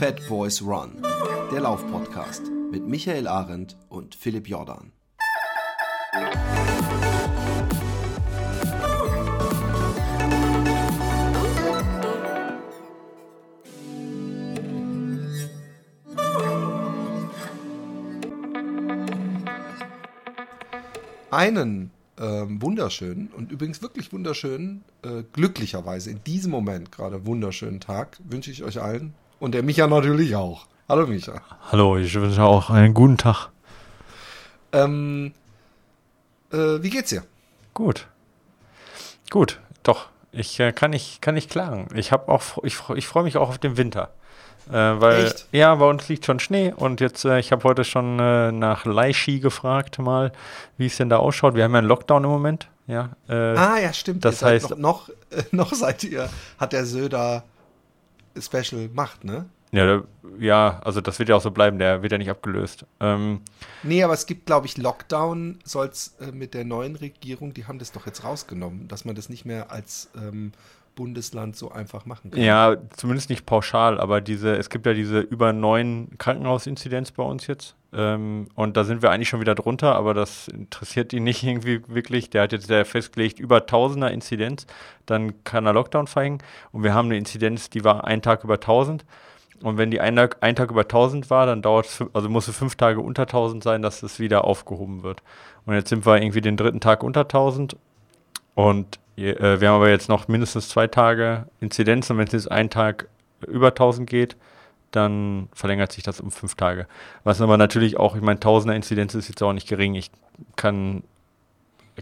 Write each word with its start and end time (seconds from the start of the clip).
Fat 0.00 0.26
Boys 0.30 0.62
Run, 0.62 1.02
der 1.52 1.60
Laufpodcast 1.60 2.50
mit 2.70 2.88
Michael 2.88 3.28
Arendt 3.28 3.76
und 3.90 4.14
Philipp 4.14 4.48
Jordan. 4.48 4.92
Einen 21.30 21.90
ähm, 22.18 22.62
wunderschönen 22.62 23.28
und 23.36 23.52
übrigens 23.52 23.82
wirklich 23.82 24.10
wunderschönen, 24.14 24.82
äh, 25.02 25.24
glücklicherweise 25.34 26.10
in 26.10 26.24
diesem 26.24 26.52
Moment 26.52 26.90
gerade 26.90 27.26
wunderschönen 27.26 27.80
Tag 27.80 28.18
wünsche 28.24 28.50
ich 28.50 28.64
euch 28.64 28.80
allen 28.80 29.12
und 29.40 29.52
der 29.52 29.62
Micha 29.64 29.86
natürlich 29.86 30.36
auch. 30.36 30.66
Hallo 30.88 31.06
Micha. 31.06 31.40
Hallo, 31.70 31.96
ich 31.96 32.14
wünsche 32.14 32.42
auch 32.42 32.70
einen 32.70 32.94
guten 32.94 33.16
Tag. 33.16 33.48
Ähm, 34.72 35.32
äh, 36.52 36.56
wie 36.82 36.90
geht's 36.90 37.10
dir? 37.10 37.24
Gut. 37.74 38.06
Gut, 39.30 39.60
doch. 39.82 40.06
Ich 40.32 40.60
äh, 40.60 40.72
kann 40.72 40.90
nicht, 40.90 41.20
kann 41.22 41.34
nicht 41.34 41.50
klagen. 41.50 41.88
Ich 41.94 42.12
habe 42.12 42.28
auch, 42.30 42.62
ich, 42.62 42.76
ich 42.94 43.06
freue 43.06 43.24
mich 43.24 43.36
auch 43.36 43.48
auf 43.48 43.58
den 43.58 43.76
Winter. 43.76 44.10
Äh, 44.68 44.72
weil, 44.74 45.24
Echt? 45.26 45.48
ja, 45.52 45.74
bei 45.74 45.88
uns 45.88 46.08
liegt 46.08 46.24
schon 46.26 46.38
Schnee 46.38 46.72
und 46.76 47.00
jetzt, 47.00 47.24
äh, 47.24 47.40
ich 47.40 47.50
habe 47.50 47.64
heute 47.64 47.82
schon 47.82 48.18
äh, 48.20 48.52
nach 48.52 48.84
Leishi 48.84 49.40
gefragt 49.40 49.98
mal, 49.98 50.30
wie 50.76 50.86
es 50.86 50.96
denn 50.96 51.08
da 51.08 51.16
ausschaut. 51.16 51.54
Wir 51.54 51.64
haben 51.64 51.72
ja 51.72 51.78
einen 51.78 51.88
Lockdown 51.88 52.22
im 52.24 52.30
Moment, 52.30 52.68
ja. 52.86 53.10
Äh, 53.28 53.34
Ah, 53.56 53.78
ja, 53.80 53.92
stimmt. 53.92 54.24
das 54.24 54.40
seid 54.40 54.62
heißt- 54.62 54.76
noch, 54.76 55.08
noch, 55.08 55.10
noch 55.52 55.72
seid 55.74 56.04
ihr, 56.04 56.28
hat 56.58 56.72
der 56.72 56.84
Söder 56.84 57.42
Special 58.38 58.88
Macht, 58.92 59.24
ne? 59.24 59.46
ja, 59.72 59.86
da, 59.86 60.04
ja, 60.38 60.80
also 60.84 61.00
das 61.00 61.18
wird 61.18 61.28
ja 61.28 61.36
auch 61.36 61.40
so 61.40 61.50
bleiben, 61.50 61.78
der 61.78 62.02
wird 62.02 62.12
ja 62.12 62.18
nicht 62.18 62.30
abgelöst. 62.30 62.86
Ähm, 62.98 63.42
Nee, 63.82 64.02
aber 64.02 64.14
es 64.14 64.26
gibt, 64.26 64.46
glaube 64.46 64.66
ich, 64.66 64.76
Lockdown 64.76 65.60
soll's 65.64 66.16
äh, 66.20 66.32
mit 66.32 66.54
der 66.54 66.64
neuen 66.64 66.96
Regierung, 66.96 67.54
die 67.54 67.66
haben 67.66 67.78
das 67.78 67.92
doch 67.92 68.06
jetzt 68.06 68.24
rausgenommen, 68.24 68.88
dass 68.88 69.04
man 69.04 69.14
das 69.14 69.28
nicht 69.28 69.44
mehr 69.44 69.70
als 69.70 70.10
ähm, 70.16 70.52
Bundesland 70.96 71.56
so 71.56 71.70
einfach 71.70 72.04
machen 72.04 72.32
kann. 72.32 72.42
Ja, 72.42 72.76
zumindest 72.96 73.30
nicht 73.30 73.46
pauschal, 73.46 74.00
aber 74.00 74.20
diese, 74.20 74.56
es 74.56 74.70
gibt 74.70 74.86
ja 74.86 74.92
diese 74.92 75.20
über 75.20 75.52
neun 75.52 76.08
Krankenhausinzidenz 76.18 77.12
bei 77.12 77.22
uns 77.22 77.46
jetzt. 77.46 77.76
Ähm, 77.92 78.48
und 78.54 78.76
da 78.76 78.84
sind 78.84 79.02
wir 79.02 79.10
eigentlich 79.10 79.28
schon 79.28 79.40
wieder 79.40 79.54
drunter, 79.54 79.94
aber 79.94 80.14
das 80.14 80.48
interessiert 80.48 81.12
ihn 81.12 81.24
nicht 81.24 81.42
irgendwie 81.44 81.82
wirklich. 81.88 82.30
Der 82.30 82.42
hat 82.42 82.52
jetzt 82.52 82.70
ja 82.70 82.84
festgelegt, 82.84 83.40
über 83.40 83.66
Tausender 83.66 84.10
Inzidenz, 84.10 84.66
dann 85.06 85.44
kann 85.44 85.66
er 85.66 85.72
Lockdown 85.72 86.06
verhängen. 86.06 86.38
Und 86.72 86.82
wir 86.82 86.94
haben 86.94 87.06
eine 87.06 87.18
Inzidenz, 87.18 87.70
die 87.70 87.84
war 87.84 88.04
einen 88.04 88.22
Tag 88.22 88.44
über 88.44 88.54
1000. 88.54 89.04
Und 89.62 89.76
wenn 89.76 89.90
die 89.90 90.00
ein 90.00 90.16
Tag, 90.16 90.70
über 90.70 90.82
1000 90.82 91.28
war, 91.28 91.44
dann 91.44 91.60
dauert 91.60 91.86
es, 91.86 92.02
also 92.14 92.30
muss 92.30 92.48
es 92.48 92.56
fünf 92.56 92.76
Tage 92.76 93.00
unter 93.00 93.22
1000 93.22 93.62
sein, 93.62 93.82
dass 93.82 94.02
es 94.02 94.18
wieder 94.18 94.44
aufgehoben 94.44 95.02
wird. 95.02 95.22
Und 95.66 95.74
jetzt 95.74 95.90
sind 95.90 96.06
wir 96.06 96.20
irgendwie 96.20 96.40
den 96.40 96.56
dritten 96.56 96.80
Tag 96.80 97.02
unter 97.02 97.22
1000 97.22 97.76
und 98.54 98.98
äh, 99.16 99.60
wir 99.60 99.68
haben 99.68 99.76
aber 99.76 99.90
jetzt 99.90 100.08
noch 100.08 100.28
mindestens 100.28 100.68
zwei 100.68 100.86
Tage 100.86 101.46
Inzidenz 101.60 102.10
und 102.10 102.18
wenn 102.18 102.26
es 102.26 102.32
jetzt 102.32 102.50
einen 102.50 102.70
Tag 102.70 103.08
über 103.46 103.68
1000 103.68 104.08
geht, 104.08 104.36
dann 104.90 105.48
verlängert 105.52 105.92
sich 105.92 106.02
das 106.02 106.20
um 106.20 106.30
fünf 106.30 106.54
Tage. 106.54 106.86
Was 107.24 107.40
aber 107.40 107.56
natürlich 107.56 107.96
auch, 107.98 108.16
ich 108.16 108.22
meine, 108.22 108.40
Tausender 108.40 108.74
Inzidenz 108.74 109.14
ist 109.14 109.28
jetzt 109.28 109.42
auch 109.42 109.52
nicht 109.52 109.68
gering. 109.68 109.94
Ich 109.94 110.10
kann, 110.56 111.02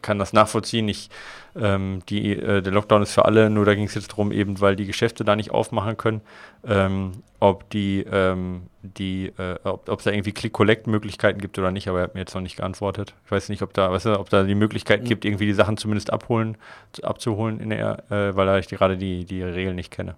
kann 0.00 0.18
das 0.18 0.32
nachvollziehen. 0.32 0.88
Ich, 0.88 1.10
ähm, 1.56 2.02
die, 2.08 2.32
äh, 2.32 2.62
der 2.62 2.72
Lockdown 2.72 3.02
ist 3.02 3.12
für 3.12 3.24
alle, 3.24 3.50
nur 3.50 3.64
da 3.64 3.74
ging 3.74 3.84
es 3.84 3.94
jetzt 3.94 4.12
darum, 4.12 4.30
eben 4.32 4.60
weil 4.60 4.76
die 4.76 4.86
Geschäfte 4.86 5.24
da 5.24 5.34
nicht 5.34 5.50
aufmachen 5.50 5.96
können, 5.96 6.20
ähm, 6.66 7.12
ob 7.40 7.68
die, 7.70 8.06
ähm, 8.10 8.62
die, 8.82 9.32
äh, 9.38 9.56
ob 9.64 9.98
es 9.98 10.04
da 10.04 10.12
irgendwie 10.12 10.32
Click-Collect-Möglichkeiten 10.32 11.40
gibt 11.40 11.58
oder 11.58 11.72
nicht, 11.72 11.88
aber 11.88 11.98
er 11.98 12.04
hat 12.04 12.14
mir 12.14 12.20
jetzt 12.20 12.34
noch 12.34 12.42
nicht 12.42 12.56
geantwortet. 12.56 13.14
Ich 13.26 13.30
weiß 13.32 13.48
nicht, 13.48 13.62
ob 13.62 13.74
da, 13.74 13.90
weißt 13.90 14.06
du, 14.06 14.18
ob 14.20 14.30
da 14.30 14.44
die 14.44 14.54
Möglichkeit 14.54 15.02
Mhm. 15.02 15.06
gibt, 15.06 15.24
irgendwie 15.24 15.46
die 15.46 15.52
Sachen 15.52 15.76
zumindest 15.76 16.12
abholen, 16.12 16.56
zu- 16.92 17.02
abzuholen 17.04 17.58
in 17.60 17.70
der, 17.70 18.04
äh, 18.10 18.36
weil 18.36 18.46
da 18.46 18.56
ich 18.58 18.68
gerade 18.68 18.96
die, 18.96 19.24
die 19.24 19.42
Regeln 19.42 19.76
nicht 19.76 19.90
kenne. 19.90 20.14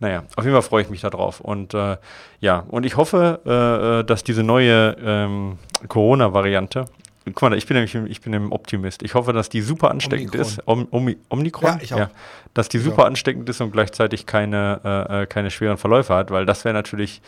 Naja, 0.00 0.24
auf 0.34 0.44
jeden 0.44 0.54
Fall 0.54 0.62
freue 0.62 0.82
ich 0.82 0.90
mich 0.90 1.02
darauf. 1.02 1.40
Und 1.40 1.74
äh, 1.74 1.98
ja, 2.40 2.64
und 2.68 2.86
ich 2.86 2.96
hoffe, 2.96 3.40
äh, 3.44 4.00
äh, 4.00 4.04
dass 4.04 4.24
diese 4.24 4.42
neue 4.42 4.96
ähm, 5.02 5.58
Corona-Variante, 5.88 6.86
guck 7.26 7.42
mal, 7.42 7.56
ich 7.56 7.66
bin 7.66 7.76
nämlich 7.76 7.94
ich 7.94 8.22
bin 8.22 8.34
ein 8.34 8.50
Optimist. 8.50 9.02
Ich 9.02 9.14
hoffe, 9.14 9.34
dass 9.34 9.50
die 9.50 9.60
super 9.60 9.90
ansteckend 9.90 10.34
Omikron. 10.34 10.40
ist. 10.40 10.66
Om, 10.66 10.88
Omi, 10.90 11.18
Omikron? 11.28 11.72
Ja, 11.74 11.78
ich 11.82 11.94
auch. 11.94 12.08
dass 12.54 12.70
die 12.70 12.78
super 12.78 13.04
ansteckend 13.04 13.48
ist 13.50 13.60
und 13.60 13.72
gleichzeitig 13.72 14.24
keine, 14.24 14.80
äh, 14.84 15.22
äh, 15.22 15.26
keine 15.26 15.50
schweren 15.50 15.76
Verläufe 15.76 16.14
hat, 16.14 16.30
weil 16.30 16.46
das 16.46 16.64
wäre 16.64 16.72
natürlich, 16.72 17.20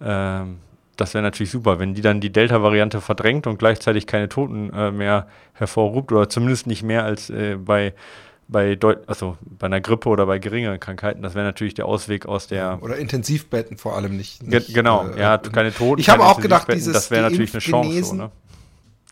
ähm, 0.00 0.58
das 0.96 1.14
wäre 1.14 1.22
natürlich 1.22 1.50
super, 1.50 1.80
wenn 1.80 1.94
die 1.94 2.00
dann 2.00 2.20
die 2.20 2.30
Delta-Variante 2.30 3.00
verdrängt 3.00 3.48
und 3.48 3.58
gleichzeitig 3.58 4.06
keine 4.06 4.28
Toten 4.28 4.72
äh, 4.72 4.92
mehr 4.92 5.26
hervorruft 5.54 6.12
oder 6.12 6.28
zumindest 6.28 6.68
nicht 6.68 6.84
mehr 6.84 7.04
als 7.04 7.28
äh, 7.28 7.56
bei 7.56 7.92
bei, 8.48 8.74
deut 8.76 9.08
also 9.08 9.36
bei 9.42 9.66
einer 9.66 9.80
Grippe 9.80 10.08
oder 10.08 10.26
bei 10.26 10.38
geringeren 10.38 10.78
Krankheiten, 10.80 11.22
das 11.22 11.34
wäre 11.34 11.44
natürlich 11.44 11.74
der 11.74 11.86
Ausweg 11.86 12.26
aus 12.26 12.46
der. 12.46 12.78
Oder 12.82 12.96
Intensivbetten 12.98 13.78
vor 13.78 13.96
allem 13.96 14.16
nicht. 14.16 14.40
Ge 14.40 14.58
nicht 14.60 14.74
genau, 14.74 15.08
äh, 15.08 15.20
ja, 15.20 15.38
keine 15.38 15.72
Toten. 15.74 16.00
Ich 16.00 16.08
habe 16.08 16.24
auch 16.24 16.40
gedacht, 16.40 16.72
dieses 16.72 16.92
Das 16.92 17.10
wäre 17.10 17.22
natürlich 17.30 17.52
eine 17.54 17.60
Chance. 17.60 17.88
So, 17.88 17.94
genesen, 17.94 18.18
ne? 18.18 18.30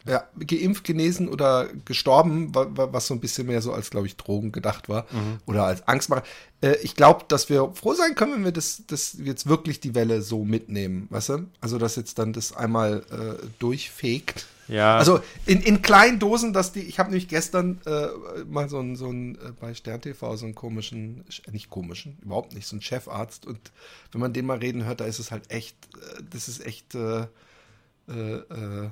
Ja, 0.05 0.25
geimpft, 0.45 0.83
genesen 0.83 1.29
oder 1.29 1.69
gestorben, 1.85 2.53
wa- 2.53 2.67
wa- 2.75 2.89
was 2.91 3.07
so 3.07 3.15
ein 3.15 3.21
bisschen 3.21 3.47
mehr 3.47 3.63
so 3.63 3.73
als, 3.73 3.89
glaube 3.91 4.09
ich, 4.09 4.17
Drogen 4.17 4.51
gedacht 4.51 4.89
war 4.89 5.07
Mhm. 5.13 5.39
oder 5.47 5.65
als 5.65 5.87
Angstmacher. 5.87 6.25
Äh, 6.61 6.75
ich 6.83 6.97
glaube, 6.97 7.25
dass 7.29 7.49
wir 7.49 7.71
froh 7.75 7.95
sein 7.95 8.17
können, 8.17 8.33
wenn 8.35 8.45
wir 8.45 8.51
das, 8.51 8.83
das 8.89 9.17
jetzt 9.23 9.47
wirklich 9.49 9.79
die 9.79 9.95
Welle 9.95 10.21
so 10.23 10.45
mitnehmen, 10.45 11.07
weißt 11.11 11.29
du? 11.29 11.47
Also, 11.61 11.79
dass 11.79 11.95
jetzt 11.95 12.19
dann 12.19 12.33
das 12.33 12.57
einmal 12.57 13.05
äh, 13.13 13.47
durchfegt. 13.61 14.47
Ja. 14.69 14.97
Also 14.97 15.21
in, 15.47 15.61
in 15.61 15.83
kleinen 15.83 16.19
Dosen, 16.19 16.53
dass 16.53 16.73
die, 16.73 16.81
ich 16.81 16.99
habe 16.99 17.11
nämlich 17.11 17.29
gestern 17.29 17.81
äh, 17.85 18.07
mal 18.47 18.69
so 18.69 18.79
einen, 18.79 18.97
so 18.97 19.09
einen 19.09 19.35
äh, 19.35 19.53
bei 19.61 19.75
Stern 19.75 20.01
TV 20.01 20.37
so 20.37 20.45
einen 20.47 20.55
komischen, 20.55 21.25
äh, 21.47 21.51
nicht 21.51 21.69
komischen, 21.69 22.19
überhaupt 22.23 22.55
nicht, 22.55 22.67
so 22.67 22.75
einen 22.77 22.83
Chefarzt 22.83 23.47
und 23.47 23.59
wenn 24.13 24.21
man 24.21 24.33
den 24.33 24.47
mal 24.47 24.59
reden 24.59 24.85
hört, 24.85 25.01
da 25.01 25.05
ist 25.05 25.19
es 25.19 25.31
halt 25.33 25.51
echt, 25.51 25.77
äh, 25.97 26.23
das 26.31 26.49
ist 26.49 26.65
echt, 26.65 26.95
äh, 26.95 27.27
äh, 28.09 28.91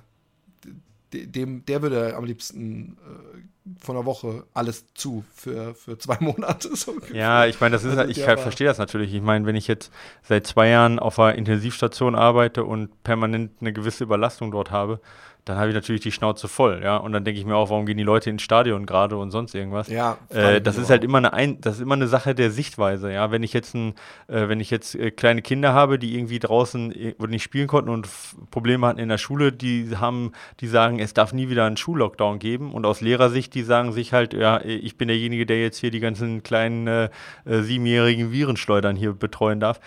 de- 1.12 1.26
dem, 1.26 1.64
der 1.66 1.82
würde 1.82 2.14
am 2.16 2.25
liebsten 2.25 2.97
äh, 2.98 3.80
von 3.84 3.97
einer 3.97 4.06
Woche 4.06 4.44
alles 4.54 4.84
zu 4.94 5.25
für, 5.34 5.75
für 5.75 5.98
zwei 5.98 6.16
Monate. 6.20 6.75
So. 6.76 6.94
Ja, 7.12 7.47
ich 7.47 7.60
meine, 7.60 7.72
das 7.75 7.84
ist, 7.84 7.97
Also 7.97 8.10
ich 8.10 8.19
der 8.19 8.38
verstehe 8.38 8.66
das 8.66 8.78
natürlich. 8.78 9.12
Ich 9.14 9.22
meine, 9.22 9.47
wenn 9.47 9.56
ich 9.56 9.66
jetzt 9.66 9.91
seit 10.22 10.47
zwei 10.47 10.69
Jahren 10.69 10.98
auf 10.98 11.19
einer 11.19 11.36
Intensivstation 11.36 12.14
arbeite 12.14 12.64
und 12.64 13.03
permanent 13.03 13.53
eine 13.60 13.72
gewisse 13.72 14.04
Überlastung 14.04 14.50
dort 14.50 14.70
habe, 14.70 15.00
dann 15.45 15.56
habe 15.59 15.69
ich 15.69 15.75
natürlich 15.75 16.01
die 16.01 16.12
Schnauze 16.12 16.49
voll, 16.49 16.81
ja. 16.83 16.97
Und 16.97 17.12
dann 17.12 17.25
denke 17.25 17.41
ich 17.41 17.47
mir 17.47 17.56
auch, 17.56 17.71
warum 17.71 17.87
gehen 17.87 17.97
die 17.97 18.03
Leute 18.05 18.31
ins 18.31 18.43
Stadion 18.43 18.87
gerade 18.87 19.17
und 19.17 19.31
sonst 19.31 19.55
irgendwas? 19.55 19.89
Ja, 19.89 20.19
Äh, 20.28 20.61
das 20.61 20.77
ist 20.77 20.87
auch. 20.87 20.91
halt 20.91 21.05
immer 21.05 21.19
eine, 21.19 21.33
ein, 21.33 21.61
das 21.61 21.77
ist 21.77 21.81
immer 21.81 21.95
eine 21.95 22.09
Sache 22.09 22.34
der 22.34 22.51
Sichtweise, 22.51 23.12
ja. 23.12 23.31
Wenn 23.31 23.43
ich 23.43 23.53
jetzt 23.53 23.75
ein, 23.75 23.95
äh, 24.28 24.49
wenn 24.49 24.61
ich 24.61 24.71
jetzt 24.71 24.95
äh, 24.95 25.11
kleine 25.11 25.43
Kinder 25.43 25.73
habe, 25.73 25.99
die 25.99 26.15
irgendwie 26.17 26.39
draußen 26.39 26.93
äh, 26.93 27.15
nicht 27.28 27.43
spielen 27.43 27.67
konnten 27.69 27.91
und 27.91 28.09
Probleme 28.51 28.87
hatten 28.87 28.99
in 29.01 29.09
der 29.09 29.19
Schule, 29.19 29.53
die 29.53 29.97
haben, 29.97 30.33
die 30.61 30.67
sagen, 30.67 30.99
es 30.99 31.15
darf 31.15 31.33
nie 31.33 31.49
wieder 31.49 31.65
einen 31.65 31.77
Schullockdown 31.77 32.39
geben. 32.39 32.72
Und 32.72 32.87
aus 32.87 33.01
Lehrersicht, 33.01 33.55
die 33.55 33.62
sagen 33.62 33.93
sich 33.93 34.12
halt, 34.12 34.34
ja, 34.34 34.61
ich 34.62 34.97
bin 34.97 35.09
derjenige, 35.09 35.47
der 35.47 35.61
jetzt 35.61 35.78
hier 35.78 35.91
die 35.91 36.01
ganzen 36.01 36.43
kleinen 36.43 36.87
äh, 36.87 37.09
äh, 37.45 37.62
siebenjährigen 37.62 38.33
Virenschleudern 38.33 38.97
hier 38.97 39.12
betreuen 39.12 39.61
darf. 39.61 39.81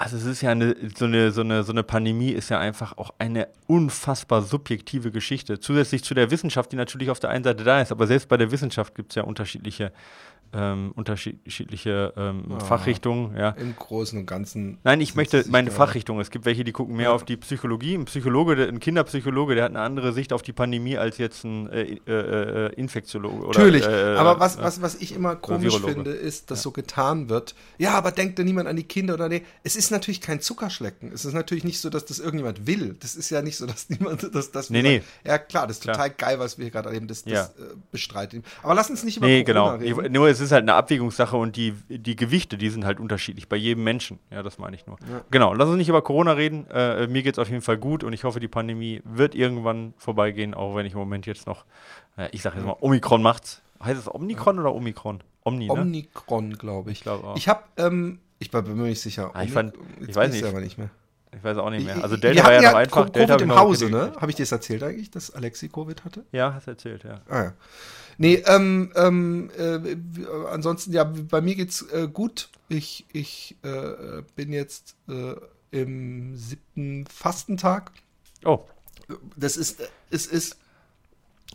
Also 0.00 0.16
es 0.16 0.24
ist 0.24 0.40
ja 0.40 0.52
eine, 0.52 0.74
so 0.96 1.04
eine, 1.04 1.30
so 1.30 1.42
eine, 1.42 1.62
so 1.62 1.72
eine 1.72 1.82
Pandemie 1.82 2.30
ist 2.30 2.48
ja 2.48 2.58
einfach 2.58 2.96
auch 2.96 3.12
eine 3.18 3.48
unfassbar 3.66 4.40
subjektive 4.40 5.10
Geschichte. 5.10 5.60
Zusätzlich 5.60 6.02
zu 6.04 6.14
der 6.14 6.30
Wissenschaft, 6.30 6.72
die 6.72 6.76
natürlich 6.76 7.10
auf 7.10 7.20
der 7.20 7.28
einen 7.28 7.44
Seite 7.44 7.64
da 7.64 7.82
ist, 7.82 7.92
aber 7.92 8.06
selbst 8.06 8.26
bei 8.30 8.38
der 8.38 8.50
Wissenschaft 8.50 8.94
gibt 8.94 9.12
es 9.12 9.16
ja 9.16 9.24
unterschiedliche, 9.24 9.92
ähm, 10.52 10.92
unterschiedliche 10.96 12.12
ähm, 12.16 12.44
Ah. 12.50 12.60
Fachrichtungen, 12.60 13.36
ja. 13.36 13.50
Im 13.50 13.76
Großen 13.76 14.18
und 14.18 14.26
Ganzen. 14.26 14.78
Nein, 14.84 15.00
ich 15.00 15.14
möchte 15.14 15.44
meine 15.48 15.70
Fachrichtung. 15.70 16.20
Es 16.20 16.30
gibt 16.30 16.44
welche, 16.44 16.64
die 16.64 16.72
gucken 16.72 16.96
mehr 16.96 17.06
Ja. 17.06 17.12
auf 17.12 17.24
die 17.24 17.36
Psychologie. 17.36 17.94
Ein 17.94 18.04
Psychologe, 18.06 18.56
der, 18.56 18.68
ein 18.68 18.80
Kinderpsychologe, 18.80 19.54
der 19.54 19.64
hat 19.64 19.70
eine 19.70 19.80
andere 19.80 20.12
Sicht 20.12 20.32
auf 20.32 20.42
die 20.42 20.52
Pandemie 20.52 20.96
als 20.98 21.18
jetzt 21.18 21.44
ein 21.44 21.68
äh, 21.70 21.82
äh, 22.06 22.66
äh, 22.66 22.72
Infektiologe. 22.74 23.46
Oder, 23.46 23.58
Natürlich, 23.60 23.84
äh, 23.86 24.14
aber 24.16 24.40
was, 24.40 24.56
äh, 24.56 24.62
was, 24.62 24.82
was 24.82 24.94
ich 24.96 25.14
immer 25.14 25.36
komisch 25.36 25.64
Virologe. 25.74 25.92
finde, 25.94 26.10
ist, 26.12 26.50
dass 26.50 26.62
so 26.62 26.70
getan 26.72 27.28
wird, 27.28 27.54
ja, 27.78 27.92
aber 27.94 28.10
denkt 28.10 28.38
da 28.38 28.42
niemand 28.42 28.68
an 28.68 28.76
die 28.76 28.84
Kinder 28.84 29.14
oder 29.14 29.28
nee. 29.28 29.42
Es 29.62 29.76
ist 29.76 29.90
natürlich 29.90 30.20
kein 30.20 30.40
Zuckerschlecken. 30.40 31.12
Es 31.12 31.24
ist 31.24 31.34
natürlich 31.34 31.64
nicht 31.64 31.80
so, 31.80 31.90
dass 31.90 32.04
das 32.04 32.18
irgendjemand 32.18 32.66
will. 32.66 32.96
Das 33.00 33.14
ist 33.14 33.30
ja 33.30 33.42
nicht 33.42 33.56
so, 33.56 33.66
dass 33.66 33.88
niemand, 33.88 34.34
dass, 34.34 34.50
dass 34.50 34.70
Nee, 34.70 34.82
nee. 34.82 35.02
ja 35.24 35.38
klar, 35.38 35.66
das 35.66 35.76
ist 35.78 35.82
Klar. 35.82 35.96
total 35.96 36.10
geil, 36.10 36.38
was 36.38 36.58
wir 36.58 36.64
hier 36.64 36.72
gerade 36.72 36.88
erleben, 36.88 37.06
das, 37.06 37.22
das 37.24 37.32
Ja. 37.32 37.44
äh, 37.44 37.74
bestreitet. 37.92 38.44
Aber 38.62 38.74
lass 38.74 38.90
uns 38.90 39.04
nicht 39.04 39.16
über 39.18 39.26
Nee, 39.26 39.44
Corona 39.44 39.76
genau. 39.76 39.84
Ich, 39.90 39.96
reden. 39.96 40.12
nur 40.12 40.28
es 40.40 40.46
ist 40.46 40.52
halt 40.52 40.62
eine 40.62 40.74
Abwägungssache 40.74 41.36
und 41.36 41.56
die, 41.56 41.74
die 41.88 42.16
Gewichte, 42.16 42.56
die 42.58 42.70
sind 42.70 42.84
halt 42.84 42.98
unterschiedlich 43.00 43.48
bei 43.48 43.56
jedem 43.56 43.84
Menschen. 43.84 44.18
Ja, 44.30 44.42
das 44.42 44.58
meine 44.58 44.76
ich 44.76 44.86
nur. 44.86 44.96
Ja. 45.10 45.20
Genau, 45.30 45.54
lass 45.54 45.68
uns 45.68 45.76
nicht 45.76 45.88
über 45.88 46.02
Corona 46.02 46.32
reden. 46.32 46.66
Äh, 46.70 47.06
mir 47.06 47.22
geht 47.22 47.34
es 47.34 47.38
auf 47.38 47.48
jeden 47.48 47.62
Fall 47.62 47.76
gut 47.78 48.04
und 48.04 48.12
ich 48.12 48.24
hoffe, 48.24 48.40
die 48.40 48.48
Pandemie 48.48 49.02
wird 49.04 49.34
irgendwann 49.34 49.94
vorbeigehen, 49.98 50.54
auch 50.54 50.74
wenn 50.76 50.86
ich 50.86 50.92
im 50.94 50.98
Moment 50.98 51.26
jetzt 51.26 51.46
noch, 51.46 51.64
äh, 52.16 52.28
ich 52.32 52.42
sage 52.42 52.56
jetzt 52.56 52.66
mal, 52.66 52.76
Omikron 52.80 53.22
macht's. 53.22 53.62
Heißt 53.82 53.98
es 53.98 54.12
Omikron 54.12 54.58
oder 54.58 54.74
Omikron? 54.74 55.22
Omni, 55.42 55.66
ne? 55.66 55.72
Omikron, 55.72 56.52
glaube 56.54 56.90
ich. 56.90 56.98
Ich 56.98 57.02
glaube 57.02 57.26
auch. 57.28 57.36
Ich 57.36 57.48
habe 57.48 57.62
ähm, 57.78 58.20
Ich 58.38 58.50
bin 58.50 58.64
mir 58.76 58.88
nicht 58.88 59.00
sicher. 59.00 59.30
Ah, 59.34 59.42
ich 59.42 59.52
fand- 59.52 59.74
ich 60.00 60.08
weiß 60.08 60.16
weiß 60.16 60.34
ich 60.34 60.42
nicht. 60.42 60.50
aber 60.50 60.60
nicht 60.60 60.76
mehr. 60.78 60.90
Ich 61.34 61.44
weiß 61.44 61.58
auch 61.58 61.70
nicht 61.70 61.86
mehr. 61.86 62.02
Also 62.02 62.16
Delta 62.16 62.42
war 62.44 62.52
ja 62.52 62.58
hatten 62.58 62.72
noch 62.72 62.74
einfach. 62.74 63.08
Delta 63.10 63.36
Covid 63.36 63.46
ich 63.46 63.52
im 63.52 63.58
Hause, 63.58 63.88
ne? 63.90 64.12
Habe 64.20 64.30
ich 64.30 64.36
dir 64.36 64.42
das 64.42 64.52
erzählt 64.52 64.82
eigentlich, 64.82 65.10
dass 65.10 65.30
Alexi 65.30 65.68
Covid 65.68 66.04
hatte? 66.04 66.24
Ja, 66.32 66.52
hast 66.54 66.66
erzählt, 66.66 67.04
ja. 67.04 67.20
Ah 67.28 67.42
ja. 67.44 67.52
Nee, 68.22 68.42
ähm, 68.46 68.92
ähm, 68.96 69.50
äh, 69.58 69.76
äh, 69.76 69.96
ansonsten, 70.50 70.92
ja, 70.92 71.04
bei 71.04 71.40
mir 71.40 71.54
geht's 71.54 71.80
äh, 71.90 72.06
gut. 72.06 72.50
Ich, 72.68 73.06
ich 73.14 73.56
äh, 73.62 74.20
bin 74.36 74.52
jetzt 74.52 74.94
äh, 75.08 75.36
im 75.70 76.36
siebten 76.36 77.06
Fastentag. 77.06 77.92
Oh, 78.44 78.60
Das 79.36 79.56
ist, 79.56 79.80
äh, 79.80 79.86
es 80.10 80.26
ist, 80.26 80.58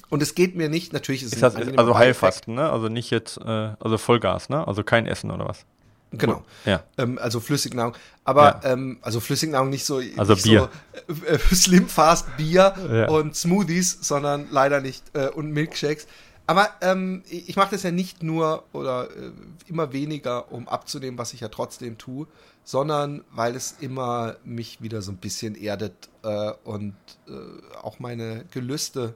und 0.09 0.23
es 0.23 0.33
geht 0.33 0.55
mir 0.55 0.67
nicht, 0.67 0.91
natürlich 0.91 1.21
ist 1.21 1.35
es 1.35 1.39
das 1.39 1.55
also. 1.55 1.95
Heilfasten, 1.99 2.55
ne? 2.55 2.67
Also 2.71 2.89
nicht 2.89 3.11
jetzt, 3.11 3.37
äh, 3.37 3.73
also 3.79 3.99
Vollgas, 3.99 4.49
ne? 4.49 4.67
Also 4.67 4.83
kein 4.83 5.05
Essen 5.05 5.29
oder 5.29 5.47
was? 5.47 5.65
Genau. 6.13 6.43
Ja. 6.65 6.81
Ähm, 6.97 7.19
also 7.19 7.41
Flüssignahrung. 7.41 7.93
Aber, 8.23 8.61
Ja. 8.63 8.71
ähm, 8.73 8.97
also 9.03 9.19
Flüssignahrung 9.19 9.69
nicht 9.69 9.85
so, 9.85 10.01
Also 10.17 10.33
nicht 10.33 10.45
Bier. 10.45 10.69
so 11.07 11.25
äh, 11.27 11.37
Slim 11.53 11.87
Fast 11.89 12.35
Bier 12.37 12.73
Ja. 12.91 13.07
und 13.09 13.35
Smoothies, 13.35 13.99
sondern 14.01 14.47
leider 14.49 14.81
nicht 14.81 15.03
äh, 15.13 15.27
und 15.29 15.51
Milkshakes. 15.51 16.07
Aber 16.47 16.69
ähm, 16.81 17.23
ich 17.27 17.55
mache 17.55 17.71
das 17.71 17.83
ja 17.83 17.91
nicht 17.91 18.21
nur 18.21 18.63
oder 18.71 19.09
äh, 19.09 19.31
immer 19.67 19.93
weniger, 19.93 20.51
um 20.51 20.67
abzunehmen, 20.67 21.17
was 21.17 21.33
ich 21.33 21.39
ja 21.39 21.47
trotzdem 21.47 21.97
tue, 21.97 22.27
sondern 22.63 23.23
weil 23.31 23.55
es 23.55 23.77
immer 23.79 24.37
mich 24.43 24.81
wieder 24.81 25.01
so 25.01 25.11
ein 25.11 25.17
bisschen 25.17 25.55
erdet 25.55 26.09
äh, 26.23 26.51
und 26.63 26.95
äh, 27.27 27.77
auch 27.81 27.99
meine 27.99 28.45
Gelüste. 28.51 29.15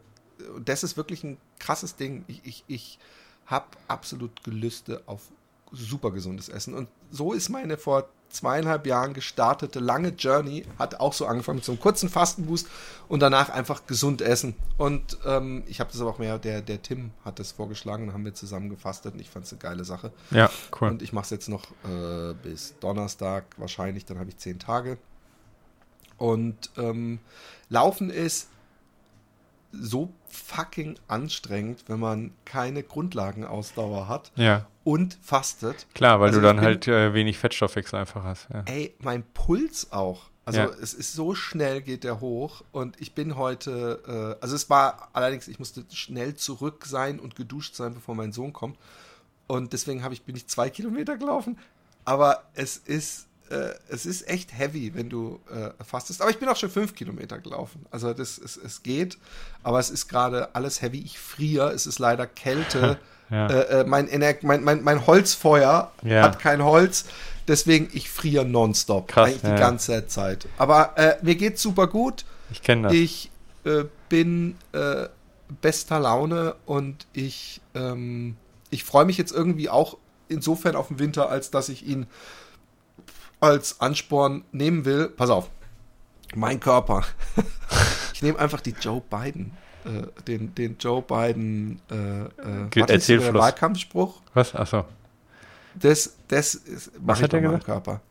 Und 0.55 0.69
das 0.69 0.83
ist 0.83 0.97
wirklich 0.97 1.23
ein 1.23 1.37
krasses 1.59 1.95
Ding. 1.95 2.25
Ich, 2.27 2.41
ich, 2.43 2.63
ich 2.67 2.99
habe 3.45 3.67
absolut 3.87 4.43
Gelüste 4.43 5.03
auf 5.05 5.21
super 5.71 6.11
gesundes 6.11 6.49
Essen. 6.49 6.73
Und 6.73 6.89
so 7.11 7.33
ist 7.33 7.49
meine 7.49 7.77
vor 7.77 8.09
zweieinhalb 8.29 8.85
Jahren 8.85 9.13
gestartete 9.13 9.79
lange 9.79 10.09
Journey, 10.09 10.65
hat 10.77 10.99
auch 10.99 11.13
so 11.13 11.25
angefangen 11.25 11.57
mit 11.57 11.65
so 11.65 11.71
einem 11.71 11.81
kurzen 11.81 12.09
Fastenboost 12.09 12.67
und 13.07 13.21
danach 13.21 13.49
einfach 13.49 13.85
gesund 13.87 14.21
essen. 14.21 14.55
Und 14.77 15.17
ähm, 15.25 15.63
ich 15.67 15.79
habe 15.79 15.91
das 15.91 15.99
aber 16.01 16.11
auch 16.11 16.19
mehr, 16.19 16.37
der, 16.37 16.61
der 16.61 16.81
Tim 16.81 17.11
hat 17.25 17.39
das 17.39 17.51
vorgeschlagen, 17.51 18.07
dann 18.07 18.13
haben 18.13 18.25
wir 18.25 18.33
zusammen 18.33 18.69
gefastet 18.69 19.13
und 19.13 19.19
ich 19.19 19.29
fand 19.29 19.45
es 19.45 19.51
eine 19.51 19.59
geile 19.59 19.83
Sache. 19.83 20.11
Ja, 20.31 20.49
cool. 20.79 20.89
Und 20.89 21.01
ich 21.01 21.13
mache 21.13 21.23
es 21.25 21.29
jetzt 21.31 21.49
noch 21.49 21.65
äh, 21.83 22.33
bis 22.43 22.75
Donnerstag 22.79 23.45
wahrscheinlich, 23.57 24.05
dann 24.05 24.19
habe 24.19 24.29
ich 24.29 24.37
zehn 24.37 24.59
Tage. 24.59 24.97
Und 26.17 26.69
ähm, 26.77 27.19
Laufen 27.69 28.09
ist 28.09 28.49
so 29.71 30.11
fucking 30.29 30.97
anstrengend, 31.07 31.83
wenn 31.87 31.99
man 31.99 32.31
keine 32.45 32.83
Grundlagenausdauer 32.83 34.07
hat 34.07 34.31
ja, 34.35 34.65
und 34.89 35.17
fastet. 35.21 35.85
klar, 35.93 36.19
weil 36.19 36.27
Also 36.29 36.39
du 36.39 36.45
dann 36.47 36.57
bin- 36.57 36.65
halt 36.65 36.87
äh, 36.87 37.13
wenig 37.13 37.37
Fettstoffwechsel 37.37 37.99
einfach 37.99 38.23
hast. 38.23 38.47
Ja. 38.53 38.63
Ey, 38.65 38.95
mein 38.99 39.23
Puls 39.33 39.91
auch. 39.91 40.23
Also 40.45 40.61
Ja. 40.61 40.69
es 40.81 40.93
ist 40.95 41.13
so 41.13 41.35
schnell 41.35 41.81
geht 41.81 42.03
der 42.03 42.21
hoch 42.21 42.63
und 42.71 42.99
ich 42.99 43.13
bin 43.13 43.35
heute, 43.37 44.35
äh, 44.39 44.41
also 44.43 44.55
es 44.55 44.67
war 44.69 45.09
allerdings, 45.13 45.47
ich 45.47 45.59
musste 45.59 45.85
schnell 45.93 46.35
zurück 46.35 46.85
sein 46.87 47.19
und 47.19 47.35
geduscht 47.35 47.75
sein, 47.75 47.93
bevor 47.93 48.15
mein 48.15 48.31
Sohn 48.31 48.51
kommt. 48.51 48.77
Und 49.45 49.73
deswegen 49.73 50.03
habe 50.03 50.13
ich, 50.15 50.23
bin 50.23 50.35
ich 50.35 50.47
zwei 50.47 50.69
Kilometer 50.71 51.17
gelaufen. 51.17 51.57
Aber 52.05 52.43
es 52.55 52.77
ist, 52.77 53.27
äh, 53.49 53.73
es 53.89 54.05
ist 54.05 54.27
echt 54.27 54.57
heavy, 54.57 54.93
wenn 54.93 55.09
du 55.09 55.39
äh, 55.51 55.71
fastest. 55.83 56.21
Aber 56.21 56.29
ich 56.31 56.37
bin 56.39 56.47
auch 56.49 56.55
schon 56.55 56.69
fünf 56.69 56.95
Kilometer 56.95 57.39
gelaufen. 57.39 57.85
Also 57.91 58.13
das 58.13 58.37
ist, 58.37 58.57
es 58.57 58.83
geht. 58.83 59.17
Aber 59.63 59.79
es 59.79 59.89
ist 59.89 60.07
gerade 60.07 60.53
alles 60.55 60.81
heavy. 60.81 60.99
Ich 60.99 61.19
friere. 61.19 61.71
Es 61.71 61.87
ist 61.87 61.99
leider 61.99 62.27
Kälte. 62.27 62.97
Ja. 63.31 63.45
äh, 63.47 63.81
äh, 63.81 63.83
mein, 63.83 64.07
Ener 64.07 64.33
mein, 64.41 64.63
mein, 64.63 64.81
mein 64.83 65.05
Holzfeuer 65.05 65.91
Ja. 66.01 66.23
hat 66.23 66.39
kein 66.39 66.63
Holz. 66.63 67.05
Deswegen, 67.47 67.87
ich 67.93 68.09
friere 68.09 68.43
nonstop. 68.43 69.07
Krass, 69.07 69.29
Eigentlich 69.29 69.43
ja. 69.43 69.53
die 69.53 69.59
ganze 69.59 70.07
Zeit. 70.07 70.47
Aber 70.57 70.97
äh, 70.97 71.15
mir 71.21 71.35
geht's 71.35 71.61
super 71.61 71.85
gut. 71.85 72.25
Ich 72.49 72.63
kenne 72.63 72.87
das. 72.87 72.93
Ich 72.93 73.29
äh, 73.65 73.83
bin 74.09 74.55
äh, 74.71 75.09
bester 75.61 75.99
Laune 75.99 76.55
und 76.65 77.05
ich, 77.13 77.61
ähm, 77.75 78.35
ich 78.71 78.83
freue 78.83 79.05
mich 79.05 79.19
jetzt 79.19 79.31
irgendwie 79.31 79.69
auch 79.69 79.97
insofern 80.27 80.75
auf 80.75 80.87
den 80.87 80.97
Winter, 80.97 81.29
als 81.29 81.51
dass 81.51 81.69
ich 81.69 81.85
ihn 81.85 82.07
als 83.39 83.79
Ansporn 83.79 84.43
nehmen 84.51 84.85
will. 84.85 85.09
Pass 85.09 85.29
auf, 85.29 85.49
mein 86.35 86.59
Körper. 86.59 87.03
ich 88.13 88.21
nehme 88.21 88.39
einfach 88.39 88.61
die 88.61 88.75
Joe 88.79 89.01
Biden, 89.01 89.51
äh, 89.85 90.21
den, 90.23 90.53
den 90.55 90.77
Joe 90.79 91.01
Biden 91.01 91.81
äh, 91.89 91.95
äh, 91.95 92.65
ist 92.65 92.75
der 92.75 92.89
Erzählfluss. 92.89 93.41
Wahlkampfspruch. 93.41 94.21
Was? 94.33 94.55
Achso. 94.55 94.85
Das, 95.75 96.15
das 96.27 96.55
ist, 96.55 96.91
mach 96.99 97.15
Was 97.15 97.21
ich 97.21 97.29
bei 97.29 97.41
meinem? 97.41 97.63
Körper. 97.63 98.01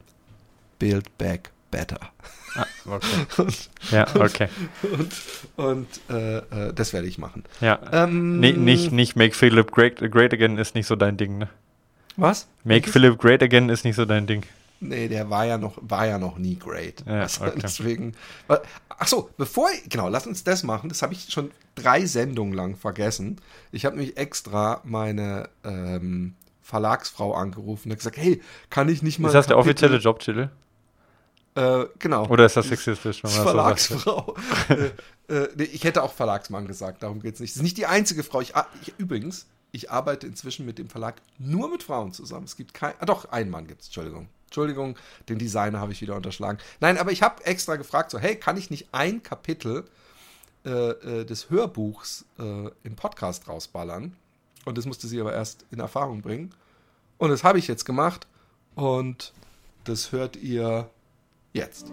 Build 0.78 1.16
back 1.19 1.50
better. 1.70 1.98
Ah, 2.54 2.66
okay. 2.86 3.46
ja, 3.90 4.06
okay. 4.14 4.48
und 4.82 5.12
und 5.56 5.86
äh, 6.08 6.38
äh, 6.38 6.72
das 6.72 6.92
werde 6.92 7.06
ich 7.06 7.19
machen. 7.19 7.44
Ja. 7.60 7.78
Ähm, 7.92 8.40
Nee, 8.40 8.52
nicht, 8.52 8.90
nicht 8.90 9.16
Make 9.16 9.34
Philip 9.34 9.70
great, 9.70 9.96
great 10.10 10.32
Again 10.32 10.56
ist 10.56 10.75
nicht 10.75 10.86
so 10.86 10.96
dein 10.96 11.16
Ding, 11.16 11.38
ne? 11.38 11.48
Was? 12.19 12.48
Make? 12.64 12.90
Philip 12.90 13.16
Great 13.16 13.44
Again 13.44 13.69
ist 13.69 13.84
nicht 13.84 13.94
so 13.94 14.04
dein 14.04 14.26
Ding. 14.26 14.42
Nee, 14.80 15.08
der 15.08 15.28
war 15.30 15.44
ja 15.44 15.58
noch, 15.58 15.76
war 15.80 16.06
ja 16.06 16.19
noch 16.19 16.38
nie 16.38 16.56
great. 16.56 17.04
Ja, 17.06 17.22
Also 17.22 17.44
okay. 17.44 17.58
Deswegen. 17.62 18.14
Ach 19.00 19.06
so, 19.08 19.30
bevor, 19.36 19.69
ich- 19.72 19.88
genau, 19.88 20.08
lass 20.08 20.26
uns 20.26 20.44
das 20.44 20.62
machen. 20.62 20.88
Das 20.88 21.02
habe 21.02 21.12
ich 21.14 21.30
schon 21.32 21.50
drei 21.75 22.04
Sendungen 22.06 22.54
lang 22.54 22.76
vergessen. 22.76 23.40
Ich 23.72 23.84
habe 23.84 23.96
nämlich 23.96 24.16
extra 24.16 24.80
meine 24.84 25.48
ähm, 25.64 26.34
Verlagsfrau 26.62 27.34
angerufen 27.34 27.90
und 27.90 27.96
gesagt, 27.96 28.16
hey, 28.16 28.40
kann 28.70 28.88
ich 28.88 29.02
nicht 29.02 29.19
mal. 29.19 29.28
Ist 29.28 29.34
das 29.34 29.46
der 29.46 29.56
Kapitel- 29.56 29.70
offizielle 29.70 29.96
Jobtitel? 29.98 30.50
Äh, 31.54 31.86
genau. 31.98 32.26
Oder 32.28 32.46
ist 32.46 32.56
das 32.56 32.69
sexistisch, 32.69 33.25
wenn 33.25 33.30
man 33.32 33.38
das 33.75 33.84
so? 33.88 33.98
Verlagsfrau. 33.98 34.34
äh, 35.28 35.34
äh, 35.34 35.48
nee, 35.56 35.64
ich 35.64 35.82
hätte 35.84 36.02
auch 36.04 36.12
Verlagsmann 36.12 36.66
gesagt, 36.69 37.02
darum 37.02 37.20
geht 37.20 37.34
es 37.34 37.40
nicht. 37.40 37.52
Das 37.52 37.56
ist 37.56 37.62
nicht 37.62 37.76
die 37.78 37.86
einzige 37.86 38.22
Frau. 38.22 38.40
Ich, 38.40 38.54
ar- 38.54 38.69
ich, 38.82 38.94
übrigens, 38.98 39.46
ich 39.72 39.90
arbeite 39.90 40.26
inzwischen 40.26 40.66
mit 40.66 40.78
dem 40.78 40.88
Verlag 40.88 41.16
nur 41.38 41.69
mit 41.70 41.82
Frauen 41.82 42.12
zusammen. 42.12 42.44
Es 42.44 42.56
gibt 42.56 42.75
kein. 42.75 42.94
Ah, 43.00 43.06
doch, 43.06 43.30
einen 43.32 43.50
Mann 43.50 43.66
gibt 43.66 43.80
es, 43.80 43.88
Entschuldigung. 43.88 44.28
Entschuldigung, 44.49 44.97
den 45.29 45.39
Designer 45.39 45.79
habe 45.79 45.93
ich 45.93 46.00
wieder 46.00 46.17
unterschlagen. 46.17 46.59
Nein, 46.81 46.97
aber 46.97 47.12
ich 47.12 47.23
habe 47.23 47.45
extra 47.45 47.77
gefragt, 47.77 48.11
so, 48.11 48.19
hey, 48.19 48.35
kann 48.35 48.56
ich 48.56 48.71
nicht 48.71 48.89
ein 48.93 49.23
Kapitel 49.23 49.85
äh, 50.65 50.71
äh, 50.71 51.25
des 51.27 51.50
Hörbuchs 51.50 52.25
äh, 52.39 52.71
im 52.83 52.97
Podcast 52.97 53.47
rausballern? 53.47 54.17
Und 54.65 54.79
das 54.79 54.87
musste 54.87 55.06
sie 55.06 55.21
aber 55.21 55.35
erst 55.35 55.67
in 55.71 55.81
Erfahrung 55.81 56.23
bringen. 56.23 56.55
Und 57.19 57.29
das 57.29 57.45
habe 57.45 57.59
ich 57.59 57.69
jetzt 57.69 57.85
gemacht. 57.85 58.27
Und 58.75 59.35
das 59.85 60.12
hört 60.12 60.37
ihr 60.37 60.89
jetzt. 61.52 61.93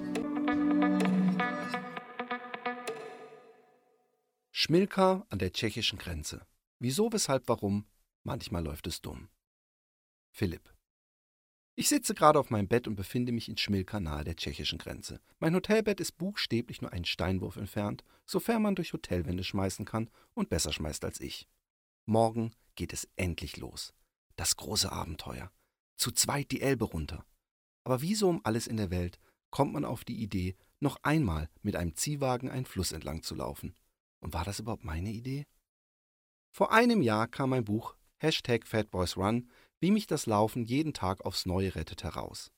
Schmilka 4.52 5.26
an 5.30 5.40
der 5.40 5.52
tschechischen 5.52 6.00
Grenze. 6.00 6.46
Wieso, 6.80 7.12
weshalb, 7.12 7.50
warum? 7.50 7.86
Manchmal 8.24 8.64
läuft 8.64 8.88
es 8.88 9.02
dumm. 9.02 9.28
Philipp. 10.32 10.75
Ich 11.78 11.90
sitze 11.90 12.14
gerade 12.14 12.40
auf 12.40 12.52
meinem 12.52 12.70
Bett 12.70 12.88
und 12.88 12.96
befinde 12.96 13.34
mich 13.34 13.50
in 13.50 13.58
Schmilka 13.58 14.00
nahe 14.00 14.24
der 14.24 14.38
tschechischen 14.38 14.78
Grenze. 14.78 15.20
Mein 15.40 15.54
Hotelbett 15.54 16.00
ist 16.00 16.14
buchstäblich 16.14 16.82
nur 16.82 16.94
einen 16.94 17.04
Steinwurf 17.04 17.58
entfernt, 17.58 18.06
sofern 18.26 18.62
man 18.62 18.76
durch 18.76 18.94
Hotelwände 18.94 19.44
schmeißen 19.44 19.84
kann 19.84 20.10
und 20.34 20.48
besser 20.48 20.72
schmeißt 20.72 21.04
als 21.04 21.20
ich. 21.20 21.50
Morgen 22.06 22.54
geht 22.76 22.94
es 22.94 23.10
endlich 23.18 23.58
los. 23.58 23.94
Das 24.38 24.56
große 24.56 24.90
Abenteuer. 24.90 25.52
Zu 25.98 26.12
zweit 26.12 26.52
die 26.52 26.62
Elbe 26.62 26.86
runter. 26.86 27.26
Aber 27.84 28.02
wieso 28.02 28.30
um 28.30 28.42
alles 28.46 28.68
in 28.68 28.78
der 28.78 28.90
Welt 28.90 29.20
kommt 29.50 29.74
man 29.74 29.84
auf 29.84 30.06
die 30.06 30.22
Idee, 30.22 30.56
noch 30.80 30.98
einmal 31.04 31.50
mit 31.62 31.76
einem 31.76 31.96
Ziehwagen 31.96 32.50
einen 32.50 32.66
Fluss 32.66 32.94
entlang 32.94 33.22
zu 33.22 33.36
laufen? 33.36 33.76
Und 34.22 34.34
war 34.34 34.46
das 34.46 34.60
überhaupt 34.60 34.86
meine 34.86 35.12
Idee? 35.12 35.46
Vor 36.52 36.72
einem 36.72 37.02
Jahr 37.02 37.28
kam 37.28 37.50
mein 37.50 37.66
Buch 37.66 37.98
Hashtag 38.18 38.66
FatBoysRun, 38.66 39.50
wie 39.86 39.92
mich 39.92 40.08
das 40.08 40.26
Laufen 40.26 40.64
jeden 40.64 40.94
Tag 40.94 41.24
aufs 41.28 41.46
Neue 41.46 41.76
rettet 41.76 42.04
heraus. 42.04 42.52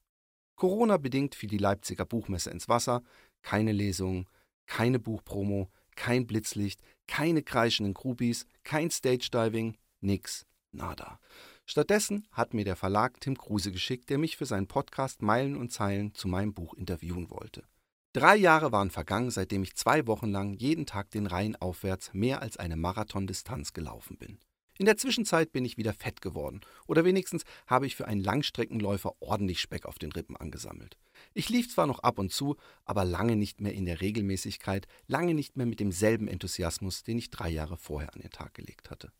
Corona-bedingt 0.55 1.35
fiel 1.35 1.49
die 1.49 1.57
Leipziger 1.57 2.05
Buchmesse 2.05 2.51
ins 2.51 2.69
Wasser, 2.69 3.03
keine 3.41 3.73
Lesungen, 3.73 4.29
keine 4.65 4.97
Buchpromo, 4.97 5.69
kein 5.97 6.25
Blitzlicht, 6.25 6.79
keine 7.05 7.43
kreischenden 7.43 7.93
Groupies, 7.93 8.45
kein 8.63 8.89
Stage-Diving, 8.89 9.75
nix, 9.99 10.45
nada. 10.71 11.19
Stattdessen 11.65 12.25
hat 12.31 12.53
mir 12.53 12.63
der 12.63 12.77
Verlag 12.77 13.19
Tim 13.19 13.37
Kruse 13.37 13.73
geschickt, 13.73 14.09
der 14.09 14.19
mich 14.19 14.37
für 14.37 14.45
seinen 14.45 14.67
Podcast 14.67 15.21
Meilen 15.21 15.57
und 15.57 15.73
Zeilen 15.73 16.13
zu 16.13 16.29
meinem 16.29 16.53
Buch 16.53 16.75
interviewen 16.75 17.29
wollte. 17.29 17.65
Drei 18.13 18.37
Jahre 18.37 18.71
waren 18.71 18.89
vergangen, 18.89 19.31
seitdem 19.31 19.63
ich 19.63 19.75
zwei 19.75 20.07
Wochen 20.07 20.31
lang 20.31 20.53
jeden 20.53 20.85
Tag 20.85 21.11
den 21.11 21.27
Rhein 21.27 21.57
aufwärts 21.57 22.13
mehr 22.13 22.41
als 22.41 22.55
eine 22.55 22.77
Marathondistanz 22.77 23.73
gelaufen 23.73 24.17
bin. 24.17 24.39
In 24.79 24.85
der 24.85 24.97
Zwischenzeit 24.97 25.51
bin 25.51 25.65
ich 25.65 25.77
wieder 25.77 25.93
fett 25.93 26.21
geworden, 26.21 26.61
oder 26.85 27.03
wenigstens 27.03 27.43
habe 27.65 27.87
ich 27.87 27.95
für 27.95 28.07
einen 28.07 28.21
Langstreckenläufer 28.21 29.13
ordentlich 29.19 29.59
Speck 29.59 29.85
auf 29.85 29.97
den 29.97 30.11
Rippen 30.11 30.37
angesammelt. 30.37 30.97
Ich 31.33 31.49
lief 31.49 31.73
zwar 31.73 31.87
noch 31.87 31.99
ab 31.99 32.19
und 32.19 32.31
zu, 32.31 32.57
aber 32.85 33.03
lange 33.03 33.35
nicht 33.35 33.59
mehr 33.59 33.73
in 33.73 33.85
der 33.85 34.01
Regelmäßigkeit, 34.01 34.87
lange 35.07 35.33
nicht 35.33 35.57
mehr 35.57 35.65
mit 35.65 35.79
demselben 35.79 36.27
Enthusiasmus, 36.27 37.03
den 37.03 37.17
ich 37.17 37.31
drei 37.31 37.49
Jahre 37.49 37.77
vorher 37.77 38.13
an 38.13 38.21
den 38.21 38.29
Tag 38.29 38.53
gelegt 38.53 38.91
hatte. 38.91 39.11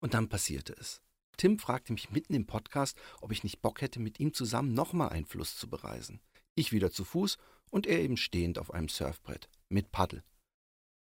Und 0.00 0.14
dann 0.14 0.28
passierte 0.28 0.74
es. 0.78 1.00
Tim 1.36 1.60
fragte 1.60 1.92
mich 1.92 2.10
mitten 2.10 2.34
im 2.34 2.46
Podcast, 2.46 2.98
ob 3.20 3.30
ich 3.30 3.44
nicht 3.44 3.62
Bock 3.62 3.80
hätte, 3.80 4.00
mit 4.00 4.18
ihm 4.18 4.34
zusammen 4.34 4.74
nochmal 4.74 5.10
einen 5.10 5.26
Fluss 5.26 5.56
zu 5.56 5.70
bereisen. 5.70 6.20
Ich 6.56 6.72
wieder 6.72 6.90
zu 6.90 7.04
Fuß 7.04 7.38
und 7.70 7.86
er 7.86 8.00
eben 8.00 8.16
stehend 8.16 8.58
auf 8.58 8.72
einem 8.72 8.88
Surfbrett 8.88 9.48
mit 9.68 9.92
Paddel. 9.92 10.24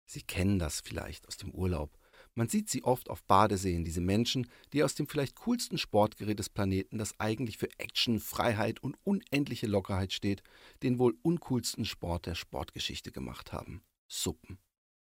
Sie 0.05 0.21
kennen 0.21 0.59
das 0.59 0.81
vielleicht 0.81 1.27
aus 1.27 1.37
dem 1.37 1.51
Urlaub. 1.51 1.98
Man 2.39 2.47
sieht 2.47 2.69
sie 2.69 2.85
oft 2.85 3.09
auf 3.09 3.21
Badeseen, 3.25 3.83
diese 3.83 3.99
Menschen, 3.99 4.47
die 4.71 4.81
aus 4.81 4.95
dem 4.95 5.09
vielleicht 5.09 5.35
coolsten 5.35 5.77
Sportgerät 5.77 6.39
des 6.39 6.47
Planeten, 6.47 6.97
das 6.97 7.19
eigentlich 7.19 7.57
für 7.57 7.69
Action, 7.79 8.21
Freiheit 8.21 8.81
und 8.81 8.95
unendliche 9.03 9.67
Lockerheit 9.67 10.13
steht, 10.13 10.41
den 10.81 10.99
wohl 10.99 11.17
uncoolsten 11.21 11.83
Sport 11.83 12.27
der 12.27 12.35
Sportgeschichte 12.35 13.11
gemacht 13.11 13.51
haben. 13.51 13.83
Suppen. 14.07 14.57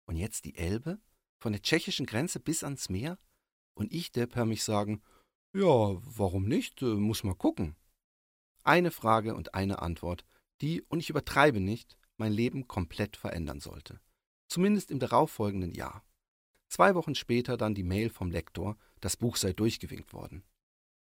Und 0.06 0.18
jetzt 0.18 0.44
die 0.44 0.58
Elbe? 0.58 1.00
Von 1.42 1.54
der 1.54 1.62
tschechischen 1.62 2.06
Grenze 2.06 2.42
bis 2.42 2.62
ans 2.62 2.90
Meer? 2.90 3.18
Und 3.74 3.94
ich, 3.94 4.12
der 4.12 4.28
per 4.28 4.44
mich 4.44 4.62
sagen, 4.62 5.02
ja, 5.56 5.64
warum 5.64 6.44
nicht? 6.46 6.82
Äh, 6.82 6.96
muss 6.96 7.24
mal 7.24 7.36
gucken. 7.36 7.78
Eine 8.66 8.92
Frage 8.92 9.34
und 9.34 9.54
eine 9.54 9.82
Antwort, 9.82 10.26
die, 10.60 10.82
und 10.90 11.00
ich 11.00 11.10
übertreibe 11.10 11.62
nicht, 11.62 11.96
mein 12.18 12.34
Leben 12.34 12.68
komplett 12.68 13.16
verändern 13.16 13.62
sollte. 13.62 14.02
Zumindest 14.50 14.92
im 14.92 15.00
darauffolgenden 15.00 15.72
Jahr. 15.72 16.04
Zwei 16.74 16.96
Wochen 16.96 17.14
später 17.14 17.56
dann 17.56 17.76
die 17.76 17.84
Mail 17.84 18.10
vom 18.10 18.32
Lektor, 18.32 18.80
das 19.00 19.16
Buch 19.16 19.36
sei 19.36 19.54
durchgewinkt 19.54 20.12
worden. 20.12 20.44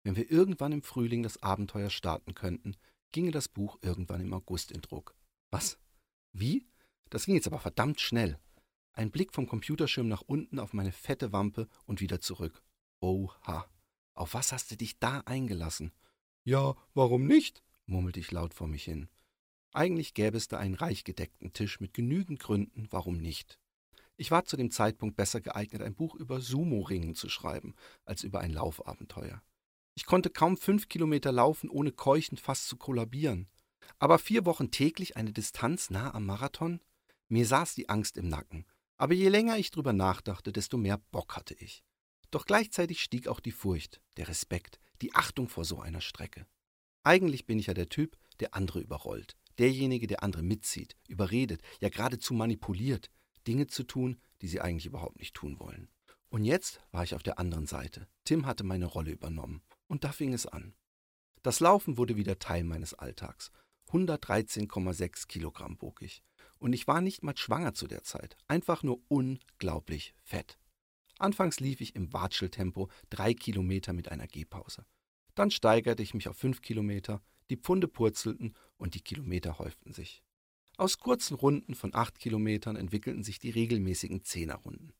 Wenn 0.02 0.16
wir 0.16 0.30
irgendwann 0.30 0.72
im 0.72 0.80
Frühling 0.80 1.22
das 1.22 1.42
Abenteuer 1.42 1.90
starten 1.90 2.34
könnten, 2.34 2.75
ginge 3.12 3.32
das 3.32 3.48
Buch 3.48 3.78
irgendwann 3.82 4.22
im 4.22 4.32
August 4.32 4.72
in 4.72 4.80
Druck. 4.80 5.14
Was? 5.50 5.78
Wie? 6.32 6.66
Das 7.10 7.26
ging 7.26 7.34
jetzt 7.34 7.48
aber 7.48 7.58
verdammt 7.58 8.00
schnell. 8.00 8.38
Ein 8.94 9.10
Blick 9.10 9.34
vom 9.34 9.46
Computerschirm 9.46 10.08
nach 10.08 10.22
unten 10.22 10.58
auf 10.58 10.72
meine 10.72 10.90
fette 10.90 11.32
Wampe 11.34 11.68
und 11.84 12.00
wieder 12.00 12.22
zurück. 12.22 12.62
Oha. 13.00 13.68
Auf 14.14 14.32
was 14.32 14.52
hast 14.52 14.70
du 14.70 14.76
dich 14.78 14.98
da 14.98 15.20
eingelassen? 15.26 15.92
Ja, 16.44 16.76
warum 16.94 17.26
nicht? 17.26 17.62
murmelte 17.84 18.20
ich 18.20 18.30
laut 18.30 18.54
vor 18.54 18.68
mich 18.68 18.84
hin. 18.84 19.10
Eigentlich 19.75 20.14
gäbe 20.14 20.38
es 20.38 20.48
da 20.48 20.56
einen 20.56 20.76
reich 20.76 21.04
gedeckten 21.04 21.52
Tisch 21.52 21.78
mit 21.78 21.92
genügend 21.92 22.40
Gründen, 22.40 22.87
warum 22.88 23.18
nicht. 23.18 23.58
Ich 24.20 24.32
war 24.32 24.44
zu 24.44 24.56
dem 24.56 24.72
Zeitpunkt 24.72 25.16
besser 25.16 25.40
geeignet, 25.40 25.80
ein 25.80 25.94
Buch 25.94 26.16
über 26.16 26.40
Sumo-Ringen 26.40 27.14
zu 27.14 27.28
schreiben, 27.28 27.76
als 28.04 28.25
über 28.25 28.40
ein 28.40 28.52
Laufabenteuer. 28.52 29.40
Ich 29.94 30.06
konnte 30.06 30.28
kaum 30.28 30.56
fünf 30.56 30.88
Kilometer 30.88 31.30
laufen, 31.30 31.70
ohne 31.70 31.92
keuchend 31.92 32.40
fast 32.40 32.66
zu 32.66 32.76
kollabieren. 32.76 33.48
Aber 34.00 34.18
vier 34.18 34.44
Wochen 34.44 34.72
täglich 34.72 35.16
eine 35.16 35.32
Distanz 35.32 35.88
nah 35.88 36.12
am 36.14 36.26
Marathon? 36.26 36.80
Mir 37.28 37.46
saß 37.46 37.76
die 37.76 37.88
Angst 37.88 38.16
im 38.16 38.28
Nacken. 38.28 38.66
Aber 38.96 39.14
je 39.14 39.28
länger 39.28 39.56
ich 39.56 39.70
drüber 39.70 39.92
nachdachte, 39.92 40.52
desto 40.52 40.78
mehr 40.78 40.98
Bock 41.12 41.37
hatte 41.37 41.54
ich. 41.54 41.84
Doch 42.32 42.44
gleichzeitig 42.44 43.00
stieg 43.00 43.28
auch 43.28 43.38
die 43.38 43.52
Furcht, 43.52 44.00
der 44.16 44.26
Respekt, 44.26 44.80
die 45.00 45.14
Achtung 45.14 45.48
vor 45.48 45.64
so 45.64 45.80
einer 45.80 46.00
Strecke. 46.00 46.44
Eigentlich 47.04 47.46
bin 47.46 47.60
ich 47.60 47.66
ja 47.66 47.75
der 47.75 47.88
Typ, 47.88 48.18
der 48.40 48.54
andere 48.54 48.80
überrollt, 48.80 49.37
derjenige, 49.58 50.08
der 50.08 50.25
andere 50.25 50.42
mitzieht, 50.42 50.96
überredet, 51.06 51.62
ja 51.80 51.88
geradezu 51.88 52.34
manipuliert, 52.34 53.10
Dinge 53.47 53.66
zu 53.66 53.85
tun, 53.85 54.21
die 54.40 54.49
sie 54.49 54.61
eigentlich 54.61 54.87
überhaupt 54.87 55.18
nicht 55.18 55.35
tun 55.35 55.59
wollen. 55.59 55.88
Und 56.30 56.45
jetzt 56.45 56.80
war 56.92 57.04
ich 57.04 57.14
auf 57.14 57.23
der 57.23 57.38
anderen 57.38 57.66
Seite. 57.66 58.07
Tim 58.25 58.47
hatte 58.47 58.64
meine 58.64 58.87
Rolle 58.87 59.12
übernommen. 59.12 59.62
Und 59.87 60.04
da 60.04 60.12
fing 60.12 60.35
es 60.35 60.47
an. 60.47 60.75
Das 61.42 61.61
Laufen 61.61 61.97
wurde 61.97 62.16
wieder 62.16 62.38
Teil 62.38 62.64
meines 62.64 62.95
Alltags. 62.95 63.50
113,6 63.88 65.28
Kilogramm 65.28 65.78
bog 65.78 66.02
ich. 66.02 66.23
Und 66.59 66.73
ich 66.73 66.87
war 66.87 67.00
nicht 67.00 67.23
mal 67.23 67.37
schwanger 67.37 67.73
zu 67.73 67.87
der 67.87 68.02
Zeit. 68.02 68.37
Einfach 68.47 68.83
nur 68.83 69.00
unglaublich 69.09 70.14
fett. 70.23 70.59
Anfangs 71.18 71.61
lief 71.61 71.80
ich 71.80 71.97
im 71.97 72.12
Watscheltempo 72.12 72.88
drei 73.11 73.35
Kilometer 73.35 73.92
mit 73.92 74.11
einer 74.11 74.26
Gehpause. 74.26 74.85
Dann 75.35 75.50
steigerte 75.50 76.02
ich 76.02 76.14
mich 76.14 76.28
auf 76.28 76.37
fünf 76.37 76.62
Kilometer, 76.62 77.23
die 77.50 77.57
Pfunde 77.57 77.88
purzelten 77.88 78.54
und 78.76 78.95
die 78.95 79.00
Kilometer 79.00 79.59
häuften 79.59 79.92
sich. 79.92 80.23
Aus 80.78 80.99
kurzen 80.99 81.35
Runden 81.35 81.75
von 81.75 81.92
acht 81.92 82.20
Kilometern 82.20 82.76
entwickelten 82.76 83.25
sich 83.25 83.40
die 83.40 83.50
regelmäßigen 83.50 84.23
Zehnerrunden. 84.23 84.94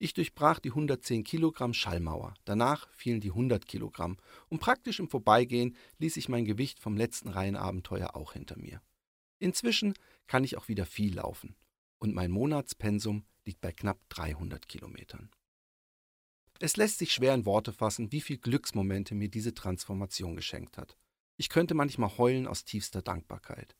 Ich 0.00 0.14
durchbrach 0.14 0.58
die 0.58 0.70
110 0.70 1.22
Kilogramm 1.22 1.74
Schallmauer, 1.74 2.34
danach 2.44 2.90
fielen 2.90 3.20
die 3.20 3.28
100 3.30 3.64
Kilogramm 3.64 4.16
und 4.48 4.58
praktisch 4.58 4.98
im 4.98 5.08
Vorbeigehen 5.08 5.76
ließ 5.98 6.16
ich 6.16 6.28
mein 6.28 6.44
Gewicht 6.44 6.80
vom 6.80 6.96
letzten 6.96 7.28
Reihenabenteuer 7.28 8.16
auch 8.16 8.32
hinter 8.32 8.58
mir. 8.58 8.82
Inzwischen 9.38 9.94
kann 10.26 10.42
ich 10.42 10.56
auch 10.56 10.66
wieder 10.66 10.86
viel 10.86 11.14
laufen 11.14 11.54
und 11.98 12.16
mein 12.16 12.32
Monatspensum 12.32 13.24
liegt 13.44 13.60
bei 13.60 13.70
knapp 13.70 14.00
300 14.08 14.66
Kilometern. 14.66 15.30
Es 16.58 16.76
lässt 16.76 16.98
sich 16.98 17.12
schwer 17.12 17.34
in 17.34 17.46
Worte 17.46 17.72
fassen, 17.72 18.10
wie 18.10 18.22
viel 18.22 18.38
Glücksmomente 18.38 19.14
mir 19.14 19.28
diese 19.28 19.54
Transformation 19.54 20.34
geschenkt 20.34 20.78
hat. 20.78 20.96
Ich 21.36 21.48
könnte 21.48 21.74
manchmal 21.74 22.18
heulen 22.18 22.48
aus 22.48 22.64
tiefster 22.64 23.02
Dankbarkeit. 23.02 23.76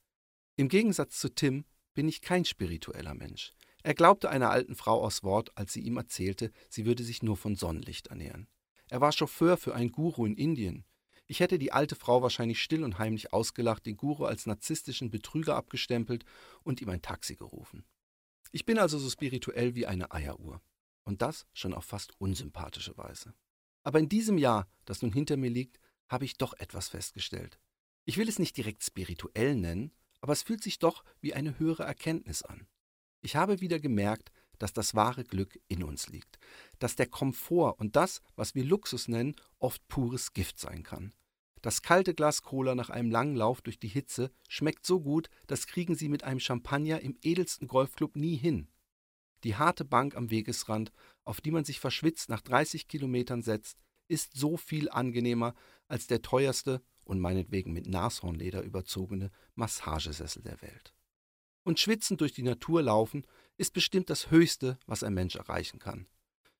Im 0.56 0.68
Gegensatz 0.68 1.18
zu 1.18 1.34
Tim 1.34 1.64
bin 1.94 2.08
ich 2.08 2.20
kein 2.20 2.44
spiritueller 2.44 3.14
Mensch. 3.14 3.52
Er 3.82 3.94
glaubte 3.94 4.30
einer 4.30 4.50
alten 4.50 4.74
Frau 4.74 5.02
aus 5.02 5.22
Wort, 5.22 5.56
als 5.56 5.72
sie 5.72 5.80
ihm 5.80 5.96
erzählte, 5.96 6.52
sie 6.68 6.84
würde 6.86 7.02
sich 7.02 7.22
nur 7.22 7.36
von 7.36 7.56
Sonnenlicht 7.56 8.08
ernähren. 8.08 8.48
Er 8.88 9.00
war 9.00 9.12
Chauffeur 9.12 9.56
für 9.56 9.74
einen 9.74 9.90
Guru 9.90 10.26
in 10.26 10.36
Indien. 10.36 10.84
Ich 11.26 11.40
hätte 11.40 11.58
die 11.58 11.72
alte 11.72 11.94
Frau 11.94 12.22
wahrscheinlich 12.22 12.62
still 12.62 12.84
und 12.84 12.98
heimlich 12.98 13.32
ausgelacht, 13.32 13.86
den 13.86 13.96
Guru 13.96 14.24
als 14.24 14.46
narzisstischen 14.46 15.10
Betrüger 15.10 15.56
abgestempelt 15.56 16.24
und 16.62 16.80
ihm 16.80 16.90
ein 16.90 17.02
Taxi 17.02 17.36
gerufen. 17.36 17.84
Ich 18.50 18.66
bin 18.66 18.78
also 18.78 18.98
so 18.98 19.08
spirituell 19.08 19.74
wie 19.74 19.86
eine 19.86 20.12
Eieruhr. 20.12 20.60
Und 21.04 21.22
das 21.22 21.46
schon 21.52 21.74
auf 21.74 21.86
fast 21.86 22.12
unsympathische 22.20 22.96
Weise. 22.96 23.34
Aber 23.82 23.98
in 23.98 24.08
diesem 24.08 24.38
Jahr, 24.38 24.68
das 24.84 25.02
nun 25.02 25.12
hinter 25.12 25.36
mir 25.36 25.50
liegt, 25.50 25.80
habe 26.08 26.24
ich 26.24 26.36
doch 26.36 26.52
etwas 26.54 26.88
festgestellt. 26.88 27.58
Ich 28.04 28.18
will 28.18 28.28
es 28.28 28.38
nicht 28.38 28.56
direkt 28.56 28.84
spirituell 28.84 29.56
nennen, 29.56 29.92
aber 30.22 30.32
es 30.32 30.42
fühlt 30.42 30.62
sich 30.62 30.78
doch 30.78 31.04
wie 31.20 31.34
eine 31.34 31.58
höhere 31.58 31.82
Erkenntnis 31.82 32.42
an. 32.42 32.66
Ich 33.20 33.36
habe 33.36 33.60
wieder 33.60 33.78
gemerkt, 33.78 34.32
dass 34.58 34.72
das 34.72 34.94
wahre 34.94 35.24
Glück 35.24 35.58
in 35.68 35.82
uns 35.82 36.08
liegt, 36.08 36.38
dass 36.78 36.96
der 36.96 37.06
Komfort 37.06 37.74
und 37.78 37.96
das, 37.96 38.22
was 38.36 38.54
wir 38.54 38.64
Luxus 38.64 39.08
nennen, 39.08 39.34
oft 39.58 39.86
pures 39.88 40.32
Gift 40.32 40.58
sein 40.58 40.84
kann. 40.84 41.12
Das 41.62 41.82
kalte 41.82 42.14
Glas 42.14 42.42
Cola 42.42 42.74
nach 42.74 42.90
einem 42.90 43.10
langen 43.10 43.36
Lauf 43.36 43.60
durch 43.60 43.78
die 43.78 43.88
Hitze 43.88 44.32
schmeckt 44.48 44.86
so 44.86 45.00
gut, 45.00 45.28
das 45.46 45.66
kriegen 45.66 45.94
Sie 45.94 46.08
mit 46.08 46.24
einem 46.24 46.40
Champagner 46.40 47.00
im 47.00 47.16
edelsten 47.22 47.68
Golfclub 47.68 48.16
nie 48.16 48.36
hin. 48.36 48.68
Die 49.44 49.56
harte 49.56 49.84
Bank 49.84 50.16
am 50.16 50.30
Wegesrand, 50.30 50.92
auf 51.24 51.40
die 51.40 51.50
man 51.50 51.64
sich 51.64 51.80
verschwitzt 51.80 52.28
nach 52.28 52.40
30 52.40 52.86
Kilometern 52.86 53.42
setzt, 53.42 53.78
ist 54.08 54.36
so 54.36 54.56
viel 54.56 54.90
angenehmer 54.90 55.54
als 55.88 56.06
der 56.06 56.22
teuerste 56.22 56.82
und 57.04 57.20
meinetwegen 57.20 57.72
mit 57.72 57.86
Nashornleder 57.86 58.62
überzogene 58.62 59.30
Massagesessel 59.54 60.42
der 60.42 60.60
Welt. 60.62 60.94
Und 61.64 61.78
schwitzend 61.78 62.20
durch 62.20 62.32
die 62.32 62.42
Natur 62.42 62.82
laufen 62.82 63.26
ist 63.56 63.72
bestimmt 63.72 64.10
das 64.10 64.30
Höchste, 64.30 64.78
was 64.86 65.02
ein 65.02 65.14
Mensch 65.14 65.36
erreichen 65.36 65.78
kann. 65.78 66.06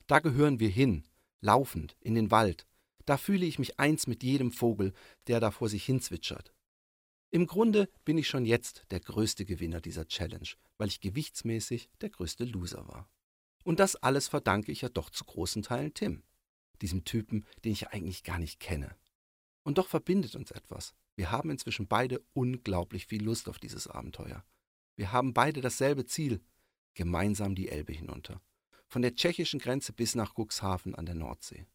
Da 0.06 0.20
gehören 0.20 0.60
wir 0.60 0.68
hin, 0.68 1.04
laufend, 1.40 1.96
in 2.00 2.14
den 2.14 2.30
Wald. 2.30 2.66
Da 3.04 3.16
fühle 3.16 3.46
ich 3.46 3.58
mich 3.58 3.80
eins 3.80 4.06
mit 4.06 4.22
jedem 4.22 4.52
Vogel, 4.52 4.92
der 5.26 5.40
da 5.40 5.50
vor 5.50 5.68
sich 5.68 5.84
hinzwitschert. 5.84 6.52
Im 7.30 7.46
Grunde 7.46 7.88
bin 8.04 8.18
ich 8.18 8.28
schon 8.28 8.44
jetzt 8.44 8.84
der 8.90 9.00
größte 9.00 9.44
Gewinner 9.44 9.80
dieser 9.80 10.06
Challenge, 10.06 10.48
weil 10.76 10.88
ich 10.88 11.00
gewichtsmäßig 11.00 11.88
der 12.00 12.10
größte 12.10 12.44
Loser 12.44 12.86
war. 12.86 13.08
Und 13.64 13.80
das 13.80 13.96
alles 13.96 14.28
verdanke 14.28 14.70
ich 14.70 14.82
ja 14.82 14.88
doch 14.88 15.08
zu 15.08 15.24
großen 15.24 15.62
Teilen 15.62 15.94
Tim, 15.94 16.22
diesem 16.82 17.04
Typen, 17.04 17.46
den 17.64 17.72
ich 17.72 17.88
eigentlich 17.88 18.22
gar 18.22 18.38
nicht 18.38 18.60
kenne. 18.60 18.94
Und 19.64 19.78
doch 19.78 19.88
verbindet 19.88 20.34
uns 20.34 20.50
etwas. 20.50 20.94
Wir 21.14 21.30
haben 21.30 21.50
inzwischen 21.50 21.86
beide 21.86 22.20
unglaublich 22.32 23.06
viel 23.06 23.22
Lust 23.22 23.48
auf 23.48 23.58
dieses 23.58 23.86
Abenteuer. 23.86 24.44
Wir 24.96 25.12
haben 25.12 25.32
beide 25.32 25.60
dasselbe 25.60 26.04
Ziel, 26.04 26.40
gemeinsam 26.94 27.54
die 27.54 27.68
Elbe 27.68 27.92
hinunter. 27.92 28.40
Von 28.88 29.02
der 29.02 29.14
tschechischen 29.14 29.60
Grenze 29.60 29.92
bis 29.92 30.14
nach 30.14 30.34
Cuxhaven 30.34 30.94
an 30.94 31.06
der 31.06 31.14
Nordsee. 31.14 31.66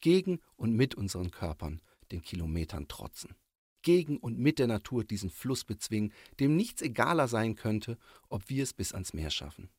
Gegen 0.00 0.40
und 0.56 0.74
mit 0.74 0.94
unseren 0.94 1.30
Körpern 1.30 1.82
den 2.10 2.22
Kilometern 2.22 2.88
trotzen. 2.88 3.34
Gegen 3.82 4.18
und 4.18 4.38
mit 4.38 4.58
der 4.58 4.66
Natur 4.66 5.04
diesen 5.04 5.30
Fluss 5.30 5.64
bezwingen, 5.64 6.12
dem 6.40 6.56
nichts 6.56 6.82
egaler 6.82 7.28
sein 7.28 7.54
könnte, 7.54 7.98
ob 8.28 8.48
wir 8.48 8.62
es 8.62 8.72
bis 8.72 8.92
ans 8.92 9.12
Meer 9.12 9.30
schaffen. 9.30 9.70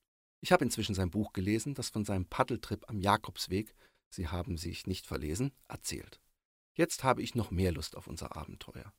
Ich 0.41 0.51
habe 0.51 0.63
inzwischen 0.63 0.95
sein 0.95 1.11
Buch 1.11 1.33
gelesen, 1.33 1.73
das 1.73 1.89
von 1.89 2.05
seinem 2.05 2.25
Paddeltrip 2.25 2.89
am 2.89 2.99
Jakobsweg, 2.99 3.75
Sie 4.09 4.27
haben 4.27 4.57
sich 4.57 4.87
nicht 4.87 5.05
verlesen, 5.05 5.51
erzählt. 5.67 6.19
Jetzt 6.79 7.03
habe 7.03 7.21
ich 7.21 7.35
noch 7.35 7.51
mehr 7.51 7.73
Lust 7.73 7.97
auf 7.97 8.07
unser 8.07 8.37
Abenteuer. 8.37 8.93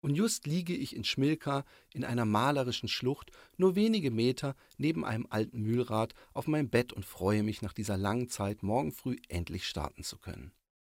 Und 0.00 0.14
just 0.14 0.46
liege 0.46 0.74
ich 0.74 0.96
in 0.96 1.04
Schmilka 1.04 1.66
in 1.92 2.02
einer 2.02 2.24
malerischen 2.24 2.88
Schlucht, 2.88 3.30
nur 3.58 3.74
wenige 3.74 4.10
Meter 4.10 4.56
neben 4.78 5.04
einem 5.04 5.26
alten 5.28 5.60
Mühlrad, 5.60 6.14
auf 6.32 6.46
meinem 6.46 6.70
Bett 6.70 6.94
und 6.94 7.04
freue 7.04 7.42
mich 7.42 7.60
nach 7.60 7.74
dieser 7.74 7.98
langen 7.98 8.30
Zeit 8.30 8.62
morgen 8.62 8.90
früh 8.90 9.18
endlich 9.28 9.68
starten 9.68 10.02
zu 10.02 10.16
können. 10.16 10.54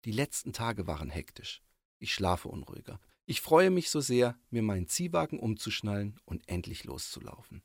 Die 0.05 0.11
letzten 0.11 0.53
Tage 0.53 0.85
waren 0.85 1.09
hektisch. 1.09 1.63
Ich 1.97 2.13
schlafe 2.13 2.49
unruhiger. 2.49 2.99
Ich 3.25 3.41
freue 3.41 3.71
mich 3.71 3.89
so 3.89 3.99
sehr, 3.99 4.37
mir 4.51 4.61
meinen 4.61 4.85
Ziehwagen 4.85 5.39
umzuschnallen 5.39 6.19
und 6.25 6.47
endlich 6.47 6.83
loszulaufen. 6.83 7.63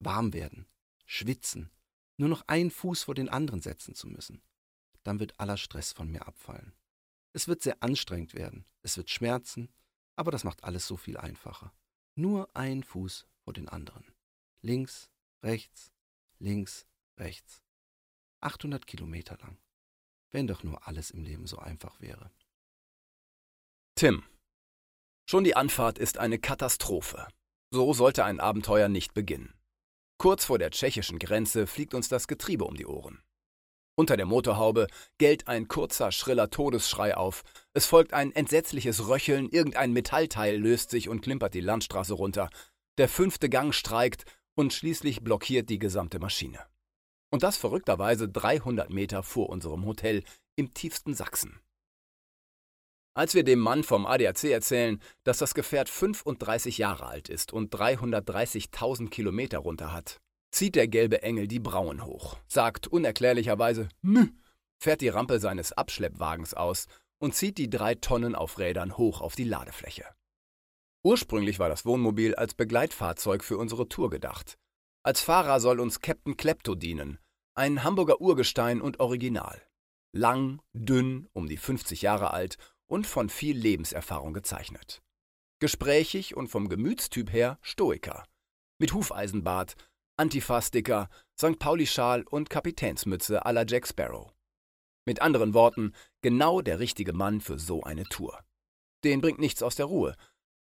Warm 0.00 0.34
werden, 0.34 0.66
schwitzen, 1.06 1.70
nur 2.18 2.28
noch 2.28 2.46
einen 2.46 2.70
Fuß 2.70 3.04
vor 3.04 3.14
den 3.14 3.30
anderen 3.30 3.62
setzen 3.62 3.94
zu 3.94 4.06
müssen. 4.06 4.42
Dann 5.02 5.18
wird 5.18 5.40
aller 5.40 5.56
Stress 5.56 5.92
von 5.94 6.10
mir 6.10 6.26
abfallen. 6.26 6.74
Es 7.36 7.48
wird 7.48 7.60
sehr 7.60 7.82
anstrengend 7.82 8.32
werden, 8.32 8.64
es 8.80 8.96
wird 8.96 9.10
schmerzen, 9.10 9.68
aber 10.16 10.30
das 10.30 10.42
macht 10.42 10.64
alles 10.64 10.86
so 10.86 10.96
viel 10.96 11.18
einfacher. 11.18 11.70
Nur 12.14 12.48
ein 12.56 12.82
Fuß 12.82 13.26
vor 13.44 13.52
den 13.52 13.68
anderen. 13.68 14.06
Links, 14.62 15.10
rechts, 15.42 15.92
links, 16.38 16.86
rechts. 17.18 17.62
800 18.40 18.86
Kilometer 18.86 19.36
lang. 19.36 19.58
Wenn 20.30 20.46
doch 20.46 20.62
nur 20.62 20.88
alles 20.88 21.10
im 21.10 21.24
Leben 21.24 21.46
so 21.46 21.58
einfach 21.58 22.00
wäre. 22.00 22.30
Tim. 23.96 24.24
Schon 25.28 25.44
die 25.44 25.56
Anfahrt 25.56 25.98
ist 25.98 26.16
eine 26.16 26.38
Katastrophe. 26.38 27.28
So 27.70 27.92
sollte 27.92 28.24
ein 28.24 28.40
Abenteuer 28.40 28.88
nicht 28.88 29.12
beginnen. 29.12 29.52
Kurz 30.16 30.46
vor 30.46 30.58
der 30.58 30.70
tschechischen 30.70 31.18
Grenze 31.18 31.66
fliegt 31.66 31.92
uns 31.92 32.08
das 32.08 32.28
Getriebe 32.28 32.64
um 32.64 32.78
die 32.78 32.86
Ohren. 32.86 33.22
Unter 33.98 34.18
der 34.18 34.26
Motorhaube 34.26 34.88
gellt 35.16 35.48
ein 35.48 35.68
kurzer, 35.68 36.12
schriller 36.12 36.50
Todesschrei 36.50 37.16
auf. 37.16 37.44
Es 37.72 37.86
folgt 37.86 38.12
ein 38.12 38.30
entsetzliches 38.30 39.08
Röcheln, 39.08 39.48
irgendein 39.48 39.94
Metallteil 39.94 40.58
löst 40.58 40.90
sich 40.90 41.08
und 41.08 41.22
klimpert 41.22 41.54
die 41.54 41.62
Landstraße 41.62 42.12
runter. 42.12 42.50
Der 42.98 43.08
fünfte 43.08 43.48
Gang 43.48 43.74
streikt 43.74 44.26
und 44.54 44.74
schließlich 44.74 45.24
blockiert 45.24 45.70
die 45.70 45.78
gesamte 45.78 46.18
Maschine. 46.18 46.60
Und 47.30 47.42
das 47.42 47.56
verrückterweise 47.56 48.28
300 48.28 48.90
Meter 48.90 49.22
vor 49.22 49.48
unserem 49.48 49.86
Hotel 49.86 50.24
im 50.56 50.74
tiefsten 50.74 51.14
Sachsen. 51.14 51.58
Als 53.14 53.34
wir 53.34 53.44
dem 53.44 53.60
Mann 53.60 53.82
vom 53.82 54.04
ADAC 54.04 54.44
erzählen, 54.44 55.00
dass 55.24 55.38
das 55.38 55.54
Gefährt 55.54 55.88
35 55.88 56.76
Jahre 56.76 57.06
alt 57.06 57.30
ist 57.30 57.50
und 57.50 57.74
330.000 57.74 59.08
Kilometer 59.08 59.58
runter 59.58 59.94
hat, 59.94 60.20
zieht 60.56 60.74
der 60.74 60.88
gelbe 60.88 61.22
Engel 61.22 61.48
die 61.48 61.60
Brauen 61.60 62.04
hoch, 62.06 62.38
sagt 62.48 62.86
unerklärlicherweise 62.86 63.90
Mü, 64.00 64.28
fährt 64.78 65.02
die 65.02 65.10
Rampe 65.10 65.38
seines 65.38 65.72
Abschleppwagens 65.72 66.54
aus 66.54 66.86
und 67.18 67.34
zieht 67.34 67.58
die 67.58 67.68
drei 67.68 67.94
Tonnen 67.94 68.34
auf 68.34 68.58
Rädern 68.58 68.96
hoch 68.96 69.20
auf 69.20 69.34
die 69.34 69.44
Ladefläche. 69.44 70.04
Ursprünglich 71.04 71.58
war 71.58 71.68
das 71.68 71.84
Wohnmobil 71.84 72.34
als 72.34 72.54
Begleitfahrzeug 72.54 73.44
für 73.44 73.58
unsere 73.58 73.88
Tour 73.88 74.08
gedacht. 74.08 74.58
Als 75.02 75.20
Fahrer 75.20 75.60
soll 75.60 75.78
uns 75.78 76.00
Captain 76.00 76.38
Klepto 76.38 76.74
dienen, 76.74 77.18
ein 77.54 77.84
Hamburger 77.84 78.22
Urgestein 78.22 78.80
und 78.80 78.98
Original. 78.98 79.60
Lang, 80.12 80.62
dünn, 80.72 81.28
um 81.34 81.48
die 81.48 81.58
50 81.58 82.00
Jahre 82.00 82.32
alt 82.32 82.56
und 82.86 83.06
von 83.06 83.28
viel 83.28 83.58
Lebenserfahrung 83.58 84.32
gezeichnet. 84.32 85.02
Gesprächig 85.58 86.34
und 86.34 86.48
vom 86.48 86.70
Gemütstyp 86.70 87.30
her 87.30 87.58
Stoiker. 87.60 88.24
Mit 88.78 88.94
Hufeisenbart, 88.94 89.76
Antifa-Sticker, 90.16 91.08
St. 91.38 91.58
Pauli-Schal 91.58 92.22
und 92.22 92.50
Kapitänsmütze 92.50 93.44
à 93.44 93.52
la 93.52 93.64
Jack 93.66 93.86
Sparrow. 93.86 94.32
Mit 95.04 95.20
anderen 95.20 95.54
Worten, 95.54 95.92
genau 96.22 96.60
der 96.60 96.78
richtige 96.78 97.12
Mann 97.12 97.40
für 97.40 97.58
so 97.58 97.82
eine 97.82 98.04
Tour. 98.04 98.42
Den 99.04 99.20
bringt 99.20 99.38
nichts 99.38 99.62
aus 99.62 99.76
der 99.76 99.86
Ruhe. 99.86 100.16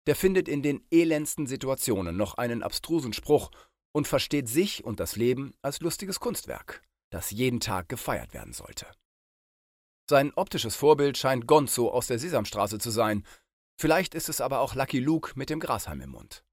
Der 0.08 0.16
findet 0.16 0.50
in 0.50 0.64
den 0.64 0.86
elendsten 0.92 1.48
Situationen 1.48 2.18
noch 2.18 2.34
einen 2.36 2.64
abstrusen 2.64 3.14
Spruch 3.14 3.52
und 3.94 4.08
versteht 4.08 4.50
sich 4.50 4.84
und 4.84 5.00
das 5.00 5.16
Leben 5.16 5.54
als 5.62 5.80
lustiges 5.80 6.20
Kunstwerk, 6.20 6.82
das 7.10 7.32
jeden 7.32 7.60
Tag 7.60 7.88
gefeiert 7.88 8.34
werden 8.34 8.54
sollte. 8.54 8.88
Sein 10.10 10.34
optisches 10.34 10.76
Vorbild 10.76 11.18
scheint 11.18 11.48
Gonzo 11.48 11.90
aus 11.90 12.08
der 12.08 12.20
Sesamstraße 12.20 12.80
zu 12.80 12.90
sein. 12.90 13.26
Vielleicht 13.80 14.16
ist 14.16 14.28
es 14.28 14.42
aber 14.42 14.60
auch 14.60 14.76
Lucky 14.76 15.00
Luke 15.00 15.34
mit 15.36 15.50
dem 15.50 15.60
Grashalm 15.60 16.02
im 16.02 16.10
Mund. 16.10 16.44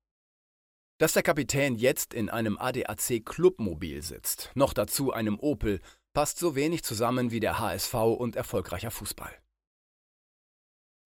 Dass 1.01 1.15
der 1.15 1.23
Kapitän 1.23 1.77
jetzt 1.77 2.13
in 2.13 2.29
einem 2.29 2.59
ADAC 2.59 3.25
Clubmobil 3.25 4.03
sitzt, 4.03 4.51
noch 4.55 4.75
dazu 4.75 5.15
einem 5.15 5.41
Opel, 5.41 5.81
passt 6.13 6.39
so 6.39 6.55
wenig 6.55 6.83
zusammen 6.83 7.31
wie 7.31 7.41
der 7.41 7.59
HSV 7.59 7.95
und 7.95 8.37
erfolgreicher 8.37 8.91
Fußball. 8.91 9.33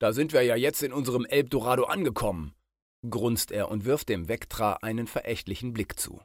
Da 0.00 0.12
sind 0.12 0.32
wir 0.32 0.42
ja 0.42 0.56
jetzt 0.56 0.82
in 0.82 0.92
unserem 0.92 1.24
Elbdorado 1.24 1.84
angekommen, 1.84 2.56
grunzt 3.08 3.52
er 3.52 3.68
und 3.68 3.84
wirft 3.84 4.08
dem 4.08 4.26
Vectra 4.26 4.78
einen 4.82 5.06
verächtlichen 5.06 5.72
Blick 5.72 5.96
zu. 5.96 6.20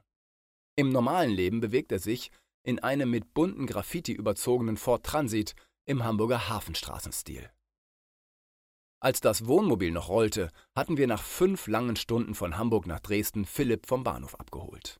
Im 0.75 0.89
normalen 0.89 1.29
Leben 1.29 1.61
bewegt 1.61 1.91
er 1.91 1.99
sich 1.99 2.31
in 2.63 2.79
einem 2.79 3.11
mit 3.11 3.35
bunten 3.35 3.67
Graffiti 3.67 4.13
überzogenen 4.13 4.77
Ford 4.77 5.05
Transit 5.05 5.53
im 5.85 6.03
Hamburger 6.03 6.49
Hafenstraßenstil. 6.49 7.51
Als 9.01 9.21
das 9.21 9.47
Wohnmobil 9.47 9.91
noch 9.91 10.09
rollte, 10.09 10.51
hatten 10.75 10.97
wir 10.97 11.07
nach 11.07 11.23
fünf 11.23 11.67
langen 11.67 11.95
Stunden 11.95 12.35
von 12.35 12.57
Hamburg 12.57 12.85
nach 12.85 12.99
Dresden 12.99 13.45
Philipp 13.45 13.87
vom 13.87 14.03
Bahnhof 14.03 14.35
abgeholt. 14.35 14.99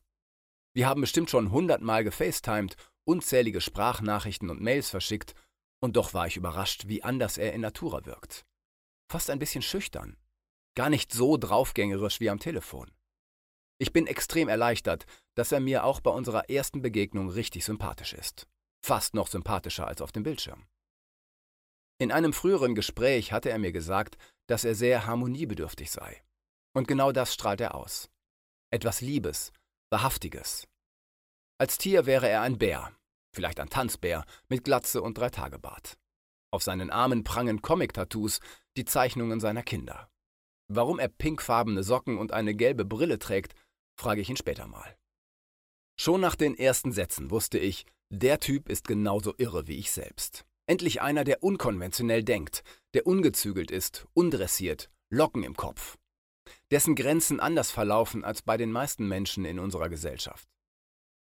Wir 0.72 0.88
haben 0.88 1.02
bestimmt 1.02 1.28
schon 1.28 1.50
hundertmal 1.50 2.02
gefacetimed, 2.02 2.76
unzählige 3.04 3.60
Sprachnachrichten 3.60 4.48
und 4.48 4.62
Mails 4.62 4.88
verschickt, 4.88 5.34
und 5.82 5.96
doch 5.96 6.14
war 6.14 6.26
ich 6.26 6.36
überrascht, 6.36 6.84
wie 6.86 7.02
anders 7.02 7.36
er 7.36 7.52
in 7.52 7.60
Natura 7.60 8.06
wirkt. 8.06 8.46
Fast 9.10 9.28
ein 9.28 9.38
bisschen 9.38 9.62
schüchtern. 9.62 10.16
Gar 10.76 10.88
nicht 10.88 11.12
so 11.12 11.36
draufgängerisch 11.36 12.20
wie 12.20 12.30
am 12.30 12.38
Telefon. 12.38 12.90
Ich 13.78 13.92
bin 13.92 14.06
extrem 14.06 14.48
erleichtert, 14.48 15.04
dass 15.34 15.52
er 15.52 15.60
mir 15.60 15.84
auch 15.84 16.00
bei 16.00 16.10
unserer 16.10 16.48
ersten 16.48 16.80
Begegnung 16.80 17.28
richtig 17.28 17.64
sympathisch 17.64 18.12
ist. 18.12 18.46
Fast 18.82 19.14
noch 19.14 19.26
sympathischer 19.26 19.86
als 19.86 20.00
auf 20.00 20.12
dem 20.12 20.22
Bildschirm. 20.22 20.66
In 22.00 22.12
einem 22.12 22.32
früheren 22.32 22.74
Gespräch 22.74 23.30
hatte 23.30 23.50
er 23.50 23.58
mir 23.58 23.72
gesagt, 23.72 24.16
dass 24.46 24.64
er 24.64 24.74
sehr 24.74 25.06
harmoniebedürftig 25.06 25.90
sei. 25.90 26.22
Und 26.74 26.88
genau 26.88 27.12
das 27.12 27.34
strahlt 27.34 27.60
er 27.60 27.74
aus. 27.74 28.08
Etwas 28.72 29.02
Liebes, 29.02 29.52
Wahrhaftiges. 29.90 30.66
Als 31.58 31.76
Tier 31.76 32.06
wäre 32.06 32.26
er 32.26 32.40
ein 32.40 32.56
Bär, 32.56 32.90
vielleicht 33.34 33.60
ein 33.60 33.68
Tanzbär, 33.68 34.24
mit 34.48 34.64
Glatze 34.64 35.02
und 35.02 35.18
Dreitagebart. 35.18 35.98
Auf 36.50 36.62
seinen 36.62 36.88
Armen 36.88 37.22
prangen 37.22 37.60
Comic-Tattoos, 37.60 38.40
die 38.78 38.86
Zeichnungen 38.86 39.38
seiner 39.38 39.62
Kinder. 39.62 40.08
Warum 40.68 40.98
er 40.98 41.08
pinkfarbene 41.08 41.82
Socken 41.82 42.16
und 42.16 42.32
eine 42.32 42.54
gelbe 42.54 42.86
Brille 42.86 43.18
trägt, 43.18 43.54
frage 43.98 44.22
ich 44.22 44.30
ihn 44.30 44.38
später 44.38 44.66
mal. 44.66 44.96
Schon 46.00 46.22
nach 46.22 46.34
den 46.34 46.56
ersten 46.56 46.92
Sätzen 46.92 47.30
wusste 47.30 47.58
ich, 47.58 47.84
der 48.08 48.40
Typ 48.40 48.70
ist 48.70 48.88
genauso 48.88 49.34
irre 49.36 49.66
wie 49.66 49.76
ich 49.76 49.90
selbst. 49.90 50.46
Endlich 50.66 51.00
einer, 51.02 51.24
der 51.24 51.42
unkonventionell 51.42 52.22
denkt, 52.22 52.62
der 52.94 53.06
ungezügelt 53.06 53.70
ist, 53.70 54.06
undressiert, 54.14 54.90
Locken 55.10 55.42
im 55.42 55.56
Kopf. 55.56 55.98
Dessen 56.70 56.94
Grenzen 56.94 57.40
anders 57.40 57.70
verlaufen 57.70 58.24
als 58.24 58.42
bei 58.42 58.56
den 58.56 58.70
meisten 58.70 59.08
Menschen 59.08 59.44
in 59.44 59.58
unserer 59.58 59.88
Gesellschaft. 59.88 60.48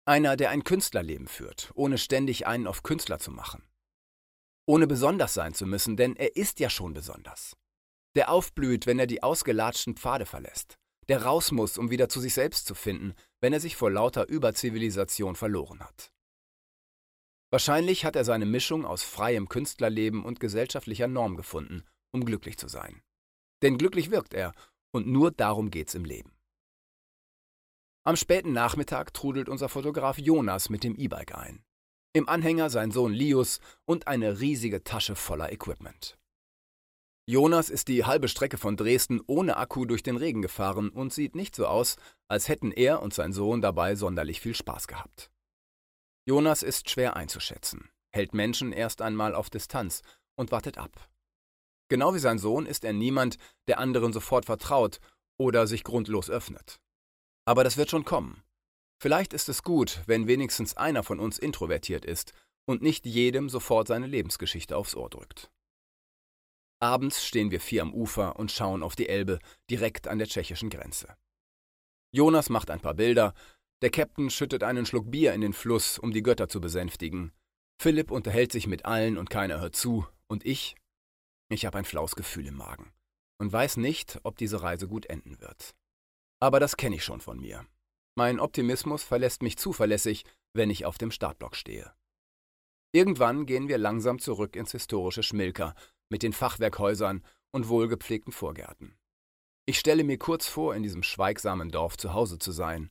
Einer, 0.05 0.37
der 0.37 0.51
ein 0.51 0.65
Künstlerleben 0.65 1.29
führt, 1.29 1.71
ohne 1.75 1.99
ständig 1.99 2.47
einen 2.47 2.67
auf 2.67 2.83
Künstler 2.83 3.19
zu 3.19 3.31
machen. 3.31 3.63
Ohne 4.67 4.87
besonders 4.87 5.33
sein 5.33 5.55
zu 5.55 5.67
müssen, 5.67 5.97
denn 5.97 6.17
er 6.17 6.37
ist 6.37 6.61
ja 6.61 6.69
schon 6.69 6.93
besonders. 6.93 7.57
Der 8.15 8.31
aufblüht, 8.31 8.87
wenn 8.87 8.99
er 8.99 9.07
die 9.07 9.23
ausgelatschten 9.23 9.97
Pfade 9.97 10.27
verlässt. 10.27 10.79
Der 11.09 11.23
raus 11.23 11.53
muss, 11.53 11.79
um 11.79 11.91
wieder 11.91 12.11
zu 12.11 12.21
sich 12.21 12.35
selbst 12.35 12.67
zu 12.67 12.75
finden, 12.75 13.15
wenn 13.41 13.55
er 13.55 13.61
sich 13.61 13.77
vor 13.77 13.91
lauter 13.91 14.29
Überzivilisation 14.29 15.37
verloren 15.37 15.81
hat. 15.81 16.13
Wahrscheinlich 17.51 18.05
hat 18.05 18.15
er 18.15 18.25
seine 18.25 18.47
Mischung 18.47 18.85
aus 18.85 19.03
freiem 19.03 19.49
Künstlerleben 19.49 20.25
und 20.25 20.41
gesellschaftlicher 20.41 21.09
Norm 21.09 21.37
gefunden, 21.37 21.85
um 22.13 22.25
glücklich 22.25 22.59
zu 22.59 22.69
sein. 22.69 23.03
Denn 23.63 23.79
glücklich 23.79 24.11
wirkt 24.11 24.35
er, 24.35 24.53
und 24.93 25.07
nur 25.07 25.31
darum 25.31 25.71
geht's 25.71 25.95
im 25.95 26.05
Leben. 26.05 26.33
Am 28.05 28.17
späten 28.17 28.53
Nachmittag 28.53 29.13
trudelt 29.13 29.49
unser 29.49 29.69
Fotograf 29.69 30.19
Jonas 30.19 30.71
mit 30.71 30.85
dem 30.85 30.95
E-Bike 30.97 31.35
ein. 31.35 31.63
Im 32.15 32.29
Anhänger 32.29 32.71
sein 32.71 32.91
Sohn 32.91 33.13
Lius 33.13 33.61
und 33.85 34.07
eine 34.07 34.41
riesige 34.41 34.83
Tasche 34.83 35.15
voller 35.15 35.53
Equipment. 35.53 36.19
Jonas 37.27 37.69
ist 37.69 37.89
die 37.89 38.07
halbe 38.07 38.29
Strecke 38.29 38.57
von 38.57 38.79
Dresden 38.79 39.21
ohne 39.27 39.59
Akku 39.59 39.85
durch 39.85 40.03
den 40.03 40.17
Regen 40.17 40.41
gefahren 40.41 40.89
und 40.89 41.13
sieht 41.13 41.35
nicht 41.35 41.55
so 41.55 41.67
aus, 41.67 41.97
als 42.27 42.49
hätten 42.49 42.73
er 42.73 43.03
und 43.03 43.13
sein 43.13 43.35
Sohn 43.35 43.61
dabei 43.61 43.95
sonderlich 43.95 44.41
viel 44.41 44.55
Spaß 44.55 44.89
gehabt. 44.89 45.31
Jonas 46.29 46.63
ist 46.63 46.91
schwer 46.91 47.17
einzuschätzen, 47.17 47.89
hält 48.13 48.35
Menschen 48.35 48.71
erst 48.71 49.01
einmal 49.01 49.35
auf 49.35 49.49
Distanz 49.49 50.03
und 50.37 50.53
wartet 50.53 50.77
ab. 50.77 51.09
Genau 51.89 52.13
wie 52.13 52.19
sein 52.19 52.37
Sohn 52.37 52.67
ist 52.67 52.85
er 52.85 52.93
niemand, 52.93 53.39
der 53.67 53.79
anderen 53.79 54.13
sofort 54.13 54.45
vertraut 54.45 55.01
oder 55.39 55.67
sich 55.67 55.85
grundlos 55.85 56.29
öffnet. 56.29 56.83
Aber 57.47 57.65
das 57.65 57.79
wird 57.79 57.89
schon 57.89 58.05
kommen. 58.05 58.43
Vielleicht 59.01 59.33
ist 59.33 59.49
es 59.49 59.63
gut, 59.63 60.03
wenn 60.05 60.27
wenigstens 60.27 60.77
einer 60.77 61.03
von 61.03 61.19
uns 61.19 61.39
introvertiert 61.39 62.05
ist 62.05 62.35
und 62.67 62.83
nicht 62.83 63.07
jedem 63.07 63.49
sofort 63.49 63.89
seine 63.89 64.07
Lebensgeschichte 64.07 64.77
aufs 64.77 64.97
Ohr 64.97 65.09
drückt. 65.09 65.51
Abends 66.79 67.25
stehen 67.25 67.51
wir 67.51 67.63
vier 67.63 67.81
am 67.81 67.95
Ufer 67.95 68.39
und 68.39 68.53
schauen 68.53 68.83
auf 68.83 68.97
die 68.97 69.09
Elbe 69.09 69.39
direkt 69.71 70.07
an 70.07 70.19
der 70.19 70.29
tschechischen 70.29 70.69
Grenze. 70.69 71.17
Jonas 72.13 72.51
macht 72.51 72.71
ein 72.71 72.81
paar 72.81 72.95
Bilder, 72.95 73.33
der 73.83 73.91
Captain 73.91 74.29
schüttet 74.29 74.65
einen 74.65 74.87
Schluck 74.87 75.11
Bier 75.11 75.33
in 75.35 75.41
den 75.41 75.53
Fluss, 75.53 75.99
um 75.99 76.11
die 76.13 76.23
Götter 76.23 76.49
zu 76.49 76.61
besänftigen. 76.61 77.33
Philipp 77.81 78.11
unterhält 78.11 78.51
sich 78.51 78.67
mit 78.67 78.85
allen 78.85 79.17
und 79.17 79.31
keiner 79.31 79.61
hört 79.61 79.77
zu. 79.77 80.07
Und 80.27 80.45
ich? 80.45 80.75
Ich 81.49 81.65
habe 81.65 81.79
ein 81.79 81.85
flaues 81.85 82.17
Gefühl 82.17 82.47
im 82.47 82.57
Magen 82.57 82.93
und 83.39 83.53
weiß 83.53 83.77
nicht, 83.77 84.19
ob 84.25 84.37
diese 84.37 84.63
Reise 84.63 84.89
gut 84.89 85.07
enden 85.07 85.41
wird. 85.41 85.75
Aber 86.41 86.59
das 86.59 86.77
kenne 86.77 86.97
ich 86.97 87.05
schon 87.05 87.21
von 87.21 87.39
mir. 87.39 87.67
Mein 88.17 88.41
Optimismus 88.41 89.05
verlässt 89.05 89.43
mich 89.43 89.57
zuverlässig, 89.57 90.25
wenn 90.55 90.71
ich 90.71 90.85
auf 90.85 90.99
dem 90.99 91.13
Startblock 91.13 91.55
stehe. 91.55 91.93
Irgendwann 92.93 93.47
gehen 93.47 93.69
wir 93.69 93.79
langsam 93.79 94.19
zurück 94.19 94.57
ins 94.57 94.73
historische 94.73 95.23
Schmilker, 95.23 95.75
mit 96.09 96.25
den 96.25 96.33
Fachwerkhäusern 96.33 97.25
und 97.53 97.69
wohlgepflegten 97.69 98.33
Vorgärten. 98.33 98.99
Ich 99.67 99.79
stelle 99.79 100.03
mir 100.03 100.19
kurz 100.19 100.49
vor, 100.49 100.75
in 100.75 100.83
diesem 100.83 101.05
schweigsamen 101.05 101.71
Dorf 101.71 101.97
zu 101.97 102.13
Hause 102.13 102.39
zu 102.39 102.51
sein 102.51 102.91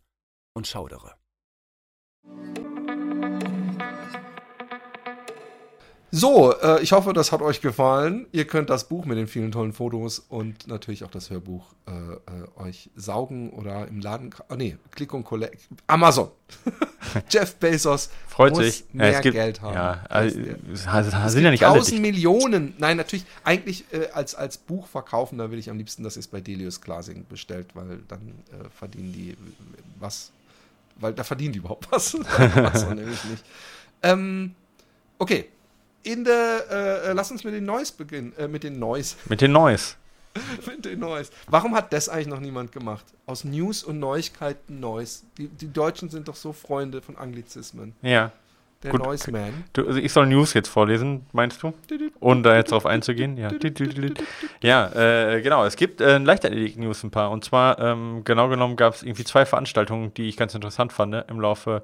und 0.58 0.68
schaudere. 0.68 1.14
So, 6.10 6.54
äh, 6.54 6.82
ich 6.82 6.94
hoffe, 6.94 7.12
das 7.12 7.34
hat 7.34 7.42
euch 7.42 7.60
gefallen. 7.60 8.28
Ihr 8.32 8.48
könnt 8.48 8.70
das 8.70 8.88
Buch 8.88 9.06
mit 9.06 9.18
den 9.18 9.28
vielen 9.28 9.52
tollen 9.52 9.74
Fotos 9.74 10.20
und 10.20 10.66
natürlich 10.68 11.04
auch 11.04 11.12
das 11.12 11.30
Hörbuch 11.30 11.74
äh, 11.86 11.92
äh, 11.92 12.66
euch 12.66 12.90
saugen 12.96 13.50
oder 13.52 13.88
im 13.88 14.00
Laden. 14.00 14.34
Oh 14.50 14.56
nee, 14.56 14.78
Click 14.92 15.14
und 15.14 15.26
Collect. 15.26 15.68
Amazon. 15.86 16.30
Jeff 17.30 17.56
Bezos 17.58 18.10
Freut 18.28 18.54
muss 18.54 18.66
sich. 18.66 18.86
mehr 18.94 19.16
es 19.16 19.22
gibt, 19.22 19.36
Geld 19.36 19.62
haben. 19.62 19.74
Ja, 19.74 20.06
als 20.08 20.34
also, 20.88 21.12
es 21.16 21.34
sind 21.34 21.44
ja 21.44 21.52
nicht 21.52 21.64
alle 21.64 21.74
1000 21.74 21.92
dicht. 21.92 22.02
Millionen. 22.02 22.74
Nein, 22.78 22.96
natürlich, 22.98 23.26
eigentlich 23.44 23.84
äh, 23.92 24.08
als, 24.14 24.34
als 24.34 24.58
Buch 24.58 24.88
verkaufen, 24.88 25.38
da 25.38 25.52
will 25.52 25.60
ich 25.60 25.70
am 25.70 25.78
liebsten, 25.78 26.04
dass 26.04 26.16
ihr 26.16 26.22
es 26.22 26.28
bei 26.28 26.40
Delius 26.40 26.80
Glasing 26.80 27.26
bestellt, 27.28 27.68
weil 27.76 28.00
dann 28.08 28.22
äh, 28.52 28.70
verdienen 28.70 29.12
die 29.12 29.32
äh, 29.32 29.36
was. 30.00 30.32
Weil 31.00 31.14
da 31.14 31.24
verdienen 31.24 31.54
die 31.54 31.60
überhaupt 31.60 31.92
was. 31.92 32.16
Amazon 32.56 32.96
nämlich 32.96 33.24
nicht. 33.26 33.44
Ähm, 34.04 34.56
okay. 35.18 35.50
In 36.04 36.24
der, 36.24 36.66
äh, 36.70 37.10
äh, 37.10 37.14
lass 37.14 37.32
uns 37.32 37.44
mit 37.44 37.54
den 37.54 37.66
Noise 37.66 37.94
beginnen. 37.98 38.34
Äh, 38.38 38.48
mit 38.48 38.64
den 38.64 38.80
Noise. 38.80 39.16
Mit 39.30 39.42
den 39.42 39.52
Noise. 39.52 39.96
mit 40.68 40.86
den 40.86 41.00
Noise. 41.00 41.32
Warum 41.48 41.76
hat 41.76 41.92
das 41.94 42.10
eigentlich 42.10 42.28
noch 42.28 42.40
niemand 42.40 42.72
gemacht? 42.72 43.06
Aus 43.26 43.44
News 43.44 43.84
und 43.84 44.00
Neuigkeiten 44.00 44.80
Noise. 44.80 45.24
Die, 45.38 45.48
die 45.48 45.72
Deutschen 45.72 46.10
sind 46.10 46.28
doch 46.28 46.36
so 46.36 46.54
Freunde 46.54 47.02
von 47.02 47.18
Anglizismen. 47.18 47.94
Ja. 48.02 48.32
Der 48.84 48.92
Gut. 48.92 49.04
Noise 49.04 49.32
Man. 49.32 49.64
Du, 49.74 49.88
also 49.88 50.00
ich 50.00 50.14
soll 50.14 50.28
News 50.28 50.54
jetzt 50.54 50.68
vorlesen, 50.68 51.26
meinst 51.34 51.64
du? 51.64 51.74
Und 52.20 52.44
da 52.44 52.56
jetzt 52.56 52.72
drauf 52.72 52.86
einzugehen? 52.86 53.36
Ja. 53.36 53.50
Ja, 54.62 54.92
äh, 54.94 55.42
genau. 55.42 55.66
Es 55.66 55.76
gibt 55.76 56.00
äh, 56.00 56.20
Leichtathletik-News 56.20 57.04
ein 57.04 57.10
paar. 57.10 57.32
Und 57.32 57.44
zwar, 57.44 57.80
ähm, 57.80 58.22
genau 58.24 58.50
genommen, 58.50 58.76
gab 58.76 58.94
es 58.94 59.02
irgendwie 59.02 59.24
zwei 59.24 59.46
Veranstaltungen, 59.46 60.14
die 60.14 60.30
ich 60.30 60.38
ganz 60.38 60.54
interessant 60.54 60.94
fand 60.94 61.12
ne, 61.12 61.26
im 61.28 61.40
Laufe 61.40 61.84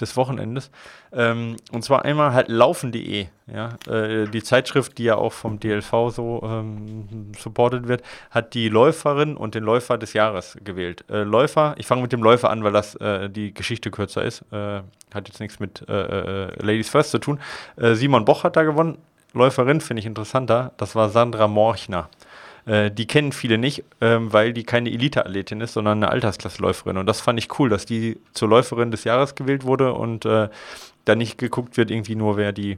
des 0.00 0.16
Wochenendes. 0.16 0.70
Ähm, 1.12 1.56
und 1.72 1.82
zwar 1.82 2.04
einmal 2.04 2.32
halt 2.32 2.48
laufen.de, 2.48 3.26
ja, 3.52 3.70
äh, 3.86 4.26
die 4.28 4.42
Zeitschrift, 4.42 4.98
die 4.98 5.04
ja 5.04 5.16
auch 5.16 5.32
vom 5.32 5.58
DLV 5.58 6.10
so 6.10 6.42
ähm, 6.44 7.32
supported 7.36 7.88
wird, 7.88 8.02
hat 8.30 8.54
die 8.54 8.68
Läuferin 8.68 9.36
und 9.36 9.54
den 9.54 9.64
Läufer 9.64 9.98
des 9.98 10.12
Jahres 10.12 10.56
gewählt. 10.64 11.04
Äh, 11.10 11.22
Läufer, 11.22 11.74
ich 11.78 11.86
fange 11.86 12.02
mit 12.02 12.12
dem 12.12 12.22
Läufer 12.22 12.50
an, 12.50 12.64
weil 12.64 12.72
das 12.72 12.94
äh, 12.96 13.28
die 13.28 13.52
Geschichte 13.52 13.90
kürzer 13.90 14.22
ist. 14.22 14.44
Äh, 14.52 14.82
hat 15.14 15.28
jetzt 15.28 15.40
nichts 15.40 15.58
mit 15.58 15.88
äh, 15.88 16.46
äh, 16.46 16.62
Ladies 16.62 16.90
First 16.90 17.10
zu 17.10 17.18
tun. 17.18 17.40
Simon 17.76 18.24
Boch 18.24 18.44
hat 18.44 18.56
da 18.56 18.62
gewonnen. 18.62 18.98
Läuferin 19.32 19.80
finde 19.80 20.00
ich 20.00 20.06
interessanter. 20.06 20.72
Das 20.76 20.94
war 20.94 21.08
Sandra 21.08 21.48
Morchner. 21.48 22.08
Äh, 22.68 22.90
die 22.90 23.06
kennen 23.06 23.32
viele 23.32 23.56
nicht, 23.56 23.82
ähm, 24.00 24.32
weil 24.32 24.52
die 24.52 24.62
keine 24.62 24.90
Elite-Athletin 24.90 25.62
ist, 25.62 25.72
sondern 25.72 26.02
eine 26.02 26.12
Altersklasseläuferin. 26.12 26.98
Und 26.98 27.06
das 27.06 27.20
fand 27.20 27.38
ich 27.38 27.58
cool, 27.58 27.70
dass 27.70 27.86
die 27.86 28.18
zur 28.34 28.48
Läuferin 28.48 28.90
des 28.90 29.04
Jahres 29.04 29.34
gewählt 29.34 29.64
wurde 29.64 29.94
und 29.94 30.26
äh, 30.26 30.48
da 31.06 31.14
nicht 31.14 31.38
geguckt 31.38 31.78
wird, 31.78 31.90
irgendwie 31.90 32.14
nur, 32.14 32.36
wer 32.36 32.52
die, 32.52 32.76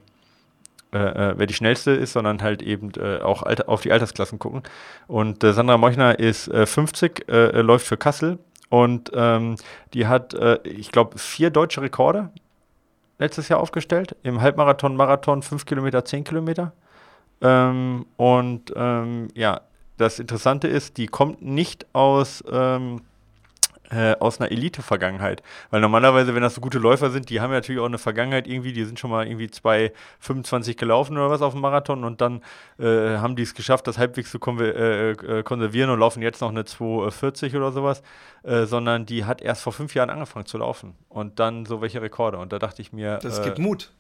äh, 0.93 0.99
äh, 0.99 1.35
wer 1.37 1.47
die 1.47 1.55
schnellste 1.55 1.91
ist, 1.91 2.13
sondern 2.13 2.41
halt 2.41 2.63
eben 2.63 2.93
äh, 2.97 3.19
auch 3.19 3.43
Alter, 3.43 3.69
auf 3.69 3.81
die 3.81 3.91
Altersklassen 3.91 4.39
gucken. 4.39 4.63
Und 5.09 5.43
äh, 5.43 5.53
Sandra 5.53 5.77
Mochner 5.77 6.21
ist 6.21 6.47
äh, 6.47 6.67
50, 6.67 7.29
äh, 7.29 7.61
läuft 7.61 7.87
für 7.87 7.97
Kassel 7.97 8.39
und 8.69 9.11
ähm, 9.15 9.57
die 9.93 10.07
hat, 10.07 10.33
ich 10.63 10.93
glaube, 10.93 11.19
vier 11.19 11.51
deutsche 11.51 11.83
Rekorde 11.83 12.31
letztes 13.19 13.49
Jahr 13.49 13.59
aufgestellt. 13.59 14.15
Im 14.23 14.41
Halbmarathon, 14.41 14.95
Marathon, 14.95 15.43
5 15.43 15.67
Kilometer, 15.67 16.05
10 16.05 16.23
Kilometer. 16.23 16.73
Ähm, 17.43 18.07
und 18.17 18.73
ähm, 18.77 19.27
ja, 19.35 19.63
das 20.01 20.19
Interessante 20.19 20.69
ist, 20.69 20.97
die 20.97 21.07
kommt 21.07 21.43
nicht 21.43 21.87
aus, 21.93 22.43
ähm, 22.51 23.03
äh, 23.91 24.15
aus 24.21 24.41
einer 24.41 24.53
Elite-Vergangenheit. 24.53 25.43
Weil 25.71 25.81
normalerweise, 25.81 26.33
wenn 26.35 26.43
das 26.43 26.55
so 26.55 26.61
gute 26.61 26.79
Läufer 26.79 27.11
sind, 27.11 27.29
die 27.29 27.41
haben 27.41 27.51
ja 27.51 27.57
natürlich 27.57 27.81
auch 27.81 27.87
eine 27.87 27.99
Vergangenheit 27.99 28.47
irgendwie, 28.47 28.73
die 28.73 28.85
sind 28.85 29.01
schon 29.01 29.11
mal 29.11 29.27
irgendwie 29.27 29.47
2,25 29.49 30.77
gelaufen 30.77 31.19
oder 31.19 31.29
was 31.29 31.43
auf 31.43 31.55
dem 31.55 31.61
Marathon 31.61 32.05
und 32.05 32.21
dann 32.21 32.41
äh, 32.79 33.17
haben 33.19 33.35
die 33.37 33.43
es 33.43 33.55
geschafft, 33.55 33.87
das 33.89 33.99
halbwegs 33.99 34.31
zu 34.31 34.39
konver- 34.39 34.75
äh, 34.75 35.11
äh, 35.11 35.43
konservieren 35.43 35.91
und 35.91 35.99
laufen 35.99 36.23
jetzt 36.23 36.41
noch 36.41 36.51
eine 36.51 36.63
2,40 36.63 37.57
oder 37.57 37.73
sowas, 37.73 38.03
äh, 38.45 38.65
sondern 38.65 39.07
die 39.07 39.25
hat 39.25 39.43
erst 39.43 39.63
vor 39.63 39.73
fünf 39.73 39.95
Jahren 39.95 40.11
angefangen 40.11 40.47
zu 40.47 40.59
laufen 40.59 40.95
und 41.09 41.41
dann 41.41 41.67
so 41.67 41.81
welche 41.83 42.01
Rekorde. 42.01 42.39
Und 42.39 42.53
da 42.53 42.59
dachte 42.61 42.83
ich 42.83 42.93
mir, 42.93 43.19
Das 43.23 43.41
äh, 43.41 43.43
gibt 43.43 43.59
Mut. 43.59 43.91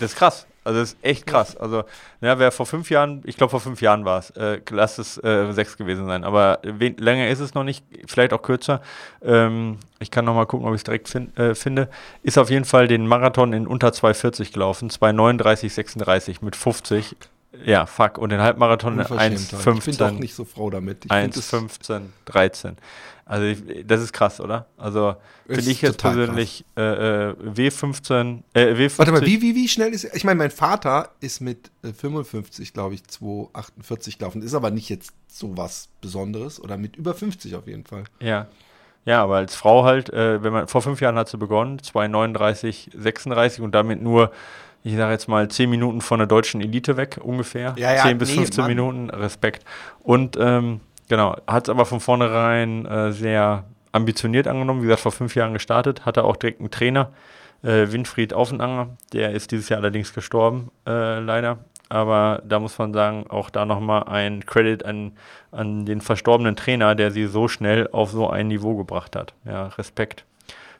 das 0.00 0.12
ist 0.12 0.16
krass. 0.16 0.46
Also 0.62 0.80
das 0.80 0.92
ist 0.92 0.98
echt 1.02 1.26
krass. 1.26 1.56
Also, 1.56 1.84
ja, 2.20 2.38
wer 2.38 2.52
vor 2.52 2.66
fünf 2.66 2.90
Jahren, 2.90 3.22
ich 3.24 3.36
glaube 3.36 3.50
vor 3.50 3.60
fünf 3.60 3.80
Jahren 3.80 4.04
war 4.04 4.18
es, 4.18 4.30
äh, 4.30 4.60
lass 4.70 4.98
es 4.98 5.16
äh, 5.24 5.50
sechs 5.52 5.76
gewesen 5.76 6.06
sein. 6.06 6.22
Aber 6.22 6.58
wen, 6.62 6.96
länger 6.98 7.28
ist 7.28 7.40
es 7.40 7.54
noch 7.54 7.64
nicht, 7.64 7.84
vielleicht 8.06 8.32
auch 8.32 8.42
kürzer. 8.42 8.82
Ähm, 9.22 9.78
ich 10.00 10.10
kann 10.10 10.26
noch 10.26 10.34
mal 10.34 10.44
gucken, 10.44 10.66
ob 10.66 10.74
ich 10.74 10.80
es 10.80 10.84
direkt 10.84 11.08
fin 11.08 11.34
äh, 11.36 11.54
finde. 11.54 11.88
Ist 12.22 12.38
auf 12.38 12.50
jeden 12.50 12.66
Fall 12.66 12.88
den 12.88 13.06
Marathon 13.06 13.52
in 13.54 13.66
unter 13.66 13.88
2,40 13.88 14.52
gelaufen, 14.52 14.90
2,39,36 14.90 16.44
mit 16.44 16.56
50. 16.56 17.16
Ja, 17.64 17.86
fuck. 17.86 18.18
Und 18.18 18.30
den 18.30 18.40
Halbmarathon 18.40 18.94
in 18.94 19.00
Unverschämtheit. 19.00 19.40
Ich 19.40 19.84
bin 19.84 19.96
doch 19.96 20.10
1,15. 20.10 20.20
nicht 20.20 20.34
so 20.34 20.44
froh 20.44 20.70
damit. 20.70 21.04
Ich 21.04 21.12
find 21.12 21.36
es- 21.36 21.52
1,15, 21.52 22.02
13. 22.26 22.76
Also 23.26 23.44
ich, 23.44 23.86
das 23.86 24.00
ist 24.02 24.12
krass, 24.12 24.40
oder? 24.40 24.66
Also 24.76 25.14
finde 25.46 25.70
ich 25.70 25.82
jetzt 25.82 25.98
persönlich 25.98 26.64
äh, 26.76 27.28
äh, 27.30 27.34
W15, 27.44 28.42
äh, 28.54 28.74
W50. 28.74 28.98
Warte 28.98 29.12
mal, 29.12 29.24
wie, 29.26 29.40
wie, 29.40 29.54
wie 29.54 29.68
schnell 29.68 29.92
ist 29.92 30.04
Ich 30.14 30.24
meine, 30.24 30.38
mein 30.38 30.50
Vater 30.50 31.10
ist 31.20 31.40
mit 31.40 31.70
äh, 31.84 31.92
55, 31.92 32.72
glaube 32.72 32.94
ich, 32.94 33.04
248 33.04 34.18
gelaufen. 34.18 34.42
Ist 34.42 34.54
aber 34.54 34.70
nicht 34.72 34.88
jetzt 34.88 35.12
so 35.28 35.56
was 35.56 35.88
Besonderes. 36.00 36.60
Oder 36.60 36.76
mit 36.76 36.96
über 36.96 37.14
50 37.14 37.54
auf 37.54 37.66
jeden 37.68 37.84
Fall. 37.84 38.04
Ja. 38.20 38.48
Ja, 39.06 39.22
aber 39.22 39.36
als 39.36 39.54
Frau 39.54 39.84
halt, 39.84 40.10
äh, 40.10 40.42
wenn 40.42 40.52
man 40.52 40.68
vor 40.68 40.82
fünf 40.82 41.00
Jahren 41.00 41.16
hat 41.16 41.28
sie 41.28 41.38
begonnen, 41.38 41.78
2,39, 41.80 42.90
36 43.00 43.60
und 43.62 43.74
damit 43.74 44.02
nur, 44.02 44.30
ich 44.82 44.96
sage 44.96 45.12
jetzt 45.12 45.28
mal, 45.28 45.48
10 45.48 45.68
Minuten 45.68 46.00
von 46.00 46.18
der 46.18 46.26
deutschen 46.26 46.60
Elite 46.60 46.96
weg, 46.96 47.18
ungefähr. 47.22 47.74
Ja, 47.76 47.94
ja, 47.94 48.02
10 48.02 48.18
bis 48.18 48.30
nee, 48.30 48.36
15 48.36 48.62
Mann. 48.62 48.68
Minuten, 48.68 49.10
Respekt. 49.10 49.64
Und 50.02 50.36
ähm, 50.40 50.80
genau, 51.08 51.36
hat 51.46 51.64
es 51.64 51.68
aber 51.70 51.84
von 51.84 52.00
vornherein 52.00 52.86
äh, 52.86 53.12
sehr 53.12 53.64
ambitioniert 53.92 54.46
angenommen. 54.46 54.80
Wie 54.80 54.86
gesagt, 54.86 55.02
vor 55.02 55.12
fünf 55.12 55.34
Jahren 55.34 55.52
gestartet, 55.52 56.06
hatte 56.06 56.24
auch 56.24 56.36
direkt 56.36 56.60
einen 56.60 56.70
Trainer, 56.70 57.12
äh, 57.62 57.90
Winfried 57.90 58.32
Aufenanger. 58.32 58.96
Der 59.12 59.32
ist 59.32 59.50
dieses 59.50 59.68
Jahr 59.68 59.80
allerdings 59.80 60.14
gestorben, 60.14 60.70
äh, 60.86 61.18
leider. 61.18 61.58
Aber 61.90 62.40
da 62.44 62.60
muss 62.60 62.78
man 62.78 62.94
sagen, 62.94 63.26
auch 63.28 63.50
da 63.50 63.66
nochmal 63.66 64.04
ein 64.04 64.46
Credit 64.46 64.84
an, 64.84 65.12
an 65.50 65.84
den 65.86 66.00
verstorbenen 66.00 66.54
Trainer, 66.54 66.94
der 66.94 67.10
sie 67.10 67.26
so 67.26 67.48
schnell 67.48 67.88
auf 67.90 68.12
so 68.12 68.30
ein 68.30 68.46
Niveau 68.46 68.76
gebracht 68.76 69.16
hat. 69.16 69.34
Ja, 69.44 69.66
Respekt. 69.66 70.24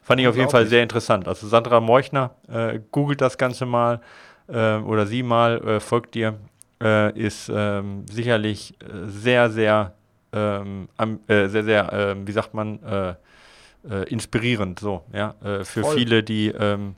Fand 0.03 0.21
ich 0.21 0.27
auf 0.27 0.37
jeden 0.37 0.51
Fall 0.51 0.67
sehr 0.67 0.83
interessant. 0.83 1.29
Also 1.29 1.47
Sandra 1.47 1.81
Morchner, 1.81 2.31
äh, 2.49 2.81
googelt 2.91 3.21
das 3.21 3.39
Ganze 3.39 3.67
mal 3.67 4.01
äh, 4.49 4.77
oder 4.77 5.07
sie 5.07 5.23
mal, 5.23 5.63
äh, 5.67 5.81
folgt 5.81 6.15
dir, 6.15 6.39
äh, 6.83 7.17
ist 7.19 7.51
ähm, 7.55 8.05
sicherlich 8.11 8.75
äh, 8.81 9.07
sehr, 9.07 9.51
sehr, 9.51 9.95
ähm, 10.33 10.89
äh, 11.27 11.49
sehr, 11.49 11.65
sehr, 11.65 11.93
ähm, 11.93 12.27
wie 12.27 12.33
sagt 12.33 12.55
man, 12.55 13.17
inspirierend, 14.11 14.79
so, 14.79 15.05
ja, 15.11 15.35
für 15.41 15.81
Voll. 15.81 15.95
viele, 15.97 16.23
die, 16.23 16.49
ähm, 16.49 16.97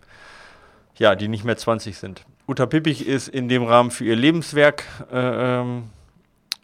ja, 0.97 1.15
die 1.15 1.29
nicht 1.29 1.45
mehr 1.45 1.57
20 1.57 1.97
sind. 1.97 2.25
Uta 2.49 2.67
Pippich 2.67 3.07
ist 3.07 3.29
in 3.29 3.49
dem 3.49 3.63
Rahmen 3.63 3.91
für 3.91 4.05
ihr 4.05 4.17
Lebenswerk 4.17 4.85
äh, 5.13 5.61
ähm, 5.61 5.85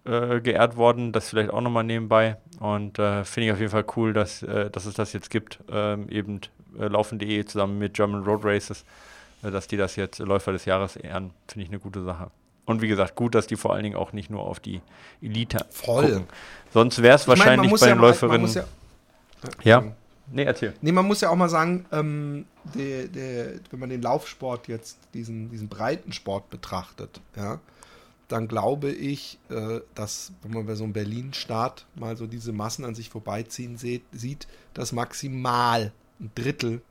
äh, 0.05 0.40
geehrt 0.40 0.77
worden, 0.77 1.12
das 1.12 1.31
vielleicht 1.31 1.51
auch 1.51 1.61
nochmal 1.61 1.85
nebenbei. 1.85 2.37
Und 2.58 2.98
äh, 2.98 3.24
finde 3.24 3.46
ich 3.46 3.52
auf 3.52 3.58
jeden 3.60 3.70
Fall 3.70 3.84
cool, 3.96 4.12
dass, 4.12 4.42
äh, 4.42 4.68
dass 4.70 4.84
es 4.86 4.94
das 4.94 5.12
jetzt 5.12 5.30
gibt, 5.30 5.60
ähm, 5.70 6.08
eben 6.08 6.40
äh, 6.78 6.86
laufen.de 6.88 7.44
zusammen 7.44 7.78
mit 7.78 7.94
German 7.94 8.24
Road 8.24 8.40
Races, 8.44 8.84
äh, 9.42 9.50
dass 9.50 9.68
die 9.68 9.76
das 9.76 9.94
jetzt 9.96 10.18
Läufer 10.18 10.50
des 10.52 10.64
Jahres 10.64 10.96
ehren, 10.96 11.30
finde 11.46 11.64
ich 11.64 11.70
eine 11.70 11.78
gute 11.78 12.02
Sache. 12.02 12.30
Und 12.66 12.82
wie 12.82 12.88
gesagt, 12.88 13.14
gut, 13.14 13.34
dass 13.34 13.46
die 13.46 13.56
vor 13.56 13.72
allen 13.74 13.84
Dingen 13.84 13.96
auch 13.96 14.12
nicht 14.12 14.28
nur 14.28 14.42
auf 14.42 14.60
die 14.60 14.80
Elite 15.22 15.64
Voll. 15.70 16.04
gucken. 16.04 16.24
Sonst 16.72 17.00
wäre 17.00 17.14
es 17.14 17.26
wahrscheinlich 17.28 17.70
muss 17.70 17.80
bei 17.80 17.88
ja 17.88 17.94
den 17.94 18.00
mal- 18.00 18.08
man 18.10 18.10
Läuferinnen. 18.10 18.52
ja, 19.62 19.80
ja, 19.80 19.84
nee, 20.32 20.42
erzähl. 20.42 20.74
Nee, 20.82 20.92
man 20.92 21.06
muss 21.06 21.20
ja 21.20 21.30
auch 21.30 21.36
mal 21.36 21.48
sagen, 21.48 21.86
ähm, 21.92 22.44
der, 22.74 23.06
der, 23.06 23.46
wenn 23.70 23.78
man 23.80 23.88
den 23.88 24.02
Laufsport 24.02 24.66
jetzt, 24.68 24.98
diesen, 25.14 25.48
diesen 25.50 25.68
breiten 25.68 26.12
Sport 26.12 26.50
betrachtet, 26.50 27.20
ja, 27.36 27.58
dann 28.28 28.46
glaube 28.46 28.90
ich, 28.90 29.38
äh, 29.50 29.80
dass, 29.94 30.32
wenn 30.42 30.52
man 30.52 30.66
bei 30.66 30.74
so 30.74 30.84
einem 30.84 30.92
Berlin-Start 30.92 31.86
mal 31.94 32.16
so 32.16 32.26
diese 32.26 32.52
Massen 32.52 32.84
an 32.84 32.94
sich 32.94 33.10
vorbeiziehen 33.10 33.78
sieht, 33.78 34.46
dass 34.74 34.92
maximal 34.92 35.92
ein 36.20 36.30
Drittel 36.34 36.82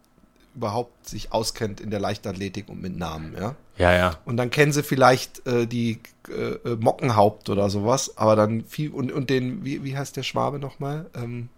überhaupt 0.56 1.08
sich 1.08 1.32
auskennt 1.32 1.80
in 1.80 1.92
der 1.92 2.00
Leichtathletik 2.00 2.68
und 2.68 2.82
mit 2.82 2.98
Namen, 2.98 3.36
ja. 3.40 3.56
Ja, 3.78 3.94
ja. 3.94 4.18
Und 4.26 4.38
dann 4.38 4.50
kennen 4.50 4.72
sie 4.72 4.82
vielleicht 4.82 5.46
äh, 5.46 5.68
die 5.68 6.00
äh, 6.30 6.76
Mockenhaupt 6.80 7.50
oder 7.50 7.70
sowas, 7.70 8.18
aber 8.18 8.36
dann 8.36 8.66
viel 8.66 8.90
und, 8.90 9.12
und 9.12 9.30
den, 9.30 9.64
wie, 9.64 9.84
wie 9.84 9.96
heißt 9.96 10.18
der 10.18 10.24
Schwabe 10.24 10.58
nochmal? 10.58 11.06
Ähm, 11.14 11.50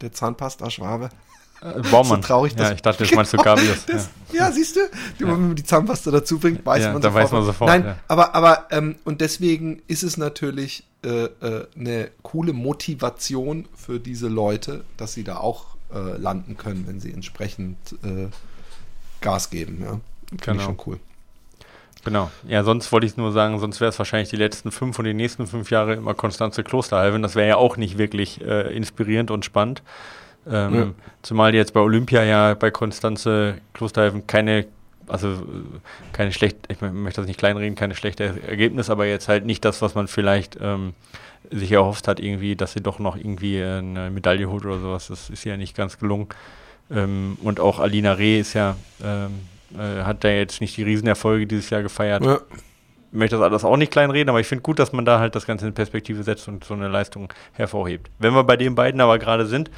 der 0.00 0.12
Zahnpasta-Schwabe. 0.12 1.10
Äh, 1.62 1.80
Baumann. 1.90 2.22
So 2.22 2.28
traurig, 2.28 2.54
ja, 2.58 2.72
ich 2.72 2.82
dachte, 2.82 3.04
das 3.04 3.14
meinst 3.14 3.32
du 3.32 3.38
Gabius. 3.38 3.86
Das, 3.86 4.08
ja. 4.32 4.46
ja. 4.46 4.52
siehst 4.52 4.76
du, 4.76 4.80
ja. 4.80 4.88
wenn 5.18 5.48
man 5.48 5.56
die 5.56 5.64
Zahnpasta 5.64 6.10
dazu 6.10 6.38
bringt, 6.38 6.64
weiß 6.64 6.84
ja, 6.84 6.92
man 6.92 7.02
sofort. 7.02 7.24
weiß 7.24 7.32
man 7.32 7.44
sofort. 7.44 7.68
Nein, 7.68 7.94
aber, 8.08 8.34
aber 8.34 8.66
ähm, 8.70 8.96
und 9.04 9.20
deswegen 9.20 9.82
ist 9.86 10.02
es 10.02 10.16
natürlich 10.16 10.84
äh, 11.04 11.24
äh, 11.24 11.66
eine 11.78 12.10
coole 12.22 12.52
Motivation 12.52 13.66
für 13.74 14.00
diese 14.00 14.28
Leute, 14.28 14.84
dass 14.96 15.14
sie 15.14 15.24
da 15.24 15.38
auch 15.38 15.76
äh, 15.94 16.16
landen 16.18 16.56
können, 16.56 16.86
wenn 16.86 17.00
sie 17.00 17.12
entsprechend 17.12 17.76
äh, 18.02 18.28
Gas 19.20 19.50
geben. 19.50 19.78
Ja, 19.80 20.00
finde 20.28 20.44
genau. 20.44 20.56
ich 20.56 20.62
schon 20.62 20.78
cool. 20.86 21.00
Genau. 22.04 22.30
Ja, 22.46 22.62
sonst 22.62 22.92
wollte 22.92 23.06
ich 23.06 23.16
nur 23.16 23.32
sagen, 23.32 23.58
sonst 23.58 23.80
wäre 23.80 23.88
es 23.88 23.98
wahrscheinlich 23.98 24.28
die 24.30 24.36
letzten 24.36 24.70
fünf 24.70 24.96
und 24.98 25.06
die 25.06 25.14
nächsten 25.14 25.48
fünf 25.48 25.70
Jahre 25.70 25.94
immer 25.94 26.14
Konstanze 26.14 26.62
Klosterhalven. 26.62 27.20
Das 27.20 27.34
wäre 27.34 27.48
ja 27.48 27.56
auch 27.56 27.76
nicht 27.76 27.98
wirklich 27.98 28.40
äh, 28.42 28.72
inspirierend 28.76 29.32
und 29.32 29.44
spannend. 29.44 29.82
Ähm, 30.48 30.74
ja. 30.74 30.86
Zumal 31.22 31.54
jetzt 31.54 31.72
bei 31.72 31.80
Olympia 31.80 32.22
ja 32.24 32.54
bei 32.54 32.70
Konstanze 32.70 33.56
Klosterhalven 33.74 34.26
keine, 34.26 34.66
also 35.08 35.42
keine 36.12 36.32
schlecht, 36.32 36.58
ich 36.68 36.80
möchte 36.80 37.20
das 37.20 37.28
nicht 37.28 37.38
kleinreden, 37.38 37.74
keine 37.74 37.94
schlechte 37.94 38.42
Ergebnis, 38.46 38.90
aber 38.90 39.06
jetzt 39.06 39.28
halt 39.28 39.44
nicht 39.44 39.64
das, 39.64 39.82
was 39.82 39.94
man 39.94 40.08
vielleicht 40.08 40.56
ähm, 40.60 40.94
sich 41.50 41.72
erhofft 41.72 42.08
hat, 42.08 42.20
irgendwie, 42.20 42.56
dass 42.56 42.72
sie 42.72 42.80
doch 42.80 42.98
noch 42.98 43.16
irgendwie 43.16 43.62
eine 43.62 44.10
Medaille 44.10 44.48
holt 44.48 44.64
oder 44.64 44.78
sowas. 44.78 45.08
Das 45.08 45.30
ist 45.30 45.44
ja 45.44 45.56
nicht 45.56 45.76
ganz 45.76 45.98
gelungen. 45.98 46.28
Ähm, 46.90 47.36
und 47.42 47.60
auch 47.60 47.80
Alina 47.80 48.12
Reh 48.12 48.38
ist 48.38 48.54
ja 48.54 48.76
ähm, 49.02 49.40
äh, 49.74 50.04
hat 50.04 50.24
da 50.24 50.28
jetzt 50.28 50.60
nicht 50.60 50.76
die 50.76 50.82
Riesenerfolge 50.82 51.46
dieses 51.46 51.70
Jahr 51.70 51.82
gefeiert. 51.82 52.24
Ja. 52.24 52.38
Ich 53.12 53.18
möchte 53.18 53.36
das 53.36 53.44
alles 53.44 53.64
auch 53.64 53.76
nicht 53.76 53.92
kleinreden, 53.92 54.28
aber 54.28 54.40
ich 54.40 54.46
finde 54.46 54.62
gut, 54.62 54.78
dass 54.78 54.92
man 54.92 55.04
da 55.04 55.18
halt 55.18 55.34
das 55.34 55.46
Ganze 55.46 55.66
in 55.66 55.74
Perspektive 55.74 56.22
setzt 56.22 56.48
und 56.48 56.64
so 56.64 56.74
eine 56.74 56.88
Leistung 56.88 57.32
hervorhebt. 57.52 58.10
Wenn 58.18 58.34
wir 58.34 58.44
bei 58.44 58.56
den 58.56 58.74
beiden 58.74 59.00
aber 59.00 59.18
gerade 59.18 59.46
sind, 59.46 59.70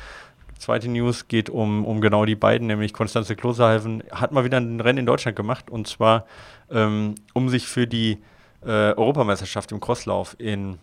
zweite 0.58 0.88
News 0.88 1.28
geht 1.28 1.50
um, 1.50 1.84
um 1.84 2.00
genau 2.00 2.24
die 2.24 2.36
beiden, 2.36 2.66
nämlich 2.66 2.92
Konstanze 2.92 3.36
Klosterhalfen 3.36 4.02
hat 4.10 4.32
mal 4.32 4.44
wieder 4.44 4.58
ein 4.58 4.80
Rennen 4.80 5.00
in 5.00 5.06
Deutschland 5.06 5.36
gemacht 5.36 5.70
und 5.70 5.86
zwar 5.86 6.26
ähm, 6.70 7.14
um 7.32 7.48
sich 7.48 7.66
für 7.66 7.86
die 7.86 8.18
äh, 8.62 8.92
Europameisterschaft 8.92 9.72
im 9.72 9.80
Crosslauf 9.80 10.36
in 10.38 10.78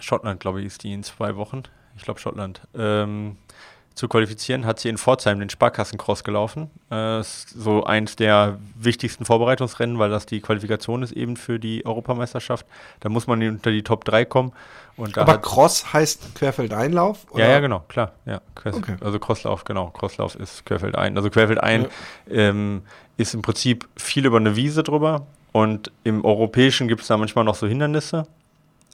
Schottland, 0.00 0.40
glaube 0.40 0.60
ich, 0.60 0.66
ist 0.66 0.82
die 0.82 0.92
in 0.92 1.02
zwei 1.02 1.36
Wochen. 1.36 1.62
Ich 1.96 2.02
glaube 2.02 2.20
Schottland. 2.20 2.62
Ähm, 2.74 3.36
zu 3.94 4.08
qualifizieren, 4.08 4.66
hat 4.66 4.80
sie 4.80 4.88
in 4.88 4.98
Pforzheim 4.98 5.38
den 5.38 5.48
Sparkassencross 5.48 6.24
gelaufen. 6.24 6.68
Äh, 6.90 7.22
so 7.22 7.84
eins 7.84 8.16
der 8.16 8.58
wichtigsten 8.76 9.24
Vorbereitungsrennen, 9.24 9.98
weil 9.98 10.10
das 10.10 10.26
die 10.26 10.40
Qualifikation 10.40 11.02
ist 11.02 11.12
eben 11.12 11.36
für 11.36 11.60
die 11.60 11.86
Europameisterschaft. 11.86 12.66
Da 13.00 13.08
muss 13.08 13.28
man 13.28 13.40
unter 13.42 13.70
die 13.70 13.84
Top 13.84 14.04
3 14.04 14.24
kommen. 14.24 14.52
Aber 14.96 15.38
Cross 15.38 15.92
heißt 15.92 16.34
Querfeldeinlauf? 16.36 17.26
Oder? 17.30 17.44
Ja, 17.44 17.50
ja, 17.52 17.60
genau, 17.60 17.80
klar. 17.88 18.12
Ja, 18.26 18.40
okay. 18.64 18.96
Also 19.00 19.18
Crosslauf, 19.18 19.64
genau. 19.64 19.88
Crosslauf 19.90 20.36
ist 20.36 20.64
Querfeldein. 20.64 21.16
Also 21.16 21.30
Querfeldein 21.30 21.88
ja. 22.28 22.36
ähm, 22.36 22.82
ist 23.16 23.34
im 23.34 23.42
Prinzip 23.42 23.88
viel 23.96 24.24
über 24.26 24.36
eine 24.36 24.56
Wiese 24.56 24.82
drüber. 24.82 25.26
Und 25.52 25.90
im 26.04 26.24
Europäischen 26.24 26.88
gibt 26.88 27.02
es 27.02 27.08
da 27.08 27.16
manchmal 27.16 27.44
noch 27.44 27.54
so 27.54 27.66
Hindernisse. 27.66 28.26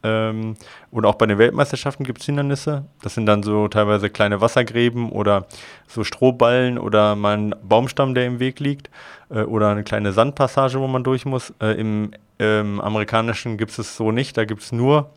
Ähm, 0.03 0.57
und 0.91 1.05
auch 1.05 1.17
bei 1.17 1.27
den 1.27 1.39
Weltmeisterschaften 1.39 2.05
gibt 2.05 2.21
es 2.21 2.27
Hindernisse. 2.27 2.85
Das 3.03 3.15
sind 3.15 3.27
dann 3.27 3.43
so 3.43 3.69
teilweise 3.69 4.09
kleine 4.09 4.41
Wassergräben 4.41 5.11
oder 5.11 5.47
so 5.87 6.05
Strohballen 6.05 6.79
oder 6.79 7.17
mal 7.17 7.37
ein 7.37 7.55
Baumstamm, 7.63 8.15
der 8.15 8.27
im 8.27 8.41
Weg 8.41 8.61
liegt. 8.61 8.91
Äh, 9.29 9.43
oder 9.43 9.69
eine 9.69 9.85
kleine 9.85 10.13
Sandpassage, 10.13 10.81
wo 10.81 10.87
man 10.87 11.05
durch 11.05 11.27
muss. 11.27 11.53
Äh, 11.61 11.79
Im 11.79 12.13
ähm, 12.39 12.81
amerikanischen 12.81 13.59
gibt 13.59 13.79
es 13.79 13.97
so 13.97 14.13
nicht. 14.13 14.39
Da 14.39 14.47
gibt 14.47 14.63
es 14.63 14.73
nur 14.73 15.11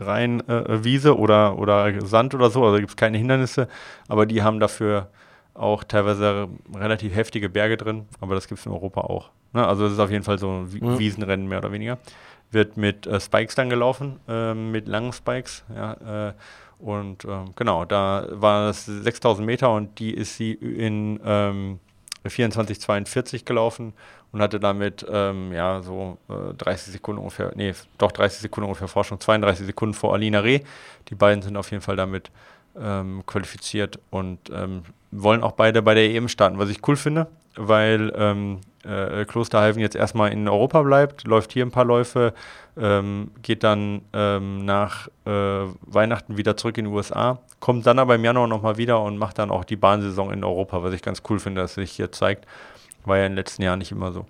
rein 0.00 0.46
äh, 0.48 0.84
Wiese 0.84 1.16
oder, 1.16 1.58
oder 1.58 2.04
Sand 2.06 2.34
oder 2.34 2.50
so. 2.50 2.64
Also 2.64 2.78
gibt 2.78 2.90
es 2.90 2.96
keine 2.96 3.18
Hindernisse. 3.18 3.68
Aber 4.08 4.26
die 4.26 4.42
haben 4.42 4.60
dafür 4.60 5.08
auch 5.54 5.84
teilweise 5.84 6.48
relativ 6.74 7.14
heftige 7.14 7.48
Berge 7.48 7.76
drin. 7.76 8.06
Aber 8.20 8.34
das 8.34 8.48
gibt 8.48 8.60
es 8.60 8.66
in 8.66 8.72
Europa 8.72 9.02
auch. 9.02 9.30
Ne? 9.52 9.66
Also 9.66 9.86
es 9.86 9.92
ist 9.92 9.98
auf 9.98 10.10
jeden 10.10 10.24
Fall 10.24 10.38
so 10.38 10.48
ein 10.50 10.98
Wiesenrennen 10.98 11.48
mehr 11.48 11.58
oder 11.58 11.72
weniger 11.72 11.98
wird 12.50 12.76
mit 12.76 13.06
äh, 13.06 13.20
Spikes 13.20 13.54
dann 13.54 13.70
gelaufen, 13.70 14.20
äh, 14.28 14.54
mit 14.54 14.88
langen 14.88 15.12
Spikes. 15.12 15.64
Ja, 15.74 16.28
äh, 16.28 16.32
und 16.78 17.24
ähm, 17.24 17.52
genau, 17.56 17.84
da 17.84 18.26
war 18.30 18.70
es 18.70 18.86
6000 18.86 19.44
Meter 19.44 19.72
und 19.72 19.98
die 19.98 20.14
ist 20.14 20.36
sie 20.36 20.52
in 20.52 21.18
ähm, 21.24 21.80
24,42 22.24 23.44
gelaufen 23.44 23.92
und 24.32 24.42
hatte 24.42 24.60
damit 24.60 25.06
ähm, 25.10 25.52
ja 25.52 25.82
so 25.82 26.18
30 26.28 26.88
äh, 26.88 26.90
Sekunden 26.92 27.20
ungefähr, 27.20 27.52
nee, 27.54 27.72
doch 27.96 28.12
30 28.12 28.40
Sekunden 28.40 28.66
ungefähr 28.68 28.88
Forschung, 28.88 29.20
32 29.20 29.66
Sekunden 29.66 29.94
vor 29.94 30.14
Alina 30.14 30.40
Reh. 30.40 30.60
Die 31.08 31.14
beiden 31.14 31.42
sind 31.42 31.56
auf 31.56 31.70
jeden 31.70 31.82
Fall 31.82 31.96
damit 31.96 32.30
ähm, 32.80 33.22
qualifiziert 33.26 33.98
und 34.10 34.38
ähm, 34.52 34.82
wollen 35.10 35.42
auch 35.42 35.52
beide 35.52 35.82
bei 35.82 35.94
der 35.94 36.10
EM 36.10 36.28
starten, 36.28 36.58
was 36.58 36.68
ich 36.68 36.86
cool 36.86 36.96
finde, 36.96 37.28
weil 37.56 38.12
ähm, 38.16 38.60
äh, 38.88 39.24
Klosterhalfen 39.24 39.80
jetzt 39.80 39.96
erstmal 39.96 40.32
in 40.32 40.48
Europa 40.48 40.82
bleibt, 40.82 41.26
läuft 41.26 41.52
hier 41.52 41.64
ein 41.64 41.70
paar 41.70 41.84
Läufe, 41.84 42.32
ähm, 42.76 43.30
geht 43.42 43.62
dann 43.62 44.02
ähm, 44.12 44.64
nach 44.64 45.08
äh, 45.26 45.30
Weihnachten 45.82 46.36
wieder 46.36 46.56
zurück 46.56 46.78
in 46.78 46.86
die 46.86 46.90
USA, 46.90 47.38
kommt 47.60 47.86
dann 47.86 47.98
aber 47.98 48.14
im 48.14 48.24
Januar 48.24 48.48
nochmal 48.48 48.76
wieder 48.78 49.02
und 49.02 49.18
macht 49.18 49.38
dann 49.38 49.50
auch 49.50 49.64
die 49.64 49.76
Bahnsaison 49.76 50.32
in 50.32 50.44
Europa, 50.44 50.82
was 50.82 50.94
ich 50.94 51.02
ganz 51.02 51.22
cool 51.28 51.38
finde, 51.38 51.60
dass 51.60 51.74
sich 51.74 51.90
hier 51.90 52.12
zeigt. 52.12 52.46
War 53.04 53.18
ja 53.18 53.26
in 53.26 53.32
den 53.32 53.36
letzten 53.36 53.62
Jahren 53.62 53.78
nicht 53.78 53.92
immer 53.92 54.12
so. 54.12 54.26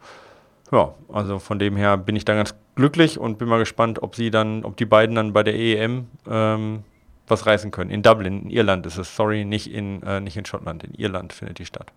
Ja, 0.71 0.94
also 1.11 1.38
von 1.38 1.59
dem 1.59 1.77
her 1.77 1.97
bin 1.97 2.16
ich 2.16 2.25
da 2.25 2.35
ganz 2.35 2.55
glücklich 2.75 3.18
und 3.18 3.38
bin 3.38 3.49
mal 3.49 3.59
gespannt, 3.59 4.03
ob 4.03 4.14
sie 4.14 4.31
dann, 4.31 4.64
ob 4.64 4.77
die 4.77 4.85
beiden 4.85 5.14
dann 5.16 5.33
bei 5.33 5.42
der 5.42 5.55
EM 5.55 6.09
ähm, 6.29 6.85
was 7.27 7.47
reißen 7.47 7.71
können. 7.71 7.90
In 7.90 8.03
Dublin, 8.03 8.42
in 8.42 8.51
Irland 8.51 8.87
ist 8.87 8.99
es, 8.99 9.14
sorry, 9.14 9.44
nicht 9.44 9.73
in, 9.73 10.03
äh, 10.03 10.21
nicht 10.21 10.37
in 10.37 10.44
Schottland, 10.44 10.85
in 10.85 10.94
Irland 10.94 11.33
findet 11.33 11.59
die 11.59 11.66
statt. 11.66 11.92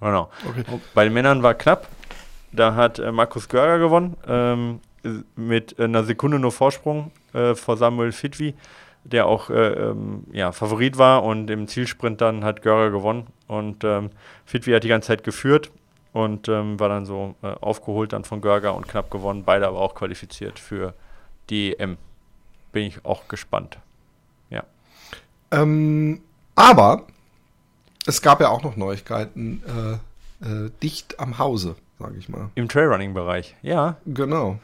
Ja, 0.00 0.08
genau. 0.08 0.30
Okay. 0.48 0.64
Bei 0.94 1.04
den 1.04 1.12
Männern 1.12 1.42
war 1.42 1.54
knapp. 1.54 1.88
Da 2.52 2.74
hat 2.74 2.98
äh, 2.98 3.12
Markus 3.12 3.48
Görger 3.48 3.78
gewonnen, 3.78 4.16
ähm, 4.26 4.80
mit 5.36 5.78
einer 5.78 6.04
Sekunde 6.04 6.38
nur 6.38 6.52
Vorsprung 6.52 7.10
äh, 7.34 7.54
vor 7.54 7.76
Samuel 7.76 8.12
Fitwi, 8.12 8.54
der 9.04 9.26
auch 9.26 9.50
äh, 9.50 9.54
ähm, 9.54 10.24
ja, 10.32 10.52
Favorit 10.52 10.96
war 10.96 11.24
und 11.24 11.50
im 11.50 11.68
Zielsprint 11.68 12.20
dann 12.20 12.44
hat 12.44 12.62
Görger 12.62 12.90
gewonnen. 12.90 13.26
Und 13.46 13.84
ähm, 13.84 14.10
Fitwi 14.46 14.72
hat 14.72 14.84
die 14.84 14.88
ganze 14.88 15.08
Zeit 15.08 15.24
geführt 15.24 15.70
und 16.12 16.48
ähm, 16.48 16.80
war 16.80 16.88
dann 16.88 17.04
so 17.04 17.34
äh, 17.42 17.48
aufgeholt 17.48 18.12
dann 18.12 18.24
von 18.24 18.40
Görger 18.40 18.74
und 18.74 18.88
knapp 18.88 19.10
gewonnen. 19.10 19.44
Beide 19.44 19.68
aber 19.68 19.80
auch 19.80 19.94
qualifiziert 19.94 20.58
für 20.58 20.94
die 21.50 21.78
EM. 21.78 21.98
Bin 22.72 22.84
ich 22.84 23.04
auch 23.04 23.28
gespannt. 23.28 23.78
Ähm, 25.50 26.20
aber 26.54 27.04
es 28.08 28.22
gab 28.22 28.40
ja 28.40 28.48
auch 28.48 28.62
noch 28.62 28.76
Neuigkeiten 28.76 29.62
äh, 30.42 30.46
äh, 30.46 30.70
dicht 30.82 31.20
am 31.20 31.38
Hause, 31.38 31.76
sage 31.98 32.16
ich 32.18 32.28
mal. 32.28 32.48
Im 32.54 32.68
Trailrunning-Bereich, 32.68 33.54
ja. 33.62 33.96
Genau. 34.06 34.58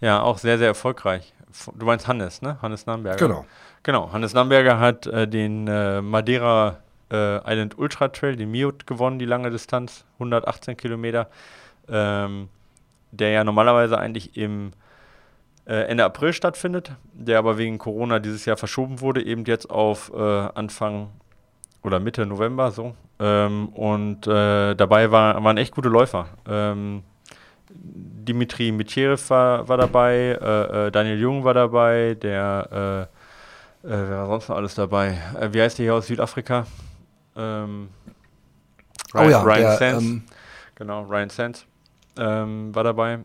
Ja, 0.00 0.20
auch 0.20 0.38
sehr, 0.38 0.58
sehr 0.58 0.66
erfolgreich. 0.66 1.32
Du 1.76 1.86
meinst 1.86 2.08
Hannes, 2.08 2.42
ne? 2.42 2.58
Hannes 2.60 2.86
Namberger. 2.86 3.18
Genau. 3.18 3.46
Genau, 3.84 4.12
Hannes 4.12 4.34
Namberger 4.34 4.80
hat 4.80 5.06
äh, 5.06 5.28
den 5.28 5.68
äh, 5.68 6.02
Madeira 6.02 6.78
äh, 7.10 7.38
Island 7.50 7.78
Ultra 7.78 8.08
Trail, 8.08 8.36
den 8.36 8.50
Miot, 8.50 8.86
gewonnen, 8.86 9.18
die 9.18 9.24
lange 9.24 9.50
Distanz, 9.50 10.04
118 10.14 10.76
Kilometer, 10.76 11.28
ähm, 11.88 12.48
der 13.12 13.30
ja 13.30 13.44
normalerweise 13.44 13.98
eigentlich 13.98 14.36
im 14.36 14.72
äh, 15.66 15.84
Ende 15.84 16.04
April 16.04 16.32
stattfindet, 16.32 16.92
der 17.12 17.38
aber 17.38 17.58
wegen 17.58 17.78
Corona 17.78 18.18
dieses 18.18 18.44
Jahr 18.44 18.56
verschoben 18.56 19.00
wurde, 19.00 19.24
eben 19.24 19.44
jetzt 19.44 19.70
auf 19.70 20.12
äh, 20.12 20.18
Anfang 20.18 21.10
oder 21.82 22.00
Mitte 22.00 22.26
November 22.26 22.70
so. 22.70 22.94
Ähm, 23.18 23.68
und 23.70 24.26
äh, 24.26 24.74
dabei 24.74 25.10
war, 25.10 25.42
waren 25.42 25.56
echt 25.56 25.74
gute 25.74 25.88
Läufer. 25.88 26.26
Ähm, 26.48 27.02
Dimitri 27.70 28.72
Mitjerev 28.72 29.28
war, 29.30 29.68
war 29.68 29.76
dabei, 29.76 30.38
äh, 30.40 30.86
äh, 30.86 30.90
Daniel 30.90 31.18
Jung 31.18 31.44
war 31.44 31.54
dabei, 31.54 32.16
der, 32.20 33.08
äh, 33.82 33.88
wer 33.88 34.10
war 34.10 34.26
sonst 34.26 34.48
noch 34.48 34.56
alles 34.56 34.74
dabei? 34.74 35.18
wie 35.52 35.60
heißt 35.60 35.78
der 35.78 35.84
hier 35.84 35.94
aus 35.94 36.06
Südafrika? 36.06 36.66
Ähm, 37.36 37.88
Ryan, 39.14 39.26
oh 39.26 39.30
ja, 39.30 39.42
Ryan 39.42 39.60
der, 39.60 39.76
Sands. 39.76 40.04
Ähm, 40.04 40.22
genau, 40.74 41.02
Ryan 41.02 41.30
Sands 41.30 41.66
ähm, 42.18 42.74
war 42.74 42.84
dabei 42.84 43.20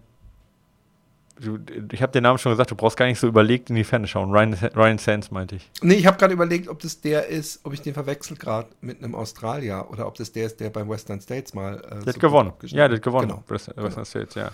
du, 1.43 1.59
ich 1.91 2.01
habe 2.01 2.11
den 2.11 2.23
Namen 2.23 2.37
schon 2.37 2.51
gesagt, 2.51 2.71
du 2.71 2.75
brauchst 2.75 2.97
gar 2.97 3.05
nicht 3.05 3.19
so 3.19 3.27
überlegt 3.27 3.69
in 3.69 3.75
die 3.75 3.83
Ferne 3.83 4.07
schauen. 4.07 4.31
Ryan, 4.31 4.53
Ryan 4.75 4.97
Sands 4.97 5.31
meinte 5.31 5.55
ich. 5.55 5.69
Nee, 5.81 5.95
ich 5.95 6.05
habe 6.07 6.17
gerade 6.17 6.33
überlegt, 6.33 6.67
ob 6.67 6.79
das 6.79 7.01
der 7.01 7.27
ist, 7.27 7.59
ob 7.63 7.73
ich 7.73 7.81
den 7.81 7.93
verwechsel 7.93 8.37
gerade 8.37 8.69
mit 8.81 9.03
einem 9.03 9.15
Australier 9.15 9.87
oder 9.89 10.07
ob 10.07 10.15
das 10.15 10.31
der 10.31 10.45
ist, 10.45 10.59
der 10.59 10.69
beim 10.69 10.89
Western 10.89 11.21
States 11.21 11.53
mal. 11.53 11.75
Äh, 11.75 11.79
der 11.79 12.01
so 12.01 12.07
hat 12.07 12.19
gewonnen. 12.19 12.53
Ja, 12.63 12.87
der 12.87 12.97
hat 12.97 13.03
gewonnen. 13.03 13.27
Genau. 13.27 13.43
Western, 13.47 13.75
genau. 13.75 14.03
States, 14.05 14.35
ja. 14.35 14.51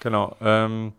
Genau. 0.00 0.36
Ähm, 0.40 0.92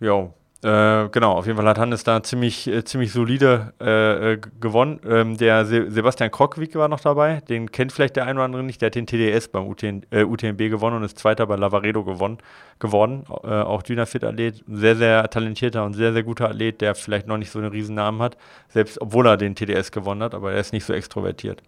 jo, 0.00 0.34
äh, 0.62 1.08
genau, 1.08 1.32
auf 1.32 1.46
jeden 1.46 1.56
Fall 1.56 1.66
hat 1.66 1.78
Hannes 1.78 2.04
da 2.04 2.22
ziemlich, 2.22 2.66
äh, 2.66 2.84
ziemlich 2.84 3.12
solide 3.12 3.72
äh, 3.80 4.32
äh 4.32 4.40
gewonnen. 4.60 5.00
Ähm, 5.08 5.38
der 5.38 5.64
Se 5.64 5.90
Sebastian 5.90 6.30
Krockwig 6.30 6.74
war 6.74 6.88
noch 6.88 7.00
dabei. 7.00 7.40
Den 7.48 7.72
kennt 7.72 7.92
vielleicht 7.92 8.16
der 8.16 8.26
ein 8.26 8.36
oder 8.36 8.44
andere 8.44 8.62
nicht. 8.62 8.82
Der 8.82 8.88
hat 8.88 8.94
den 8.94 9.06
TDS 9.06 9.48
beim 9.48 9.66
UTN, 9.66 10.04
äh, 10.10 10.22
UTMB 10.22 10.58
gewonnen 10.68 10.96
und 10.96 11.02
ist 11.02 11.18
Zweiter 11.18 11.46
bei 11.46 11.56
Lavaredo 11.56 12.04
gewonnen, 12.04 12.38
geworden. 12.78 13.24
Auch 13.26 13.82
Dynafit-Athlet. 13.82 14.62
Sehr, 14.68 14.96
sehr 14.96 15.30
talentierter 15.30 15.82
und 15.84 15.94
sehr, 15.94 16.12
sehr 16.12 16.24
guter 16.24 16.50
Athlet, 16.50 16.82
der 16.82 16.94
vielleicht 16.94 17.26
noch 17.26 17.38
nicht 17.38 17.50
so 17.50 17.58
einen 17.58 17.70
riesen 17.70 17.94
Namen 17.94 18.20
hat. 18.20 18.36
Selbst 18.68 19.00
obwohl 19.00 19.26
er 19.26 19.38
den 19.38 19.54
TDS 19.54 19.92
gewonnen 19.92 20.22
hat, 20.22 20.34
aber 20.34 20.52
er 20.52 20.60
ist 20.60 20.74
nicht 20.74 20.84
so 20.84 20.92
extrovertiert. 20.92 21.62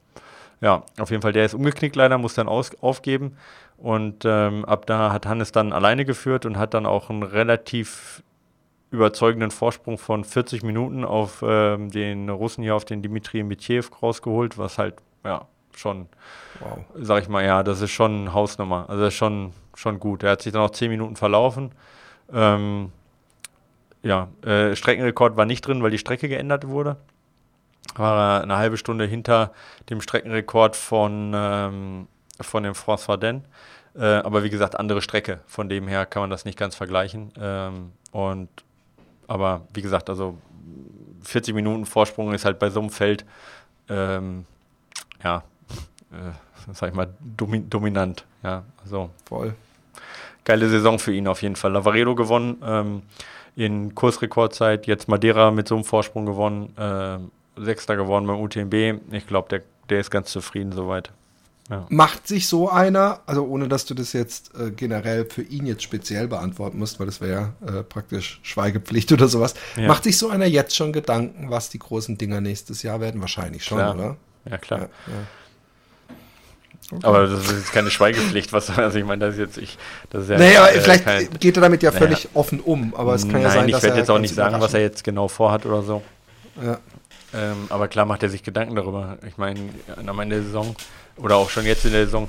ja, 0.60 0.84
auf 0.98 1.10
jeden 1.10 1.22
Fall, 1.22 1.32
der 1.32 1.46
ist 1.46 1.54
umgeknickt 1.54 1.96
leider, 1.96 2.18
muss 2.18 2.34
dann 2.34 2.48
aufgeben. 2.48 3.36
Und 3.78 4.24
ähm, 4.26 4.66
ab 4.66 4.84
da 4.86 5.12
hat 5.12 5.26
Hannes 5.26 5.50
dann 5.50 5.72
alleine 5.72 6.04
geführt 6.04 6.44
und 6.44 6.58
hat 6.58 6.74
dann 6.74 6.84
auch 6.84 7.08
einen 7.08 7.22
relativ 7.22 8.22
überzeugenden 8.92 9.50
Vorsprung 9.50 9.98
von 9.98 10.22
40 10.22 10.62
Minuten 10.62 11.04
auf 11.04 11.42
ähm, 11.44 11.90
den 11.90 12.28
Russen 12.28 12.62
hier, 12.62 12.76
auf 12.76 12.84
den 12.84 13.02
Dimitri 13.02 13.42
Mitjev 13.42 13.90
rausgeholt, 14.02 14.58
was 14.58 14.78
halt, 14.78 14.96
ja, 15.24 15.46
schon, 15.74 16.08
wow. 16.60 16.78
sag 16.94 17.22
ich 17.22 17.28
mal, 17.28 17.44
ja, 17.44 17.62
das 17.62 17.80
ist 17.80 17.90
schon 17.90 18.32
Hausnummer. 18.32 18.84
Also 18.88 19.02
das 19.02 19.14
ist 19.14 19.18
schon, 19.18 19.52
schon 19.74 19.98
gut. 19.98 20.22
Er 20.22 20.32
hat 20.32 20.42
sich 20.42 20.52
dann 20.52 20.62
auch 20.62 20.70
10 20.70 20.90
Minuten 20.90 21.16
verlaufen. 21.16 21.72
Ähm, 22.32 22.92
ja, 24.02 24.28
äh, 24.44 24.76
Streckenrekord 24.76 25.36
war 25.36 25.46
nicht 25.46 25.66
drin, 25.66 25.82
weil 25.82 25.90
die 25.90 25.98
Strecke 25.98 26.28
geändert 26.28 26.68
wurde. 26.68 26.96
War 27.94 28.38
er 28.38 28.42
eine 28.42 28.56
halbe 28.56 28.76
Stunde 28.76 29.06
hinter 29.06 29.52
dem 29.88 30.00
Streckenrekord 30.00 30.76
von, 30.76 31.32
ähm, 31.34 32.08
von 32.40 32.62
dem 32.62 32.74
François 32.74 33.16
Den. 33.16 33.44
Äh, 33.94 34.04
aber 34.04 34.44
wie 34.44 34.50
gesagt, 34.50 34.78
andere 34.78 35.02
Strecke. 35.02 35.40
Von 35.46 35.68
dem 35.68 35.88
her 35.88 36.04
kann 36.04 36.22
man 36.22 36.30
das 36.30 36.44
nicht 36.44 36.58
ganz 36.58 36.74
vergleichen. 36.74 37.32
Ähm, 37.38 37.92
und 38.10 38.48
aber 39.32 39.62
wie 39.72 39.80
gesagt, 39.80 40.10
also 40.10 40.36
40 41.22 41.54
Minuten 41.54 41.86
Vorsprung 41.86 42.34
ist 42.34 42.44
halt 42.44 42.58
bei 42.58 42.68
so 42.68 42.80
einem 42.80 42.90
Feld, 42.90 43.24
ähm, 43.88 44.44
ja, 45.24 45.42
äh, 46.12 46.72
sag 46.74 46.90
ich 46.90 46.94
mal, 46.94 47.08
domi 47.18 47.64
dominant. 47.66 48.26
Ja, 48.42 48.64
also 48.82 49.08
voll. 49.24 49.54
Geile 50.44 50.68
Saison 50.68 50.98
für 50.98 51.14
ihn 51.14 51.28
auf 51.28 51.40
jeden 51.40 51.56
Fall. 51.56 51.72
Lavaredo 51.72 52.14
gewonnen 52.14 52.60
ähm, 52.62 53.02
in 53.56 53.94
Kursrekordzeit, 53.94 54.86
jetzt 54.86 55.08
Madeira 55.08 55.50
mit 55.50 55.66
so 55.66 55.76
einem 55.76 55.84
Vorsprung 55.84 56.26
gewonnen, 56.26 56.76
äh, 56.76 57.18
Sechster 57.58 57.96
geworden 57.96 58.26
beim 58.26 58.38
UTMB. 58.38 59.00
Ich 59.12 59.26
glaube, 59.26 59.48
der, 59.48 59.62
der 59.88 60.00
ist 60.00 60.10
ganz 60.10 60.30
zufrieden 60.30 60.72
soweit. 60.72 61.10
Ja. 61.72 61.86
Macht 61.88 62.28
sich 62.28 62.48
so 62.48 62.68
einer, 62.68 63.20
also 63.24 63.46
ohne 63.46 63.66
dass 63.66 63.86
du 63.86 63.94
das 63.94 64.12
jetzt 64.12 64.50
äh, 64.54 64.70
generell 64.70 65.24
für 65.24 65.40
ihn 65.40 65.64
jetzt 65.64 65.82
speziell 65.82 66.28
beantworten 66.28 66.78
musst, 66.78 67.00
weil 67.00 67.06
das 67.06 67.22
wäre 67.22 67.54
ja 67.64 67.78
äh, 67.78 67.82
praktisch 67.82 68.40
Schweigepflicht 68.42 69.10
oder 69.10 69.26
sowas, 69.26 69.54
ja. 69.76 69.88
macht 69.88 70.04
sich 70.04 70.18
so 70.18 70.28
einer 70.28 70.44
jetzt 70.44 70.76
schon 70.76 70.92
Gedanken, 70.92 71.48
was 71.48 71.70
die 71.70 71.78
großen 71.78 72.18
Dinger 72.18 72.42
nächstes 72.42 72.82
Jahr 72.82 73.00
werden? 73.00 73.22
Wahrscheinlich 73.22 73.64
schon, 73.64 73.78
klar. 73.78 73.94
oder? 73.94 74.16
Ja, 74.50 74.58
klar. 74.58 74.80
Ja, 74.80 74.88
Okay. 76.90 77.06
Aber 77.06 77.26
das 77.26 77.44
ist 77.44 77.52
jetzt 77.52 77.72
keine 77.72 77.90
Schweigepflicht, 77.90 78.52
was 78.52 78.68
also 78.76 78.98
ich 78.98 79.04
meine, 79.06 79.24
das 79.24 79.34
ist 79.36 79.40
jetzt 79.40 79.56
ich, 79.56 79.78
das 80.10 80.24
ist 80.24 80.30
ja 80.30 80.38
Naja, 80.38 80.66
äh, 80.66 80.78
vielleicht 80.78 81.04
kein, 81.04 81.30
geht 81.40 81.56
er 81.56 81.62
damit 81.62 81.82
ja 81.82 81.90
völlig 81.90 82.24
naja, 82.24 82.30
offen 82.34 82.60
um, 82.60 82.94
aber 82.94 83.14
es 83.14 83.26
kann 83.26 83.40
ja 83.40 83.48
sein, 83.48 83.70
dass 83.70 83.78
ich 83.78 83.84
werde 83.84 83.98
jetzt 83.98 84.10
auch 84.10 84.18
nicht 84.18 84.34
sagen, 84.34 84.60
was 84.60 84.74
er 84.74 84.80
jetzt 84.80 85.02
genau 85.02 85.28
vorhat 85.28 85.64
oder 85.64 85.82
so. 85.82 86.02
Ja. 86.62 86.80
Ähm, 87.34 87.66
aber 87.70 87.88
klar 87.88 88.04
macht 88.04 88.22
er 88.22 88.28
sich 88.28 88.42
Gedanken 88.42 88.74
darüber. 88.74 89.16
Ich 89.26 89.38
meine, 89.38 89.58
am 90.06 90.18
Ende 90.20 90.36
der 90.36 90.44
Saison 90.44 90.76
oder 91.16 91.36
auch 91.36 91.50
schon 91.50 91.64
jetzt 91.64 91.84
in 91.84 91.92
der 91.92 92.04
Saison 92.04 92.28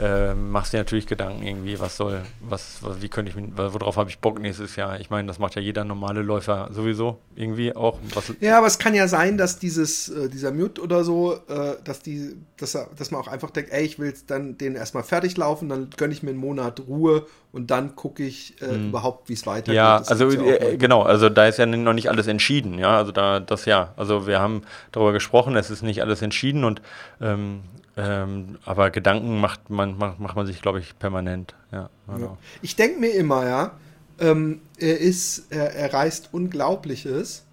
äh, 0.00 0.34
machst 0.34 0.72
dir 0.72 0.78
natürlich 0.78 1.06
Gedanken 1.06 1.46
irgendwie, 1.46 1.78
was 1.78 1.96
soll, 1.96 2.22
was, 2.40 2.78
was 2.80 3.00
wie 3.00 3.08
könnte 3.08 3.30
ich, 3.30 3.36
worauf 3.56 3.96
habe 3.96 4.10
ich 4.10 4.18
Bock 4.18 4.40
nächstes 4.40 4.76
Jahr? 4.76 4.98
Ich 4.98 5.10
meine, 5.10 5.28
das 5.28 5.38
macht 5.38 5.54
ja 5.54 5.62
jeder 5.62 5.84
normale 5.84 6.22
Läufer 6.22 6.68
sowieso 6.72 7.18
irgendwie 7.36 7.74
auch. 7.76 7.98
ja, 8.40 8.58
aber 8.58 8.66
es 8.66 8.78
kann 8.78 8.94
ja 8.94 9.06
sein, 9.06 9.38
dass 9.38 9.58
dieses, 9.58 10.08
äh, 10.08 10.28
dieser 10.28 10.50
Mute 10.50 10.80
oder 10.80 11.04
so, 11.04 11.34
äh, 11.48 11.76
dass 11.84 12.00
die, 12.00 12.34
dass, 12.56 12.72
dass 12.72 13.10
man 13.10 13.20
auch 13.20 13.28
einfach 13.28 13.50
denkt, 13.50 13.70
ey, 13.72 13.84
ich 13.84 13.98
will 13.98 14.12
dann 14.26 14.58
den 14.58 14.74
erstmal 14.74 15.04
fertig 15.04 15.36
laufen, 15.36 15.68
dann 15.68 15.90
gönne 15.96 16.12
ich 16.12 16.22
mir 16.22 16.30
einen 16.30 16.40
Monat 16.40 16.80
Ruhe 16.88 17.26
und 17.52 17.70
dann 17.70 17.94
gucke 17.94 18.24
ich 18.24 18.60
äh, 18.62 18.66
hm. 18.66 18.88
überhaupt, 18.88 19.28
wie 19.28 19.34
es 19.34 19.46
weitergeht. 19.46 19.76
Ja, 19.76 19.98
das 19.98 20.08
also 20.08 20.28
ja 20.30 20.56
äh, 20.56 20.76
genau, 20.76 21.02
also 21.02 21.28
da 21.28 21.46
ist 21.46 21.58
ja 21.58 21.66
noch 21.66 21.92
nicht 21.92 22.08
alles 22.08 22.26
entschieden, 22.26 22.80
ja, 22.80 22.96
also 22.96 23.12
da, 23.12 23.38
das 23.38 23.64
ja, 23.64 23.94
also 23.96 24.26
wir 24.26 24.40
haben 24.40 24.62
darüber 24.90 25.12
gesprochen, 25.12 25.54
es 25.54 25.70
ist 25.70 25.82
nicht 25.82 26.02
alles 26.02 26.20
entschieden 26.20 26.64
und 26.64 26.82
ähm, 27.20 27.60
ähm, 27.96 28.58
aber 28.64 28.90
Gedanken 28.90 29.40
macht 29.40 29.70
man, 29.70 29.96
macht, 29.96 30.18
macht 30.18 30.36
man 30.36 30.46
sich, 30.46 30.60
glaube 30.60 30.80
ich, 30.80 30.98
permanent. 30.98 31.54
Ja, 31.72 31.90
genau. 32.06 32.26
ja. 32.26 32.38
Ich 32.62 32.76
denke 32.76 33.00
mir 33.00 33.14
immer, 33.14 33.46
ja, 33.46 33.72
ähm, 34.18 34.60
er 34.78 34.98
ist, 34.98 35.50
er, 35.50 35.74
er 35.74 35.92
reißt 35.92 36.30
Unglaubliches. 36.32 37.44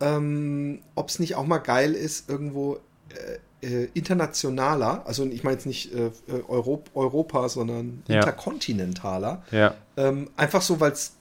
Ähm, 0.00 0.80
Ob 0.94 1.08
es 1.08 1.18
nicht 1.18 1.34
auch 1.34 1.46
mal 1.46 1.58
geil 1.58 1.92
ist, 1.92 2.30
irgendwo 2.30 2.78
äh, 3.10 3.38
äh, 3.66 3.88
internationaler, 3.94 5.02
also 5.06 5.26
ich 5.26 5.42
meine 5.42 5.56
jetzt 5.56 5.66
nicht 5.66 5.92
äh, 5.92 6.10
Europ 6.46 6.90
Europa, 6.94 7.48
sondern 7.48 8.04
ja. 8.06 8.16
interkontinentaler. 8.16 9.42
Ja. 9.50 9.74
Ähm, 9.96 10.30
einfach 10.36 10.62
so, 10.62 10.78
weil 10.78 10.92
es 10.92 11.17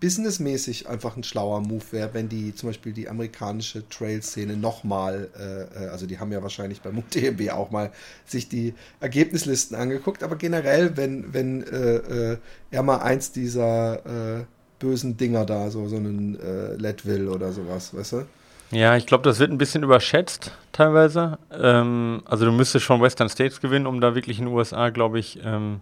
businessmäßig 0.00 0.88
einfach 0.88 1.16
ein 1.16 1.24
schlauer 1.24 1.60
Move 1.60 1.84
wäre, 1.90 2.12
wenn 2.12 2.28
die 2.28 2.54
zum 2.54 2.68
Beispiel 2.68 2.92
die 2.92 3.08
amerikanische 3.08 3.88
Trail-Szene 3.88 4.56
nochmal, 4.56 5.28
äh, 5.38 5.84
äh, 5.84 5.88
also 5.88 6.06
die 6.06 6.18
haben 6.18 6.32
ja 6.32 6.42
wahrscheinlich 6.42 6.82
beim 6.82 6.98
UTMB 6.98 7.50
auch 7.50 7.70
mal 7.70 7.90
sich 8.26 8.48
die 8.48 8.74
Ergebnislisten 9.00 9.76
angeguckt, 9.76 10.22
aber 10.22 10.36
generell, 10.36 10.96
wenn, 10.96 11.32
wenn 11.32 11.62
äh, 11.64 11.96
äh, 12.32 12.38
er 12.70 12.82
mal 12.82 12.98
eins 12.98 13.32
dieser 13.32 14.40
äh, 14.40 14.44
bösen 14.78 15.16
Dinger 15.16 15.46
da, 15.46 15.70
so, 15.70 15.88
so 15.88 15.96
einen 15.96 16.38
äh, 16.40 16.74
Leadville 16.74 17.30
oder 17.30 17.52
sowas, 17.52 17.94
weißt 17.94 18.12
du? 18.12 18.26
Ja, 18.72 18.96
ich 18.96 19.06
glaube, 19.06 19.24
das 19.24 19.38
wird 19.38 19.50
ein 19.50 19.58
bisschen 19.58 19.82
überschätzt 19.82 20.52
teilweise. 20.72 21.38
Ähm, 21.52 22.22
also 22.24 22.44
du 22.44 22.52
müsstest 22.52 22.84
schon 22.84 23.00
Western 23.00 23.28
States 23.28 23.60
gewinnen, 23.60 23.86
um 23.86 24.00
da 24.00 24.14
wirklich 24.14 24.38
in 24.38 24.46
den 24.46 24.54
USA, 24.54 24.90
glaube 24.90 25.18
ich, 25.20 25.38
ähm, 25.44 25.80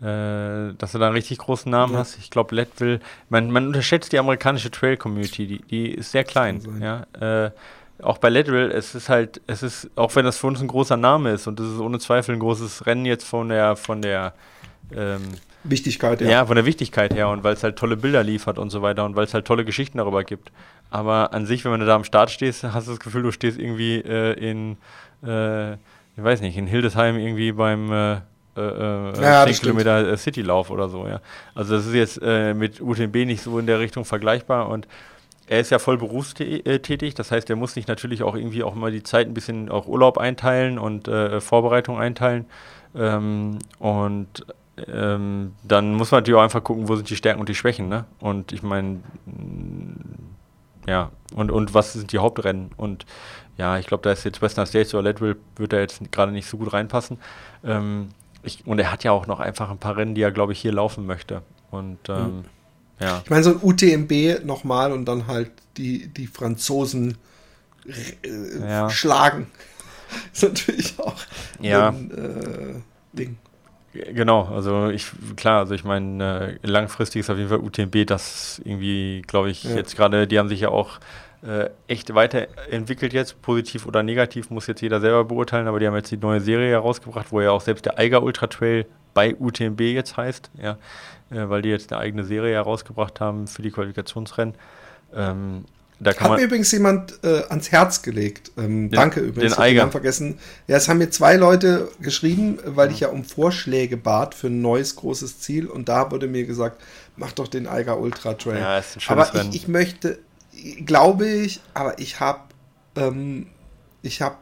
äh, 0.00 0.74
dass 0.78 0.92
du 0.92 0.98
da 0.98 1.06
einen 1.06 1.14
richtig 1.14 1.38
großen 1.38 1.70
Namen 1.70 1.92
ja. 1.92 2.00
hast. 2.00 2.18
Ich 2.18 2.30
glaube, 2.30 2.54
Leadville, 2.54 3.00
man, 3.28 3.50
man 3.50 3.66
unterschätzt 3.66 4.12
die 4.12 4.18
amerikanische 4.18 4.70
Trail-Community, 4.70 5.46
die, 5.46 5.58
die 5.62 5.90
ist 5.90 6.12
sehr 6.12 6.24
klein. 6.24 6.62
Ja? 6.80 7.06
Äh, 7.46 7.50
auch 8.02 8.18
bei 8.18 8.30
Leadville, 8.30 8.72
es 8.72 8.94
ist 8.94 9.08
halt, 9.08 9.40
es 9.46 9.62
ist, 9.62 9.90
auch 9.96 10.14
wenn 10.16 10.24
das 10.24 10.38
für 10.38 10.46
uns 10.46 10.60
ein 10.60 10.68
großer 10.68 10.96
Name 10.96 11.32
ist 11.32 11.46
und 11.46 11.60
das 11.60 11.66
ist 11.66 11.80
ohne 11.80 11.98
Zweifel 11.98 12.34
ein 12.34 12.38
großes 12.38 12.86
Rennen 12.86 13.04
jetzt 13.04 13.24
von 13.24 13.50
der, 13.50 13.76
von 13.76 14.00
der 14.00 14.32
ähm, 14.94 15.20
Wichtigkeit, 15.64 16.20
ja. 16.22 16.28
Ja, 16.28 16.46
von 16.46 16.56
der 16.56 16.64
Wichtigkeit 16.64 17.12
her 17.14 17.28
und 17.28 17.44
weil 17.44 17.52
es 17.52 17.62
halt 17.62 17.76
tolle 17.76 17.96
Bilder 17.96 18.22
liefert 18.22 18.58
und 18.58 18.70
so 18.70 18.80
weiter 18.80 19.04
und 19.04 19.16
weil 19.16 19.24
es 19.24 19.34
halt 19.34 19.46
tolle 19.46 19.64
Geschichten 19.64 19.98
darüber 19.98 20.24
gibt. 20.24 20.50
Aber 20.90 21.34
an 21.34 21.46
sich, 21.46 21.64
wenn 21.64 21.78
du 21.78 21.86
da 21.86 21.94
am 21.94 22.04
Start 22.04 22.30
stehst, 22.30 22.64
hast 22.64 22.86
du 22.86 22.92
das 22.92 23.00
Gefühl, 23.00 23.22
du 23.22 23.32
stehst 23.32 23.58
irgendwie 23.58 23.96
äh, 23.96 24.32
in, 24.32 24.78
äh, 25.22 25.74
ich 25.74 25.78
weiß 26.16 26.40
nicht, 26.40 26.56
in 26.56 26.66
Hildesheim 26.66 27.18
irgendwie 27.18 27.52
beim 27.52 27.92
äh, 27.92 28.16
äh, 28.60 29.18
äh 29.18 29.22
ja, 29.22 29.46
10 29.46 29.54
Kilometer 29.56 30.12
äh, 30.12 30.16
Citylauf 30.16 30.70
oder 30.70 30.88
so, 30.88 31.06
ja. 31.06 31.20
Also 31.54 31.76
das 31.76 31.86
ist 31.86 31.94
jetzt 31.94 32.20
äh, 32.22 32.54
mit 32.54 32.80
UTMB 32.80 33.14
nicht 33.26 33.42
so 33.42 33.58
in 33.58 33.66
der 33.66 33.80
Richtung 33.80 34.04
vergleichbar 34.04 34.68
und 34.68 34.86
er 35.46 35.58
ist 35.58 35.70
ja 35.70 35.80
voll 35.80 35.98
berufstätig, 35.98 37.14
das 37.14 37.32
heißt, 37.32 37.50
er 37.50 37.56
muss 37.56 37.74
sich 37.74 37.88
natürlich 37.88 38.22
auch 38.22 38.36
irgendwie 38.36 38.62
auch 38.62 38.76
mal 38.76 38.92
die 38.92 39.02
Zeit 39.02 39.26
ein 39.26 39.34
bisschen 39.34 39.68
auch 39.68 39.88
Urlaub 39.88 40.16
einteilen 40.16 40.78
und 40.78 41.08
äh, 41.08 41.40
Vorbereitung 41.40 41.98
einteilen. 41.98 42.46
Ähm, 42.94 43.58
und 43.80 44.46
ähm, 44.86 45.54
dann 45.64 45.94
muss 45.94 46.12
man 46.12 46.20
natürlich 46.20 46.38
auch 46.38 46.44
einfach 46.44 46.62
gucken, 46.62 46.88
wo 46.88 46.94
sind 46.94 47.10
die 47.10 47.16
Stärken 47.16 47.40
und 47.40 47.48
die 47.48 47.56
Schwächen, 47.56 47.88
ne? 47.88 48.04
Und 48.20 48.52
ich 48.52 48.62
meine, 48.62 49.00
ja, 50.86 51.10
und, 51.34 51.50
und 51.50 51.74
was 51.74 51.94
sind 51.94 52.12
die 52.12 52.18
Hauptrennen? 52.18 52.70
Und 52.76 53.04
ja, 53.58 53.78
ich 53.78 53.86
glaube, 53.86 54.02
da 54.02 54.12
ist 54.12 54.24
jetzt 54.24 54.40
Western 54.40 54.66
States 54.66 54.94
oder 54.94 55.02
Leadville, 55.02 55.36
wird 55.56 55.72
da 55.72 55.78
jetzt 55.78 56.00
gerade 56.12 56.32
nicht 56.32 56.48
so 56.48 56.56
gut 56.56 56.72
reinpassen. 56.72 57.18
Ähm, 57.64 58.10
ich, 58.42 58.66
und 58.66 58.78
er 58.78 58.90
hat 58.90 59.04
ja 59.04 59.12
auch 59.12 59.26
noch 59.26 59.40
einfach 59.40 59.70
ein 59.70 59.78
paar 59.78 59.96
Rennen, 59.96 60.14
die 60.14 60.22
er, 60.22 60.32
glaube 60.32 60.52
ich, 60.52 60.60
hier 60.60 60.72
laufen 60.72 61.06
möchte. 61.06 61.42
Und 61.70 62.08
ähm, 62.08 62.36
mhm. 62.36 62.44
ja. 63.00 63.20
Ich 63.24 63.30
meine, 63.30 63.42
so 63.42 63.50
ein 63.50 63.60
UTMB 63.62 64.44
nochmal 64.44 64.92
und 64.92 65.04
dann 65.04 65.26
halt 65.26 65.50
die, 65.76 66.08
die 66.08 66.26
Franzosen 66.26 67.18
äh, 67.86 68.60
ja. 68.60 68.90
schlagen. 68.90 69.46
ist 70.32 70.42
natürlich 70.42 70.98
auch 70.98 71.16
ja. 71.60 71.90
ein 71.90 72.10
äh, 72.10 73.16
Ding. 73.16 73.38
Genau, 73.92 74.44
also 74.44 74.88
ich, 74.88 75.10
klar, 75.34 75.60
also 75.60 75.74
ich 75.74 75.82
meine, 75.82 76.58
äh, 76.62 76.66
langfristig 76.66 77.20
ist 77.20 77.30
auf 77.30 77.38
jeden 77.38 77.48
Fall 77.48 77.58
UTMB 77.58 78.06
das 78.06 78.60
irgendwie, 78.64 79.22
glaube 79.26 79.50
ich, 79.50 79.64
ja. 79.64 79.74
jetzt 79.74 79.96
gerade, 79.96 80.28
die 80.28 80.38
haben 80.38 80.48
sich 80.48 80.60
ja 80.60 80.68
auch 80.68 81.00
äh, 81.42 81.70
echt 81.86 82.14
weiterentwickelt 82.14 83.12
jetzt, 83.12 83.40
positiv 83.42 83.86
oder 83.86 84.02
negativ, 84.02 84.50
muss 84.50 84.66
jetzt 84.66 84.82
jeder 84.82 85.00
selber 85.00 85.24
beurteilen, 85.24 85.68
aber 85.68 85.80
die 85.80 85.86
haben 85.86 85.96
jetzt 85.96 86.10
die 86.10 86.16
neue 86.16 86.40
Serie 86.40 86.70
herausgebracht, 86.70 87.28
wo 87.30 87.40
ja 87.40 87.50
auch 87.50 87.62
selbst 87.62 87.86
der 87.86 87.98
Eiger 87.98 88.22
Ultra 88.22 88.46
Trail 88.46 88.86
bei 89.14 89.34
UTMB 89.34 89.80
jetzt 89.80 90.16
heißt, 90.16 90.50
ja, 90.60 90.72
äh, 91.30 91.48
weil 91.48 91.62
die 91.62 91.70
jetzt 91.70 91.92
eine 91.92 92.00
eigene 92.00 92.24
Serie 92.24 92.54
herausgebracht 92.54 93.20
haben 93.20 93.46
für 93.46 93.62
die 93.62 93.70
Qualifikationsrennen. 93.70 94.54
Ähm, 95.14 95.64
da 96.02 96.14
Hat 96.14 96.30
mir 96.30 96.44
übrigens 96.44 96.72
jemand 96.72 97.18
äh, 97.22 97.42
ans 97.50 97.70
Herz 97.72 98.00
gelegt. 98.00 98.52
Ähm, 98.56 98.88
den, 98.88 98.90
danke 98.90 99.20
übrigens. 99.20 99.56
Den 99.56 99.62
Eiger. 99.62 99.90
vergessen. 99.90 100.38
Ja, 100.66 100.78
es 100.78 100.88
haben 100.88 100.96
mir 100.96 101.10
zwei 101.10 101.36
Leute 101.36 101.88
geschrieben, 102.00 102.58
weil 102.64 102.88
ja. 102.88 102.94
ich 102.94 103.00
ja 103.00 103.08
um 103.08 103.22
Vorschläge 103.22 103.98
bat 103.98 104.34
für 104.34 104.46
ein 104.46 104.62
neues 104.62 104.96
großes 104.96 105.40
Ziel 105.40 105.66
und 105.66 105.90
da 105.90 106.10
wurde 106.10 106.26
mir 106.26 106.46
gesagt, 106.46 106.80
mach 107.16 107.32
doch 107.32 107.48
den 107.48 107.66
Eiger 107.66 108.00
Ultra 108.00 108.32
Trail. 108.32 108.60
Ja, 108.60 108.78
ist 108.78 108.96
ein 108.96 109.00
schönes 109.00 109.28
Aber 109.28 109.42
ich, 109.42 109.54
ich 109.54 109.68
möchte, 109.68 110.18
glaube 110.84 111.28
ich, 111.28 111.60
aber 111.74 111.98
ich 111.98 112.20
habe 112.20 112.40
ähm, 112.96 113.46
ich 114.02 114.22
habe 114.22 114.36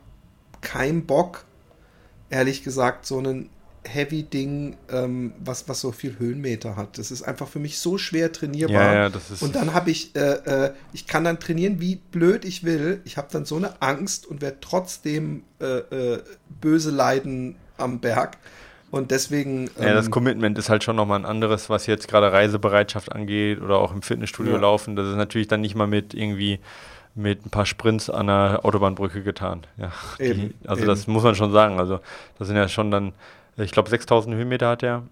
keinen 0.61 1.06
Bock, 1.06 1.44
ehrlich 2.30 2.62
gesagt, 2.62 3.06
so 3.06 3.18
einen 3.18 3.50
Heavy-Ding, 3.84 4.76
ähm, 4.90 5.32
was, 5.38 5.68
was 5.68 5.80
so 5.80 5.92
viel 5.92 6.18
Höhenmeter 6.18 6.76
hat. 6.76 6.98
Das 6.98 7.11
ist 7.11 7.22
einfach 7.22 7.48
für 7.48 7.59
mich 7.59 7.78
so 7.78 7.96
schwer 7.96 8.32
trainierbar. 8.32 8.82
Ja, 8.82 8.94
ja, 8.94 9.09
das 9.09 9.30
ist 9.30 9.42
und 9.42 9.54
dann 9.54 9.72
habe 9.72 9.90
ich, 9.90 10.14
äh, 10.14 10.20
äh, 10.20 10.72
ich 10.92 11.06
kann 11.06 11.24
dann 11.24 11.40
trainieren, 11.40 11.80
wie 11.80 11.96
blöd 11.96 12.44
ich 12.44 12.64
will. 12.64 13.00
Ich 13.04 13.16
habe 13.16 13.28
dann 13.30 13.44
so 13.44 13.56
eine 13.56 13.80
Angst 13.80 14.26
und 14.26 14.42
werde 14.42 14.59
trotzdem 14.61 15.44
äh, 15.61 15.64
äh, 15.64 16.22
böse 16.61 16.90
leiden 16.90 17.56
am 17.78 18.00
Berg. 18.00 18.36
Und 18.91 19.11
deswegen. 19.11 19.70
ja, 19.78 19.93
das 19.93 20.07
ähm, 20.07 20.11
Commitment 20.12 20.59
ist 20.59 20.70
halt 20.70 20.82
schon 20.82 20.97
nochmal 20.97 21.18
ein 21.18 21.26
anderes, 21.26 21.68
was 21.68 21.86
jetzt 21.86 22.09
gerade 22.09 22.32
Reisebereitschaft 22.32 23.12
angeht 23.12 23.61
oder 23.61 23.76
auch 23.78 23.93
im 23.93 24.01
Fitnessstudio 24.03 24.55
Ja. 24.55 24.61
laufen. 24.61 24.97
Das 24.97 25.07
ist 25.09 25.16
natürlich 25.16 25.49
dann 25.49 25.61
nicht 25.61 25.74
mal 25.74 25.86
mit 25.86 26.14
irgendwie 26.14 26.59
mit 27.14 27.45
ein 27.45 27.51
paar 27.51 27.66
Sprints 27.66 28.09
an 28.09 28.28
der 28.28 28.61
Autobahnbrücke 28.64 29.22
getan. 29.22 29.62
Ja, 29.76 29.91
Eben, 30.18 30.55
die, 30.61 30.68
also 30.68 30.82
eben. 30.82 30.89
das 30.89 31.07
muss 31.07 31.22
man 31.24 31.34
schon 31.34 31.53
sagen. 31.53 31.78
Also 31.78 32.01
das 32.39 32.47
sind 32.49 32.57
ja 32.57 32.68
schon 32.68 32.91
dann, 32.91 33.12
ich 33.57 33.72
glaube 33.72 33.91
6000 33.91 34.34
Höhenmeter 34.36 34.68
hat 34.68 34.82
er, 34.82 35.03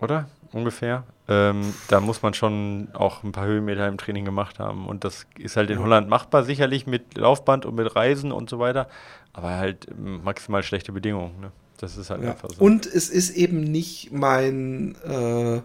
oder? 0.00 0.28
Ungefähr. 0.52 1.04
Ähm, 1.28 1.72
da 1.88 2.00
muss 2.00 2.22
man 2.22 2.34
schon 2.34 2.88
auch 2.92 3.22
ein 3.22 3.32
paar 3.32 3.46
Höhenmeter 3.46 3.86
im 3.88 3.98
Training 3.98 4.24
gemacht 4.24 4.58
haben. 4.58 4.86
Und 4.86 5.04
das 5.04 5.26
ist 5.38 5.56
halt 5.56 5.70
in 5.70 5.78
Ja. 5.78 5.84
Holland 5.84 6.08
machbar, 6.08 6.42
sicherlich 6.42 6.86
mit 6.86 7.16
Laufband 7.16 7.64
und 7.66 7.74
mit 7.76 7.94
Reisen 7.96 8.32
und 8.32 8.50
so 8.50 8.58
weiter. 8.58 8.88
Aber 9.32 9.50
halt 9.50 9.86
maximal 9.96 10.62
schlechte 10.64 10.90
Bedingungen. 10.92 11.40
Ne? 11.40 11.52
Das 11.80 11.96
ist 11.96 12.10
halt 12.10 12.22
Ja. 12.22 12.32
einfach 12.32 12.50
so. 12.50 12.62
Und 12.64 12.86
es 12.86 13.08
ist 13.08 13.30
eben 13.36 13.60
nicht 13.62 14.12
mein, 14.12 14.94
äh, 15.06 15.56
äh, 15.56 15.62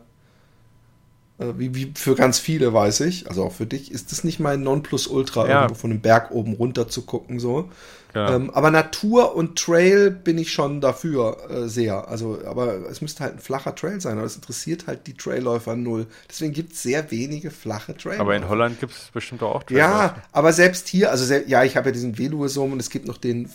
wie, 1.58 1.76
wie 1.76 1.92
für 1.96 2.16
ganz 2.16 2.40
viele 2.40 2.74
weiß 2.74 3.02
ich, 3.02 3.28
also 3.28 3.44
auch 3.44 3.52
für 3.52 3.66
dich, 3.66 3.92
ist 3.92 4.12
es 4.12 4.24
nicht 4.24 4.40
mein 4.40 4.64
Nonplusultra, 4.64 5.48
Ja. 5.48 5.62
irgendwo 5.64 5.76
von 5.76 5.92
einem 5.92 6.00
Berg 6.02 6.32
oben 6.32 6.54
runter 6.54 6.88
zu 6.88 7.02
gucken, 7.04 7.40
so. 7.40 7.70
Genau. 8.14 8.32
Ähm, 8.34 8.50
aber 8.52 8.72
Natur 8.72 9.36
und 9.36 9.60
Trail 9.60 10.10
bin 10.10 10.38
ich 10.38 10.54
schon 10.54 10.80
dafür 10.80 11.50
äh, 11.50 11.68
sehr. 11.68 12.08
Also, 12.08 12.40
aber 12.46 12.90
es 12.90 13.02
müsste 13.02 13.26
halt 13.26 13.34
ein 13.34 13.40
flacher 13.40 13.76
Trail 13.76 14.00
sein, 14.00 14.18
aber 14.18 14.26
es 14.26 14.38
interessiert 14.38 14.88
halt 14.88 15.06
die 15.08 15.16
Trailläufer 15.16 15.76
null. 15.76 16.08
Deswegen 16.30 16.54
gibt 16.54 16.72
es 16.72 16.82
sehr 16.84 17.12
wenige 17.12 17.52
flache 17.52 17.94
Trailläufer. 17.98 18.22
Aber 18.22 18.38
in 18.38 18.48
Holland 18.48 18.80
gibt 18.80 18.94
es 18.94 19.10
bestimmt 19.14 19.44
auch 19.44 19.70
Ja, 19.70 19.88
Trailläufe. 19.90 20.16
aber 20.32 20.54
selbst 20.54 20.88
hier, 20.88 21.12
also 21.12 21.34
ja, 21.34 21.66
ich 21.66 21.76
habe 21.76 21.90
ja 21.90 21.92
diesen 21.92 22.18
Veluesum 22.18 22.72
und 22.72 22.80
es 22.80 22.90
gibt 22.90 23.06
noch 23.06 23.18
den 23.18 23.50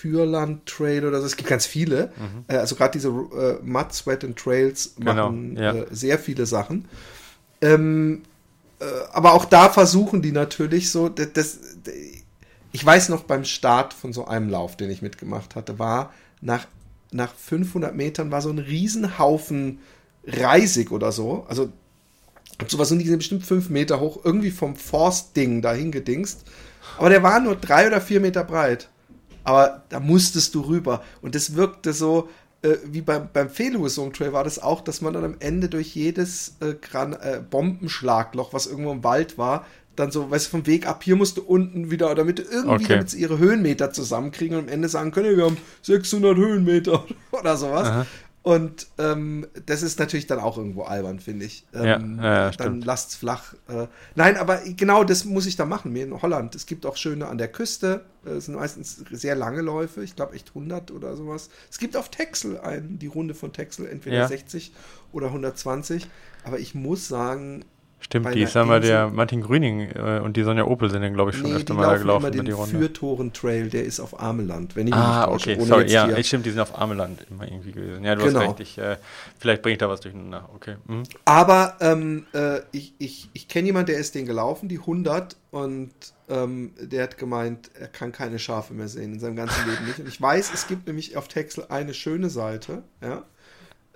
Fürland 0.00 0.64
Trail 0.66 1.04
oder 1.04 1.20
so. 1.20 1.26
Es 1.26 1.36
gibt 1.36 1.48
ganz 1.48 1.66
viele. 1.66 2.12
Äh, 2.48 2.56
also 2.56 2.74
gerade 2.74 2.92
diese 2.92 3.08
äh, 3.08 3.58
Mud, 3.62 3.92
Sweat 3.92 4.24
and 4.24 4.38
Trails 4.38 4.94
Mhm. 4.96 5.04
Genau, 5.04 5.30
machen 5.30 5.56
ja. 5.56 5.74
äh, 5.74 5.86
sehr 5.90 6.18
viele 6.18 6.46
Sachen. 6.46 6.86
Ähm, 7.60 8.22
äh, 8.78 8.84
aber 9.12 9.34
auch 9.34 9.44
da 9.44 9.68
versuchen 9.68 10.22
die 10.22 10.32
natürlich 10.32 10.90
so, 10.90 11.08
das, 11.08 11.32
das, 11.32 11.58
ich 12.72 12.84
weiß 12.84 13.10
noch 13.10 13.24
beim 13.24 13.44
Start 13.44 13.92
von 13.92 14.12
so 14.12 14.26
einem 14.26 14.48
Lauf, 14.48 14.76
den 14.76 14.90
ich 14.90 15.02
mitgemacht 15.02 15.54
hatte, 15.54 15.78
war 15.78 16.14
nach, 16.40 16.66
nach 17.12 17.34
500 17.34 17.94
Metern 17.94 18.30
war 18.30 18.40
so 18.40 18.50
ein 18.50 18.58
Riesenhaufen 18.58 19.80
Reisig 20.26 20.92
oder 20.92 21.12
so. 21.12 21.44
Also 21.48 21.70
sowas 22.68 22.88
sind 22.88 23.00
die 23.00 23.08
sind 23.08 23.18
bestimmt 23.18 23.44
fünf 23.44 23.68
Meter 23.68 24.00
hoch, 24.00 24.20
irgendwie 24.24 24.50
vom 24.50 24.76
Forstding 24.76 25.62
dahin 25.62 25.92
gedingst. 25.92 26.44
Aber 26.98 27.10
der 27.10 27.22
war 27.22 27.40
nur 27.40 27.56
drei 27.56 27.86
oder 27.86 28.00
vier 28.00 28.20
Meter 28.20 28.44
breit. 28.44 28.88
Aber 29.44 29.82
da 29.88 30.00
musstest 30.00 30.54
du 30.54 30.62
rüber. 30.62 31.02
Und 31.22 31.34
das 31.34 31.54
wirkte 31.54 31.92
so, 31.92 32.28
äh, 32.62 32.76
wie 32.84 33.00
beim, 33.00 33.28
beim 33.32 33.48
Feluesum 33.48 34.12
Trail 34.12 34.32
war 34.32 34.44
das 34.44 34.58
auch, 34.58 34.80
dass 34.82 35.00
man 35.00 35.12
dann 35.14 35.24
am 35.24 35.36
Ende 35.38 35.68
durch 35.68 35.94
jedes 35.94 36.56
äh, 36.60 36.74
Gran 36.74 37.14
äh, 37.14 37.40
Bombenschlagloch, 37.48 38.52
was 38.52 38.66
irgendwo 38.66 38.92
im 38.92 39.02
Wald 39.04 39.38
war, 39.38 39.64
dann 39.96 40.10
so, 40.10 40.30
weißt 40.30 40.46
du, 40.46 40.50
vom 40.50 40.66
Weg 40.66 40.86
ab, 40.86 41.02
hier 41.02 41.16
musst 41.16 41.36
du 41.36 41.42
unten 41.42 41.90
wieder, 41.90 42.14
damit 42.14 42.38
du 42.38 42.42
irgendwie, 42.42 42.84
Okay. 42.84 42.88
damit 42.94 43.10
sie 43.10 43.20
ihre 43.20 43.38
Höhenmeter 43.38 43.92
zusammenkriegen 43.92 44.56
und 44.56 44.64
am 44.64 44.68
Ende 44.68 44.88
sagen 44.88 45.10
können, 45.10 45.36
wir 45.36 45.44
haben 45.44 45.56
600 45.82 46.36
Höhenmeter 46.36 47.04
oder 47.32 47.56
sowas. 47.56 47.88
Aha. 47.88 48.06
Und 48.42 48.86
ähm, 48.96 49.46
das 49.66 49.82
ist 49.82 49.98
natürlich 49.98 50.26
dann 50.26 50.38
auch 50.38 50.56
irgendwo 50.56 50.84
albern, 50.84 51.20
finde 51.20 51.44
ich. 51.44 51.66
Ähm, 51.74 52.18
Ja, 52.22 52.24
ja, 52.24 52.44
dann 52.44 52.52
stimmt. 52.54 52.84
lasst's 52.86 53.14
flach. 53.14 53.52
Äh, 53.68 53.86
nein, 54.14 54.38
aber 54.38 54.60
genau 54.64 55.04
das 55.04 55.26
muss 55.26 55.44
ich 55.44 55.56
da 55.56 55.66
machen, 55.66 55.92
mir 55.92 56.04
in 56.04 56.22
Holland. 56.22 56.54
Es 56.54 56.64
gibt 56.64 56.86
auch 56.86 56.96
schöne 56.96 57.26
an 57.28 57.36
der 57.36 57.48
Küste. 57.48 58.06
äh, 58.24 58.30
Es 58.30 58.46
sind 58.46 58.54
meistens 58.54 59.04
sehr 59.10 59.34
lange 59.34 59.60
Läufe. 59.60 60.02
Ich 60.02 60.16
glaube 60.16 60.34
echt 60.34 60.48
100 60.50 60.90
oder 60.90 61.16
sowas. 61.16 61.50
Es 61.70 61.78
gibt 61.78 61.98
auf 61.98 62.08
Texel 62.08 62.58
einen, 62.60 62.98
die 62.98 63.08
Runde 63.08 63.34
von 63.34 63.52
Texel, 63.52 63.86
entweder 63.86 64.16
Ja. 64.16 64.28
60 64.28 64.72
oder 65.12 65.26
120. 65.26 66.08
Aber 66.44 66.58
ich 66.58 66.74
muss 66.74 67.08
sagen, 67.08 67.66
Stimmt, 68.02 68.24
bei 68.24 68.32
die 68.32 68.42
ist 68.42 68.54
ja 68.54 68.64
mal 68.64 68.78
Insel- 68.78 68.88
der 68.90 69.08
Martin 69.10 69.40
Grüning 69.42 69.80
äh, 69.94 70.20
und 70.24 70.36
die 70.36 70.42
Sonja 70.42 70.64
Opel 70.64 70.90
sind 70.90 71.02
dann, 71.02 71.12
glaube 71.14 71.30
ich, 71.30 71.36
schon 71.36 71.50
nee, 71.50 71.56
öfter 71.56 71.74
mal 71.74 71.82
da 71.82 71.88
laufen 71.92 72.00
gelaufen 72.02 72.24
immer 72.24 72.34
über 72.34 72.42
die 72.44 72.50
den 72.50 72.54
Runde. 72.56 72.78
Fürtoren-Trail, 72.78 73.68
der 73.68 73.84
ist 73.84 74.00
auf 74.00 74.18
Ameland, 74.20 74.74
wenn 74.74 74.86
ich 74.88 74.94
mich 74.94 75.02
Ah, 75.02 75.26
nicht 75.32 75.46
okay, 75.46 75.64
sorry, 75.64 75.90
ja, 75.92 76.06
hier- 76.06 76.24
stimmt, 76.24 76.46
die 76.46 76.50
sind 76.50 76.60
auf 76.60 76.76
Ameland 76.78 77.20
immer 77.30 77.44
irgendwie 77.44 77.72
gewesen. 77.72 78.02
Ja, 78.04 78.14
du 78.16 78.24
Genau. 78.24 78.40
hast 78.40 78.48
recht, 78.48 78.60
ich, 78.60 78.78
äh, 78.78 78.96
vielleicht 79.38 79.62
bringe 79.62 79.72
ich 79.74 79.78
da 79.78 79.88
was 79.88 80.00
durcheinander, 80.00 80.48
okay. 80.54 80.76
Mhm. 80.86 81.02
Aber 81.24 81.76
ähm, 81.80 82.24
äh, 82.32 82.60
ich, 82.72 82.94
ich, 82.98 83.28
ich 83.32 83.48
kenne 83.48 83.66
jemanden, 83.66 83.92
der 83.92 83.98
ist 84.00 84.14
den 84.14 84.26
gelaufen, 84.26 84.68
die 84.68 84.78
100, 84.78 85.36
und 85.50 85.90
ähm, 86.28 86.72
der 86.80 87.02
hat 87.02 87.18
gemeint, 87.18 87.70
er 87.78 87.88
kann 87.88 88.12
keine 88.12 88.38
Schafe 88.38 88.72
mehr 88.72 88.88
sehen 88.88 89.12
in 89.14 89.20
seinem 89.20 89.36
ganzen 89.36 89.68
Leben 89.68 89.84
nicht. 89.86 89.98
Und 89.98 90.08
ich 90.08 90.20
weiß, 90.20 90.52
es 90.54 90.66
gibt 90.68 90.86
nämlich 90.86 91.16
auf 91.16 91.28
Texel 91.28 91.66
eine 91.68 91.92
schöne 91.92 92.30
Seite, 92.30 92.82
ja. 93.02 93.24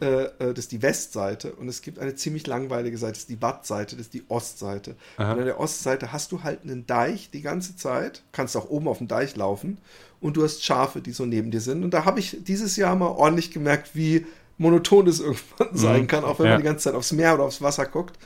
Äh, 0.00 0.24
äh, 0.24 0.30
das 0.38 0.58
ist 0.64 0.72
die 0.72 0.82
Westseite 0.82 1.52
und 1.52 1.68
es 1.68 1.80
gibt 1.80 2.00
eine 2.00 2.16
ziemlich 2.16 2.46
langweilige 2.48 2.98
Seite, 2.98 3.12
das 3.12 3.20
ist 3.20 3.28
die 3.28 3.40
Wattseite, 3.40 3.94
das 3.96 4.06
ist 4.06 4.14
die 4.14 4.24
Ostseite. 4.28 4.96
Aha. 5.18 5.32
Und 5.34 5.38
an 5.40 5.44
der 5.46 5.60
Ostseite 5.60 6.12
hast 6.12 6.32
du 6.32 6.42
halt 6.42 6.62
einen 6.64 6.84
Deich 6.86 7.30
die 7.30 7.42
ganze 7.42 7.76
Zeit, 7.76 8.22
kannst 8.32 8.56
auch 8.56 8.68
oben 8.68 8.88
auf 8.88 8.98
dem 8.98 9.06
Deich 9.06 9.36
laufen 9.36 9.78
und 10.20 10.36
du 10.36 10.42
hast 10.42 10.64
Schafe, 10.64 11.00
die 11.00 11.12
so 11.12 11.26
neben 11.26 11.52
dir 11.52 11.60
sind. 11.60 11.84
Und 11.84 11.92
da 11.94 12.04
habe 12.04 12.18
ich 12.18 12.38
dieses 12.42 12.74
Jahr 12.76 12.96
mal 12.96 13.06
ordentlich 13.08 13.52
gemerkt, 13.52 13.90
wie 13.94 14.26
monoton 14.58 15.06
es 15.06 15.20
irgendwann 15.20 15.76
sein 15.76 16.06
kann, 16.08 16.24
auch 16.24 16.40
wenn 16.40 16.46
Ja. 16.46 16.52
man 16.54 16.60
die 16.62 16.66
ganze 16.66 16.84
Zeit 16.84 16.94
aufs 16.94 17.12
Meer 17.12 17.34
oder 17.34 17.44
aufs 17.44 17.62
Wasser 17.62 17.86
guckt. 17.86 18.18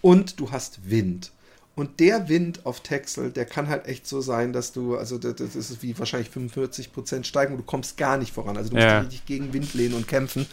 Und 0.00 0.40
du 0.40 0.50
hast 0.50 0.88
Wind. 0.88 1.32
Und 1.76 2.00
der 2.00 2.28
Wind 2.28 2.66
auf 2.66 2.80
Texel, 2.80 3.30
der 3.30 3.46
kann 3.46 3.68
halt 3.68 3.86
echt 3.86 4.06
so 4.06 4.20
sein, 4.20 4.52
dass 4.52 4.72
du, 4.72 4.96
also 4.96 5.16
das, 5.18 5.40
ist 5.40 5.82
wie 5.82 5.98
wahrscheinlich 5.98 6.28
45% 6.30 7.24
Steigung, 7.24 7.56
du 7.56 7.62
kommst 7.62 7.96
gar 7.96 8.18
nicht 8.18 8.32
voran. 8.34 8.56
Also 8.56 8.70
du 8.70 8.76
musst 8.76 8.86
Ja. 8.86 9.00
dich 9.00 9.06
richtig 9.08 9.26
gegen 9.26 9.52
Wind 9.52 9.72
lehnen 9.74 9.94
und 9.94 10.08
kämpfen. 10.08 10.46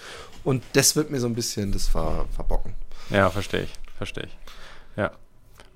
Und 0.47 0.63
das 0.71 0.95
wird 0.95 1.11
mir 1.11 1.19
so 1.19 1.27
ein 1.27 1.35
bisschen 1.35 1.73
das 1.73 1.89
ver, 1.89 2.25
verbocken. 2.33 2.73
Ja, 3.09 3.29
verstehe 3.29 3.63
ich, 3.63 3.73
verstehe 3.97 4.23
ich. 4.23 4.37
Ja. 4.95 5.11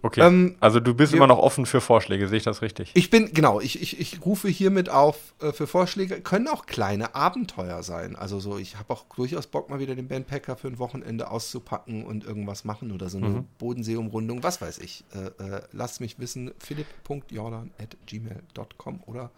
Okay. 0.04 0.22
Ähm, 0.22 0.56
also 0.60 0.80
du 0.80 0.94
bist 0.96 1.14
wir- 1.14 1.18
immer 1.18 1.28
noch 1.28 1.38
offen 1.38 1.66
für 1.68 1.80
Vorschläge, 1.80 2.28
sehe 2.28 2.38
ich 2.40 2.44
das 2.44 2.62
richtig? 2.64 2.90
Ich 2.96 3.10
bin, 3.12 3.34
genau, 3.34 3.60
ich, 3.62 3.82
ich, 3.82 4.00
ich 4.00 4.26
rufe 4.26 4.48
hiermit 4.48 4.90
auf 4.90 5.16
äh, 5.42 5.52
für 5.52 5.68
Vorschläge. 5.68 6.22
Können 6.22 6.48
auch 6.48 6.66
kleine 6.66 7.14
Abenteuer 7.14 7.84
sein. 7.84 8.16
Also 8.16 8.40
so, 8.40 8.58
ich 8.58 8.78
habe 8.78 8.92
auch 8.94 9.06
durchaus 9.16 9.46
Bock, 9.48 9.70
mal 9.70 9.80
wieder 9.80 9.94
den 9.96 10.08
Bandpacker 10.08 10.56
für 10.56 10.70
ein 10.70 10.80
Wochenende 10.80 11.30
auszupacken 11.30 12.04
und 12.04 12.24
irgendwas 12.26 12.64
machen 12.64 12.92
oder 12.92 13.10
so 13.10 13.18
eine 13.20 13.28
Mhm. 13.30 13.46
Bodenseeumrundung, 13.60 14.42
was 14.44 14.60
weiß 14.60 14.80
ich. 14.80 15.04
Äh, 15.14 15.44
äh, 15.44 15.62
lasst 15.72 16.02
mich 16.02 16.18
wissen, 16.20 16.52
philipp.jordan 16.58 17.70
at 17.80 17.96
gmail.com 18.08 19.02
oder 19.06 19.30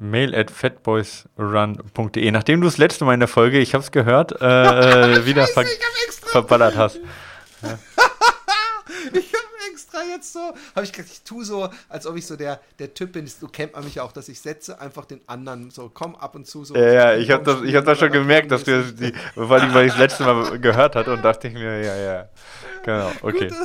Mail 0.00 0.34
at 0.34 0.50
fatboysrun.de. 0.50 2.30
Nachdem 2.30 2.60
du 2.60 2.66
das 2.66 2.78
letzte 2.78 3.04
Mal 3.04 3.14
in 3.14 3.20
der 3.20 3.28
Folge, 3.28 3.58
ich 3.58 3.74
habe 3.74 3.82
es 3.84 3.90
gehört, 3.90 4.32
äh, 4.40 5.16
äh, 5.18 5.26
wieder 5.26 5.46
ver 5.46 5.64
verballert 6.26 6.76
hast. 6.76 7.00
Ich 9.12 9.32
extra 9.96 10.14
jetzt 10.14 10.32
so, 10.32 10.40
habe 10.74 10.84
ich 10.84 10.92
gedacht, 10.92 11.10
ich 11.12 11.22
tue 11.22 11.44
so, 11.44 11.68
als 11.88 12.06
ob 12.06 12.16
ich 12.16 12.26
so 12.26 12.36
der, 12.36 12.60
der 12.78 12.92
Typ 12.94 13.12
bin. 13.12 13.26
So 13.26 13.48
kennt 13.48 13.72
man 13.74 13.84
mich 13.84 13.96
ja 13.96 14.02
auch, 14.02 14.12
dass 14.12 14.28
ich 14.28 14.40
setze 14.40 14.80
einfach 14.80 15.04
den 15.04 15.20
anderen 15.26 15.70
so, 15.70 15.90
komm 15.92 16.14
ab 16.16 16.34
und 16.34 16.46
zu 16.46 16.64
so. 16.64 16.74
Ja, 16.74 16.92
ja, 16.92 17.16
ich 17.16 17.30
habe 17.30 17.44
das, 17.44 17.62
ich 17.62 17.74
hab 17.74 17.84
das 17.84 17.98
schon 17.98 18.12
gemerkt, 18.12 18.50
dass 18.50 18.64
du 18.64 18.82
das, 18.82 18.94
die, 18.94 19.12
vor 19.34 19.50
allem, 19.50 19.72
weil 19.74 19.86
ich 19.86 19.92
das 19.92 20.00
letzte 20.00 20.24
Mal 20.24 20.58
gehört 20.60 20.96
hatte 20.96 21.12
und 21.12 21.22
dachte 21.22 21.48
ich 21.48 21.54
mir, 21.54 21.82
ja, 21.82 21.96
ja. 21.96 22.28
Genau, 22.84 23.10
okay. 23.22 23.48
Gut, 23.48 23.58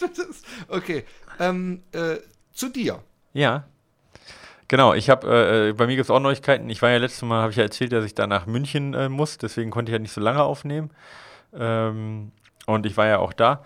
du 0.00 0.06
das- 0.08 0.42
okay, 0.68 1.04
ähm, 1.40 1.82
äh, 1.92 2.16
zu 2.52 2.68
dir. 2.68 3.02
Ja. 3.32 3.64
Genau, 4.70 4.92
ich 4.92 5.08
habe, 5.08 5.26
äh, 5.26 5.68
äh, 5.70 5.72
bei 5.72 5.86
mir 5.86 5.96
gibt 5.96 6.04
es 6.04 6.10
auch 6.10 6.20
Neuigkeiten. 6.20 6.68
Ich 6.68 6.82
war 6.82 6.90
ja 6.90 6.98
letztes 6.98 7.22
Mal, 7.22 7.40
habe 7.40 7.52
ich 7.52 7.56
ja 7.56 7.62
erzählt, 7.62 7.92
dass 7.92 8.04
ich 8.04 8.14
da 8.14 8.26
nach 8.26 8.44
München 8.44 8.92
äh, 8.92 9.08
muss, 9.08 9.38
deswegen 9.38 9.70
konnte 9.70 9.90
ich 9.90 9.94
ja 9.94 9.98
nicht 9.98 10.12
so 10.12 10.20
lange 10.20 10.42
aufnehmen. 10.42 10.90
Ähm, 11.54 12.32
und 12.66 12.84
ich 12.84 12.94
war 12.98 13.06
ja 13.06 13.18
auch 13.18 13.32
da. 13.32 13.64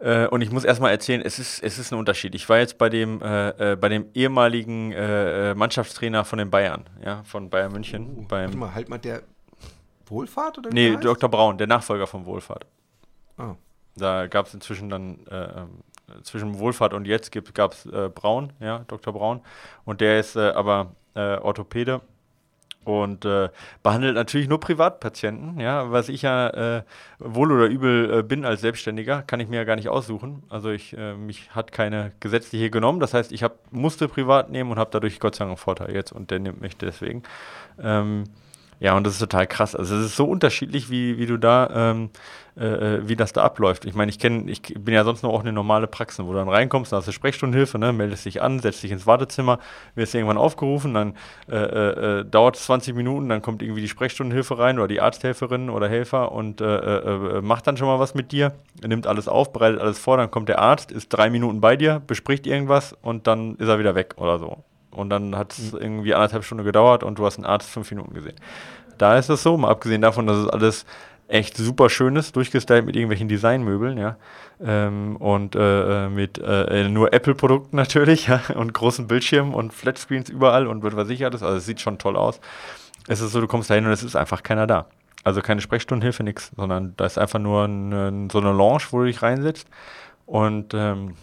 Äh, 0.00 0.26
und 0.28 0.40
ich 0.40 0.50
muss 0.50 0.64
erstmal 0.64 0.90
erzählen, 0.90 1.20
es 1.20 1.38
ist, 1.38 1.62
es 1.62 1.78
ist 1.78 1.92
ein 1.92 1.98
Unterschied. 1.98 2.34
Ich 2.34 2.48
war 2.48 2.58
jetzt 2.58 2.78
bei 2.78 2.88
dem, 2.88 3.20
äh, 3.20 3.72
äh, 3.72 3.76
bei 3.76 3.90
dem 3.90 4.06
ehemaligen 4.14 4.92
äh, 4.92 5.50
äh, 5.50 5.54
Mannschaftstrainer 5.54 6.24
von 6.24 6.38
den 6.38 6.50
Bayern, 6.50 6.84
ja, 7.04 7.22
von 7.24 7.50
Bayern 7.50 7.72
München. 7.72 8.16
Uh, 8.16 8.22
beim, 8.26 8.44
warte 8.44 8.56
mal, 8.56 8.74
halt 8.74 8.88
mal 8.88 8.98
der 8.98 9.22
Wohlfahrt 10.06 10.58
oder 10.58 10.70
nee, 10.70 10.92
heißt? 10.92 11.04
Dr. 11.04 11.30
Braun, 11.30 11.58
der 11.58 11.66
Nachfolger 11.66 12.06
von 12.06 12.24
Wohlfahrt. 12.24 12.66
Ah. 13.36 13.54
Da 13.96 14.26
gab 14.26 14.46
es 14.46 14.54
inzwischen 14.54 14.88
dann, 14.88 15.26
äh, 15.30 15.60
ähm, 15.60 16.22
zwischen 16.22 16.58
Wohlfahrt 16.58 16.94
und 16.94 17.06
jetzt 17.06 17.30
gab 17.54 17.72
es 17.72 17.88
Braun, 18.14 18.52
ja, 18.58 18.80
Dr. 18.88 19.12
Braun. 19.12 19.42
Und 19.84 20.00
der 20.00 20.18
ist 20.18 20.36
aber 20.36 20.96
Orthopäde 21.14 22.00
und 22.84 23.24
äh, 23.24 23.50
behandelt 23.82 24.14
natürlich 24.14 24.48
nur 24.48 24.58
Privatpatienten, 24.58 25.60
ja, 25.60 25.90
was 25.90 26.08
ich 26.08 26.22
ja 26.22 26.78
äh, 26.78 26.82
wohl 27.18 27.52
oder 27.52 27.66
übel 27.66 28.18
äh, 28.18 28.22
bin 28.22 28.44
als 28.44 28.62
Selbstständiger, 28.62 29.22
kann 29.22 29.40
ich 29.40 29.48
mir 29.48 29.56
ja 29.56 29.64
gar 29.64 29.76
nicht 29.76 29.88
aussuchen. 29.88 30.42
Also 30.48 30.70
ich, 30.70 30.96
äh, 30.96 31.14
mich 31.14 31.54
hat 31.54 31.72
keine 31.72 32.12
gesetzliche 32.20 32.70
genommen, 32.70 33.00
das 33.00 33.14
heißt, 33.14 33.32
ich 33.32 33.42
hab, 33.42 33.70
musste 33.70 34.08
privat 34.08 34.50
nehmen 34.50 34.70
und 34.70 34.78
habe 34.78 34.90
dadurch 34.92 35.20
Gott 35.20 35.34
sei 35.34 35.40
Dank 35.40 35.50
einen 35.50 35.56
Vorteil 35.58 35.94
jetzt 35.94 36.12
und 36.12 36.30
der 36.30 36.38
nimmt 36.38 36.60
mich 36.60 36.76
deswegen. 36.76 37.22
Ähm, 37.82 38.24
Ja, 38.80 38.96
und 38.96 39.06
das 39.06 39.12
ist 39.12 39.18
total 39.18 39.46
krass. 39.46 39.76
Also 39.76 39.94
es 39.94 40.06
ist 40.06 40.16
so 40.16 40.24
unterschiedlich, 40.24 40.90
wie, 40.90 41.18
wie 41.18 41.26
du 41.26 41.36
da, 41.36 41.68
ähm, 41.92 42.08
äh, 42.58 42.64
äh 42.64 43.08
wie 43.08 43.14
das 43.14 43.34
da 43.34 43.42
abläuft. 43.42 43.84
Ich 43.84 43.94
meine, 43.94 44.08
ich 44.08 44.18
kenne, 44.18 44.50
ich 44.50 44.62
bin 44.62 44.94
ja 44.94 45.04
sonst 45.04 45.22
noch 45.22 45.34
auch 45.34 45.40
eine 45.40 45.52
normale 45.52 45.86
Praxis, 45.86 46.24
wo 46.24 46.32
du 46.32 46.38
dann 46.38 46.48
reinkommst, 46.48 46.90
dann 46.90 46.98
hast 46.98 47.06
du 47.06 47.12
Sprechstundenhilfe, 47.12 47.78
ne, 47.78 47.92
meldest 47.92 48.24
dich 48.24 48.40
an, 48.40 48.58
setzt 48.58 48.82
dich 48.82 48.90
ins 48.90 49.06
Wartezimmer, 49.06 49.58
wirst 49.96 50.14
irgendwann 50.14 50.38
aufgerufen, 50.38 50.94
dann 50.94 51.14
äh, 51.50 51.56
äh, 51.56 52.20
äh 52.20 52.24
dauert 52.24 52.56
es 52.56 52.64
20 52.64 52.94
Minuten, 52.94 53.28
dann 53.28 53.42
kommt 53.42 53.62
irgendwie 53.62 53.82
die 53.82 53.88
Sprechstundenhilfe 53.88 54.58
rein 54.58 54.78
oder 54.78 54.88
die 54.88 55.02
Arzthelferin 55.02 55.68
oder 55.68 55.86
Helfer 55.86 56.32
und 56.32 56.62
äh, 56.62 57.42
macht 57.42 57.66
dann 57.66 57.76
schon 57.76 57.86
mal 57.86 57.98
was 57.98 58.14
mit 58.14 58.32
dir, 58.32 58.54
nimmt 58.82 59.06
alles 59.06 59.28
auf, 59.28 59.52
bereitet 59.52 59.80
alles 59.80 59.98
vor, 59.98 60.16
dann 60.16 60.30
kommt 60.30 60.48
der 60.48 60.58
Arzt, 60.58 60.90
ist 60.90 61.10
drei 61.10 61.28
Minuten 61.28 61.60
bei 61.60 61.76
dir, 61.76 62.00
bespricht 62.06 62.46
irgendwas 62.46 62.94
und 63.02 63.26
dann 63.26 63.56
ist 63.56 63.68
er 63.68 63.78
wieder 63.78 63.94
weg 63.94 64.14
oder 64.16 64.38
so. 64.38 64.64
Und 64.90 65.10
dann 65.10 65.36
hat 65.36 65.52
es 65.52 65.72
mhm. 65.72 65.80
irgendwie 65.80 66.14
anderthalb 66.14 66.44
Stunden 66.44 66.64
gedauert 66.64 67.04
und 67.04 67.18
du 67.18 67.26
hast 67.26 67.36
einen 67.36 67.46
Arzt 67.46 67.68
fünf 67.68 67.90
Minuten 67.90 68.14
gesehen. 68.14 68.36
Da 68.98 69.16
ist 69.16 69.30
es 69.30 69.42
so, 69.42 69.56
mal 69.56 69.70
abgesehen 69.70 70.02
davon, 70.02 70.26
dass 70.26 70.36
es 70.36 70.48
alles 70.48 70.84
echt 71.28 71.56
super 71.56 71.88
schön 71.88 72.16
ist, 72.16 72.34
durchgestylt 72.34 72.84
mit 72.84 72.96
irgendwelchen 72.96 73.28
Designmöbeln, 73.28 73.98
ja. 73.98 74.16
Ähm, 74.62 75.16
und 75.16 75.54
äh, 75.54 76.06
äh 76.06 76.08
mit 76.08 76.38
äh, 76.38 76.88
nur 76.88 77.12
Apple-Produkten 77.12 77.76
natürlich, 77.76 78.26
ja, 78.26 78.42
und 78.54 78.74
großen 78.74 79.06
Bildschirmen 79.06 79.54
und 79.54 79.72
Flatscreens 79.72 80.28
überall 80.28 80.66
und 80.66 80.82
wird 80.82 80.94
versichert 80.94 81.34
ist. 81.34 81.42
Also 81.42 81.56
es 81.56 81.66
sieht 81.66 81.80
schon 81.80 81.98
toll 81.98 82.16
aus. 82.16 82.40
Es 83.06 83.20
ist 83.20 83.32
so, 83.32 83.40
du 83.40 83.46
kommst 83.46 83.70
da 83.70 83.74
hin 83.74 83.86
und 83.86 83.92
es 83.92 84.02
ist 84.02 84.16
einfach 84.16 84.42
keiner 84.42 84.66
da. 84.66 84.86
Also 85.22 85.40
keine 85.40 85.60
Sprechstundenhilfe, 85.60 86.24
nichts, 86.24 86.50
sondern 86.56 86.94
da 86.96 87.06
ist 87.06 87.18
einfach 87.18 87.38
nur 87.38 87.64
ein, 87.64 88.30
so 88.30 88.38
eine 88.38 88.52
Lounge, 88.52 88.84
wo 88.90 89.00
du 89.00 89.04
dich 89.06 89.22
reinsetzt. 89.22 89.68
Und 90.26 90.74
ähm, 90.74 91.14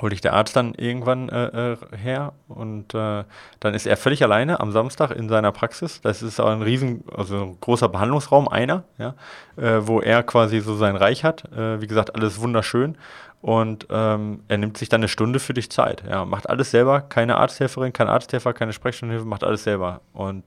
holte 0.00 0.14
ich 0.14 0.20
der 0.20 0.34
Arzt 0.34 0.56
dann 0.56 0.74
irgendwann 0.74 1.28
äh, 1.28 1.72
äh, 1.72 1.76
her 1.96 2.32
und 2.48 2.94
äh, 2.94 3.24
dann 3.60 3.74
ist 3.74 3.86
er 3.86 3.96
völlig 3.96 4.22
alleine 4.22 4.60
am 4.60 4.72
Samstag 4.72 5.10
in 5.10 5.28
seiner 5.28 5.52
Praxis. 5.52 6.00
Das 6.00 6.22
ist 6.22 6.40
auch 6.40 6.50
ein 6.50 6.62
riesen, 6.62 7.04
also 7.14 7.42
ein 7.42 7.60
großer 7.60 7.88
Behandlungsraum, 7.88 8.48
einer, 8.48 8.84
ja, 8.98 9.14
äh, 9.56 9.86
wo 9.86 10.00
er 10.00 10.22
quasi 10.22 10.60
so 10.60 10.76
sein 10.76 10.96
Reich 10.96 11.24
hat. 11.24 11.50
Äh, 11.52 11.80
wie 11.80 11.86
gesagt, 11.86 12.14
alles 12.14 12.40
wunderschön. 12.40 12.96
Und 13.42 13.86
ähm, 13.90 14.40
er 14.48 14.58
nimmt 14.58 14.76
sich 14.76 14.88
dann 14.88 15.00
eine 15.00 15.08
Stunde 15.08 15.38
für 15.38 15.54
dich 15.54 15.70
Zeit. 15.70 16.02
Ja, 16.08 16.24
macht 16.24 16.48
alles 16.48 16.70
selber, 16.70 17.00
keine 17.00 17.36
Arzthelferin, 17.36 17.92
kein 17.92 18.08
Arzthelfer, 18.08 18.52
keine 18.52 18.72
Sprechstundenhilfe, 18.72 19.28
macht 19.28 19.44
alles 19.44 19.62
selber. 19.62 20.00
Und 20.12 20.42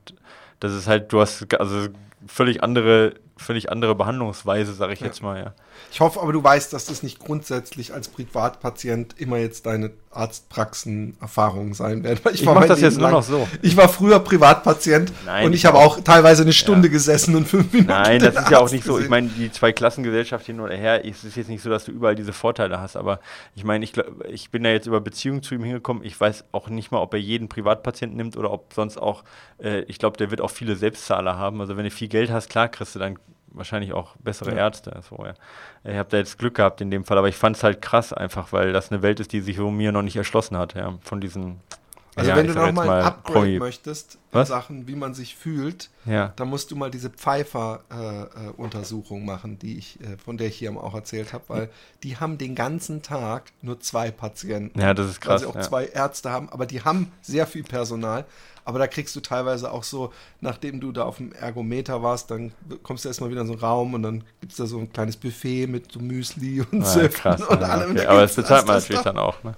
das 0.60 0.74
ist 0.74 0.88
halt, 0.88 1.14
du 1.14 1.22
hast 1.22 1.54
also 1.60 1.88
völlig 2.28 2.62
andere, 2.64 3.14
völlig 3.40 3.72
andere 3.72 3.96
Behandlungsweise, 3.96 4.74
sage 4.74 4.94
ich 4.94 5.00
ja. 5.00 5.08
jetzt 5.08 5.22
mal, 5.22 5.40
ja. 5.40 5.54
Ich 5.92 6.02
hoffe 6.02 6.22
aber, 6.22 6.34
du 6.34 6.44
weißt, 6.44 6.74
dass 6.74 6.86
das 6.86 7.04
nicht 7.04 7.20
grundsätzlich 7.20 7.94
als 7.94 8.10
Privatpatient 8.10 9.16
immer 9.18 9.38
jetzt 9.38 9.66
deine 9.66 9.92
Arztpraxen-Erfahrungen 10.12 11.74
sein 11.74 12.04
werden. 12.04 12.20
Ich, 12.34 12.42
ich 12.42 12.46
mache 12.46 12.68
das 12.68 12.82
jetzt 12.82 13.00
nur 13.00 13.10
noch 13.10 13.24
so. 13.24 13.48
Ich 13.62 13.78
war 13.78 13.90
früher 13.90 14.20
Privatpatient 14.20 15.12
Nein, 15.26 15.46
und 15.46 15.54
ich 15.54 15.66
habe 15.66 15.78
auch 15.78 16.00
teilweise 16.02 16.42
eine 16.42 16.54
Stunde 16.54 16.88
ja. 16.88 16.92
gesessen 16.92 17.36
und 17.36 17.48
fünf 17.48 17.72
Minuten. 17.72 17.92
Nein, 17.92 18.20
das 18.20 18.32
ist 18.32 18.38
Arzt 18.38 18.52
ja 18.52 18.58
auch 18.60 18.72
nicht 18.72 18.84
gesehen. 18.84 18.98
so. 18.98 19.00
Ich 19.00 19.10
meine, 19.10 19.28
die 19.30 19.52
zwei 19.52 19.72
Klassengesellschaft 19.72 20.46
hin 20.46 20.60
oder 20.60 20.76
her, 20.76 21.06
es 21.06 21.24
ist 21.24 21.38
jetzt 21.38 21.50
nicht 21.50 21.62
so, 21.62 21.70
dass 21.70 21.86
du 21.86 21.92
überall 21.92 22.16
diese 22.16 22.34
Vorteile 22.34 22.80
hast, 22.80 22.96
aber 22.96 23.20
ich 23.56 23.64
meine, 23.64 23.86
ich, 23.86 23.94
ich 24.30 24.50
bin 24.50 24.64
da 24.64 24.70
jetzt 24.70 24.88
über 24.88 25.00
Beziehungen 25.00 25.44
zu 25.44 25.56
ihm 25.56 25.64
hingekommen. 25.64 26.04
Ich 26.04 26.20
weiß 26.20 26.46
auch 26.52 26.70
nicht 26.70 26.92
mal, 26.92 27.00
ob 27.00 27.14
er 27.14 27.20
jeden 27.20 27.48
Privatpatienten 27.48 28.18
nimmt 28.18 28.36
oder 28.36 28.52
ob 28.52 28.74
sonst 28.74 28.98
auch, 28.98 29.24
äh, 29.62 29.82
ich 29.82 30.00
glaube, 30.00 30.18
der 30.18 30.32
wird 30.32 30.42
auch 30.42 30.52
viele 30.52 30.76
Selbstzahler 30.76 31.38
haben. 31.38 31.62
Also 31.62 31.78
wenn 31.78 31.84
du 31.84 31.92
viel 31.92 32.08
Geld 32.08 32.32
hast, 32.32 32.50
klar 32.50 32.68
kriegst 32.68 32.96
du 32.96 33.00
dann 33.00 33.20
wahrscheinlich 33.52 33.94
auch 33.94 34.16
bessere 34.18 34.52
ja. 34.52 34.58
Ärzte. 34.58 35.02
So, 35.10 35.26
ja. 35.26 35.34
Ich 35.84 35.98
habe 35.98 36.10
da 36.10 36.18
jetzt 36.18 36.38
Glück 36.38 36.56
gehabt 36.56 36.82
in 36.82 36.92
dem 36.92 37.06
Fall, 37.06 37.18
aber 37.18 37.30
ich 37.30 37.36
fand 37.36 37.56
es 37.56 37.64
halt 37.64 37.82
krass 37.82 38.14
einfach, 38.14 38.54
weil 38.54 38.74
das 38.74 38.92
eine 38.92 39.02
Welt 39.02 39.20
ist, 39.20 39.34
die 39.34 39.42
sich 39.42 39.58
so 39.58 39.72
mir 39.72 39.92
noch 39.92 40.02
nicht 40.02 40.16
erschlossen 40.16 40.58
hat, 40.58 40.76
ja, 40.76 40.98
von 41.02 41.22
diesen 41.22 41.62
also 42.20 42.32
ja, 42.32 42.38
wenn 42.38 42.48
du 42.48 42.54
noch 42.54 42.72
mal 42.74 42.90
ein 42.90 43.06
Upgrade 43.06 43.40
Promi 43.40 43.60
möchtest 43.60 44.16
in 44.16 44.20
Was? 44.32 44.50
Sachen, 44.50 44.88
wie 44.88 44.96
man 44.96 45.14
sich 45.14 45.36
fühlt, 45.36 45.92
ja. 46.06 46.34
dann 46.36 46.50
musst 46.50 46.72
du 46.72 46.76
mal 46.76 46.92
diese 46.92 47.10
Pfeiffer-Untersuchung 47.10 49.20
äh, 49.20 49.24
äh, 49.24 49.26
machen, 49.26 49.58
die 49.60 49.78
ich, 49.78 50.02
äh, 50.02 50.18
von 50.18 50.38
der 50.38 50.48
ich 50.48 50.58
hier 50.58 50.76
auch 50.76 50.96
erzählt 50.96 51.32
habe, 51.34 51.44
weil 51.48 51.70
die 52.04 52.18
haben 52.18 52.38
den 52.38 52.56
ganzen 52.56 53.02
Tag 53.02 53.54
nur 53.62 53.80
zwei 53.80 54.12
Patienten. 54.12 54.78
Ja, 54.80 54.94
das 54.94 55.10
ist 55.10 55.22
krass. 55.22 55.46
Weil 55.46 55.52
sie 55.52 55.60
auch 55.60 55.62
zwei 55.62 55.86
Ärzte 55.86 56.30
haben, 56.30 56.50
aber 56.50 56.66
die 56.66 56.84
haben 56.84 57.14
sehr 57.22 57.48
viel 57.48 57.64
Personal. 57.64 58.26
Aber 58.70 58.78
da 58.78 58.86
kriegst 58.86 59.16
du 59.16 59.20
teilweise 59.20 59.72
auch 59.72 59.82
so, 59.82 60.14
nachdem 60.42 60.80
du 60.80 60.92
da 60.92 61.04
auf 61.06 61.18
dem 61.18 61.32
Ergometer 61.32 62.04
warst, 62.04 62.30
dann 62.30 62.52
kommst 62.84 63.04
du 63.04 63.10
erstmal 63.10 63.32
wieder 63.32 63.42
in 63.42 63.48
so 63.48 63.54
einen 63.54 63.62
Raum 63.64 63.96
und 63.96 64.04
dann 64.04 64.24
gibt 64.42 64.52
es 64.52 64.60
da 64.60 64.68
so 64.68 64.78
ein 64.78 64.94
kleines 64.94 65.18
Buffet 65.18 65.66
mit 65.66 65.92
so 65.92 66.00
Müsli 66.00 66.62
und 66.62 66.84
ja, 66.84 67.08
krass, 67.08 67.42
und 67.42 67.64
allem. 67.64 67.94
Okay. 67.94 68.06
Aber 68.06 68.22
das 68.22 68.36
bezahlt 68.36 68.68
man 68.68 68.76
natürlich 68.76 69.02
dann 69.02 69.18
auch, 69.18 69.44
ne? 69.44 69.56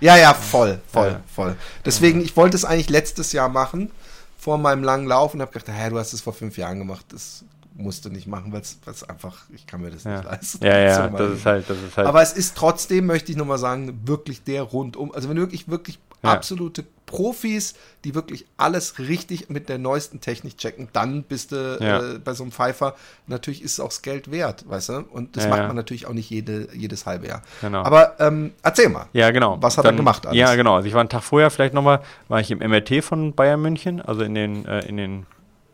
Ja, 0.00 0.16
ja, 0.16 0.32
voll, 0.32 0.80
voll, 0.90 1.08
ja. 1.08 1.20
voll. 1.26 1.56
Deswegen, 1.84 2.22
ich 2.22 2.38
wollte 2.38 2.56
es 2.56 2.64
eigentlich 2.64 2.88
letztes 2.88 3.32
Jahr 3.32 3.50
machen, 3.50 3.90
vor 4.38 4.56
meinem 4.56 4.82
langen 4.82 5.06
Lauf 5.06 5.34
und 5.34 5.42
habe 5.42 5.52
gedacht, 5.52 5.68
hä, 5.70 5.90
du 5.90 5.98
hast 5.98 6.14
es 6.14 6.22
vor 6.22 6.32
fünf 6.32 6.56
Jahren 6.56 6.78
gemacht, 6.78 7.04
das 7.10 7.44
musst 7.74 8.06
du 8.06 8.08
nicht 8.08 8.26
machen, 8.26 8.50
weil 8.50 8.62
es 8.62 9.04
einfach, 9.06 9.42
ich 9.54 9.66
kann 9.66 9.82
mir 9.82 9.90
das 9.90 10.04
ja. 10.04 10.16
nicht 10.16 10.24
leisten. 10.24 10.64
Ja, 10.64 10.78
ja, 10.78 11.08
das 11.08 11.32
ist 11.34 11.44
halt, 11.44 11.68
das 11.68 11.76
ist 11.76 11.98
halt. 11.98 12.06
Aber 12.06 12.22
es 12.22 12.32
ist 12.32 12.56
trotzdem, 12.56 13.04
möchte 13.04 13.30
ich 13.30 13.36
nochmal 13.36 13.58
sagen, 13.58 14.00
wirklich 14.06 14.42
der 14.42 14.62
rundum, 14.62 15.12
also 15.12 15.28
wenn 15.28 15.36
du 15.36 15.42
wirklich, 15.42 15.68
wirklich 15.68 15.98
ja. 16.22 16.32
absolute 16.32 16.86
Profis, 17.06 17.74
die 18.04 18.14
wirklich 18.14 18.46
alles 18.56 18.98
richtig 18.98 19.48
mit 19.48 19.68
der 19.68 19.78
neuesten 19.78 20.20
Technik 20.20 20.58
checken, 20.58 20.88
dann 20.92 21.22
bist 21.22 21.52
du 21.52 21.78
ja. 21.80 22.14
äh, 22.14 22.18
bei 22.18 22.34
so 22.34 22.44
einem 22.44 22.52
Pfeifer. 22.52 22.94
Natürlich 23.26 23.62
ist 23.62 23.72
es 23.72 23.80
auch 23.80 23.88
das 23.88 24.02
Geld 24.02 24.30
wert, 24.30 24.68
weißt 24.68 24.88
du? 24.90 25.04
Und 25.10 25.36
das 25.36 25.44
ja, 25.44 25.50
macht 25.50 25.66
man 25.66 25.76
natürlich 25.76 26.06
auch 26.06 26.12
nicht 26.12 26.30
jede, 26.30 26.68
jedes 26.74 27.06
halbe 27.06 27.26
Jahr. 27.26 27.42
Genau. 27.60 27.82
Aber 27.82 28.18
ähm, 28.20 28.52
erzähl 28.62 28.88
mal. 28.88 29.06
Ja, 29.12 29.30
genau. 29.30 29.58
Was 29.60 29.78
hat 29.78 29.84
dann, 29.84 29.94
er 29.94 29.98
gemacht? 29.98 30.26
Alles? 30.26 30.38
Ja, 30.38 30.54
genau. 30.54 30.76
Also 30.76 30.88
ich 30.88 30.94
war 30.94 31.00
einen 31.00 31.08
Tag 31.08 31.22
vorher 31.22 31.50
vielleicht 31.50 31.74
nochmal, 31.74 32.00
war 32.28 32.40
ich 32.40 32.50
im 32.50 32.58
MRT 32.58 33.04
von 33.04 33.34
Bayern 33.34 33.60
München, 33.60 34.00
also 34.00 34.22
in 34.22 34.34
den, 34.34 34.66
äh, 34.66 34.86
in 34.86 34.96
den 34.96 35.26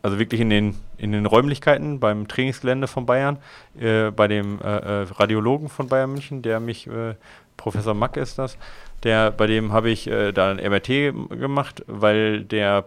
also 0.03 0.17
wirklich 0.17 0.41
in 0.41 0.49
den, 0.49 0.75
in 0.97 1.11
den 1.11 1.25
Räumlichkeiten 1.25 1.99
beim 1.99 2.27
Trainingsgelände 2.27 2.87
von 2.87 3.05
Bayern, 3.05 3.37
äh, 3.79 4.11
bei 4.11 4.27
dem 4.27 4.59
äh, 4.61 4.63
äh 4.63 5.07
Radiologen 5.11 5.69
von 5.69 5.87
Bayern 5.87 6.11
München, 6.11 6.41
der 6.41 6.59
mich, 6.59 6.87
äh, 6.87 7.15
Professor 7.57 7.93
Mack 7.93 8.17
ist 8.17 8.37
das, 8.37 8.57
der, 9.03 9.31
bei 9.31 9.47
dem 9.47 9.71
habe 9.71 9.89
ich 9.89 10.07
äh, 10.07 10.31
da 10.31 10.51
ein 10.51 10.57
MRT 10.57 10.87
gemacht, 11.39 11.83
weil 11.87 12.43
der 12.43 12.85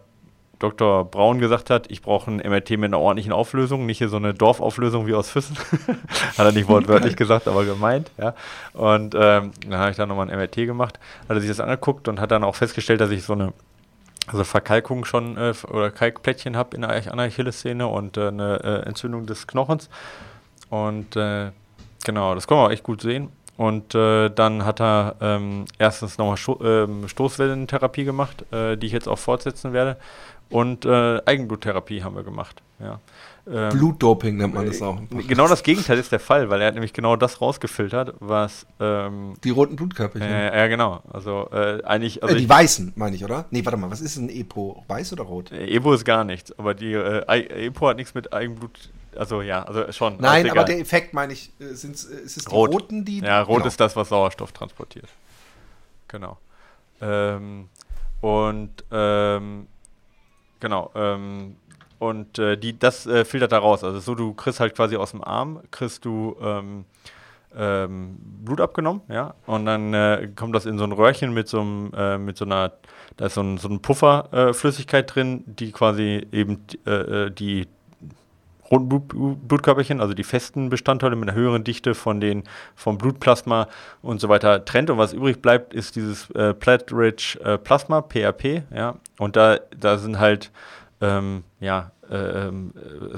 Dr. 0.58 1.04
Braun 1.04 1.40
gesagt 1.40 1.68
hat, 1.70 1.90
ich 1.90 2.00
brauche 2.00 2.30
ein 2.30 2.36
MRT 2.36 2.70
mit 2.70 2.84
einer 2.84 3.00
ordentlichen 3.00 3.32
Auflösung, 3.32 3.86
nicht 3.86 3.98
hier 3.98 4.08
so 4.08 4.16
eine 4.16 4.34
Dorfauflösung 4.34 5.06
wie 5.06 5.14
aus 5.14 5.30
Füssen. 5.30 5.56
hat 6.38 6.46
er 6.46 6.52
nicht 6.52 6.68
wortwörtlich 6.68 7.16
gesagt, 7.16 7.48
aber 7.48 7.64
gemeint. 7.64 8.10
Ja. 8.18 8.34
Und 8.72 9.14
ähm, 9.14 9.50
dann 9.68 9.78
habe 9.78 9.90
ich 9.90 9.96
da 9.96 10.06
nochmal 10.06 10.30
ein 10.30 10.36
MRT 10.38 10.56
gemacht, 10.56 10.98
hat 11.28 11.36
er 11.36 11.40
sich 11.40 11.50
das 11.50 11.60
angeguckt 11.60 12.08
und 12.08 12.20
hat 12.20 12.30
dann 12.30 12.44
auch 12.44 12.54
festgestellt, 12.54 13.00
dass 13.00 13.10
ich 13.10 13.24
so 13.24 13.32
eine 13.32 13.52
also 14.26 14.44
Verkalkung 14.44 15.04
schon 15.04 15.36
äh, 15.36 15.52
oder 15.68 15.90
Kalkplättchen 15.90 16.56
habe 16.56 16.76
in 16.76 16.82
der, 16.82 16.90
Achillessehne 16.90 17.86
und 17.86 18.16
äh, 18.16 18.28
eine 18.28 18.60
äh, 18.62 18.88
Entzündung 18.88 19.26
des 19.26 19.46
Knochens. 19.46 19.90
Und 20.70 21.16
äh, 21.16 21.50
genau, 22.04 22.34
das 22.34 22.46
kann 22.46 22.56
man 22.56 22.66
auch 22.68 22.72
echt 22.72 22.84
gut 22.84 23.02
sehen. 23.02 23.30
Und 23.56 23.94
äh, 23.94 24.30
dann 24.30 24.64
hat 24.64 24.80
er 24.80 25.16
ähm, 25.20 25.66
erstens 25.78 26.18
nochmal 26.18 26.36
Sto 26.36 26.58
ähm, 26.64 27.08
Stoßwellentherapie 27.08 28.04
gemacht, 28.04 28.44
äh, 28.52 28.76
die 28.76 28.86
ich 28.86 28.92
jetzt 28.92 29.08
auch 29.08 29.18
fortsetzen 29.18 29.72
werde. 29.72 29.96
Und 30.50 30.84
äh, 30.84 31.20
Eigenbluttherapie 31.24 32.02
haben 32.02 32.16
wir 32.16 32.24
gemacht. 32.24 32.62
Ja. 32.80 33.00
Ähm, 33.46 33.68
Blutdoping 33.70 34.36
nennt 34.36 34.54
man 34.54 34.66
das 34.66 34.80
auch. 34.80 34.98
Genau 35.28 35.48
das 35.48 35.62
Gegenteil 35.62 35.98
ist 35.98 36.10
der 36.12 36.20
Fall, 36.20 36.48
weil 36.48 36.60
er 36.60 36.68
hat 36.68 36.74
nämlich 36.74 36.92
genau 36.92 37.16
das 37.16 37.40
rausgefiltert, 37.40 38.14
was. 38.20 38.66
Ähm, 38.80 39.34
die 39.44 39.50
roten 39.50 39.76
Blutkörperchen. 39.76 40.28
Äh, 40.28 40.56
ja, 40.56 40.66
genau. 40.66 41.02
Also 41.12 41.48
äh, 41.52 41.82
eigentlich. 41.84 42.22
Also 42.22 42.34
äh, 42.34 42.38
die 42.38 42.44
ich, 42.44 42.48
weißen, 42.48 42.92
meine 42.96 43.16
ich, 43.16 43.24
oder? 43.24 43.46
Nee, 43.50 43.64
warte 43.64 43.76
mal, 43.76 43.90
was 43.90 44.00
ist 44.00 44.16
ein 44.16 44.30
EPO? 44.30 44.84
Weiß 44.88 45.12
oder 45.12 45.24
rot? 45.24 45.52
Äh, 45.52 45.66
EPO 45.66 45.92
ist 45.92 46.04
gar 46.04 46.24
nichts, 46.24 46.58
aber 46.58 46.74
die 46.74 46.92
äh, 46.92 47.66
EPO 47.66 47.88
hat 47.88 47.96
nichts 47.96 48.14
mit 48.14 48.32
Eigenblut 48.32 48.90
also 49.16 49.42
ja, 49.42 49.62
also 49.62 49.90
schon. 49.92 50.16
Nein, 50.18 50.50
aber 50.50 50.64
der 50.64 50.78
Effekt 50.78 51.14
meine 51.14 51.32
ich, 51.32 51.52
äh, 51.60 51.74
sind 51.74 51.94
äh, 51.94 52.20
ist 52.22 52.36
es 52.36 52.44
die 52.44 52.54
rot. 52.54 52.72
roten, 52.72 53.04
die. 53.04 53.20
Ja, 53.20 53.42
rot 53.42 53.58
genau. 53.58 53.68
ist 53.68 53.80
das, 53.80 53.96
was 53.96 54.08
Sauerstoff 54.08 54.52
transportiert. 54.52 55.08
Genau. 56.08 56.38
Ähm, 57.00 57.68
und 58.20 58.84
ähm, 58.90 59.66
genau. 60.60 60.90
Ähm, 60.94 61.56
und 61.98 62.38
äh, 62.38 62.56
die, 62.56 62.78
das 62.78 63.06
äh, 63.06 63.24
filtert 63.24 63.52
da 63.52 63.58
raus. 63.58 63.84
Also 63.84 64.00
so, 64.00 64.14
du 64.14 64.34
kriegst 64.34 64.60
halt 64.60 64.74
quasi 64.74 64.96
aus 64.96 65.12
dem 65.12 65.24
Arm, 65.24 65.60
kriegst 65.70 66.04
du 66.04 66.36
ähm, 66.40 66.84
ähm, 67.56 68.16
Blut 68.44 68.60
abgenommen, 68.60 69.02
ja, 69.08 69.34
und 69.46 69.64
dann 69.64 69.94
äh, 69.94 70.28
kommt 70.34 70.54
das 70.54 70.66
in 70.66 70.76
so 70.76 70.84
ein 70.84 70.92
Röhrchen 70.92 71.32
mit 71.32 71.48
so, 71.48 71.60
einem, 71.60 71.92
äh, 71.96 72.18
mit 72.18 72.36
so 72.36 72.44
einer, 72.44 72.72
da 73.16 73.26
ist 73.26 73.34
so 73.34 73.42
ein, 73.42 73.58
so 73.58 73.68
ein 73.68 73.80
Pufferflüssigkeit 73.80 75.14
drin, 75.14 75.44
die 75.46 75.70
quasi 75.70 76.26
eben 76.32 76.66
die 77.38 77.68
roten 78.70 78.88
Blut, 78.88 79.48
Blutkörperchen, 79.48 80.00
also 80.00 80.14
die 80.14 80.24
festen 80.24 80.70
Bestandteile 80.70 81.16
mit 81.16 81.28
einer 81.28 81.38
höheren 81.38 81.64
Dichte 81.64 81.94
von 81.94 82.20
den 82.20 82.44
vom 82.74 82.98
Blutplasma 82.98 83.68
und 84.02 84.20
so 84.20 84.28
weiter 84.28 84.64
trennt. 84.64 84.90
Und 84.90 84.98
was 84.98 85.12
übrig 85.12 85.42
bleibt, 85.42 85.74
ist 85.74 85.96
dieses 85.96 86.30
äh, 86.30 86.54
Plat-Rich 86.54 87.38
äh, 87.44 87.58
Plasma, 87.58 88.00
PRP, 88.00 88.62
ja. 88.74 88.96
Und 89.18 89.36
da, 89.36 89.58
da 89.78 89.98
sind 89.98 90.18
halt, 90.18 90.50
ähm, 91.00 91.44
ja, 91.60 91.90
äh, 92.10 92.48
ähm, 92.48 92.72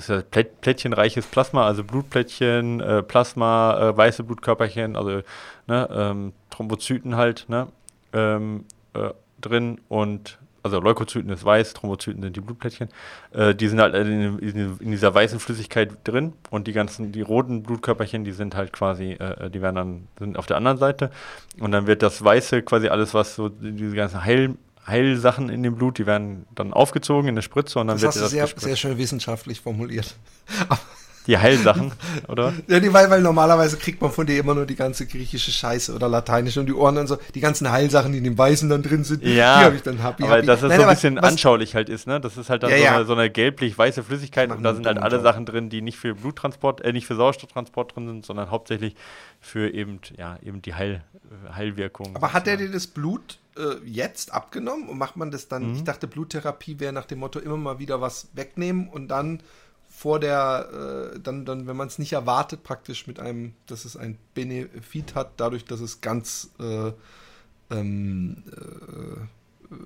ja 0.09 0.22
Plät 0.22 0.61
plättchenreiches 0.61 1.26
Plasma, 1.26 1.66
also 1.66 1.84
Blutplättchen, 1.84 2.80
äh, 2.80 3.03
Plasma, 3.03 3.78
äh, 3.78 3.97
weiße 3.97 4.24
Blutkörperchen, 4.24 4.97
also 4.97 5.22
ne, 5.66 5.88
ähm, 5.90 6.32
Thrombozyten 6.51 7.16
halt, 7.16 7.47
ne, 7.49 7.68
ähm, 8.12 8.64
äh, 8.94 9.11
drin 9.40 9.80
und 9.88 10.38
also 10.66 10.80
Leukozyten 10.80 11.30
ist 11.30 11.44
weiß, 11.44 11.74
Thrombozyten 11.74 12.22
sind 12.22 12.36
die 12.36 12.40
Blutplättchen, 12.40 12.88
äh, 13.32 13.54
die 13.54 13.68
sind 13.68 13.80
halt 13.80 13.94
in, 13.94 14.38
in, 14.38 14.78
in, 14.80 14.90
dieser 14.90 15.14
weißen 15.14 15.40
Flüssigkeit 15.40 15.96
drin 16.04 16.32
und 16.50 16.66
die 16.66 16.72
ganzen, 16.72 17.12
die 17.12 17.22
roten 17.22 17.62
Blutkörperchen, 17.62 18.24
die 18.24 18.32
sind 18.32 18.54
halt 18.54 18.72
quasi, 18.72 19.12
äh, 19.12 19.50
die 19.50 19.62
werden 19.62 19.76
dann, 19.76 20.08
sind 20.18 20.38
auf 20.38 20.46
der 20.46 20.56
anderen 20.56 20.78
Seite. 20.78 21.10
Und 21.58 21.72
dann 21.72 21.86
wird 21.86 22.02
das 22.02 22.22
Weiße 22.22 22.62
quasi 22.62 22.88
alles, 22.88 23.14
was 23.14 23.34
so, 23.34 23.48
diese 23.48 23.94
ganzen 23.94 24.24
Heil, 24.24 24.54
Heilsachen 24.86 25.48
in 25.48 25.62
dem 25.62 25.76
Blut, 25.76 25.98
die 25.98 26.06
werden 26.06 26.46
dann 26.54 26.72
aufgezogen 26.72 27.28
in 27.28 27.34
eine 27.34 27.42
Spritze 27.42 27.78
und 27.78 27.88
dann 27.88 27.96
das 27.96 28.02
wird 28.02 28.14
hast 28.14 28.22
das 28.22 28.30
sehr, 28.30 28.46
sehr 28.46 28.76
schön 28.76 28.98
wissenschaftlich 28.98 29.60
formuliert. 29.60 30.14
Die 31.26 31.36
Heilsachen, 31.38 31.92
oder? 32.28 32.52
Ja, 32.68 32.80
die, 32.80 32.92
weil, 32.92 33.10
weil 33.10 33.20
normalerweise 33.22 33.76
kriegt 33.76 34.00
man 34.00 34.10
von 34.12 34.26
dir 34.26 34.38
immer 34.38 34.54
nur 34.54 34.66
die 34.66 34.76
ganze 34.76 35.06
griechische 35.06 35.50
Scheiße 35.50 35.94
oder 35.94 36.08
lateinische 36.08 36.60
und 36.60 36.66
die 36.66 36.72
Ohren 36.74 36.98
und 36.98 37.06
so, 37.06 37.18
die 37.34 37.40
ganzen 37.40 37.70
Heilsachen, 37.70 38.12
die 38.12 38.18
in 38.18 38.24
dem 38.24 38.38
Weißen 38.38 38.68
dann 38.68 38.82
drin 38.82 39.02
sind, 39.04 39.22
Ja, 39.24 39.58
die 39.60 39.64
habe 39.66 39.76
ich 39.76 39.82
dann 39.82 40.02
happy, 40.02 40.22
aber 40.24 40.36
happy. 40.36 40.46
dass 40.46 40.62
es 40.62 40.68
Nein, 40.68 40.80
so 40.80 40.86
ein 40.86 40.94
bisschen 40.94 41.16
was- 41.16 41.24
anschaulich 41.24 41.74
halt 41.74 41.88
ist, 41.88 42.06
ne? 42.06 42.20
Das 42.20 42.36
ist 42.36 42.48
halt 42.50 42.62
dann 42.62 42.70
Ja, 42.70 42.76
so. 42.76 42.94
Eine, 42.96 43.04
so 43.06 43.12
eine 43.14 43.30
gelblich-weiße 43.30 44.02
Flüssigkeit 44.02 44.50
und 44.50 44.62
da 44.62 44.74
sind 44.74 44.86
halt 44.86 44.98
alle. 44.98 45.16
Sachen 45.20 45.46
drin, 45.46 45.70
die 45.70 45.80
nicht 45.82 45.98
für 45.98 46.14
Bluttransport, 46.14 46.82
äh, 46.82 46.92
nicht 46.92 47.06
für 47.06 47.16
Sauerstofftransport 47.16 47.96
drin 47.96 48.06
sind, 48.06 48.26
sondern 48.26 48.50
hauptsächlich 48.50 48.94
für 49.40 49.72
eben, 49.72 49.98
ja, 50.16 50.38
eben 50.44 50.60
die 50.62 50.74
Heil, 50.74 51.02
Heilwirkung. 51.54 52.14
Aber 52.14 52.32
hat 52.32 52.46
er 52.46 52.56
dir 52.56 52.70
das 52.70 52.86
Blut 52.86 53.38
äh, 53.56 53.76
jetzt 53.86 54.32
abgenommen 54.32 54.88
und 54.88 54.98
macht 54.98 55.16
man 55.16 55.30
das 55.30 55.48
dann? 55.48 55.70
Mhm. 55.70 55.74
Ich 55.76 55.84
dachte, 55.84 56.06
Bluttherapie 56.06 56.78
wäre 56.80 56.92
nach 56.92 57.06
dem 57.06 57.18
Motto 57.18 57.38
immer 57.38 57.56
mal 57.56 57.78
wieder 57.78 58.00
was 58.00 58.28
wegnehmen 58.34 58.88
und 58.88 59.08
dann 59.08 59.40
vor 59.97 60.20
der, 60.20 61.14
äh, 61.14 61.20
dann, 61.20 61.47
dann, 61.47 61.66
wenn 61.66 61.76
man 61.76 61.88
es 61.88 61.99
nicht 61.99 62.12
erwartet, 62.12 62.62
praktisch 62.62 63.07
mit 63.07 63.18
einem, 63.18 63.55
dass 63.64 63.86
es 63.86 63.97
ein 63.97 64.18
Benefit 64.34 65.14
hat, 65.14 65.30
dadurch, 65.38 65.64
dass 65.64 65.80
es 65.80 66.03
ganz 66.03 66.51
äh, 66.61 66.92
ähm, 67.70 68.42
äh, 68.53 69.20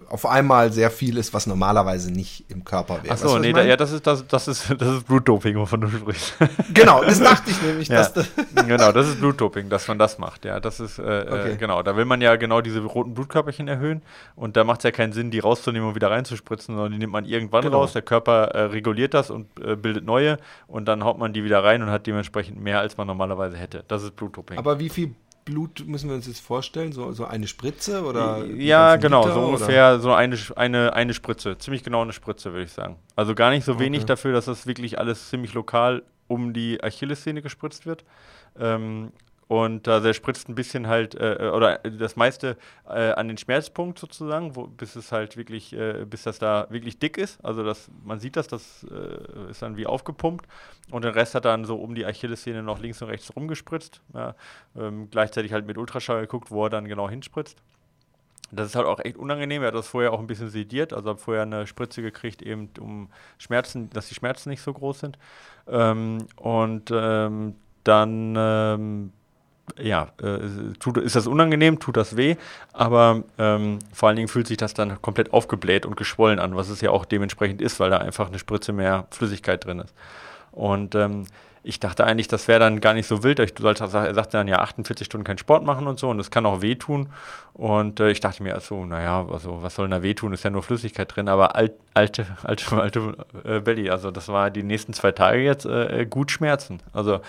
auf 0.08 0.26
einmal 0.26 0.72
sehr 0.72 0.90
viel 0.90 1.16
ist, 1.16 1.32
was 1.32 1.46
normalerweise 1.46 2.10
nicht 2.12 2.44
im 2.50 2.64
Körper 2.64 3.02
wäre. 3.02 3.12
Achso, 3.14 3.38
nee, 3.38 3.52
da, 3.52 3.62
ja, 3.62 3.76
das 3.76 3.92
ist, 3.92 4.06
das, 4.06 4.26
das 4.26 4.48
ist, 4.48 4.74
das 4.78 4.88
ist 4.96 5.06
Blutdoping, 5.06 5.56
wovon 5.56 5.80
du 5.80 5.88
sprichst. 5.88 6.34
Genau, 6.74 7.02
das 7.02 7.18
dachte 7.20 7.50
ich 7.50 7.62
nämlich, 7.62 7.88
Ja. 7.88 8.06
das, 8.08 8.28
genau, 8.66 8.92
das 8.92 9.08
ist 9.08 9.20
Blutdoping, 9.20 9.68
dass 9.68 9.88
man 9.88 9.98
das 9.98 10.18
macht. 10.18 10.44
Ja, 10.44 10.60
das 10.60 10.80
ist, 10.80 10.98
äh, 10.98 11.02
Okay. 11.30 11.52
äh, 11.52 11.56
genau, 11.56 11.82
da 11.82 11.96
will 11.96 12.04
man 12.04 12.20
ja 12.20 12.36
genau 12.36 12.60
diese 12.60 12.80
roten 12.80 13.14
Blutkörperchen 13.14 13.68
erhöhen 13.68 14.02
und 14.36 14.56
da 14.56 14.64
macht 14.64 14.80
es 14.80 14.84
ja 14.84 14.90
keinen 14.90 15.12
Sinn, 15.12 15.30
die 15.30 15.38
rauszunehmen 15.38 15.88
und 15.88 15.94
wieder 15.94 16.10
reinzuspritzen, 16.10 16.74
sondern 16.74 16.92
die 16.92 16.98
nimmt 16.98 17.12
man 17.12 17.24
irgendwann 17.24 17.62
Genau. 17.62 17.78
raus, 17.80 17.92
der 17.92 18.02
Körper 18.02 18.44
äh, 18.48 18.62
reguliert 18.64 19.14
das 19.14 19.30
und 19.30 19.46
äh, 19.64 19.76
bildet 19.76 20.04
neue 20.04 20.36
und 20.66 20.86
dann 20.86 21.04
haut 21.04 21.18
man 21.18 21.32
die 21.32 21.44
wieder 21.44 21.64
rein 21.64 21.82
und 21.82 21.90
hat 21.90 22.06
dementsprechend 22.06 22.60
mehr, 22.60 22.80
als 22.80 22.96
man 22.96 23.06
normalerweise 23.06 23.56
hätte. 23.56 23.84
Das 23.88 24.02
ist 24.02 24.16
Blutdoping. 24.16 24.58
aber 24.58 24.78
wie 24.78 24.88
viel 24.88 25.14
Blut 25.44 25.84
müssen 25.86 26.08
wir 26.08 26.16
uns 26.16 26.26
jetzt 26.26 26.40
vorstellen? 26.40 26.92
So, 26.92 27.12
so 27.12 27.24
eine 27.24 27.46
Spritze 27.46 28.04
oder? 28.04 28.44
ja, 28.46 28.96
genau, 28.96 29.22
Liter, 29.22 29.34
so 29.34 29.40
oder? 29.40 29.48
ungefähr 29.48 30.00
so 30.00 30.12
eine, 30.12 30.36
eine, 30.56 30.92
eine 30.92 31.14
Spritze. 31.14 31.58
Ziemlich 31.58 31.82
genau 31.82 32.02
eine 32.02 32.12
Spritze, 32.12 32.52
würde 32.52 32.64
ich 32.64 32.72
sagen. 32.72 32.96
Also 33.16 33.34
gar 33.34 33.50
nicht 33.50 33.64
so 33.64 33.78
wenig 33.78 34.00
Okay. 34.02 34.08
dafür, 34.08 34.32
dass 34.32 34.44
das 34.44 34.66
wirklich 34.66 34.98
alles 34.98 35.28
ziemlich 35.28 35.54
lokal 35.54 36.02
um 36.28 36.52
die 36.52 36.82
Achillessehne 36.82 37.42
gespritzt 37.42 37.86
wird. 37.86 38.04
Ähm, 38.58 39.12
und 39.50 39.88
der 39.88 40.14
spritzt 40.14 40.48
ein 40.48 40.54
bisschen 40.54 40.86
halt, 40.86 41.16
äh, 41.16 41.50
oder 41.52 41.78
das 41.78 42.14
meiste 42.14 42.56
äh, 42.88 43.10
an 43.10 43.26
den 43.26 43.36
Schmerzpunkt 43.36 43.98
sozusagen, 43.98 44.54
wo, 44.54 44.68
bis 44.68 44.94
es 44.94 45.10
halt 45.10 45.36
wirklich, 45.36 45.72
äh, 45.72 46.04
bis 46.08 46.22
das 46.22 46.38
da 46.38 46.68
wirklich 46.70 47.00
dick 47.00 47.18
ist. 47.18 47.44
Also 47.44 47.64
das, 47.64 47.90
man 48.04 48.20
sieht 48.20 48.36
das, 48.36 48.46
das 48.46 48.86
äh, 48.88 49.50
ist 49.50 49.60
dann 49.60 49.76
wie 49.76 49.88
aufgepumpt. 49.88 50.46
Und 50.92 51.04
den 51.04 51.12
Rest 51.14 51.34
hat 51.34 51.46
dann 51.46 51.64
so 51.64 51.74
um 51.78 51.96
die 51.96 52.06
Achillessehne 52.06 52.62
noch 52.62 52.78
links 52.78 53.02
und 53.02 53.08
rechts 53.08 53.34
rumgespritzt. 53.34 54.00
Ja. 54.14 54.36
Ähm, 54.78 55.10
gleichzeitig 55.10 55.52
halt 55.52 55.66
mit 55.66 55.78
Ultraschall 55.78 56.20
geguckt, 56.20 56.52
wo 56.52 56.66
er 56.66 56.70
dann 56.70 56.86
genau 56.86 57.10
hinspritzt. 57.10 57.60
Das 58.52 58.68
ist 58.68 58.76
halt 58.76 58.86
auch 58.86 59.00
echt 59.00 59.16
unangenehm. 59.16 59.62
Er 59.62 59.68
hat 59.68 59.74
das 59.74 59.88
vorher 59.88 60.12
auch 60.12 60.20
ein 60.20 60.28
bisschen 60.28 60.48
sediert. 60.48 60.92
Also 60.92 61.08
habe 61.08 61.18
vorher 61.18 61.42
eine 61.42 61.66
Spritze 61.66 62.02
gekriegt, 62.02 62.40
eben 62.40 62.70
um 62.78 63.08
Schmerzen, 63.36 63.90
dass 63.90 64.06
die 64.06 64.14
Schmerzen 64.14 64.50
nicht 64.50 64.62
so 64.62 64.72
groß 64.72 65.00
sind. 65.00 65.18
Ähm, 65.66 66.18
und 66.36 66.92
ähm, 66.92 67.56
dann, 67.82 68.34
ähm, 68.38 69.12
ja, 69.78 70.08
äh, 70.22 70.38
tut, 70.78 70.96
ist 70.96 71.16
das 71.16 71.26
unangenehm, 71.26 71.78
tut 71.78 71.96
das 71.96 72.16
weh, 72.16 72.36
aber 72.72 73.22
ähm, 73.38 73.78
vor 73.92 74.08
allen 74.08 74.16
Dingen 74.16 74.28
fühlt 74.28 74.46
sich 74.46 74.56
das 74.56 74.74
dann 74.74 75.00
komplett 75.02 75.32
aufgebläht 75.32 75.86
und 75.86 75.96
geschwollen 75.96 76.38
an, 76.38 76.56
was 76.56 76.68
es 76.68 76.80
ja 76.80 76.90
auch 76.90 77.04
dementsprechend 77.04 77.60
ist, 77.60 77.80
weil 77.80 77.90
da 77.90 77.98
einfach 77.98 78.28
eine 78.28 78.38
Spritze 78.38 78.72
mehr 78.72 79.06
Flüssigkeit 79.10 79.64
drin 79.64 79.80
ist. 79.80 79.94
Und 80.52 80.94
ähm, 80.94 81.26
ich 81.62 81.78
dachte 81.78 82.04
eigentlich, 82.04 82.28
das 82.28 82.48
wäre 82.48 82.58
dann 82.58 82.80
gar 82.80 82.94
nicht 82.94 83.06
so 83.06 83.22
wild. 83.22 83.38
Ich, 83.38 83.52
er 83.62 83.74
sagte 83.76 84.30
dann 84.32 84.48
ja 84.48 84.60
48 84.60 85.04
Stunden 85.04 85.24
keinen 85.24 85.38
Sport 85.38 85.64
machen 85.64 85.86
und 85.86 85.98
so 85.98 86.08
und 86.08 86.16
das 86.16 86.30
kann 86.30 86.46
auch 86.46 86.62
wehtun. 86.62 87.10
Und 87.52 88.00
äh, 88.00 88.10
ich 88.10 88.20
dachte 88.20 88.42
mir, 88.42 88.54
also, 88.54 88.86
naja, 88.86 89.26
also, 89.30 89.62
was 89.62 89.74
soll 89.74 89.86
denn 89.86 89.98
da 89.98 90.02
wehtun? 90.02 90.32
Ist 90.32 90.42
ja 90.42 90.50
nur 90.50 90.62
Flüssigkeit 90.62 91.14
drin, 91.14 91.28
aber 91.28 91.56
alt, 91.56 91.72
alte, 91.92 92.26
alte, 92.42 92.80
alte 92.80 93.14
äh, 93.44 93.60
Belly. 93.60 93.90
Also 93.90 94.10
das 94.10 94.28
war 94.28 94.50
die 94.50 94.62
nächsten 94.62 94.94
zwei 94.94 95.12
Tage 95.12 95.42
jetzt 95.42 95.66
äh, 95.66 96.06
gut 96.08 96.30
Schmerzen. 96.30 96.80
Also 96.94 97.20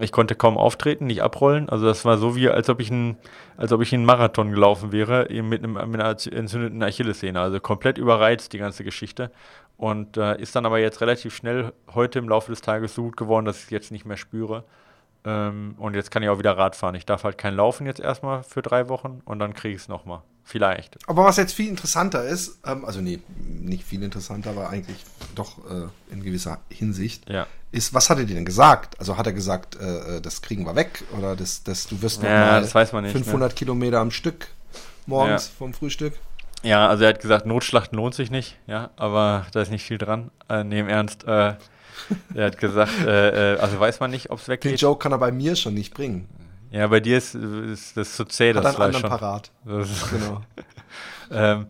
ich 0.00 0.12
konnte 0.12 0.34
kaum 0.34 0.56
auftreten, 0.56 1.06
nicht 1.06 1.22
abrollen. 1.22 1.68
Also 1.68 1.86
das 1.86 2.04
war 2.04 2.16
so 2.16 2.34
wie, 2.34 2.48
als 2.48 2.68
ob 2.70 2.80
ich 2.80 2.90
ein, 2.90 3.16
als 3.56 3.72
ob 3.72 3.82
ich 3.82 3.92
einen 3.92 4.04
Marathon 4.04 4.50
gelaufen 4.50 4.92
wäre, 4.92 5.28
eben 5.30 5.48
mit, 5.48 5.62
einem, 5.62 5.74
mit 5.74 6.00
einer 6.00 6.10
entzündeten 6.10 6.82
Achillessehne. 6.82 7.40
Also 7.40 7.60
komplett 7.60 7.98
überreizt 7.98 8.52
die 8.52 8.58
ganze 8.58 8.84
Geschichte. 8.84 9.30
Und 9.76 10.16
äh, 10.16 10.40
ist 10.40 10.54
dann 10.54 10.64
aber 10.64 10.78
jetzt 10.78 11.00
relativ 11.00 11.34
schnell 11.34 11.72
heute 11.94 12.18
im 12.18 12.28
Laufe 12.28 12.50
des 12.52 12.60
Tages 12.60 12.94
so 12.94 13.02
gut 13.02 13.16
geworden, 13.16 13.44
dass 13.44 13.58
ich 13.58 13.64
es 13.64 13.70
jetzt 13.70 13.90
nicht 13.90 14.06
mehr 14.06 14.16
spüre. 14.16 14.64
Ähm, 15.24 15.74
und 15.78 15.94
jetzt 15.94 16.10
kann 16.10 16.22
ich 16.22 16.28
auch 16.28 16.38
wieder 16.38 16.56
Rad 16.56 16.76
fahren. 16.76 16.94
Ich 16.94 17.06
darf 17.06 17.24
halt 17.24 17.36
kein 17.36 17.54
Laufen 17.54 17.86
jetzt 17.86 18.00
erstmal 18.00 18.42
für 18.42 18.62
drei 18.62 18.88
Wochen 18.88 19.20
und 19.24 19.38
dann 19.40 19.54
kriege 19.54 19.74
ich 19.74 19.82
es 19.82 19.88
nochmal. 19.88 20.22
Vielleicht. 20.44 20.98
Aber 21.08 21.24
was 21.24 21.36
jetzt 21.36 21.54
viel 21.54 21.68
interessanter 21.68 22.24
ist, 22.24 22.58
ähm, 22.66 22.84
also 22.84 23.00
nee, 23.00 23.20
nicht 23.46 23.84
viel 23.84 24.02
interessanter, 24.02 24.50
aber 24.50 24.68
eigentlich 24.70 24.98
doch 25.34 25.58
äh, 25.70 25.88
in 26.12 26.22
gewisser 26.22 26.58
Hinsicht, 26.68 27.28
Ja. 27.30 27.46
ist, 27.70 27.94
was 27.94 28.10
hat 28.10 28.18
er 28.18 28.24
dir 28.24 28.34
denn 28.34 28.44
gesagt? 28.44 28.98
Also 28.98 29.16
hat 29.16 29.26
er 29.26 29.32
gesagt, 29.32 29.76
äh, 29.80 30.16
äh, 30.16 30.20
das 30.20 30.42
kriegen 30.42 30.66
wir 30.66 30.74
weg 30.74 31.04
oder 31.16 31.36
das, 31.36 31.62
das, 31.62 31.86
du 31.86 32.02
wirst 32.02 32.22
noch 32.22 32.28
Ja, 32.28 32.40
mal 32.40 32.60
das 32.60 32.74
weiß 32.74 32.92
man 32.92 33.04
nicht, 33.04 33.14
ne? 33.14 33.20
500 33.22 33.54
Kilometer 33.56 34.00
am 34.00 34.10
Stück 34.10 34.48
morgens 35.06 35.46
Ja. 35.46 35.52
vom 35.58 35.72
Frühstück? 35.72 36.14
Ja, 36.64 36.88
also 36.88 37.04
er 37.04 37.10
hat 37.10 37.20
gesagt, 37.20 37.46
Notschlachten 37.46 37.96
lohnt 37.96 38.14
sich 38.14 38.30
nicht, 38.30 38.56
ja, 38.66 38.90
aber 38.96 39.46
da 39.52 39.62
ist 39.62 39.70
nicht 39.70 39.84
viel 39.84 39.98
dran. 39.98 40.30
Äh, 40.48 40.64
nee, 40.64 40.78
im 40.80 40.88
Ernst. 40.88 41.24
Äh, 41.24 41.54
er 42.34 42.46
hat 42.46 42.58
gesagt, 42.58 42.92
äh, 43.04 43.54
äh, 43.54 43.58
also 43.58 43.78
weiß 43.80 44.00
man 44.00 44.10
nicht, 44.10 44.30
ob 44.30 44.38
es 44.38 44.44
Den 44.46 44.52
weggeht. 44.52 44.80
Joke 44.80 45.02
kann 45.02 45.12
er 45.12 45.18
bei 45.18 45.32
mir 45.32 45.56
schon 45.56 45.74
nicht 45.74 45.92
bringen. 45.94 46.28
Ja, 46.72 46.86
bei 46.86 47.00
dir 47.00 47.18
ist, 47.18 47.34
ist 47.34 47.96
das 47.96 48.16
zu 48.16 48.24
zäh, 48.24 48.54
Hat 48.54 48.64
das 48.64 48.74
Fleisch 48.76 48.98
schon. 48.98 49.10
parat. 49.10 49.52
Das 49.64 49.90
ist, 49.90 50.10
Genau. 50.10 50.40
ähm, 51.30 51.66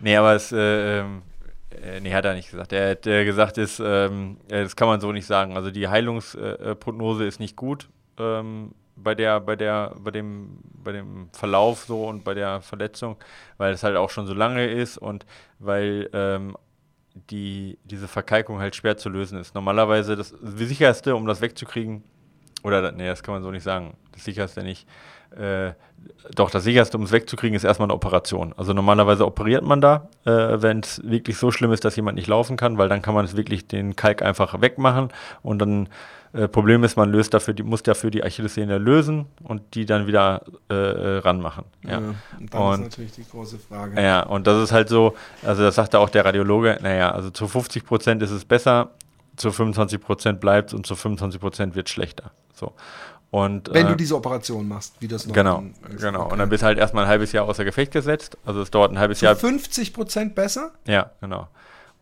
nee, 0.00 0.16
aber 0.16 0.34
es, 0.34 0.52
äh, 0.52 1.00
ähm, 1.00 1.22
äh, 1.70 2.00
nee, 2.00 2.12
hat 2.12 2.26
er 2.26 2.34
nicht 2.34 2.50
gesagt. 2.50 2.72
Er 2.74 2.90
hat 2.90 3.06
äh, 3.06 3.24
gesagt, 3.24 3.56
ist, 3.56 3.80
ähm, 3.82 4.36
äh, 4.48 4.62
das 4.62 4.76
kann 4.76 4.86
man 4.86 5.00
so 5.00 5.12
nicht 5.12 5.26
sagen. 5.26 5.56
Also 5.56 5.70
die 5.70 5.88
Heilungsprognose 5.88 6.70
äh, 6.70 6.74
Prognose 6.74 7.24
ist 7.24 7.40
nicht 7.40 7.56
gut 7.56 7.88
ähm, 8.18 8.74
bei 8.96 9.14
der, 9.14 9.40
bei 9.40 9.56
der, 9.56 9.94
bei 9.98 10.10
dem, 10.10 10.58
bei 10.74 10.92
dem 10.92 11.28
Verlauf 11.32 11.84
so 11.84 12.06
und 12.06 12.22
bei 12.22 12.34
der 12.34 12.60
Verletzung, 12.60 13.16
weil 13.56 13.72
es 13.72 13.82
halt 13.82 13.96
auch 13.96 14.10
schon 14.10 14.26
so 14.26 14.34
lange 14.34 14.66
ist 14.66 14.98
und 14.98 15.24
weil 15.58 16.10
ähm, 16.12 16.54
die, 17.30 17.78
diese 17.84 18.08
Verkalkung 18.08 18.58
halt 18.58 18.76
schwer 18.76 18.96
zu 18.96 19.08
lösen 19.08 19.38
ist. 19.38 19.54
Normalerweise 19.54 20.16
das 20.16 20.28
sicherste, 20.28 21.16
um 21.16 21.26
das 21.26 21.40
wegzukriegen, 21.40 22.04
oder 22.64 22.90
nee, 22.92 23.06
das 23.06 23.22
kann 23.22 23.34
man 23.34 23.42
so 23.42 23.50
nicht 23.50 23.62
sagen. 23.62 23.94
Das 24.12 24.24
sicherste 24.24 24.62
nicht. 24.62 24.86
Äh, 25.36 25.72
doch, 26.34 26.50
das 26.50 26.64
sicherste, 26.64 26.96
um 26.96 27.04
es 27.04 27.12
wegzukriegen, 27.12 27.56
ist 27.56 27.64
erstmal 27.64 27.86
eine 27.86 27.94
Operation. 27.94 28.54
Also 28.56 28.72
normalerweise 28.72 29.26
operiert 29.26 29.64
man 29.64 29.80
da, 29.80 30.08
äh, 30.24 30.30
wenn 30.62 30.80
es 30.80 31.00
wirklich 31.04 31.36
so 31.38 31.50
schlimm 31.50 31.72
ist, 31.72 31.84
dass 31.84 31.96
jemand 31.96 32.16
nicht 32.16 32.28
laufen 32.28 32.56
kann, 32.56 32.78
weil 32.78 32.88
dann 32.88 33.02
kann 33.02 33.14
man 33.14 33.24
es 33.24 33.36
wirklich 33.36 33.66
den 33.66 33.96
Kalk 33.96 34.22
einfach 34.22 34.60
wegmachen 34.60 35.08
und 35.42 35.58
dann 35.60 35.88
äh, 36.34 36.46
Problem 36.48 36.82
ist, 36.84 36.96
man 36.96 37.10
löst 37.10 37.32
dafür, 37.34 37.54
die, 37.54 37.62
muss 37.62 37.82
dafür 37.82 38.10
die 38.10 38.22
Achillessehne 38.24 38.78
lösen 38.78 39.26
und 39.42 39.62
die 39.74 39.86
dann 39.86 40.06
wieder 40.06 40.42
äh, 40.70 40.74
äh, 40.74 41.18
ranmachen. 41.18 41.64
Ja. 41.82 41.98
Und 41.98 42.52
dann 42.52 42.60
Und- 42.62 42.72
ist 42.74 42.80
natürlich 42.80 43.12
die 43.12 43.28
große 43.28 43.58
Frage. 43.58 44.00
Ja, 44.00 44.22
und 44.24 44.46
das 44.46 44.62
ist 44.62 44.72
halt 44.72 44.88
so, 44.88 45.14
also 45.44 45.62
das 45.62 45.74
sagte 45.76 45.98
auch 46.00 46.10
der 46.10 46.24
Radiologe, 46.24 46.78
naja, 46.82 47.10
also 47.12 47.30
zu 47.30 47.46
50 47.48 47.84
Prozent 47.86 48.22
ist 48.22 48.30
es 48.32 48.44
besser, 48.44 48.90
zu 49.36 49.50
25 49.52 50.00
Prozent 50.00 50.40
bleibt 50.40 50.74
und 50.74 50.86
zu 50.86 50.96
25 50.96 51.40
Prozent 51.40 51.74
wird 51.74 51.88
schlechter. 51.88 52.32
So. 52.54 52.72
Und, 53.30 53.72
Wenn 53.72 53.86
äh, 53.86 53.90
du 53.90 53.96
diese 53.96 54.14
Operation 54.14 54.68
machst, 54.68 54.94
wie 55.00 55.08
das 55.08 55.26
noch 55.26 55.34
Genau, 55.34 55.64
ist. 55.92 56.00
genau. 56.00 56.22
Okay. 56.22 56.32
Und 56.32 56.38
dann 56.38 56.48
bist 56.48 56.62
du 56.62 56.66
halt 56.66 56.78
erstmal 56.78 57.04
ein 57.04 57.10
halbes 57.10 57.32
Jahr 57.32 57.46
außer 57.46 57.64
Gefecht 57.64 57.90
gesetzt. 57.92 58.38
Also 58.46 58.62
es 58.62 58.70
dauert 58.70 58.92
ein 58.92 58.98
halbes 58.98 59.18
Zu 59.18 59.24
Jahr. 59.24 59.34
50 59.34 59.92
Prozent 59.92 60.34
besser? 60.36 60.70
Ja, 60.86 61.10
genau. 61.20 61.48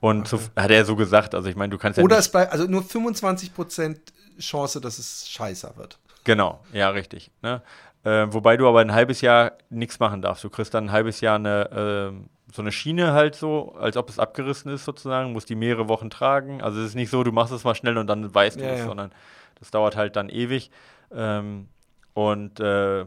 Und 0.01 0.29
zu, 0.29 0.39
hat 0.57 0.71
er 0.71 0.85
so 0.85 0.95
gesagt, 0.95 1.35
also 1.35 1.49
ich 1.49 1.57
meine, 1.57 1.71
du 1.71 1.79
kannst 1.79 1.97
ja 1.97 2.05
Oder 2.05 2.19
es 2.19 2.29
bleibt, 2.29 2.53
also 2.53 2.67
nur 2.67 2.83
25 2.83 3.55
Prozent 3.55 4.01
Chance, 4.39 4.81
dass 4.81 4.99
es 4.99 5.29
scheißer 5.31 5.77
wird. 5.77 5.99
Genau, 6.25 6.61
ja, 6.73 6.91
richtig. 6.91 7.31
Ne? 7.41 7.63
Äh, 8.05 8.27
wobei 8.31 8.57
du 8.57 8.69
aber 8.69 8.81
ein 8.81 8.93
halbes 8.93 9.21
Jahr 9.21 9.53
nichts 9.71 10.01
machen 10.01 10.21
darfst. 10.21 10.43
Du 10.45 10.51
kriegst 10.51 10.75
dann 10.75 10.87
ein 10.87 10.93
halbes 10.93 11.21
Jahr 11.21 11.37
eine, 11.37 11.71
ähm, 11.73 12.27
so 12.53 12.61
eine 12.63 12.71
Schiene 12.71 13.13
halt 13.13 13.35
so, 13.35 13.73
als 13.73 13.97
ob 13.97 14.11
es 14.11 14.19
abgerissen 14.19 14.71
ist 14.71 14.85
sozusagen, 14.85 15.33
musst 15.33 15.49
die 15.49 15.55
mehrere 15.55 15.89
Wochen 15.89 16.11
tragen. 16.11 16.63
Also 16.63 16.81
es 16.81 16.89
ist 16.89 16.95
nicht 16.95 17.11
so, 17.11 17.25
du 17.25 17.33
machst 17.33 17.53
es 17.53 17.65
mal 17.65 17.75
schnell 17.75 17.97
und 17.97 18.07
dann 18.07 18.33
weißt 18.35 18.61
du 18.61 18.65
Ja, 18.65 18.71
es, 18.71 18.81
ja. 18.81 18.87
sondern 18.87 19.11
das 19.59 19.71
dauert 19.71 19.97
halt 19.97 20.17
dann 20.17 20.29
ewig. 20.29 20.71
Ähm, 21.11 21.69
und 22.13 22.61
äh, 22.61 23.07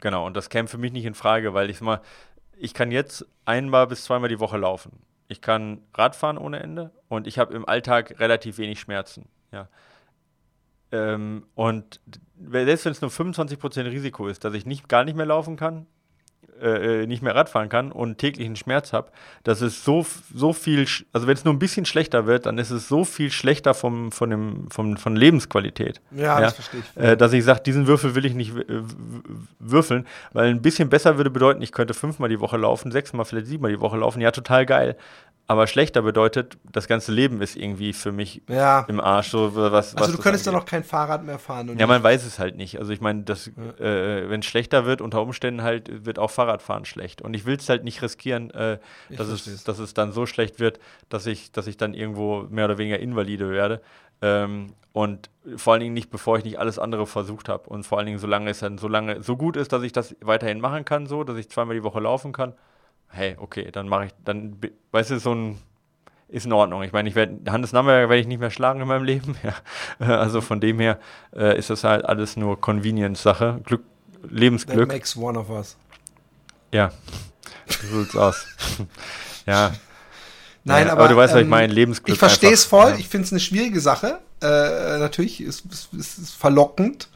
genau, 0.00 0.26
und 0.26 0.36
das 0.36 0.48
käme 0.48 0.68
für 0.68 0.78
mich 0.78 0.92
nicht 0.92 1.04
in 1.04 1.14
Frage, 1.14 1.54
weil 1.54 1.70
ich 1.70 1.80
mal, 1.80 2.00
ich 2.56 2.72
kann 2.72 2.92
jetzt 2.92 3.26
einmal 3.44 3.88
bis 3.88 4.04
zweimal 4.04 4.28
die 4.28 4.38
Woche 4.38 4.58
laufen. 4.58 5.02
Ich 5.26 5.40
kann 5.40 5.80
Radfahren 5.94 6.38
ohne 6.38 6.60
Ende 6.60 6.92
und 7.08 7.26
ich 7.26 7.38
habe 7.38 7.54
im 7.54 7.66
Alltag 7.66 8.20
relativ 8.20 8.58
wenig 8.58 8.78
Schmerzen. 8.78 9.28
Ja. 9.50 9.68
Ähm, 10.92 11.46
und 11.54 12.00
selbst 12.38 12.84
wenn 12.84 12.92
es 12.92 13.00
nur 13.00 13.10
25% 13.10 13.86
Risiko 13.86 14.28
ist, 14.28 14.44
dass 14.44 14.54
ich 14.54 14.66
nicht, 14.66 14.88
gar 14.88 15.04
nicht 15.04 15.16
mehr 15.16 15.26
laufen 15.26 15.56
kann, 15.56 15.86
äh, 16.60 17.02
äh, 17.02 17.06
nicht 17.06 17.22
mehr 17.22 17.34
Radfahren 17.34 17.68
kann 17.68 17.90
und 17.92 18.18
täglichen 18.18 18.56
Schmerz 18.56 18.92
habe, 18.92 19.10
das 19.42 19.62
ist 19.62 19.84
so, 19.84 20.06
so 20.34 20.52
viel, 20.52 20.86
also 21.12 21.26
wenn 21.26 21.34
es 21.34 21.44
nur 21.44 21.54
ein 21.54 21.58
bisschen 21.58 21.84
schlechter 21.86 22.26
wird, 22.26 22.46
dann 22.46 22.58
ist 22.58 22.70
es 22.70 22.88
so 22.88 23.04
viel 23.04 23.30
schlechter 23.30 23.74
vom, 23.74 24.12
von, 24.12 24.30
dem, 24.30 24.70
vom, 24.70 24.96
von 24.96 25.16
Lebensqualität. 25.16 26.00
Ja, 26.10 26.38
ja 26.38 26.40
das 26.40 26.54
verstehe 26.54 26.80
ich. 26.80 27.02
Äh, 27.02 27.16
dass 27.16 27.32
ich 27.32 27.44
sage, 27.44 27.62
diesen 27.62 27.86
Würfel 27.86 28.14
will 28.14 28.24
ich 28.24 28.34
nicht 28.34 28.52
würfeln, 29.58 30.06
weil 30.32 30.50
ein 30.50 30.62
bisschen 30.62 30.88
besser 30.88 31.16
würde 31.16 31.30
bedeuten, 31.30 31.62
ich 31.62 31.72
könnte 31.72 31.94
fünfmal 31.94 32.28
die 32.28 32.40
Woche 32.40 32.56
laufen, 32.56 32.92
sechsmal, 32.92 33.24
vielleicht 33.24 33.46
siebenmal 33.46 33.72
die 33.72 33.80
Woche 33.80 33.96
laufen. 33.96 34.20
Ja, 34.20 34.30
total 34.30 34.66
geil. 34.66 34.96
Aber 35.52 35.66
schlechter 35.66 36.00
bedeutet, 36.00 36.56
das 36.64 36.88
ganze 36.88 37.12
Leben 37.12 37.42
ist 37.42 37.56
irgendwie 37.56 37.92
für 37.92 38.10
mich 38.10 38.40
ja. 38.48 38.86
im 38.88 39.02
Arsch. 39.02 39.28
So, 39.28 39.54
was, 39.54 39.94
also 39.94 40.12
du 40.12 40.16
könntest 40.16 40.46
dann 40.46 40.54
auch 40.54 40.64
kein 40.64 40.82
Fahrrad 40.82 41.26
mehr 41.26 41.38
fahren. 41.38 41.76
ja, 41.78 41.86
man 41.86 42.02
weiß 42.02 42.24
es 42.24 42.38
halt 42.38 42.56
nicht. 42.56 42.78
Also 42.78 42.90
ich 42.90 43.02
meine, 43.02 43.22
ja. 43.28 43.84
äh, 43.84 44.30
wenn 44.30 44.40
es 44.40 44.46
schlechter 44.46 44.86
wird, 44.86 45.02
unter 45.02 45.20
Umständen 45.20 45.60
halt, 45.60 46.06
wird 46.06 46.18
auch 46.18 46.30
Fahrradfahren 46.30 46.86
schlecht. 46.86 47.20
Und 47.20 47.34
ich 47.34 47.44
will 47.44 47.56
es 47.56 47.68
halt 47.68 47.84
nicht 47.84 48.00
riskieren, 48.00 48.50
äh, 48.52 48.78
dass, 49.10 49.28
es, 49.28 49.62
dass 49.62 49.78
es 49.78 49.92
dann 49.92 50.12
so 50.12 50.24
schlecht 50.24 50.58
wird, 50.58 50.80
dass 51.10 51.26
ich, 51.26 51.52
dass 51.52 51.66
ich 51.66 51.76
dann 51.76 51.92
irgendwo 51.92 52.46
mehr 52.48 52.64
oder 52.64 52.78
weniger 52.78 52.98
invalide 52.98 53.50
werde. 53.50 53.82
Ähm, 54.22 54.72
und 54.94 55.28
vor 55.56 55.74
allen 55.74 55.80
Dingen 55.80 55.92
nicht, 55.92 56.08
bevor 56.08 56.38
ich 56.38 56.44
nicht 56.44 56.58
alles 56.58 56.78
andere 56.78 57.06
versucht 57.06 57.50
habe. 57.50 57.68
Und 57.68 57.84
vor 57.84 57.98
allen 57.98 58.06
Dingen, 58.06 58.18
solange 58.18 58.48
es 58.48 58.60
dann 58.60 58.78
so 58.78 58.88
lange 58.88 59.22
so 59.22 59.36
gut 59.36 59.58
ist, 59.58 59.70
dass 59.74 59.82
ich 59.82 59.92
das 59.92 60.16
weiterhin 60.22 60.62
machen 60.62 60.86
kann, 60.86 61.04
so, 61.04 61.24
dass 61.24 61.36
ich 61.36 61.50
zweimal 61.50 61.76
die 61.76 61.84
Woche 61.84 62.00
laufen 62.00 62.32
kann 62.32 62.54
hey, 63.12 63.36
okay, 63.38 63.70
dann 63.70 63.88
mache 63.88 64.06
ich, 64.06 64.12
dann, 64.24 64.58
weißt 64.90 65.10
du, 65.10 65.18
so 65.18 65.34
ein, 65.34 65.58
ist 66.28 66.46
in 66.46 66.52
Ordnung. 66.52 66.82
Ich 66.82 66.92
meine, 66.92 67.08
ich 67.08 67.14
werde, 67.14 67.38
Hannes 67.50 67.72
Nammer 67.72 67.92
werde 67.92 68.18
ich 68.18 68.26
nicht 68.26 68.40
mehr 68.40 68.50
schlagen 68.50 68.80
in 68.80 68.88
meinem 68.88 69.04
Leben. 69.04 69.36
Ja. 70.00 70.18
Also 70.18 70.40
von 70.40 70.60
dem 70.60 70.80
her 70.80 70.98
äh, 71.36 71.58
ist 71.58 71.70
das 71.70 71.84
halt 71.84 72.04
alles 72.04 72.36
nur 72.36 72.60
Convenience-Sache. 72.60 73.60
Glück, 73.64 73.82
Lebensglück. 74.28 74.88
That 74.88 74.96
makes 74.96 75.16
one 75.16 75.38
of 75.38 75.50
us. 75.50 75.76
Ja, 76.72 76.90
so 77.68 78.02
sieht's 78.02 78.16
aus. 78.16 78.46
ja. 79.46 79.72
Nein, 80.64 80.86
ja, 80.86 80.92
aber, 80.92 81.02
aber, 81.02 81.12
du 81.12 81.16
weißt, 81.16 81.32
ähm, 81.32 81.36
was 81.36 81.42
ich 81.42 81.48
meine, 81.48 81.72
Lebensglück. 81.72 82.14
Ich 82.14 82.18
verstehe 82.18 82.52
es 82.52 82.64
voll. 82.64 82.90
Ja. 82.90 82.96
Ich 82.96 83.08
finde 83.08 83.26
es 83.26 83.32
eine 83.32 83.40
schwierige 83.40 83.80
Sache. 83.80 84.20
Äh, 84.40 84.98
natürlich 84.98 85.40
ist 85.42 85.66
es 85.92 86.30
verlockend. 86.30 87.08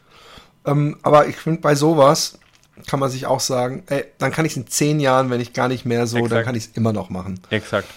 Ähm, 0.65 0.97
aber 1.01 1.27
ich 1.27 1.37
finde 1.37 1.61
bei 1.61 1.73
sowas, 1.73 2.37
kann 2.85 2.99
man 2.99 3.09
sich 3.09 3.25
auch 3.25 3.39
sagen, 3.39 3.83
ey, 3.87 4.05
dann 4.17 4.31
kann 4.31 4.45
ich 4.45 4.53
es 4.53 4.57
in 4.57 4.67
zehn 4.67 4.99
Jahren, 4.99 5.29
wenn 5.29 5.41
ich 5.41 5.53
gar 5.53 5.67
nicht 5.67 5.85
mehr 5.85 6.07
so, 6.07 6.17
Exakt. 6.17 6.31
dann 6.31 6.45
kann 6.45 6.55
ich 6.55 6.65
es 6.65 6.71
immer 6.75 6.93
noch 6.93 7.09
machen. 7.09 7.39
Exakt. 7.49 7.87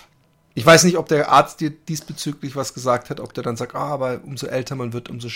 Ich 0.55 0.67
weiß 0.67 0.85
nicht, 0.85 0.99
ob 0.99 1.09
der 1.09 1.31
Arzt 1.31 1.61
dir 1.61 1.71
diesbezüglich 1.71 2.57
was 2.57 2.75
gesagt 2.75 3.11
hat, 3.11 3.21
ob 3.21 3.33
der 3.35 3.45
dann 3.45 3.57
sagt, 3.57 3.75
ah, 3.75 3.89
aber 3.89 4.21
umso 4.25 4.47
älter 4.47 4.75
man 4.75 4.93
wird, 4.93 5.09
umso 5.09 5.29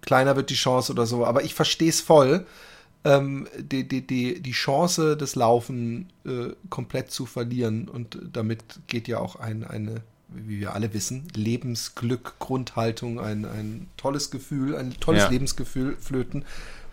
kleiner 0.00 0.36
wird 0.36 0.50
die 0.50 0.54
Chance 0.54 0.92
oder 0.92 1.06
so. 1.06 1.26
Aber 1.26 1.42
ich 1.42 1.54
verstehe 1.54 1.88
es 1.88 2.00
voll, 2.00 2.46
ähm, 3.04 3.48
die, 3.58 3.86
die, 3.86 4.06
die, 4.06 4.40
die 4.40 4.52
Chance 4.52 5.16
des 5.16 5.34
Laufen 5.34 6.08
äh, 6.24 6.54
komplett 6.68 7.10
zu 7.10 7.26
verlieren. 7.26 7.88
Und 7.88 8.18
damit 8.32 8.62
geht 8.86 9.08
ja 9.08 9.18
auch 9.18 9.36
ein, 9.36 9.64
eine, 9.64 10.02
wie 10.28 10.60
wir 10.60 10.74
alle 10.74 10.94
wissen, 10.94 11.26
Lebensglück, 11.34 12.38
Grundhaltung, 12.38 13.18
ein, 13.18 13.44
ein 13.46 13.88
tolles 13.96 14.30
Gefühl, 14.30 14.76
ein 14.76 14.94
tolles 15.00 15.24
ja. 15.24 15.30
Lebensgefühl 15.30 15.96
flöten 15.98 16.44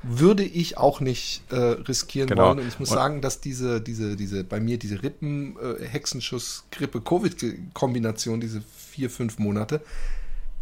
würde 0.10 0.44
ich 0.44 0.78
auch 0.78 1.00
nicht 1.00 1.42
äh, 1.52 1.56
riskieren 1.56 2.30
genau. 2.30 2.48
wollen. 2.48 2.60
Und 2.60 2.68
ich 2.68 2.80
muss 2.80 2.90
und 2.90 2.96
sagen, 2.96 3.22
dass 3.22 3.42
diese, 3.42 3.82
diese, 3.82 4.16
diese, 4.16 4.44
bei 4.44 4.60
mir 4.60 4.78
diese 4.78 5.04
Rippen, 5.04 5.56
äh, 5.58 5.86
Hexenschuss, 5.86 6.66
Grippe, 6.72 7.02
Covid-Kombination, 7.02 8.40
diese 8.40 8.62
vier, 8.62 9.10
fünf 9.10 9.40
Monate, 9.40 9.82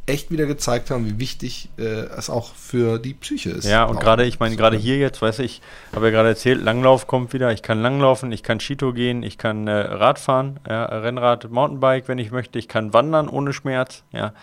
echt 0.07 0.29
wieder 0.29 0.45
gezeigt 0.45 0.91
haben, 0.91 1.05
wie 1.05 1.19
wichtig 1.19 1.69
äh, 1.77 1.83
es 1.83 2.29
auch 2.29 2.53
für 2.53 2.99
die 2.99 3.13
Psyche 3.13 3.51
ist. 3.51 3.65
Ja, 3.65 3.85
und 3.85 3.99
gerade, 3.99 4.25
ich 4.25 4.39
meine, 4.39 4.55
gerade 4.55 4.77
hier 4.77 4.97
jetzt, 4.97 5.21
weiß 5.21 5.39
ich, 5.39 5.61
habe 5.93 6.05
ja 6.07 6.11
gerade 6.11 6.29
erzählt, 6.29 6.61
Langlauf 6.61 7.07
kommt 7.07 7.33
wieder, 7.33 7.51
ich 7.51 7.63
kann 7.63 7.81
Langlaufen, 7.81 8.31
ich 8.31 8.43
kann 8.43 8.59
Skito 8.59 8.93
gehen, 8.93 9.23
ich 9.23 9.37
kann 9.37 9.67
äh, 9.67 9.71
Rad 9.71 10.19
fahren, 10.19 10.59
ja, 10.67 10.85
Rennrad, 10.85 11.49
Mountainbike, 11.49 12.07
wenn 12.07 12.19
ich 12.19 12.31
möchte, 12.31 12.59
ich 12.59 12.67
kann 12.67 12.93
wandern 12.93 13.27
ohne 13.27 13.53
Schmerz, 13.53 14.03
ja. 14.11 14.33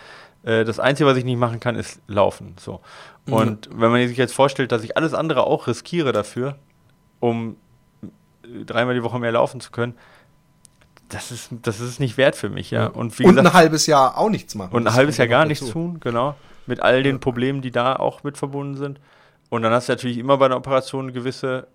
Äh, 0.43 0.65
das 0.65 0.79
Einzige, 0.79 1.09
was 1.09 1.17
ich 1.17 1.25
nicht 1.25 1.37
machen 1.37 1.59
kann, 1.59 1.75
ist 1.75 2.01
laufen. 2.07 2.55
So. 2.59 2.81
Und 3.29 3.69
mhm. 3.69 3.81
wenn 3.81 3.91
man 3.91 4.07
sich 4.07 4.17
jetzt 4.17 4.33
vorstellt, 4.33 4.71
dass 4.71 4.83
ich 4.83 4.97
alles 4.97 5.13
andere 5.13 5.45
auch 5.45 5.67
riskiere 5.67 6.11
dafür, 6.11 6.57
um 7.19 7.55
dreimal 8.65 8.93
die 8.93 9.03
Woche 9.03 9.19
mehr 9.19 9.31
laufen 9.31 9.61
zu 9.61 9.71
können, 9.71 9.95
das 11.09 11.31
ist, 11.31 11.49
das 11.61 11.79
ist 11.79 11.99
nicht 11.99 12.17
wert 12.17 12.35
für 12.35 12.49
mich, 12.49 12.71
ja. 12.71 12.87
Und, 12.87 13.17
wie 13.19 13.23
und 13.23 13.31
gesagt, 13.31 13.47
ein 13.47 13.53
halbes 13.53 13.85
Jahr 13.85 14.17
auch 14.17 14.29
nichts 14.29 14.55
machen. 14.55 14.75
Und 14.75 14.87
ein 14.87 14.93
halbes 14.93 15.17
Jahr 15.17 15.27
gar 15.27 15.45
nichts 15.45 15.69
tun, 15.69 15.99
genau. 15.99 16.35
Mit 16.65 16.81
all 16.81 17.03
den 17.03 17.19
Problemen, 17.19 17.61
die 17.61 17.71
da 17.71 17.95
auch 17.95 18.23
mit 18.23 18.37
verbunden 18.37 18.77
sind. 18.77 18.99
Und 19.49 19.61
dann 19.61 19.71
hast 19.71 19.87
du 19.87 19.93
natürlich 19.93 20.17
immer 20.17 20.37
bei 20.37 20.47
einer 20.47 20.57
Operation 20.57 21.07
ein 21.07 21.13
gewisse, 21.13 21.67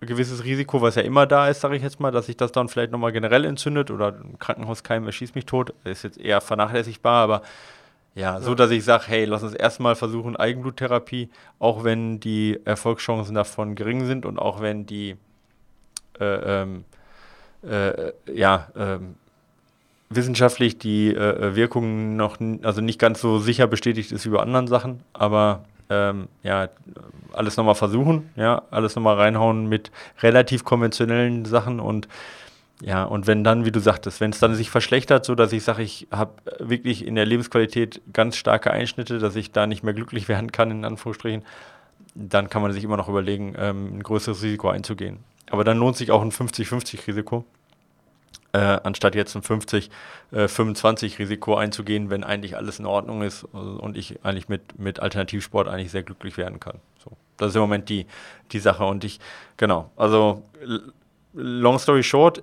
gewisses 0.00 0.44
Risiko, 0.44 0.82
was 0.82 0.96
ja 0.96 1.02
immer 1.02 1.26
da 1.26 1.48
ist, 1.48 1.60
sage 1.60 1.76
ich 1.76 1.82
jetzt 1.82 2.00
mal, 2.00 2.10
dass 2.10 2.26
sich 2.26 2.36
das 2.36 2.52
dann 2.52 2.68
vielleicht 2.68 2.90
nochmal 2.90 3.12
generell 3.12 3.44
entzündet 3.44 3.90
oder 3.90 4.08
ein 4.08 4.38
Krankenhauskeim 4.38 5.06
erschießt 5.06 5.34
mich 5.34 5.46
tot. 5.46 5.72
Ist 5.84 6.02
jetzt 6.02 6.18
eher 6.18 6.40
vernachlässigbar, 6.40 7.22
aber 7.22 7.42
ja, 8.14 8.40
so 8.40 8.54
dass 8.54 8.70
ich 8.70 8.84
sage, 8.84 9.04
hey, 9.06 9.24
lass 9.24 9.42
uns 9.42 9.54
erstmal 9.54 9.94
versuchen, 9.94 10.36
Eigenbluttherapie, 10.36 11.30
auch 11.58 11.84
wenn 11.84 12.20
die 12.20 12.58
Erfolgschancen 12.64 13.34
davon 13.34 13.74
gering 13.74 14.06
sind 14.06 14.26
und 14.26 14.38
auch 14.38 14.60
wenn 14.60 14.84
die 14.86 15.16
äh, 16.18 16.62
ähm, 16.62 16.84
äh, 17.62 18.12
ja, 18.32 18.68
ähm, 18.76 19.14
wissenschaftlich 20.08 20.78
die 20.78 21.14
äh, 21.14 21.54
Wirkung 21.54 22.16
noch 22.16 22.38
also 22.62 22.80
nicht 22.80 22.98
ganz 22.98 23.20
so 23.20 23.38
sicher 23.38 23.66
bestätigt 23.68 24.10
ist 24.10 24.26
wie 24.26 24.30
bei 24.30 24.40
anderen 24.40 24.66
Sachen, 24.66 25.00
aber 25.12 25.64
ähm, 25.88 26.28
ja, 26.42 26.68
alles 27.32 27.56
nochmal 27.56 27.74
versuchen, 27.76 28.30
ja, 28.34 28.62
alles 28.70 28.96
nochmal 28.96 29.16
reinhauen 29.16 29.68
mit 29.68 29.92
relativ 30.20 30.64
konventionellen 30.64 31.44
Sachen 31.44 31.78
und 31.80 32.08
ja, 32.82 33.04
und 33.04 33.26
wenn 33.26 33.44
dann, 33.44 33.66
wie 33.66 33.72
du 33.72 33.80
sagtest, 33.80 34.20
wenn 34.20 34.30
es 34.30 34.38
dann 34.38 34.54
sich 34.54 34.70
verschlechtert, 34.70 35.26
so 35.26 35.34
dass 35.34 35.52
ich 35.52 35.62
sage, 35.62 35.82
ich 35.82 36.08
habe 36.10 36.32
wirklich 36.58 37.06
in 37.06 37.14
der 37.14 37.26
Lebensqualität 37.26 38.00
ganz 38.12 38.36
starke 38.36 38.70
Einschnitte, 38.70 39.18
dass 39.18 39.36
ich 39.36 39.52
da 39.52 39.66
nicht 39.66 39.82
mehr 39.82 39.92
glücklich 39.92 40.28
werden 40.28 40.50
kann, 40.50 40.70
in 40.70 40.84
Anführungsstrichen, 40.84 41.44
dann 42.14 42.48
kann 42.48 42.62
man 42.62 42.72
sich 42.72 42.82
immer 42.82 42.96
noch 42.96 43.08
überlegen, 43.08 43.54
ähm, 43.58 43.98
ein 43.98 44.02
größeres 44.02 44.42
Risiko 44.42 44.70
einzugehen. 44.70 45.18
Aber 45.50 45.64
dann 45.64 45.78
lohnt 45.78 45.96
sich 45.96 46.10
auch 46.10 46.22
ein 46.22 46.32
50-50-Risiko, 46.32 47.44
äh, 48.52 48.58
anstatt 48.58 49.14
jetzt 49.14 49.36
ein 49.36 49.42
50-25-Risiko 49.42 51.54
äh, 51.54 51.58
einzugehen, 51.58 52.08
wenn 52.08 52.24
eigentlich 52.24 52.56
alles 52.56 52.78
in 52.78 52.86
Ordnung 52.86 53.22
ist 53.22 53.44
und 53.44 53.96
ich 53.96 54.24
eigentlich 54.24 54.48
mit, 54.48 54.78
mit 54.78 55.00
Alternativsport 55.00 55.68
eigentlich 55.68 55.90
sehr 55.90 56.02
glücklich 56.02 56.38
werden 56.38 56.60
kann. 56.60 56.78
So, 57.04 57.12
das 57.36 57.50
ist 57.50 57.56
im 57.56 57.62
Moment 57.62 57.90
die, 57.90 58.06
die 58.52 58.58
Sache. 58.58 58.84
Und 58.84 59.04
ich, 59.04 59.20
genau, 59.56 59.90
also 59.96 60.42
long 61.32 61.78
story 61.78 62.02
short, 62.02 62.40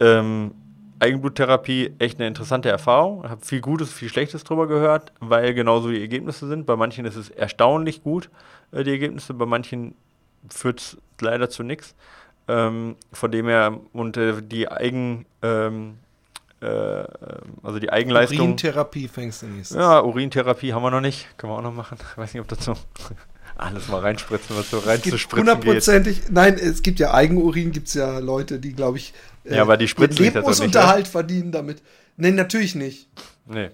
ähm, 0.00 0.52
Eigenbluttherapie 1.00 1.94
echt 1.98 2.18
eine 2.18 2.26
interessante 2.26 2.68
Erfahrung. 2.68 3.22
Ich 3.24 3.30
habe 3.30 3.44
viel 3.44 3.60
Gutes, 3.60 3.92
viel 3.92 4.08
Schlechtes 4.08 4.44
drüber 4.44 4.66
gehört, 4.66 5.12
weil 5.20 5.54
genauso 5.54 5.90
die 5.90 6.00
Ergebnisse 6.00 6.48
sind. 6.48 6.66
Bei 6.66 6.76
manchen 6.76 7.04
ist 7.04 7.16
es 7.16 7.30
erstaunlich 7.30 8.02
gut, 8.02 8.30
äh, 8.72 8.82
die 8.82 8.90
Ergebnisse, 8.90 9.34
bei 9.34 9.46
manchen 9.46 9.94
führt 10.48 10.80
es 10.80 10.96
leider 11.20 11.50
zu 11.50 11.62
nichts. 11.62 11.94
Ähm, 12.48 12.96
von 13.12 13.30
dem 13.30 13.46
her, 13.46 13.78
und 13.92 14.16
äh, 14.16 14.42
die 14.42 14.68
Eigen, 14.68 15.26
ähm, 15.42 15.98
äh, 16.60 16.66
also 17.62 17.78
die 17.78 17.92
Eigenleistung. 17.92 18.40
Urintherapie 18.40 19.06
fängst 19.06 19.42
du 19.42 19.46
nächstes. 19.46 19.76
Ja, 19.76 20.02
Urintherapie 20.02 20.72
haben 20.72 20.82
wir 20.82 20.90
noch 20.90 21.02
nicht. 21.02 21.28
Können 21.36 21.52
wir 21.52 21.58
auch 21.58 21.62
noch 21.62 21.74
machen. 21.74 21.98
Ich 22.00 22.16
weiß 22.16 22.32
nicht, 22.32 22.40
ob 22.40 22.48
dazu 22.48 22.72
alles 23.58 23.88
mal 23.88 24.00
reinspritzen, 24.00 24.56
was 24.56 24.70
so 24.70 24.78
reinzuspritzen 24.78 25.38
Hundertprozentig, 25.48 26.22
nein, 26.30 26.54
es 26.54 26.82
gibt 26.82 27.00
ja 27.00 27.12
Eigenurin, 27.12 27.72
gibt 27.72 27.88
es 27.88 27.94
ja 27.94 28.18
Leute, 28.18 28.58
die, 28.58 28.72
glaube 28.72 28.98
ich, 28.98 29.12
äh, 29.44 29.56
ja, 29.56 29.62
aber 29.62 29.76
die 29.76 29.88
spritzen 29.88 30.24
Lebensunterhalt 30.24 31.00
nicht, 31.00 31.12
verdienen 31.12 31.52
damit. 31.52 31.82
Nein, 32.16 32.34
natürlich 32.34 32.74
nicht. 32.74 33.08
Nee. 33.46 33.70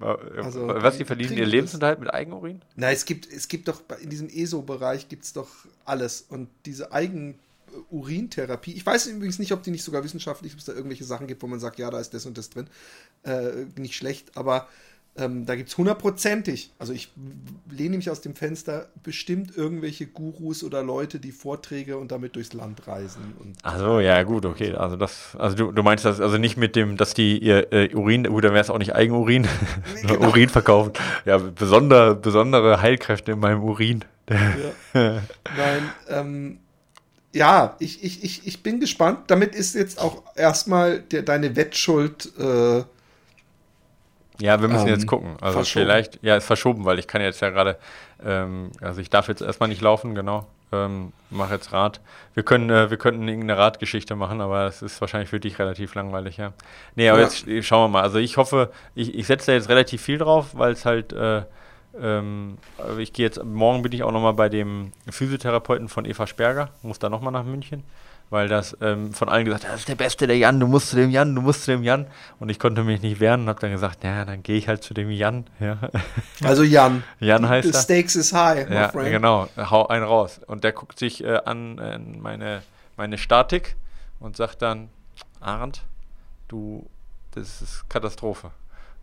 Also, 0.00 0.66
was, 0.66 0.98
die 0.98 1.04
verdienen 1.04 1.36
ihr 1.36 1.46
Lebensunterhalt 1.46 2.00
mit 2.00 2.12
Eigenurin? 2.12 2.60
Nein, 2.74 2.94
es 2.94 3.04
gibt, 3.04 3.32
es 3.32 3.46
gibt 3.48 3.68
doch 3.68 3.80
in 4.02 4.10
diesem 4.10 4.28
ESO-Bereich 4.28 5.08
gibt 5.08 5.24
es 5.24 5.32
doch 5.32 5.48
alles. 5.84 6.26
Und 6.28 6.48
diese 6.66 6.92
Eigenurintherapie, 6.92 8.72
ich 8.72 8.84
weiß 8.84 9.06
übrigens 9.06 9.38
nicht, 9.38 9.52
ob 9.52 9.62
die 9.62 9.70
nicht 9.70 9.84
sogar 9.84 10.02
wissenschaftlich, 10.02 10.52
ob 10.52 10.58
es 10.58 10.64
da 10.64 10.72
irgendwelche 10.72 11.04
Sachen 11.04 11.28
gibt, 11.28 11.42
wo 11.42 11.46
man 11.46 11.60
sagt, 11.60 11.78
ja, 11.78 11.90
da 11.90 12.00
ist 12.00 12.12
das 12.12 12.26
und 12.26 12.36
das 12.36 12.50
drin. 12.50 12.66
Äh, 13.22 13.66
nicht 13.76 13.94
schlecht, 13.94 14.36
aber 14.36 14.68
ähm, 15.16 15.46
da 15.46 15.54
gibt 15.54 15.68
es 15.68 15.78
hundertprozentig, 15.78 16.72
also 16.78 16.92
ich 16.92 17.12
lehne 17.70 17.96
mich 17.96 18.10
aus 18.10 18.20
dem 18.20 18.34
Fenster, 18.34 18.88
bestimmt 19.04 19.56
irgendwelche 19.56 20.06
Gurus 20.06 20.64
oder 20.64 20.82
Leute, 20.82 21.20
die 21.20 21.30
Vorträge 21.30 21.98
und 21.98 22.10
damit 22.10 22.34
durchs 22.34 22.52
Land 22.52 22.88
reisen. 22.88 23.34
Und 23.38 23.56
Ach 23.62 24.00
ja, 24.00 24.22
gut, 24.24 24.44
okay. 24.44 24.74
Also 24.74 24.96
das, 24.96 25.36
also 25.38 25.56
du, 25.56 25.72
du 25.72 25.82
meinst 25.84 26.04
das 26.04 26.20
also 26.20 26.36
nicht 26.36 26.56
mit 26.56 26.74
dem, 26.74 26.96
dass 26.96 27.14
die 27.14 27.38
ihr 27.38 27.72
äh, 27.72 27.94
Urin, 27.94 28.24
gut, 28.24 28.42
dann 28.42 28.52
wäre 28.52 28.62
es 28.62 28.70
auch 28.70 28.78
nicht 28.78 28.96
Eigenurin, 28.96 29.46
genau. 30.02 30.28
Urin 30.28 30.48
verkaufen. 30.48 30.92
Ja, 31.24 31.38
besonder, 31.38 32.16
besondere 32.16 32.82
Heilkräfte 32.82 33.32
in 33.32 33.38
meinem 33.38 33.62
Urin. 33.62 34.04
Ja. 34.94 35.20
Nein, 35.56 35.90
ähm, 36.08 36.58
ja, 37.32 37.76
ich, 37.78 38.02
ich, 38.02 38.24
ich, 38.24 38.46
ich 38.46 38.62
bin 38.62 38.80
gespannt. 38.80 39.24
Damit 39.26 39.54
ist 39.54 39.74
jetzt 39.74 40.00
auch 40.00 40.22
erstmal 40.34 41.00
der, 41.00 41.22
deine 41.22 41.54
Wettschuld. 41.56 42.32
Äh, 42.38 42.84
ja, 44.40 44.60
wir 44.60 44.68
müssen 44.68 44.88
ähm, 44.88 44.94
jetzt 44.94 45.06
gucken. 45.06 45.36
Also 45.40 45.58
verschoben. 45.58 45.86
vielleicht, 45.86 46.18
ja, 46.22 46.36
ist 46.36 46.46
verschoben, 46.46 46.84
weil 46.84 46.98
ich 46.98 47.06
kann 47.06 47.22
jetzt 47.22 47.40
ja 47.40 47.50
gerade, 47.50 47.76
ähm, 48.24 48.70
also 48.80 49.00
ich 49.00 49.10
darf 49.10 49.28
jetzt 49.28 49.42
erstmal 49.42 49.68
nicht 49.68 49.80
laufen, 49.80 50.14
genau. 50.14 50.46
Ähm, 50.72 51.12
mache 51.30 51.54
jetzt 51.54 51.72
Rad. 51.72 52.00
Wir 52.34 52.42
können, 52.42 52.68
äh, 52.68 52.90
wir 52.90 52.96
könnten 52.96 53.28
irgendeine 53.28 53.58
Radgeschichte 53.58 54.16
machen, 54.16 54.40
aber 54.40 54.66
es 54.66 54.82
ist 54.82 55.00
wahrscheinlich 55.00 55.30
für 55.30 55.38
dich 55.38 55.58
relativ 55.58 55.94
langweilig, 55.94 56.36
ja. 56.36 56.52
Nee, 56.96 57.08
aber 57.08 57.20
ja. 57.20 57.26
jetzt 57.26 57.66
schauen 57.66 57.84
wir 57.84 57.98
mal. 57.98 58.02
Also 58.02 58.18
ich 58.18 58.36
hoffe, 58.36 58.72
ich, 58.94 59.14
ich 59.14 59.26
setze 59.26 59.46
da 59.46 59.52
jetzt 59.52 59.68
relativ 59.68 60.02
viel 60.02 60.18
drauf, 60.18 60.48
weil 60.54 60.72
es 60.72 60.84
halt 60.84 61.12
äh, 61.12 61.42
ähm, 62.00 62.58
ich 62.98 63.12
gehe 63.12 63.26
jetzt, 63.26 63.42
morgen 63.44 63.82
bin 63.82 63.92
ich 63.92 64.02
auch 64.02 64.10
nochmal 64.10 64.34
bei 64.34 64.48
dem 64.48 64.92
Physiotherapeuten 65.08 65.88
von 65.88 66.04
Eva 66.04 66.26
Sperger, 66.26 66.70
muss 66.82 66.98
da 66.98 67.08
nochmal 67.08 67.32
nach 67.32 67.44
München, 67.44 67.84
weil 68.34 68.48
das 68.48 68.76
ähm, 68.80 69.14
von 69.14 69.28
allen 69.28 69.44
gesagt, 69.44 69.62
das 69.62 69.80
ist 69.80 69.88
der 69.88 69.94
Beste, 69.94 70.26
der 70.26 70.36
Jan, 70.36 70.58
du 70.58 70.66
musst 70.66 70.90
zu 70.90 70.96
dem 70.96 71.08
Jan, 71.08 71.36
du 71.36 71.40
musst 71.40 71.62
zu 71.62 71.70
dem 71.70 71.84
Jan. 71.84 72.08
Und 72.40 72.48
ich 72.48 72.58
konnte 72.58 72.82
mich 72.82 73.00
nicht 73.00 73.20
wehren 73.20 73.42
und 73.42 73.48
habe 73.48 73.60
dann 73.60 73.70
gesagt, 73.70 74.02
ja, 74.02 74.24
dann 74.24 74.42
gehe 74.42 74.56
ich 74.56 74.66
halt 74.66 74.82
zu 74.82 74.92
dem 74.92 75.08
Jan. 75.08 75.46
Ja. 75.60 75.78
Also 76.42 76.64
Jan. 76.64 77.04
Jan 77.20 77.48
heißt 77.48 77.72
The 77.72 77.80
stakes 77.80 78.16
is 78.16 78.32
high, 78.32 78.68
ja, 78.68 78.88
friend. 78.88 79.12
genau, 79.12 79.48
hau 79.56 79.86
einen 79.86 80.04
raus. 80.04 80.40
Und 80.48 80.64
der 80.64 80.72
guckt 80.72 80.98
sich 80.98 81.22
äh, 81.22 81.42
an 81.44 81.78
äh, 81.78 81.96
meine, 81.98 82.62
meine 82.96 83.18
Statik 83.18 83.76
und 84.18 84.36
sagt 84.36 84.62
dann, 84.62 84.88
Arndt, 85.40 85.84
du, 86.48 86.90
das 87.36 87.62
ist 87.62 87.88
Katastrophe. 87.88 88.50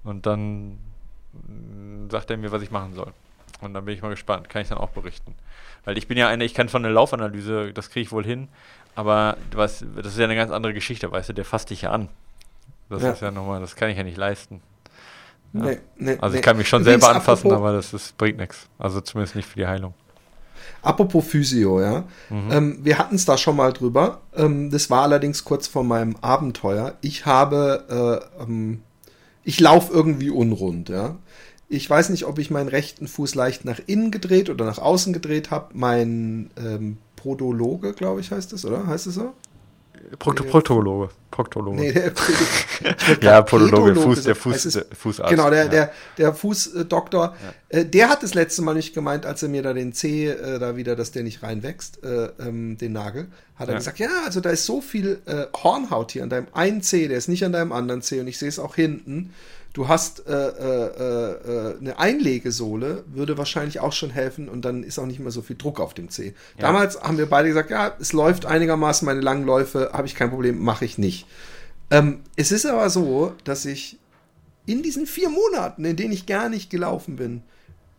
Und 0.04 0.26
dann 0.26 0.78
sagt 2.10 2.30
er 2.32 2.36
mir, 2.36 2.52
was 2.52 2.62
ich 2.64 2.72
machen 2.72 2.94
soll. 2.96 3.14
Und 3.62 3.74
dann 3.76 3.86
bin 3.86 3.96
ich 3.96 4.02
mal 4.02 4.10
gespannt. 4.10 4.50
Kann 4.50 4.62
ich 4.62 4.68
dann 4.68 4.78
auch 4.78 4.90
berichten. 4.90 5.36
Weil 5.86 5.98
ich 5.98 6.08
bin 6.08 6.18
ja 6.18 6.28
einer, 6.28 6.44
ich 6.44 6.54
kann 6.54 6.70
von 6.70 6.84
der 6.84 6.92
Laufanalyse, 6.92 7.74
das 7.74 7.90
kriege 7.90 8.04
ich 8.04 8.12
wohl 8.12 8.26
hin. 8.26 8.50
Aber 8.96 9.38
was, 9.54 9.86
das 9.96 10.14
ist 10.14 10.18
ja 10.18 10.26
eine 10.26 10.36
ganz 10.36 10.52
andere 10.52 10.74
Geschichte, 10.74 11.12
weißt 11.12 11.30
du, 11.30 11.34
der 11.34 11.46
fasst 11.46 11.70
dich 11.70 11.84
ja 11.84 11.92
an. 11.92 12.10
Das 12.90 13.02
ja. 13.04 13.12
ist 13.12 13.22
ja 13.22 13.32
nochmal, 13.32 13.62
das 13.62 13.76
kann 13.76 13.90
ich 13.90 13.98
ja 13.98 14.04
nicht 14.04 14.18
leisten. 14.18 14.62
Ja. 15.54 15.62
Nee, 15.62 15.78
nee, 15.98 16.18
also 16.20 16.36
ich 16.36 16.42
kann 16.42 16.58
mich 16.58 16.68
schon 16.68 16.84
selber 16.84 17.10
anfassen, 17.10 17.52
aber 17.52 17.74
das 17.74 17.94
ist, 17.94 18.18
bringt 18.18 18.38
nichts. 18.38 18.68
Also 18.78 19.02
zumindest 19.02 19.36
nicht 19.36 19.48
für 19.48 19.60
die 19.60 19.68
Heilung. 19.68 19.94
Apropos 20.82 21.26
Physio, 21.26 21.82
ja. 21.82 22.04
Mhm. 22.30 22.52
Ähm, 22.52 22.80
wir 22.84 22.98
hatten 22.98 23.16
es 23.16 23.26
da 23.26 23.38
schon 23.38 23.56
mal 23.56 23.74
drüber. 23.74 24.22
Ähm, 24.36 24.72
das 24.72 24.90
war 24.90 25.04
allerdings 25.04 25.44
kurz 25.44 25.68
vor 25.68 25.84
meinem 25.84 26.16
Abenteuer. 26.22 26.96
Ich 27.02 27.26
habe 27.26 28.22
äh, 28.40 28.44
ähm, 28.44 28.82
ich 29.44 29.60
laufe 29.60 29.92
irgendwie 29.92 30.30
unrund, 30.30 30.90
ja. 30.90 31.16
Ich 31.68 31.90
weiß 31.90 32.10
nicht, 32.10 32.26
ob 32.26 32.38
ich 32.38 32.52
meinen 32.52 32.68
rechten 32.68 33.08
Fuß 33.08 33.36
leicht 33.36 33.64
nach 33.64 33.80
innen 33.86 34.12
gedreht 34.12 34.50
oder 34.50 34.66
nach 34.66 34.78
außen 34.78 35.14
gedreht 35.14 35.52
habe. 35.52 35.70
Mein 35.74 36.52
ähm, 36.58 36.98
Podologe, 37.22 37.94
glaube 37.94 38.22
ich, 38.22 38.32
heißt 38.32 38.54
es, 38.54 38.66
oder? 38.66 38.88
Heißt 38.88 39.08
es 39.08 39.16
so? 39.16 39.34
Prokto 40.18 40.44
Proktologe. 40.44 41.10
Proktologe. 41.30 41.78
Nee, 41.78 41.92
der, 41.94 42.12
ja, 43.22 43.42
Podologe, 43.42 43.96
Fuß, 43.96 44.24
der 44.24 44.36
Fuß, 44.36 44.64
der 44.64 44.86
Fußarzt. 44.94 45.30
Genau, 45.30 45.50
der, 45.50 45.66
ja. 45.66 45.70
der, 45.70 45.92
der 46.18 46.34
Fußdoktor, 46.34 47.36
ja. 47.72 47.80
äh, 47.80 47.86
der 47.86 48.10
hat 48.10 48.24
das 48.24 48.34
letzte 48.34 48.62
Mal 48.64 48.74
nicht 48.74 48.94
gemeint, 48.94 49.26
als 49.26 49.44
er 49.44 49.50
mir 49.50 49.62
da 49.62 49.74
den 49.74 49.94
Zeh, 49.94 50.28
äh, 50.28 50.60
da 50.60 50.76
wieder, 50.76 50.96
dass 50.96 51.12
der 51.12 51.24
nicht 51.24 51.44
reinwächst, 51.44 52.04
äh, 52.04 52.30
ähm, 52.40 52.78
den 52.78 52.92
Nagel, 52.92 53.28
hat 53.56 53.70
er 53.70 53.74
ja. 53.74 53.78
gesagt, 53.78 54.00
ja, 54.00 54.10
also 54.26 54.42
da 54.42 54.50
ist 54.50 54.66
so 54.66 54.82
viel 54.82 55.22
äh, 55.26 55.46
Hornhaut 55.64 56.12
hier 56.12 56.24
an 56.24 56.30
deinem 56.30 56.48
einen 56.54 56.82
Zeh, 56.82 57.08
der 57.08 57.18
ist 57.18 57.30
nicht 57.30 57.46
an 57.46 57.54
deinem 57.54 57.72
anderen 57.72 58.02
Zeh 58.02 58.20
und 58.20 58.28
ich 58.28 58.38
sehe 58.38 58.50
es 58.50 58.60
auch 58.60 58.76
hinten 58.76 59.34
du 59.74 59.88
hast 59.88 60.28
äh, 60.28 60.32
äh, 60.32 61.72
äh, 61.72 61.78
eine 61.80 62.00
Einlegesohle, 62.00 63.04
würde 63.08 63.38
wahrscheinlich 63.38 63.80
auch 63.80 63.94
schon 63.94 64.10
helfen 64.10 64.50
und 64.50 64.66
dann 64.66 64.84
ist 64.84 65.00
auch 65.00 65.06
nicht 65.06 65.20
mehr 65.20 65.32
so 65.32 65.42
viel 65.42 65.56
Druck 65.56 65.80
auf 65.80 65.94
dem 65.94 66.10
Zeh. 66.10 66.34
Ja. 66.58 66.68
Damals 66.68 67.02
haben 67.02 67.18
wir 67.18 67.28
beide 67.28 67.48
gesagt, 67.48 67.70
ja, 67.70 67.96
es 68.00 68.14
läuft 68.14 68.46
einigermaßen, 68.46 69.06
meine 69.06 69.22
langen 69.22 69.46
Läufe 69.46 69.92
habe 69.94 70.08
ich 70.08 70.16
kein 70.16 70.30
Problem, 70.30 70.60
mache 70.60 70.86
ich 70.86 70.98
nicht. 70.98 71.26
Ähm, 71.90 72.22
es 72.36 72.52
ist 72.52 72.66
aber 72.66 72.90
so, 72.90 73.34
dass 73.44 73.66
ich 73.66 73.98
in 74.66 74.84
diesen 74.84 75.06
vier 75.06 75.30
Monaten, 75.30 75.86
in 75.86 75.96
denen 75.96 76.14
ich 76.14 76.26
gar 76.26 76.50
nicht 76.50 76.70
gelaufen 76.70 77.16
bin, 77.16 77.44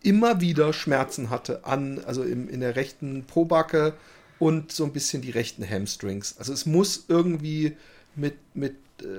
immer 0.03 0.41
wieder 0.41 0.73
Schmerzen 0.73 1.31
hatte 1.31 1.64
an, 1.64 2.01
also 2.05 2.23
im, 2.23 2.49
in 2.49 2.61
der 2.61 2.77
rechten 2.77 3.25
Pobacke 3.25 3.95
und 4.39 4.73
so 4.73 4.85
ein 4.85 4.93
bisschen 4.93 5.23
die 5.23 5.31
rechten 5.31 5.68
Hamstrings. 5.68 6.37
Also 6.39 6.53
es 6.53 6.66
muss 6.66 7.05
irgendwie 7.09 7.77
mit, 8.16 8.35
mit 8.55 8.77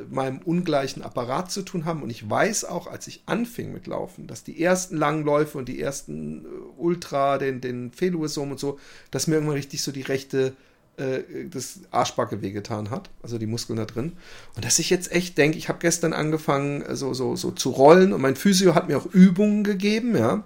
meinem 0.09 0.39
ungleichen 0.39 1.03
Apparat 1.03 1.51
zu 1.51 1.61
tun 1.61 1.85
haben. 1.85 2.03
Und 2.03 2.09
ich 2.09 2.29
weiß 2.29 2.65
auch, 2.65 2.87
als 2.87 3.07
ich 3.07 3.23
anfing 3.25 3.71
mit 3.73 3.87
Laufen, 3.87 4.27
dass 4.27 4.43
die 4.43 4.61
ersten 4.61 4.97
Langläufe 4.97 5.57
und 5.57 5.67
die 5.69 5.81
ersten 5.81 6.45
äh, 6.45 6.47
Ultra, 6.77 7.37
den, 7.37 7.61
den 7.61 7.91
Feluesom 7.91 8.51
und 8.51 8.59
so, 8.59 8.79
dass 9.11 9.27
mir 9.27 9.35
irgendwann 9.35 9.55
richtig 9.55 9.81
so 9.81 9.91
die 9.91 10.01
rechte 10.01 10.53
äh, 10.97 11.23
das 11.49 11.79
Arschbacke 11.91 12.41
wehgetan 12.41 12.91
hat, 12.91 13.09
also 13.23 13.37
die 13.37 13.47
Muskeln 13.47 13.77
da 13.77 13.85
drin. 13.85 14.13
Und 14.55 14.65
dass 14.65 14.79
ich 14.79 14.89
jetzt 14.89 15.11
echt 15.11 15.37
denke, 15.37 15.57
ich 15.57 15.69
habe 15.69 15.79
gestern 15.79 16.13
angefangen, 16.13 16.81
äh, 16.83 16.95
so, 16.95 17.13
so, 17.13 17.35
so 17.35 17.51
zu 17.51 17.71
rollen 17.71 18.13
und 18.13 18.21
mein 18.21 18.35
Physio 18.35 18.75
hat 18.75 18.87
mir 18.87 18.97
auch 18.97 19.07
Übungen 19.07 19.63
gegeben, 19.63 20.15
ja, 20.15 20.43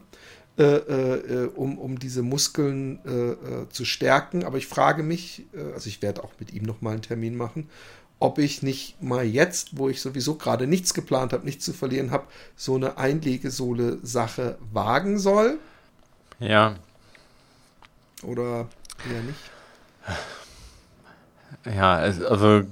äh, 0.58 0.64
äh, 0.64 1.50
um, 1.54 1.78
um 1.78 2.00
diese 2.00 2.24
Muskeln 2.24 2.98
äh, 3.06 3.70
zu 3.70 3.86
stärken. 3.86 4.44
Aber 4.44 4.58
ich 4.58 4.66
frage 4.66 5.04
mich, 5.04 5.46
also 5.76 5.88
ich 5.88 6.02
werde 6.02 6.24
auch 6.24 6.32
mit 6.40 6.52
ihm 6.52 6.64
nochmal 6.64 6.94
einen 6.94 7.04
Termin 7.04 7.38
machen, 7.38 7.70
ob 8.20 8.40
ich 8.40 8.64
nicht 8.64 9.02
mal 9.02 9.24
jetzt, 9.24 9.78
wo 9.78 9.90
ich 9.90 10.02
sowieso 10.02 10.36
gerade 10.36 10.66
nichts 10.68 10.94
geplant 10.94 11.34
habe, 11.34 11.46
nichts 11.46 11.66
zu 11.66 11.74
verlieren 11.74 12.12
habe, 12.12 12.26
so 12.56 12.76
eine 12.76 12.98
Einlegesohle-Sache 12.98 14.58
wagen 14.72 15.20
soll. 15.20 15.60
Ja. 16.40 16.76
Oder 18.24 18.68
eher 19.10 19.22
nicht. 19.24 19.40
Ja, 21.76 21.96
also 21.96 22.64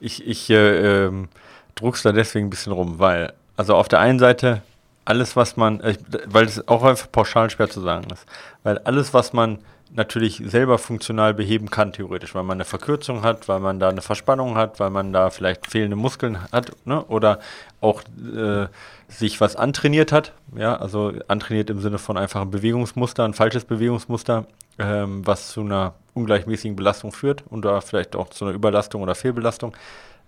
ich, 0.00 0.26
ich 0.26 0.50
äh, 0.50 1.04
ähm, 1.06 1.28
druck's 1.74 2.02
da 2.02 2.12
deswegen 2.12 2.48
ein 2.48 2.50
bisschen 2.50 2.72
rum, 2.72 2.98
weil, 2.98 3.32
also 3.56 3.76
auf 3.76 3.88
der 3.88 4.00
einen 4.00 4.18
Seite, 4.18 4.62
alles, 5.04 5.36
was 5.36 5.56
man, 5.56 5.80
äh, 5.80 5.96
weil 6.26 6.46
es 6.46 6.66
auch 6.68 6.82
einfach 6.82 7.10
pauschal 7.10 7.50
schwer 7.50 7.70
zu 7.70 7.80
sagen 7.80 8.10
ist, 8.10 8.26
weil 8.62 8.78
alles, 8.78 9.14
was 9.14 9.32
man 9.32 9.58
natürlich 9.94 10.42
selber 10.44 10.78
funktional 10.78 11.34
beheben 11.34 11.70
kann, 11.70 11.92
theoretisch, 11.92 12.34
weil 12.34 12.42
man 12.42 12.56
eine 12.56 12.64
Verkürzung 12.64 13.22
hat, 13.22 13.48
weil 13.48 13.60
man 13.60 13.78
da 13.78 13.90
eine 13.90 14.00
Verspannung 14.00 14.56
hat, 14.56 14.80
weil 14.80 14.90
man 14.90 15.12
da 15.12 15.30
vielleicht 15.30 15.66
fehlende 15.66 15.96
Muskeln 15.96 16.50
hat, 16.50 16.72
ne? 16.86 17.04
oder 17.06 17.40
auch 17.80 18.02
äh, 18.34 18.68
sich 19.08 19.40
was 19.40 19.54
antrainiert 19.54 20.10
hat, 20.10 20.32
ja, 20.56 20.76
also 20.76 21.12
antrainiert 21.28 21.68
im 21.68 21.80
Sinne 21.80 21.98
von 21.98 22.16
einfach 22.16 22.40
ein 22.40 22.50
Bewegungsmuster, 22.50 23.24
ein 23.24 23.34
falsches 23.34 23.64
Bewegungsmuster, 23.64 24.46
ähm, 24.78 25.26
was 25.26 25.50
zu 25.50 25.60
einer 25.60 25.94
ungleichmäßigen 26.14 26.74
Belastung 26.74 27.12
führt 27.12 27.44
und 27.48 27.64
da 27.64 27.80
vielleicht 27.82 28.16
auch 28.16 28.30
zu 28.30 28.46
einer 28.46 28.54
Überlastung 28.54 29.02
oder 29.02 29.14
Fehlbelastung, 29.14 29.76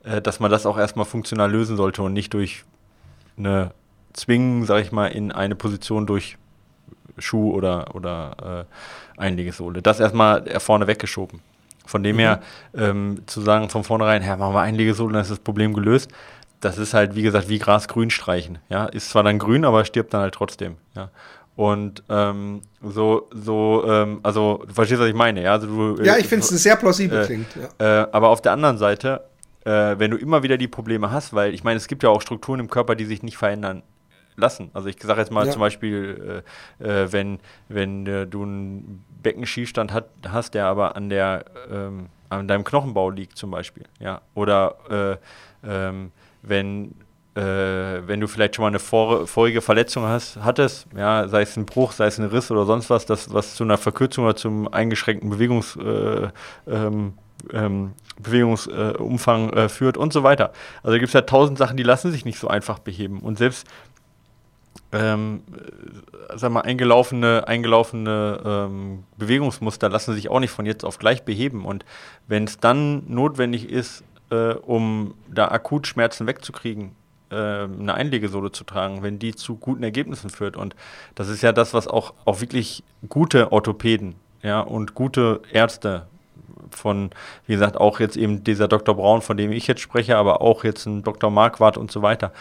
äh, 0.05 0.21
dass 0.21 0.41
man 0.41 0.51
das 0.51 0.67
auch 0.67 0.77
erstmal 0.77 1.07
funktional 1.07 1.51
lösen 1.51 1.79
sollte 1.79 2.03
und 2.03 2.13
nicht 2.13 2.35
durch 2.35 2.65
eine 3.39 3.71
Zwingen, 4.13 4.65
sag 4.65 4.83
ich 4.83 4.93
mal, 4.93 5.07
in 5.07 5.33
eine 5.33 5.55
Position 5.55 6.07
durch 6.07 6.37
Schuh 7.19 7.53
oder, 7.53 7.95
oder 7.95 8.67
äh, 9.17 9.21
Einlegesohle. 9.21 9.83
Das 9.83 10.01
erstmal 10.01 10.45
vorne 10.61 10.87
weggeschoben. 10.87 11.41
Von 11.87 12.03
dem 12.03 12.17
mhm. 12.17 12.21
her 12.21 12.41
ähm, 12.75 13.23
zu 13.27 13.41
sagen 13.41 13.69
von 13.69 13.85
vornherein, 13.85 14.23
ja, 14.23 14.37
machen 14.37 14.55
wir 14.55 14.61
Einlegesohle, 14.61 15.13
dann 15.13 15.23
ist 15.23 15.31
das 15.31 15.39
Problem 15.39 15.75
gelöst. 15.75 16.11
Das 16.61 16.79
ist 16.79 16.95
halt, 16.95 17.15
wie 17.15 17.23
gesagt, 17.23 17.49
wie 17.49 17.59
Gras 17.59 17.89
grün 17.89 18.11
streichen. 18.11 18.59
Ja, 18.71 18.87
ist 18.87 19.11
zwar 19.11 19.23
dann 19.23 19.39
grün, 19.39 19.67
aber 19.67 19.85
stirbt 19.85 20.15
dann 20.15 20.23
halt 20.23 20.35
trotzdem. 20.35 20.77
Ja. 20.95 21.11
Und 21.57 22.03
ähm, 22.09 22.63
so, 22.83 23.29
so, 23.33 23.85
ähm, 23.87 24.21
also 24.23 24.65
du 24.67 24.73
verstehst, 24.73 25.01
was 25.01 25.09
ich 25.09 25.15
meine, 25.15 25.43
ja? 25.43 25.53
Also 25.53 25.67
du, 25.67 26.03
ja, 26.03 26.17
ich 26.17 26.27
finde 26.27 26.45
es 26.45 26.49
sehr 26.49 26.77
plausibel 26.77 27.23
äh, 27.23 27.27
klingt. 27.27 27.47
Ja. 27.79 28.03
Äh, 28.03 28.09
aber 28.11 28.31
auf 28.31 28.41
der 28.41 28.53
anderen 28.53 28.79
Seite, 28.79 29.25
äh, 29.65 29.95
wenn 29.99 30.11
du 30.11 30.17
immer 30.17 30.43
wieder 30.43 30.57
die 30.57 30.67
Probleme 30.67 31.13
hast, 31.13 31.33
weil 31.33 31.55
ich 31.55 31.63
meine, 31.63 31.77
es 31.77 31.87
gibt 31.87 32.03
ja 32.03 32.09
auch 32.09 32.23
Strukturen 32.23 32.61
im 32.61 32.69
Körper, 32.69 32.97
die 32.97 33.05
sich 33.05 33.23
nicht 33.23 33.37
verändern 33.37 33.83
lassen. 34.37 34.71
Also 34.75 34.89
ich 34.89 34.97
sage 35.01 35.21
jetzt 35.21 35.31
mal 35.31 35.47
ja. 35.47 35.53
zum 35.53 35.61
Beispiel, 35.61 36.43
äh, 36.81 37.03
äh, 37.03 37.13
wenn, 37.13 37.39
wenn 37.69 38.07
äh, 38.07 38.27
du 38.27 38.43
einen 38.43 39.05
Beckenschießstand 39.23 39.93
hat, 39.93 40.09
hast, 40.29 40.55
der 40.55 40.67
aber 40.67 40.97
an 40.97 41.09
der 41.09 41.45
ähm, 41.71 42.07
an 42.31 42.49
deinem 42.49 42.65
Knochenbau 42.65 43.11
liegt 43.11 43.37
zum 43.37 43.51
Beispiel, 43.51 43.85
ja. 44.01 44.21
Oder 44.35 45.21
äh, 45.63 45.69
ähm, 45.69 46.11
wenn 46.43 46.95
äh, 47.37 48.07
wenn 48.07 48.21
du 48.21 48.29
vielleicht 48.29 48.55
schon 48.55 48.63
mal 48.63 48.69
eine 48.69 48.79
vor, 48.79 49.27
vorige 49.27 49.61
Verletzung 49.61 50.05
hast, 50.05 50.37
hattest, 50.37 50.87
ja, 50.97 51.27
sei 51.27 51.43
es 51.43 51.57
ein 51.57 51.67
Bruch, 51.67 51.93
sei 51.93 52.07
es 52.07 52.19
ein 52.19 52.27
Riss 52.27 52.51
oder 52.51 52.65
sonst 52.65 52.91
was, 52.91 53.07
das, 53.07 53.33
was 53.33 53.57
zu 53.57 53.65
einer 53.65 53.77
Verkürzung 53.77 54.25
oder 54.25 54.37
zum 54.37 54.73
eingeschränkten 54.73 55.31
Bewegungs, 55.31 55.77
äh, 55.77 56.29
ähm, 56.69 57.15
ähm, 57.53 57.93
Bewegungsumfang 58.21 59.51
äh, 59.51 59.69
führt 59.69 59.97
und 59.97 60.13
so 60.13 60.23
weiter. 60.23 60.53
Also 60.83 60.95
gibt 60.95 61.09
es 61.09 61.13
ja 61.13 61.23
tausend 61.23 61.59
Sachen, 61.59 61.77
die 61.77 61.83
lassen 61.83 62.13
sich 62.13 62.25
nicht 62.25 62.39
so 62.39 62.49
einfach 62.49 62.79
beheben. 62.79 63.21
Und 63.21 63.39
selbst 63.39 63.67
ähm, 64.95 65.43
äh, 65.53 66.39
sag 66.39 66.53
mal, 66.53 66.61
eingelaufene, 66.61 67.47
eingelaufene 67.49 68.41
ähm, 68.45 69.05
Bewegungsmuster 69.19 69.89
lassen 69.89 70.15
sich 70.15 70.31
auch 70.31 70.41
nicht 70.41 70.53
von 70.53 70.67
jetzt 70.67 70.85
auf 70.85 70.99
gleich 70.99 71.25
beheben. 71.25 71.65
Und 71.65 71.85
wenn 72.29 72.45
es 72.45 72.59
dann 72.59 73.03
notwendig 73.09 73.69
ist, 73.69 74.05
äh, 74.31 74.55
um 74.55 75.15
da 75.29 75.49
akut 75.49 75.87
Schmerzen 75.87 76.27
wegzukriegen, 76.27 76.93
äh, 77.31 77.35
eine 77.35 77.95
Einlegesohle 77.95 78.53
zu 78.53 78.65
tragen, 78.65 79.03
wenn 79.03 79.19
die 79.19 79.35
zu 79.35 79.57
guten 79.57 79.83
Ergebnissen 79.83 80.31
führt. 80.31 80.57
Und 80.57 80.77
das 81.17 81.29
ist 81.29 81.43
ja 81.43 81.53
das, 81.53 81.75
was 81.75 81.89
auch, 81.89 82.15
auch 82.25 82.41
wirklich 82.41 82.85
gute 83.09 83.51
Orthopäden 83.51 84.15
ja, 84.43 84.61
und 84.61 84.95
gute 84.95 85.43
Ärzte 85.53 86.07
von, 86.71 87.11
wie 87.47 87.55
gesagt, 87.55 87.77
auch 87.77 88.01
jetzt 88.01 88.17
eben 88.17 88.45
dieser 88.45 88.69
Dr. 88.69 88.95
Braun, 88.95 89.23
von 89.23 89.37
dem 89.37 89.53
ich 89.53 89.67
jetzt 89.67 89.81
spreche, 89.81 90.17
aber 90.17 90.41
auch 90.41 90.65
jetzt 90.65 90.87
ein 90.87 91.03
Dr. 91.03 91.31
Marquardt 91.31 91.77
und 91.77 91.91
so 91.91 92.03
weiter, 92.03 92.33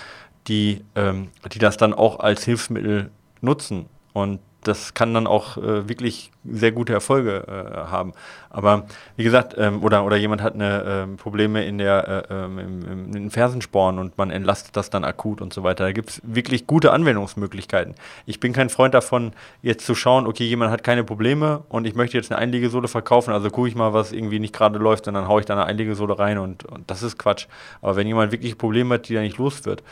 die, 0.47 0.83
ähm, 0.95 1.29
die 1.51 1.59
das 1.59 1.77
dann 1.77 1.93
auch 1.93 2.19
als 2.19 2.43
Hilfsmittel 2.43 3.11
nutzen. 3.41 3.85
Und 4.13 4.39
das 4.63 4.93
kann 4.93 5.13
dann 5.13 5.27
auch 5.27 5.57
äh, 5.57 5.87
wirklich 5.87 6.31
sehr 6.45 6.71
gute 6.71 6.93
Erfolge 6.93 7.45
äh, 7.47 7.91
haben. 7.91 8.13
Aber 8.49 8.85
wie 9.15 9.23
gesagt, 9.23 9.55
ähm, 9.57 9.83
oder, 9.83 10.05
oder 10.05 10.17
jemand 10.17 10.41
hat 10.41 10.53
eine, 10.53 10.83
ähm, 10.85 11.17
Probleme 11.17 11.65
in 11.65 11.77
der 11.77 12.25
äh, 12.29 12.33
ähm, 12.33 12.59
im, 12.59 13.15
im, 13.15 13.31
Fersensporen 13.31 13.97
und 13.97 14.17
man 14.17 14.31
entlastet 14.31 14.75
das 14.75 14.89
dann 14.89 15.03
akut 15.03 15.41
und 15.41 15.53
so 15.53 15.63
weiter. 15.63 15.85
Da 15.85 15.91
gibt 15.91 16.09
es 16.09 16.21
wirklich 16.23 16.67
gute 16.67 16.91
Anwendungsmöglichkeiten. 16.91 17.95
Ich 18.25 18.39
bin 18.39 18.53
kein 18.53 18.69
Freund 18.69 18.93
davon, 18.93 19.33
jetzt 19.61 19.85
zu 19.85 19.95
schauen, 19.95 20.27
okay, 20.27 20.45
jemand 20.45 20.71
hat 20.71 20.83
keine 20.83 21.03
Probleme 21.03 21.63
und 21.69 21.85
ich 21.85 21.95
möchte 21.95 22.17
jetzt 22.17 22.31
eine 22.31 22.39
Einlegesohle 22.39 22.87
verkaufen, 22.87 23.33
also 23.33 23.49
gucke 23.49 23.67
ich 23.67 23.75
mal, 23.75 23.93
was 23.93 24.11
irgendwie 24.11 24.39
nicht 24.39 24.53
gerade 24.53 24.79
läuft 24.79 25.07
und 25.07 25.13
dann 25.13 25.27
haue 25.27 25.39
ich 25.39 25.45
da 25.45 25.53
eine 25.53 25.65
Einlegesohle 25.65 26.19
rein 26.19 26.37
und, 26.37 26.65
und 26.65 26.89
das 26.89 27.03
ist 27.03 27.17
Quatsch. 27.17 27.47
Aber 27.81 27.95
wenn 27.95 28.07
jemand 28.07 28.31
wirklich 28.31 28.57
Probleme 28.57 28.95
hat, 28.95 29.09
die 29.09 29.15
er 29.15 29.21
nicht 29.21 29.37
los 29.37 29.65
wird, 29.65 29.83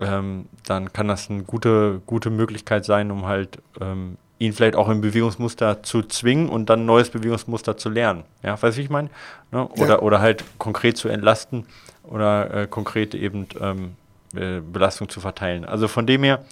ähm, 0.00 0.46
dann 0.66 0.92
kann 0.92 1.08
das 1.08 1.30
eine 1.30 1.42
gute, 1.42 2.00
gute 2.06 2.30
Möglichkeit 2.30 2.84
sein, 2.84 3.10
um 3.10 3.26
halt 3.26 3.58
ähm, 3.80 4.16
ihn 4.38 4.52
vielleicht 4.52 4.76
auch 4.76 4.88
im 4.88 5.00
Bewegungsmuster 5.00 5.82
zu 5.82 6.02
zwingen 6.02 6.48
und 6.48 6.70
dann 6.70 6.80
ein 6.80 6.86
neues 6.86 7.10
Bewegungsmuster 7.10 7.76
zu 7.76 7.88
lernen. 7.88 8.24
Ja, 8.42 8.60
weißt 8.60 8.76
du, 8.76 8.80
wie 8.80 8.84
ich 8.84 8.90
meine? 8.90 9.10
Ne? 9.50 9.66
Oder, 9.68 9.88
ja. 9.88 9.98
oder 10.00 10.20
halt 10.20 10.44
konkret 10.58 10.96
zu 10.96 11.08
entlasten 11.08 11.66
oder 12.04 12.54
äh, 12.54 12.66
konkret 12.68 13.14
eben 13.14 13.48
ähm, 13.60 13.96
äh, 14.34 14.60
Belastung 14.60 15.08
zu 15.08 15.20
verteilen. 15.20 15.64
Also 15.64 15.88
von 15.88 16.06
dem 16.06 16.22
her, 16.22 16.44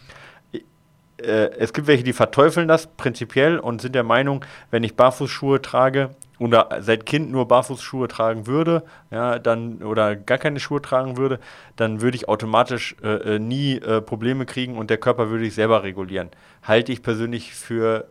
äh, 1.19 1.51
es 1.59 1.73
gibt 1.73 1.87
welche, 1.87 2.03
die 2.03 2.13
verteufeln 2.13 2.67
das 2.67 2.89
prinzipiell 2.89 3.59
und 3.59 3.81
sind 3.81 3.95
der 3.95 4.03
Meinung, 4.03 4.45
wenn 4.71 4.83
ich 4.83 4.97
Barfußschuhe 4.97 5.63
trage, 5.63 6.11
oder 6.39 6.69
seit 6.81 7.07
Kind 7.07 7.31
nur 7.31 7.49
Barfußschuhe 7.49 8.09
tragen 8.09 8.47
würde, 8.47 8.83
ja, 9.11 9.39
dann 9.39 9.83
oder 9.83 10.17
gar 10.17 10.39
keine 10.39 10.61
Schuhe 10.61 10.83
tragen 10.83 11.17
würde, 11.17 11.39
dann 11.77 12.01
würde 12.01 12.17
ich 12.17 12.29
automatisch 12.29 12.97
äh, 13.03 13.37
äh, 13.37 13.39
nie 13.39 13.77
äh, 13.77 14.01
Probleme 14.01 14.47
kriegen 14.47 14.77
und 14.77 14.91
der 14.91 14.99
Körper 14.99 15.31
würde 15.31 15.45
sich 15.45 15.55
selber 15.55 15.83
regulieren. 15.83 16.31
Halte 16.63 16.93
ich 16.93 17.03
persönlich 17.03 17.55
für 17.55 18.07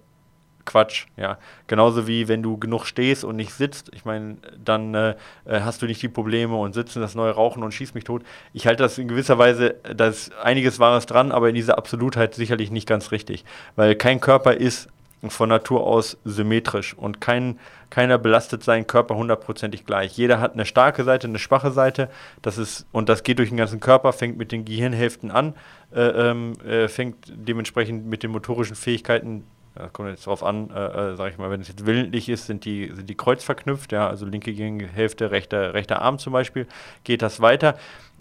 Quatsch, 0.65 1.05
ja. 1.15 1.37
Genauso 1.67 2.07
wie 2.07 2.27
wenn 2.27 2.43
du 2.43 2.57
genug 2.57 2.85
stehst 2.85 3.23
und 3.23 3.35
nicht 3.35 3.53
sitzt, 3.53 3.91
ich 3.93 4.03
meine, 4.03 4.37
dann 4.63 4.93
äh, 4.93 5.15
äh, 5.45 5.61
hast 5.61 5.81
du 5.81 5.85
nicht 5.85 6.01
die 6.01 6.09
Probleme 6.09 6.55
und 6.55 6.73
sitzen 6.73 7.01
das 7.01 7.15
neue 7.15 7.31
Rauchen 7.31 7.63
und 7.63 7.73
schießt 7.73 7.95
mich 7.95 8.03
tot. 8.03 8.23
Ich 8.51 8.67
halte 8.67 8.83
das 8.83 8.97
in 8.97 9.07
gewisser 9.07 9.37
Weise, 9.37 9.75
da 9.95 10.07
ist 10.07 10.33
einiges 10.37 10.79
Wahres 10.79 11.05
dran, 11.05 11.31
aber 11.31 11.49
in 11.49 11.55
dieser 11.55 11.77
Absolutheit 11.77 12.33
sicherlich 12.33 12.71
nicht 12.71 12.87
ganz 12.87 13.11
richtig. 13.11 13.45
Weil 13.75 13.95
kein 13.95 14.19
Körper 14.19 14.55
ist 14.55 14.89
von 15.27 15.49
Natur 15.49 15.85
aus 15.85 16.17
symmetrisch 16.23 16.93
und 16.93 17.21
kein, 17.21 17.59
keiner 17.89 18.17
belastet 18.17 18.63
seinen 18.63 18.87
Körper 18.87 19.15
hundertprozentig 19.15 19.85
gleich. 19.85 20.17
Jeder 20.17 20.39
hat 20.39 20.53
eine 20.53 20.65
starke 20.65 21.03
Seite, 21.03 21.27
eine 21.27 21.39
schwache 21.39 21.71
Seite. 21.71 22.09
Das 22.41 22.57
ist, 22.57 22.85
und 22.91 23.09
das 23.09 23.23
geht 23.23 23.39
durch 23.39 23.49
den 23.49 23.57
ganzen 23.57 23.79
Körper, 23.79 24.13
fängt 24.13 24.37
mit 24.37 24.51
den 24.51 24.65
Gehirnhälften 24.65 25.31
an, 25.31 25.55
äh, 25.93 26.01
ähm, 26.01 26.53
äh, 26.65 26.87
fängt 26.87 27.31
dementsprechend 27.33 28.05
mit 28.05 28.23
den 28.23 28.31
motorischen 28.31 28.75
Fähigkeiten 28.75 29.45
das 29.75 29.91
kommt 29.91 30.09
jetzt 30.09 30.25
darauf 30.25 30.41
an, 30.41 30.69
äh, 30.69 31.11
äh, 31.11 31.15
sag 31.17 31.31
ich 31.31 31.37
mal, 31.37 31.51
wenn 31.51 31.59
es 31.59 31.67
jetzt 31.67 31.85
willentlich 31.85 32.29
ist, 32.29 32.45
sind 32.45 32.63
die, 32.63 32.91
sind 32.93 33.09
die 33.09 33.15
Kreuz 33.15 33.43
verknüpft, 33.43 33.91
ja, 33.91 34.07
also 34.07 34.25
linke 34.25 34.53
Gehirnhälfte, 34.53 35.31
rechter, 35.31 35.73
rechter 35.73 36.01
Arm 36.01 36.17
zum 36.17 36.31
Beispiel, 36.31 36.65
geht 37.03 37.21
das 37.21 37.41
weiter. 37.41 37.77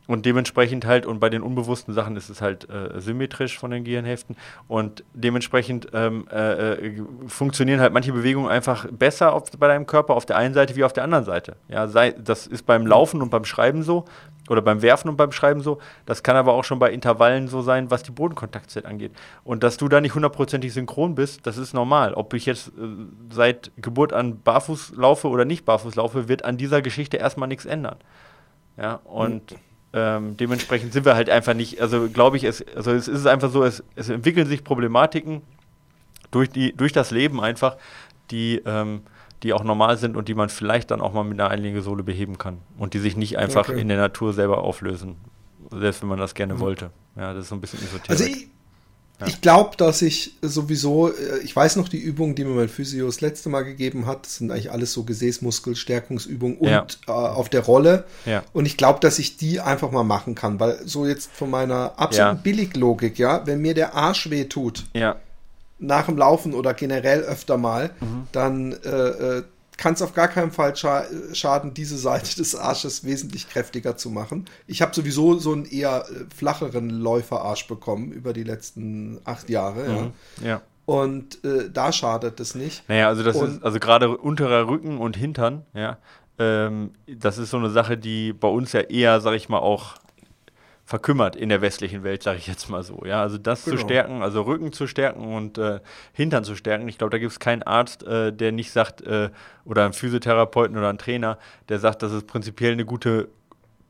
Und 0.07 0.27
dementsprechend 0.27 0.85
halt, 0.85 1.07
und 1.07 1.19
bei 1.19 1.31
den 1.31 1.43
unbewussten 1.43 1.95
Sachen 1.95 2.17
ist 2.17 2.29
es 2.29 2.43
halt 2.43 2.69
äh, 2.69 3.01
symmetrisch 3.01 3.59
von 3.59 3.71
den 3.71 3.85
Gehirnhälften. 3.85 4.37
Und 4.69 5.03
dementsprechend 5.15 5.89
ähm, 5.95 6.27
äh, 6.31 6.73
äh, 6.73 7.03
funktionieren 7.27 7.81
halt 7.81 7.95
manche 7.95 8.13
Bewegungen 8.13 8.51
einfach 8.51 8.87
besser 8.91 9.33
auf, 9.33 9.51
bei 9.53 9.67
deinem 9.67 9.87
Körper 9.87 10.15
auf 10.15 10.27
der 10.27 10.37
einen 10.37 10.53
Seite 10.53 10.77
wie 10.77 10.85
auf 10.85 10.93
der 10.93 11.05
anderen 11.05 11.25
Seite. 11.25 11.57
Ja, 11.69 11.89
sei, 11.89 12.13
das 12.13 12.47
ist 12.47 12.67
beim 12.67 12.87
Laufen 12.87 13.23
und 13.23 13.31
beim 13.31 13.47
Schreiben 13.47 13.83
so, 13.83 14.05
oder 14.51 14.61
beim 14.61 14.83
Werfen 14.83 15.09
und 15.09 15.17
beim 15.17 15.33
Schreiben 15.33 15.63
so. 15.63 15.79
Das 16.05 16.23
kann 16.23 16.37
aber 16.37 16.53
auch 16.53 16.65
schon 16.65 16.79
bei 16.79 16.93
Intervallen 16.93 17.49
so 17.49 17.63
sein, 17.63 17.91
was 17.91 18.03
die 18.03 18.11
Bodenkontaktzeit 18.11 18.85
angeht. 18.85 19.13
Und 19.43 19.63
dass 19.63 19.79
du 19.79 19.89
da 19.89 20.03
nicht 20.03 20.15
hundertprozentig 20.15 20.75
synchron 20.75 21.15
bist, 21.15 21.47
das 21.47 21.57
ist 21.57 21.73
normal. 21.73 22.13
Ob 22.13 22.35
ich 22.35 22.45
jetzt 22.45 22.69
äh, 22.69 22.73
seit 23.31 23.73
Geburt 23.79 24.13
an 24.13 24.43
barfuß 24.43 24.97
laufe 24.97 25.29
oder 25.29 25.47
nicht 25.47 25.65
barfuß 25.65 25.95
laufe, 25.95 26.29
wird 26.29 26.45
an 26.45 26.59
dieser 26.59 26.83
Geschichte 26.83 27.17
erstmal 27.17 27.49
nichts 27.49 27.65
ändern. 27.65 27.97
Ja, 28.77 28.97
und. 29.05 29.53
Mhm 29.53 29.57
ähm, 29.95 30.37
dementsprechend 30.37 30.93
sind 30.93 31.07
wir 31.07 31.15
halt 31.15 31.31
einfach 31.31 31.55
nicht, 31.55 31.81
also 31.81 32.09
glaube 32.09 32.37
ich, 32.37 32.45
es, 32.45 32.65
also 32.75 32.91
es 32.91 33.07
ist 33.07 33.27
einfach 33.27 33.51
so, 33.51 33.63
es, 33.63 33.85
es 33.95 34.09
entwickeln 34.09 34.47
sich 34.47 34.65
Problematiken 34.65 35.43
durch, 36.33 36.51
die, 36.51 36.73
durch 36.73 36.93
das 36.93 37.13
Leben 37.13 37.41
einfach, 37.41 37.77
die, 38.33 38.61
ähm, 38.67 39.03
die 39.45 39.53
auch 39.53 39.63
normal 39.63 39.97
sind 39.97 40.17
und 40.17 40.27
die 40.27 40.35
man 40.35 40.49
vielleicht 40.49 40.91
dann 40.91 41.01
auch 41.01 41.13
mal 41.13 41.23
mit 41.23 41.41
einer 41.41 41.49
Einlegesohle 41.49 42.03
beheben 42.03 42.39
kann 42.39 42.59
und 42.77 42.95
die 42.95 42.99
sich 42.99 43.17
nicht 43.17 43.39
einfach 43.39 43.69
okay. 43.69 43.81
in 43.81 43.87
der 43.87 43.99
Natur 43.99 44.33
selber 44.33 44.59
auflösen, 44.59 45.15
selbst 45.71 46.03
wenn 46.03 46.09
man 46.09 46.19
das 46.19 46.35
gerne 46.35 46.55
mhm. 46.55 46.61
wollte. 46.61 46.91
Ja, 47.15 47.33
das 47.33 47.45
ist 47.45 47.49
so 47.51 47.55
ein 47.55 47.61
bisschen 47.61 47.81
esoterisch. 47.81 48.11
Also 48.11 48.25
ich, 48.25 48.49
ja. 49.21 49.29
Ich 49.29 49.41
glaube, 49.41 49.77
dass 49.77 50.03
ich 50.03 50.35
sowieso, 50.43 51.09
äh, 51.09 51.39
ich 51.45 51.55
weiß 51.55 51.77
noch 51.77 51.89
die 51.89 51.99
Übungen, 51.99 52.35
die 52.35 52.45
mir 52.45 52.51
mein 52.51 52.69
Physio 52.69 53.07
das 53.07 53.21
letzte 53.21 53.49
Mal 53.49 53.63
gegeben 53.63 54.07
hat. 54.07 54.27
Das 54.27 54.37
sind 54.37 54.51
eigentlich 54.51 54.73
alles 54.73 54.93
so 54.93 55.05
Gesäßmuskelstärkungsübungen 55.05 56.59
und 56.59 56.69
ja. 56.69 56.87
äh, 57.07 57.11
auf 57.11 57.49
der 57.49 57.61
Rolle. 57.61 58.05
Ja. 58.27 58.43
Und 58.53 58.67
ich 58.67 58.77
glaube, 58.77 58.99
dass 59.01 59.21
ich 59.21 59.37
die 59.37 59.61
einfach 59.61 59.93
mal 59.93 60.03
machen 60.03 60.35
kann, 60.35 60.59
weil 60.59 60.81
so 60.85 61.07
jetzt 61.07 61.31
von 61.33 61.49
meiner 61.49 61.93
absoluten 61.97 62.43
Billiglogik, 62.43 63.19
ja, 63.19 63.47
wenn 63.47 63.61
mir 63.61 63.75
der 63.75 63.95
Arsch 63.95 64.31
weh 64.31 64.45
tut, 64.45 64.85
nach 65.79 66.07
dem 66.07 66.17
Laufen 66.17 66.55
oder 66.55 66.75
generell 66.75 67.21
öfter 67.21 67.57
mal, 67.57 67.91
mhm. 68.01 68.27
dann 68.33 68.73
äh, 68.85 69.39
äh 69.39 69.43
kann 69.77 69.95
es 69.95 70.03
auf 70.03 70.15
gar 70.15 70.29
keinen 70.29 70.51
Fall 70.51 70.77
scha 70.77 71.05
schaden, 71.33 71.75
diese 71.75 71.99
Seite 71.99 72.37
des 72.37 72.55
Arsches 72.55 73.05
wesentlich 73.05 73.49
kräftiger 73.49 73.97
zu 73.97 74.11
machen. 74.11 74.47
Ich 74.67 74.83
habe 74.83 74.95
sowieso 74.95 75.39
so 75.39 75.53
einen 75.53 75.65
eher 75.65 76.05
äh, 76.09 76.25
flacheren 76.35 76.91
Läuferarsch 76.91 77.67
bekommen 77.67 78.13
über 78.13 78.33
die 78.33 78.45
letzten 78.45 79.21
acht 79.25 79.51
Jahre. 79.51 79.89
Mhm. 79.89 80.13
Ja. 80.43 80.49
ja. 80.49 80.63
Und 80.87 81.43
äh, 81.45 81.71
da 81.73 81.93
schadet 81.93 82.41
es 82.41 82.55
nicht. 82.55 82.87
Naja, 82.89 83.09
also 83.09 83.23
das 83.23 83.37
und, 83.37 83.57
ist, 83.57 83.65
also 83.65 83.79
gerade 83.79 84.17
unterer 84.17 84.69
Rücken 84.69 84.99
und 84.99 85.17
Hintern, 85.17 85.65
ja, 85.73 85.97
ähm, 86.39 86.91
das 87.07 87.39
ist 87.39 87.51
so 87.51 87.57
eine 87.57 87.71
Sache, 87.71 87.97
die 87.97 88.33
bei 88.33 88.49
uns 88.49 88.73
ja 88.73 88.81
eher, 88.81 89.21
sag 89.21 89.35
ich 89.35 89.49
mal, 89.49 89.59
auch 89.59 89.95
verkümmert 90.85 91.35
in 91.35 91.49
der 91.49 91.63
westlichen 91.63 92.05
Welt, 92.05 92.23
sage 92.23 92.39
ich 92.39 92.47
jetzt 92.47 92.69
mal 92.69 92.83
so. 92.83 93.05
Ja, 93.07 93.23
also 93.23 93.39
das 93.39 93.65
genau. 93.65 93.77
zu 93.77 93.83
stärken, 93.83 94.23
also 94.23 94.43
Rücken 94.43 94.73
zu 94.73 94.87
stärken 94.87 95.35
und 95.35 95.57
äh, 95.57 95.81
Hintern 96.13 96.45
zu 96.45 96.57
stärken. 96.57 96.87
Ich 96.89 96.99
glaube, 96.99 97.11
da 97.11 97.19
gibt 97.19 97.33
es 97.33 97.41
keinen 97.41 97.63
Arzt, 97.63 98.07
äh, 98.07 98.33
der 98.33 98.53
nicht 98.53 98.71
sagt, 98.71 99.01
äh, 99.03 99.31
oder 99.65 99.85
einen 99.85 99.95
Physiotherapeuten 99.95 100.77
oder 100.77 100.91
einen 100.91 100.99
Trainer, 100.99 101.39
der 101.69 101.79
sagt, 101.79 102.03
das 102.03 102.13
ist 102.13 102.27
prinzipiell 102.27 102.73
eine 102.73 102.85
gute, 102.85 103.29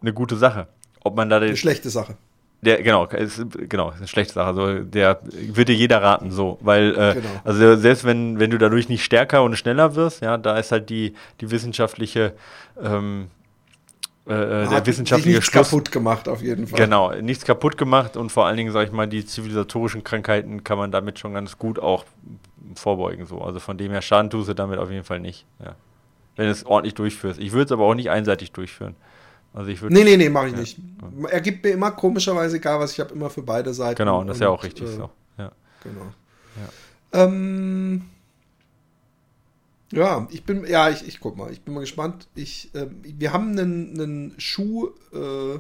eine 0.01 0.13
gute 0.13 0.37
Sache. 0.37 0.69
Ob 1.03 1.17
man 1.17 1.29
da 1.29 1.39
eine 1.39 1.57
schlechte 1.57 1.91
Sache. 1.91 2.17
Der, 2.63 2.83
genau, 2.83 3.05
ist, 3.07 3.45
genau, 3.69 3.91
ist 3.91 3.99
eine 3.99 4.09
schlechte 4.09 4.35
Sache. 4.35 4.47
Also 4.47 4.79
der 4.85 5.21
würde 5.23 5.73
dir 5.73 5.75
jeder 5.75 6.01
raten, 6.01 6.31
so, 6.31 6.59
weil 6.63 6.93
äh, 6.93 7.15
genau. 7.15 7.29
also 7.45 7.77
selbst 7.77 8.05
wenn, 8.05 8.39
wenn 8.39 8.51
du 8.51 8.57
dadurch 8.57 8.89
nicht 8.89 9.05
stärker 9.05 9.43
und 9.43 9.55
schneller 9.57 9.97
wirst, 9.97 10.23
ja, 10.23 10.39
da 10.39 10.57
ist 10.59 10.73
halt 10.73 10.89
die, 10.89 11.15
die 11.41 11.51
wissenschaftliche 11.51 12.33
ähm, 12.83 13.29
äh, 14.27 14.33
äh 14.33 14.69
der 14.69 14.87
wissenschaftliche 14.87 15.39
nichts 15.39 15.53
Schluss. 15.53 15.71
kaputt 15.71 15.93
gemacht, 15.93 16.29
auf 16.29 16.43
jeden 16.43 16.67
Fall. 16.67 16.79
Genau, 16.79 17.13
nichts 17.15 17.45
kaputt 17.45 17.77
gemacht 17.77 18.17
und 18.17 18.31
vor 18.31 18.47
allen 18.47 18.57
Dingen, 18.57 18.73
sage 18.73 18.87
ich 18.87 18.93
mal, 18.93 19.07
die 19.07 19.25
zivilisatorischen 19.25 20.05
Krankheiten 20.05 20.65
kann 20.65 20.79
man 20.79 20.91
damit 20.91 21.19
schon 21.19 21.35
ganz 21.35 21.59
gut 21.59 21.79
auch 21.79 22.05
vorbeugen. 22.75 23.27
So. 23.27 23.41
Also 23.41 23.61
von 23.61 23.77
dem 23.77 23.93
her 23.93 24.03
Schaden 24.03 24.31
tust 24.31 24.49
du 24.49 24.55
damit 24.55 24.79
auf 24.79 24.91
jeden 24.91 25.05
Fall 25.05 25.21
nicht. 25.21 25.47
Ja. 25.63 25.75
Wenn 26.37 26.47
du 26.47 26.53
es 26.53 26.67
ordentlich 26.67 26.95
durchführst. 26.95 27.39
Ich 27.39 27.53
würde 27.53 27.67
es 27.67 27.73
aber 27.73 27.85
auch 27.85 27.95
nicht 27.95 28.11
einseitig 28.11 28.53
durchführen. 28.53 28.97
Also 29.53 29.71
ich 29.71 29.81
nee, 29.83 30.03
nee, 30.03 30.17
nee, 30.17 30.29
mache 30.29 30.49
ich 30.49 30.53
ja. 30.53 30.59
nicht. 30.59 30.79
Er 31.31 31.41
gibt 31.41 31.63
mir 31.63 31.71
immer 31.71 31.93
komischerweise 31.93 32.57
egal 32.57 32.81
was, 32.81 32.93
ich 32.93 33.01
habe 33.01 33.15
immer 33.15 33.31
für 33.31 33.43
beide 33.43 33.73
Seiten. 33.73 33.97
Genau, 33.97 34.21
und 34.21 34.27
das 34.27 34.39
ist 34.39 34.41
ja 34.41 34.49
auch 34.49 34.65
richtig 34.65 34.87
äh, 34.87 34.93
so. 34.93 35.11
Ja. 35.39 35.53
Genau. 35.85 36.07
Ja. 37.13 37.25
Ähm, 37.25 38.03
ja, 39.95 40.29
ich 40.31 40.45
bin, 40.45 40.67
ja, 40.67 40.91
ich, 40.91 41.07
ich 41.07 41.21
guck 41.21 41.37
mal, 41.37 41.53
ich 41.53 41.63
bin 41.63 41.75
mal 41.75 41.81
gespannt. 41.81 42.29
Ich, 42.35 42.75
äh, 42.75 42.87
wir 42.91 43.33
haben 43.33 43.59
einen, 43.59 44.01
einen 44.01 44.35
Schuh, 44.39 44.89
äh, 45.13 45.59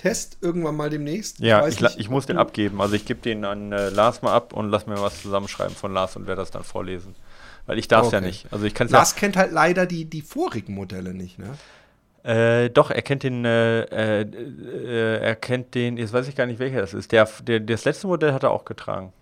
Test 0.00 0.38
irgendwann 0.40 0.76
mal 0.76 0.88
demnächst. 0.88 1.40
Ja, 1.40 1.68
ich, 1.68 1.82
ich, 1.82 1.98
ich 1.98 2.08
muss 2.08 2.24
den 2.24 2.38
abgeben. 2.38 2.80
Also 2.80 2.94
ich 2.94 3.04
gebe 3.04 3.20
den 3.20 3.44
an 3.44 3.70
äh, 3.70 3.90
Lars 3.90 4.22
mal 4.22 4.32
ab 4.32 4.54
und 4.54 4.70
lass 4.70 4.86
mir 4.86 4.98
was 5.00 5.20
zusammenschreiben 5.20 5.76
von 5.76 5.92
Lars 5.92 6.16
und 6.16 6.26
werde 6.26 6.40
das 6.40 6.50
dann 6.50 6.64
vorlesen. 6.64 7.14
Weil 7.66 7.78
ich 7.78 7.86
darf 7.86 8.02
es 8.02 8.08
okay. 8.08 8.16
ja 8.16 8.20
nicht. 8.22 8.46
Also 8.50 8.64
ich 8.64 8.78
Lars 8.78 9.12
ja 9.12 9.20
kennt 9.20 9.36
halt 9.36 9.52
leider 9.52 9.84
die, 9.84 10.06
die 10.06 10.22
vorigen 10.22 10.74
Modelle 10.74 11.12
nicht, 11.12 11.38
ne? 11.38 11.50
Äh, 12.22 12.70
doch, 12.70 12.90
er 12.90 13.02
kennt 13.02 13.22
den, 13.22 13.44
äh, 13.44 13.82
äh, 13.82 14.22
äh, 14.22 15.20
er 15.20 15.36
kennt 15.36 15.74
den, 15.74 15.98
jetzt 15.98 16.12
weiß 16.12 16.28
ich 16.28 16.36
gar 16.36 16.46
nicht, 16.46 16.58
welcher 16.58 16.80
das 16.80 16.94
ist. 16.94 17.12
Der, 17.12 17.28
der, 17.42 17.60
das 17.60 17.84
letzte 17.84 18.06
Modell 18.06 18.32
hat 18.32 18.42
er 18.42 18.50
auch 18.50 18.64
getragen. 18.64 19.12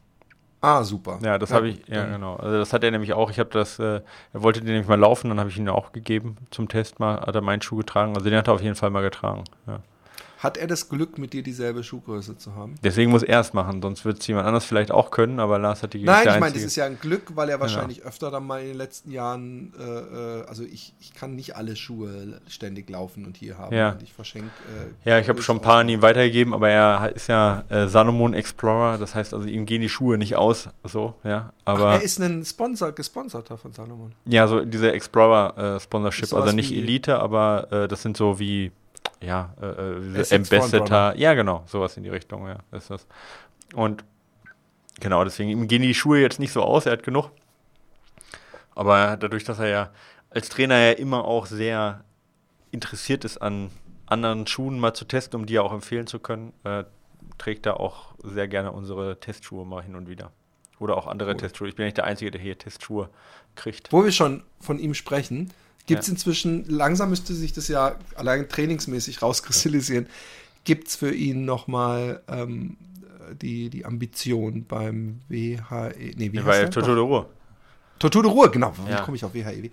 Ah, 0.60 0.82
super. 0.82 1.18
Ja, 1.22 1.38
das 1.38 1.50
ja, 1.50 1.56
habe 1.56 1.68
ich, 1.68 1.86
ja, 1.86 2.04
genau. 2.04 2.36
Also 2.36 2.58
das 2.58 2.72
hat 2.72 2.82
er 2.82 2.90
nämlich 2.90 3.12
auch. 3.12 3.30
Ich 3.30 3.38
habe 3.38 3.50
das, 3.50 3.78
äh, 3.78 4.00
er 4.32 4.42
wollte 4.42 4.60
den 4.60 4.70
nämlich 4.70 4.88
mal 4.88 4.98
laufen, 4.98 5.28
dann 5.28 5.38
habe 5.38 5.50
ich 5.50 5.56
ihn 5.56 5.68
auch 5.68 5.92
gegeben 5.92 6.36
zum 6.50 6.68
Test 6.68 6.98
mal, 6.98 7.20
hat 7.20 7.34
er 7.34 7.42
meinen 7.42 7.62
Schuh 7.62 7.76
getragen. 7.76 8.16
Also 8.16 8.28
den 8.28 8.38
hat 8.38 8.48
er 8.48 8.54
auf 8.54 8.62
jeden 8.62 8.74
Fall 8.74 8.90
mal 8.90 9.02
getragen. 9.02 9.44
Ja. 9.66 9.80
Hat 10.38 10.56
er 10.56 10.68
das 10.68 10.88
Glück, 10.88 11.18
mit 11.18 11.32
dir 11.32 11.42
dieselbe 11.42 11.82
Schuhgröße 11.82 12.38
zu 12.38 12.54
haben? 12.54 12.76
Deswegen 12.84 13.10
muss 13.10 13.24
er 13.24 13.40
es 13.40 13.52
machen, 13.52 13.82
sonst 13.82 14.04
wird 14.04 14.20
es 14.20 14.26
jemand 14.28 14.46
anders 14.46 14.64
vielleicht 14.64 14.92
auch 14.92 15.10
können, 15.10 15.40
aber 15.40 15.58
Lars 15.58 15.82
hat 15.82 15.94
die 15.94 16.02
Nein, 16.04 16.28
ich 16.28 16.38
meine, 16.38 16.54
das 16.54 16.62
ist 16.62 16.76
ja 16.76 16.84
ein 16.84 16.98
Glück, 17.00 17.32
weil 17.34 17.48
er 17.48 17.58
wahrscheinlich 17.58 18.04
öfter 18.04 18.30
dann 18.30 18.46
mal 18.46 18.60
in 18.60 18.68
den 18.68 18.76
letzten 18.76 19.10
Jahren, 19.10 19.72
äh, 19.78 19.82
äh, 19.82 20.44
also 20.46 20.62
ich, 20.62 20.94
ich 21.00 21.12
kann 21.12 21.34
nicht 21.34 21.56
alle 21.56 21.74
Schuhe 21.74 22.40
ständig 22.46 22.88
laufen 22.88 23.26
und 23.26 23.36
hier 23.36 23.58
haben. 23.58 23.74
Ja. 23.74 23.92
Und 23.92 24.02
ich 24.02 24.12
verschenke. 24.12 24.48
Äh, 25.04 25.08
Ja, 25.10 25.18
ich 25.18 25.28
habe 25.28 25.42
schon 25.42 25.56
ein 25.56 25.62
paar 25.62 25.80
an 25.80 25.88
ihn 25.88 26.02
weitergegeben, 26.02 26.54
aber 26.54 26.68
er 26.70 27.12
ist 27.16 27.26
ja 27.26 27.64
äh, 27.68 27.88
Salomon 27.88 28.32
Explorer, 28.34 28.96
das 28.98 29.16
heißt 29.16 29.34
also 29.34 29.48
ihm 29.48 29.66
gehen 29.66 29.82
die 29.82 29.88
Schuhe 29.88 30.18
nicht 30.18 30.36
aus, 30.36 30.68
so, 30.84 31.14
ja. 31.24 31.52
Aber 31.64 31.94
er 31.94 32.02
ist 32.02 32.20
ein 32.20 32.44
Sponsor, 32.44 32.92
gesponserter 32.92 33.58
von 33.58 33.72
Salomon. 33.72 34.12
ja, 34.24 34.46
so 34.46 34.64
diese 34.64 34.92
Explorer 34.92 35.80
äh, 35.80 35.96
also 36.36 36.52
nicht 36.52 36.72
Elite, 36.72 37.18
aber 37.18 37.68
äh, 37.72 37.88
das 37.88 38.02
sind 38.02 38.16
so 38.16 38.38
wie 38.38 38.70
ja, 39.20 39.54
äh, 39.60 39.66
äh, 39.66 40.34
Ambassador, 40.34 41.14
ja 41.16 41.34
genau, 41.34 41.64
sowas 41.66 41.96
in 41.96 42.04
die 42.04 42.08
Richtung, 42.08 42.46
ja, 42.46 42.58
ist 42.72 42.90
das. 42.90 43.06
Und 43.74 44.04
genau, 45.00 45.24
deswegen 45.24 45.50
ihm 45.50 45.68
gehen 45.68 45.82
die 45.82 45.94
Schuhe 45.94 46.20
jetzt 46.20 46.38
nicht 46.38 46.52
so 46.52 46.62
aus, 46.62 46.86
er 46.86 46.92
hat 46.92 47.02
genug. 47.02 47.30
Aber 48.74 49.16
dadurch, 49.16 49.44
dass 49.44 49.58
er 49.58 49.68
ja 49.68 49.90
als 50.30 50.48
Trainer 50.48 50.78
ja 50.78 50.92
immer 50.92 51.24
auch 51.24 51.46
sehr 51.46 52.04
interessiert 52.70 53.24
ist 53.24 53.38
an 53.38 53.70
anderen 54.06 54.46
Schuhen 54.46 54.78
mal 54.78 54.94
zu 54.94 55.04
testen, 55.04 55.40
um 55.40 55.46
die 55.46 55.58
auch 55.58 55.72
empfehlen 55.72 56.06
zu 56.06 56.18
können, 56.18 56.52
äh, 56.64 56.84
trägt 57.38 57.66
er 57.66 57.80
auch 57.80 58.14
sehr 58.22 58.48
gerne 58.48 58.72
unsere 58.72 59.20
Testschuhe 59.20 59.66
mal 59.66 59.82
hin 59.82 59.96
und 59.96 60.08
wieder. 60.08 60.32
Oder 60.78 60.96
auch 60.96 61.06
andere 61.06 61.30
Cool. 61.30 61.36
Testschuhe. 61.38 61.68
Ich 61.68 61.76
bin 61.76 61.86
nicht 61.86 61.96
der 61.96 62.04
Einzige, 62.04 62.30
der 62.30 62.40
hier 62.40 62.56
Testschuhe 62.56 63.10
kriegt. 63.56 63.92
Wo 63.92 64.04
wir 64.04 64.12
schon 64.12 64.44
von 64.60 64.78
ihm 64.78 64.94
sprechen, 64.94 65.52
gibt 65.88 66.02
es 66.02 66.06
Ja. 66.06 66.12
inzwischen, 66.12 66.64
langsam 66.68 67.10
müsste 67.10 67.34
sich 67.34 67.52
das 67.52 67.66
ja 67.66 67.96
allein 68.14 68.48
trainingsmäßig 68.48 69.20
rauskristallisieren, 69.22 70.06
gibt 70.62 70.88
es 70.88 70.96
für 70.96 71.12
ihn 71.12 71.44
nochmal 71.44 72.22
ähm, 72.28 72.76
die, 73.42 73.68
die 73.70 73.84
Ambition 73.84 74.64
beim 74.66 75.20
WHE, 75.28 75.92
nee, 76.16 76.32
wie 76.32 76.38
bei 76.40 76.60
der? 76.60 76.70
Toto 76.70 76.94
de 76.94 77.02
Ruhe. 77.02 77.26
Tortur 77.98 78.22
de 78.22 78.30
Ruhe, 78.30 78.48
genau. 78.48 78.72
Wie 78.86 78.92
Ja. 78.92 79.00
komme 79.00 79.16
ich 79.16 79.24
auf 79.24 79.34
WHEW? 79.34 79.70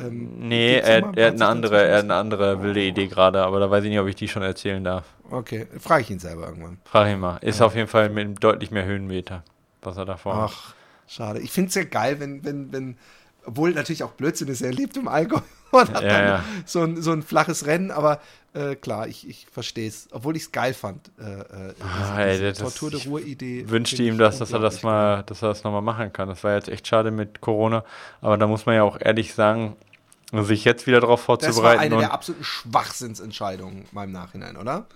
Ähm, 0.00 0.48
Nee, 0.48 0.78
er, 0.78 1.16
er, 1.16 1.26
hat 1.28 1.34
eine 1.34 1.46
andere, 1.46 1.86
er 1.86 1.98
hat 1.98 2.04
eine 2.04 2.14
andere 2.16 2.60
wilde 2.60 2.82
Idee 2.82 3.06
gerade, 3.06 3.42
aber 3.44 3.60
da 3.60 3.70
weiß 3.70 3.84
ich 3.84 3.90
nicht, 3.90 4.00
ob 4.00 4.08
ich 4.08 4.16
die 4.16 4.26
schon 4.26 4.42
erzählen 4.42 4.82
darf. 4.82 5.04
Okay, 5.30 5.68
frage 5.78 6.02
ich 6.02 6.10
ihn 6.10 6.18
selber 6.18 6.48
irgendwann. 6.48 6.78
Frag 6.84 7.08
ihn 7.08 7.20
mal. 7.20 7.36
Ist 7.36 7.62
auf 7.62 7.76
jeden 7.76 7.86
Fall 7.88 8.08
mit 8.08 8.24
einem 8.24 8.40
deutlich 8.40 8.72
mehr 8.72 8.84
Höhenmeter, 8.84 9.44
was 9.82 9.96
er 9.96 10.06
da 10.06 10.16
vorhat. 10.16 10.50
Ach, 10.52 10.74
schade. 11.06 11.38
Ich 11.40 11.52
finde 11.52 11.68
es 11.68 11.74
ja 11.76 11.84
geil, 11.84 12.18
wenn, 12.18 12.44
wenn, 12.44 12.72
wenn, 12.72 12.96
obwohl 13.44 13.72
natürlich 13.72 14.02
auch 14.02 14.12
Blödsinn 14.12 14.48
ist, 14.48 14.60
er 14.60 14.72
lebt 14.72 14.96
im 14.96 15.06
Allgäu 15.06 15.38
und 15.70 15.92
hat 15.94 16.02
Ja, 16.02 16.08
dann 16.08 16.24
ja. 16.26 16.44
So, 16.66 16.82
ein, 16.82 17.00
so 17.02 17.12
ein 17.12 17.22
flaches 17.22 17.66
Rennen, 17.66 17.90
aber 17.90 18.20
äh, 18.54 18.74
klar, 18.76 19.06
ich, 19.08 19.28
ich 19.28 19.46
verstehe 19.52 19.86
es. 19.88 20.08
Obwohl 20.10 20.34
ich 20.36 20.44
es 20.44 20.52
geil 20.52 20.72
fand. 20.74 21.10
Äh, 21.18 21.22
äh, 21.40 21.74
Ah, 21.82 22.20
ey, 22.22 22.40
das- 22.40 22.58
Tortur 22.58 22.90
de 22.90 22.98
ich 23.00 23.06
Ruhe-Idee. 23.06 23.68
wünschte 23.68 24.02
ihm 24.02 24.14
ich 24.14 24.18
das, 24.18 24.38
dass 24.38 24.52
er 24.52 24.58
das 24.58 24.82
mal, 24.82 25.22
dass 25.24 25.42
er 25.42 25.48
das 25.48 25.64
nochmal 25.64 25.82
machen 25.82 26.12
kann. 26.12 26.28
Das 26.28 26.42
war 26.44 26.54
jetzt 26.54 26.68
echt 26.68 26.86
schade 26.88 27.10
mit 27.10 27.40
Corona, 27.40 27.84
aber 28.20 28.36
da 28.38 28.46
muss 28.46 28.64
man 28.66 28.74
ja 28.76 28.82
auch 28.82 28.98
ehrlich 29.00 29.34
sagen, 29.34 29.76
sich 30.32 30.64
jetzt 30.64 30.86
wieder 30.86 31.00
darauf 31.00 31.20
Das 31.20 31.28
war 31.28 31.36
vorzubereiten. 31.38 31.80
eine 31.80 31.96
der 31.98 32.12
absoluten 32.12 32.44
Schwachsinnsentscheidungen 32.44 33.86
im 33.94 34.12
Nachhinein, 34.12 34.56
oder? 34.56 34.86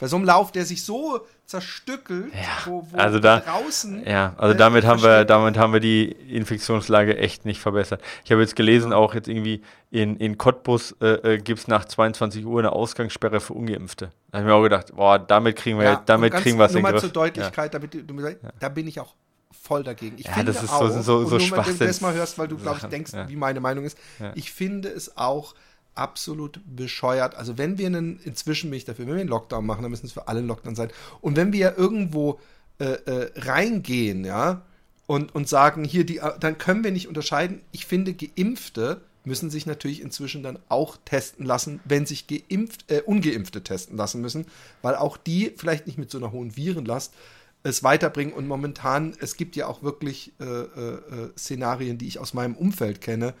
Bei 0.00 0.06
so 0.06 0.16
einem 0.16 0.24
Lauf, 0.24 0.52
der 0.52 0.64
sich 0.64 0.82
so 0.84 1.20
zerstückelt, 1.46 2.32
wo, 2.66 2.86
wo 2.90 2.96
also 2.96 3.18
da- 3.20 3.40
draußen. 3.40 4.04
Ja, 4.06 4.34
also 4.38 4.54
äh, 4.54 4.56
damit 4.56 4.84
haben 4.84 5.02
wir, 5.02 5.24
damit 5.24 5.56
haben 5.58 5.72
wir 5.72 5.80
die 5.80 6.04
Infektionslage 6.10 7.16
echt 7.18 7.44
nicht 7.44 7.60
verbessert. 7.60 8.00
Ich 8.24 8.32
habe 8.32 8.40
jetzt 8.40 8.56
gelesen, 8.56 8.92
auch 8.92 9.14
jetzt 9.14 9.28
irgendwie 9.28 9.62
in, 9.90 10.16
in 10.16 10.36
Cottbus 10.38 10.96
äh, 11.00 11.34
äh, 11.34 11.38
gibt 11.38 11.60
es 11.60 11.68
nach 11.68 11.84
22 11.84 12.44
Uhr 12.44 12.60
eine 12.60 12.72
Ausgangssperre 12.72 13.40
für 13.40 13.52
Ungeimpfte. 13.54 14.10
Da 14.30 14.38
habe 14.38 14.48
ich 14.48 14.52
mir 14.52 14.58
auch 14.58 14.62
gedacht, 14.62 14.94
boah, 14.96 15.18
damit 15.18 15.56
kriegen 15.56 15.78
wir, 15.78 15.84
Ja, 15.84 16.02
damit 16.06 16.32
ganz- 16.32 16.42
kriegen 16.42 16.58
wir 16.58 16.64
es 16.64 16.72
nur 16.72 16.78
in 16.78 16.82
den 16.82 16.82
mal 16.84 16.90
Griff. 16.92 17.00
zur 17.02 17.10
Deutlichkeit, 17.12 17.74
damit 17.74 18.10
mir 18.10 18.22
sagst, 18.22 18.38
da 18.60 18.68
bin 18.68 18.86
ich 18.88 18.98
auch 19.00 19.14
voll 19.62 19.82
dagegen. 19.84 20.18
Ich 20.18 20.26
Ja, 20.26 20.32
finde 20.32 20.52
das 20.52 20.62
ist 20.62 20.70
so- 20.70 20.76
auch, 20.76 20.90
so- 20.90 21.02
so 21.02 21.36
und 21.36 21.48
nur, 21.50 21.66
wenn 21.66 21.78
du 21.78 21.86
das 21.86 22.00
mal 22.00 22.12
hörst, 22.14 22.38
weil 22.38 22.48
du, 22.48 22.56
glaube 22.56 22.78
ich, 22.82 22.88
denkst, 22.88 23.12
ja. 23.12 23.28
wie 23.28 23.36
meine 23.36 23.60
Meinung 23.60 23.84
ist. 23.84 23.96
Ja. 24.18 24.32
Ich 24.34 24.50
finde 24.52 24.88
es 24.88 25.16
auch 25.16 25.54
absolut 25.94 26.60
bescheuert. 26.64 27.34
Also 27.34 27.58
wenn 27.58 27.78
wir 27.78 27.86
einen, 27.86 28.18
inzwischen 28.20 28.70
bin 28.70 28.76
ich 28.76 28.84
dafür, 28.84 29.06
wenn 29.06 29.14
wir 29.14 29.20
einen 29.20 29.28
Lockdown 29.28 29.64
machen, 29.64 29.82
dann 29.82 29.90
müssen 29.90 30.06
es 30.06 30.12
für 30.12 30.28
alle 30.28 30.40
Lockdown 30.40 30.74
sein. 30.74 30.90
Und 31.20 31.36
wenn 31.36 31.52
wir 31.52 31.76
irgendwo 31.76 32.40
äh, 32.78 32.84
äh, 32.84 33.30
reingehen, 33.36 34.24
ja, 34.24 34.62
und, 35.06 35.34
und 35.34 35.48
sagen, 35.48 35.84
hier, 35.84 36.04
die, 36.04 36.20
dann 36.40 36.58
können 36.58 36.82
wir 36.82 36.90
nicht 36.90 37.08
unterscheiden. 37.08 37.60
Ich 37.72 37.86
finde, 37.86 38.14
Geimpfte 38.14 39.02
müssen 39.24 39.50
sich 39.50 39.66
natürlich 39.66 40.00
inzwischen 40.00 40.42
dann 40.42 40.58
auch 40.68 40.96
testen 41.04 41.46
lassen, 41.46 41.80
wenn 41.84 42.06
sich 42.06 42.26
geimpft, 42.26 42.90
äh, 42.90 43.02
Ungeimpfte 43.02 43.62
testen 43.62 43.96
lassen 43.96 44.20
müssen, 44.20 44.46
weil 44.82 44.96
auch 44.96 45.16
die 45.16 45.52
vielleicht 45.56 45.86
nicht 45.86 45.98
mit 45.98 46.10
so 46.10 46.18
einer 46.18 46.32
hohen 46.32 46.56
Virenlast 46.56 47.14
es 47.62 47.82
weiterbringen. 47.82 48.34
Und 48.34 48.46
momentan, 48.46 49.16
es 49.20 49.36
gibt 49.36 49.56
ja 49.56 49.66
auch 49.66 49.82
wirklich 49.82 50.32
äh, 50.40 50.44
äh, 50.44 50.94
äh, 50.94 51.30
Szenarien, 51.38 51.96
die 51.98 52.06
ich 52.06 52.18
aus 52.18 52.34
meinem 52.34 52.54
Umfeld 52.54 53.00
kenne, 53.00 53.34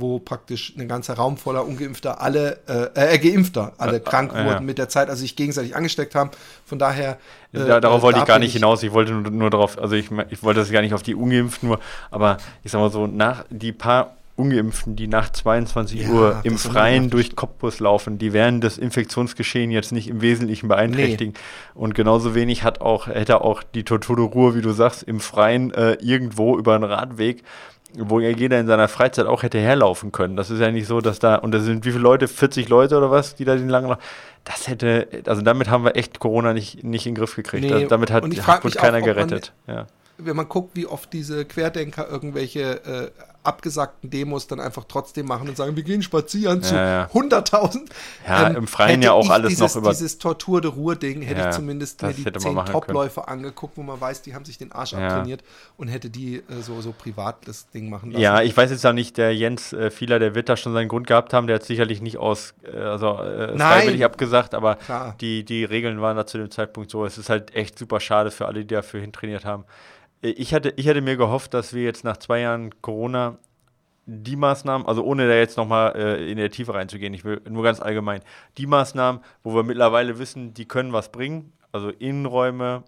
wo 0.00 0.18
praktisch 0.18 0.74
ein 0.78 0.88
ganzer 0.88 1.14
Raum 1.14 1.36
voller 1.36 1.66
Ungeimpfter 1.66 2.20
alle, 2.20 2.58
äh, 2.68 3.14
äh, 3.14 3.18
Geimpfter, 3.18 3.72
alle 3.78 3.96
Äh, 3.96 4.00
krank 4.00 4.32
ja. 4.34 4.44
wurden 4.44 4.64
mit 4.66 4.78
der 4.78 4.88
Zeit, 4.88 5.08
also 5.08 5.20
sich 5.20 5.36
gegenseitig 5.36 5.76
angesteckt 5.76 6.14
haben. 6.14 6.30
Von 6.64 6.78
daher. 6.78 7.18
äh, 7.52 7.58
Da, 7.58 7.80
darauf 7.80 8.00
äh, 8.00 8.02
wollte 8.02 8.18
da 8.18 8.22
ich 8.22 8.28
gar 8.28 8.38
nicht 8.38 8.52
hinaus. 8.52 8.82
Ich 8.82 8.92
wollte 8.92 9.12
nur, 9.12 9.30
nur 9.30 9.50
darauf, 9.50 9.78
also 9.78 9.94
ich, 9.94 10.10
ich 10.30 10.42
wollte 10.42 10.60
das 10.60 10.70
gar 10.70 10.82
nicht 10.82 10.94
auf 10.94 11.02
die 11.02 11.14
Ungeimpften 11.14 11.68
nur, 11.68 11.80
aber 12.10 12.38
ich 12.64 12.70
sag 12.72 12.80
mal 12.80 12.90
so, 12.90 13.06
nach 13.06 13.44
die 13.50 13.72
paar 13.72 14.16
Ungeimpften, 14.36 14.96
die 14.96 15.06
nach 15.06 15.30
22 15.30 16.02
Ja, 16.02 16.08
Uhr 16.08 16.40
im 16.44 16.56
Freien 16.56 17.10
durch 17.10 17.36
Cottbus 17.36 17.78
laufen, 17.78 18.16
die 18.16 18.32
werden 18.32 18.62
das 18.62 18.78
Infektionsgeschehen 18.78 19.70
jetzt 19.70 19.92
nicht 19.92 20.08
im 20.08 20.22
Wesentlichen 20.22 20.66
beeinträchtigen. 20.68 21.34
Und 21.74 21.94
genauso 21.94 22.34
wenig 22.34 22.64
hat 22.64 22.80
auch, 22.80 23.06
hätte 23.06 23.42
auch 23.42 23.62
die 23.62 23.84
Tortudo 23.84 24.24
Ruhr, 24.24 24.54
wie 24.54 24.62
du 24.62 24.72
sagst, 24.72 25.02
im 25.02 25.20
Freien 25.20 25.74
äh, 25.74 25.92
irgendwo 26.00 26.56
über 26.56 26.74
einen 26.74 26.84
Radweg 26.84 27.42
wo 27.98 28.20
ja 28.20 28.30
jeder 28.30 28.58
in 28.60 28.66
seiner 28.66 28.88
Freizeit 28.88 29.26
auch 29.26 29.42
hätte 29.42 29.58
herlaufen 29.58 30.12
können. 30.12 30.36
Das 30.36 30.50
ist 30.50 30.60
ja 30.60 30.70
nicht 30.70 30.86
so, 30.86 31.00
dass 31.00 31.18
da, 31.18 31.36
und 31.36 31.52
da 31.52 31.60
sind 31.60 31.84
wie 31.84 31.90
viele 31.90 32.02
Leute, 32.02 32.28
40 32.28 32.68
Leute 32.68 32.96
oder 32.96 33.10
was, 33.10 33.34
die 33.34 33.44
da 33.44 33.56
den 33.56 33.68
langen 33.68 33.88
Lauf, 33.88 33.98
das 34.44 34.68
hätte, 34.68 35.08
also 35.26 35.42
damit 35.42 35.68
haben 35.68 35.84
wir 35.84 35.96
echt 35.96 36.18
Corona 36.20 36.52
nicht, 36.52 36.82
nicht 36.84 37.06
in 37.06 37.14
den 37.14 37.18
Griff 37.20 37.34
gekriegt. 37.36 37.64
Nee, 37.64 37.72
Also 37.72 37.88
damit 37.88 38.10
hat, 38.10 38.22
frag 38.36 38.58
wurde 38.64 38.68
mich 38.68 38.78
auch, 38.78 38.82
keiner 38.82 38.98
ob 38.98 39.04
man- 39.06 39.14
gerettet. 39.14 39.52
Ja. 39.66 39.86
wenn 40.18 40.36
man 40.36 40.48
guckt, 40.48 40.76
wie 40.76 40.86
oft 40.86 41.12
diese 41.12 41.44
Querdenker 41.44 42.08
irgendwelche 42.08 42.84
äh, 42.84 43.10
abgesagten 43.42 44.10
Demos 44.10 44.46
dann 44.46 44.60
einfach 44.60 44.84
trotzdem 44.86 45.26
machen 45.26 45.48
und 45.48 45.56
sagen, 45.56 45.74
wir 45.76 45.82
gehen 45.82 46.02
spazieren 46.02 46.62
zu 46.62 46.74
Ja, 46.74 46.86
ja. 46.86 47.10
100.000. 47.12 47.88
Ja, 48.28 48.48
im 48.48 48.66
Freien 48.66 49.00
ja 49.02 49.12
auch 49.12 49.30
alles 49.30 49.48
dieses, 49.50 49.74
noch 49.74 49.82
über- 49.82 49.90
Dieses 49.90 50.18
Tortur 50.18 50.60
de 50.60 50.70
Ruhr-Ding 50.70 51.22
hätte 51.22 51.40
Ja, 51.40 51.48
ich 51.50 51.54
zumindest 51.56 52.02
mir 52.02 52.12
die 52.12 52.24
zehn. 52.24 52.54
Topläufer 52.66 53.28
angeguckt, 53.28 53.76
wo 53.76 53.82
man 53.82 54.00
weiß, 54.00 54.22
die 54.22 54.34
haben 54.34 54.44
sich 54.44 54.58
den 54.58 54.72
Arsch 54.72 54.92
Ja. 54.92 54.98
abtrainiert 55.06 55.42
und 55.76 55.88
hätte 55.88 56.10
die 56.10 56.36
äh, 56.36 56.42
so, 56.62 56.80
so 56.82 56.92
privat 56.92 57.36
das 57.46 57.70
Ding 57.70 57.88
machen 57.88 58.10
lassen. 58.10 58.22
Ja, 58.22 58.42
ich 58.42 58.56
weiß 58.56 58.70
jetzt 58.70 58.84
auch 58.86 58.92
nicht, 58.92 59.16
der 59.16 59.34
Jens 59.34 59.72
äh, 59.72 59.90
Fieler, 59.90 60.18
der 60.18 60.34
wird 60.34 60.48
da 60.48 60.56
schon 60.56 60.72
seinen 60.72 60.88
Grund 60.88 61.06
gehabt 61.06 61.32
haben, 61.32 61.46
der 61.46 61.56
hat 61.56 61.64
sicherlich 61.64 62.02
nicht 62.02 62.18
aus, 62.18 62.52
äh, 62.64 62.76
also 62.76 63.18
äh, 63.18 63.56
freiwillig 63.56 64.04
abgesagt, 64.04 64.54
aber 64.54 64.76
Klar. 64.76 65.14
die, 65.20 65.44
die 65.44 65.64
Regeln 65.64 66.00
waren 66.00 66.16
da 66.16 66.26
zu 66.26 66.38
dem 66.38 66.50
Zeitpunkt 66.50 66.90
so. 66.90 67.04
Es 67.06 67.16
ist 67.18 67.30
halt 67.30 67.54
echt 67.54 67.78
super 67.78 68.00
schade 68.00 68.30
für 68.30 68.46
alle, 68.46 68.60
die 68.60 68.74
dafür 68.74 69.00
hintrainiert 69.00 69.44
haben. 69.44 69.64
Äh, 70.22 70.30
Ich 70.30 70.54
hatte, 70.54 70.72
ich 70.76 70.88
hatte 70.88 71.00
mir 71.00 71.16
gehofft, 71.16 71.54
dass 71.54 71.72
wir 71.74 71.82
jetzt 71.82 72.04
nach 72.04 72.16
zwei 72.16 72.40
Jahren 72.40 72.80
Corona 72.82 73.38
die 74.06 74.36
Maßnahmen, 74.36 74.86
also 74.86 75.04
ohne 75.04 75.28
da 75.28 75.34
jetzt 75.34 75.56
nochmal 75.56 75.94
äh, 75.94 76.30
in 76.30 76.36
der 76.36 76.50
Tiefe 76.50 76.74
reinzugehen, 76.74 77.14
ich 77.14 77.24
will 77.24 77.40
nur 77.48 77.62
ganz 77.62 77.80
allgemein, 77.80 78.22
die 78.58 78.66
Maßnahmen, 78.66 79.20
wo 79.44 79.54
wir 79.54 79.62
mittlerweile 79.62 80.18
wissen, 80.18 80.52
die 80.54 80.66
können 80.66 80.92
was 80.92 81.12
bringen, 81.12 81.52
also 81.70 81.90
Innenräume, 81.90 82.82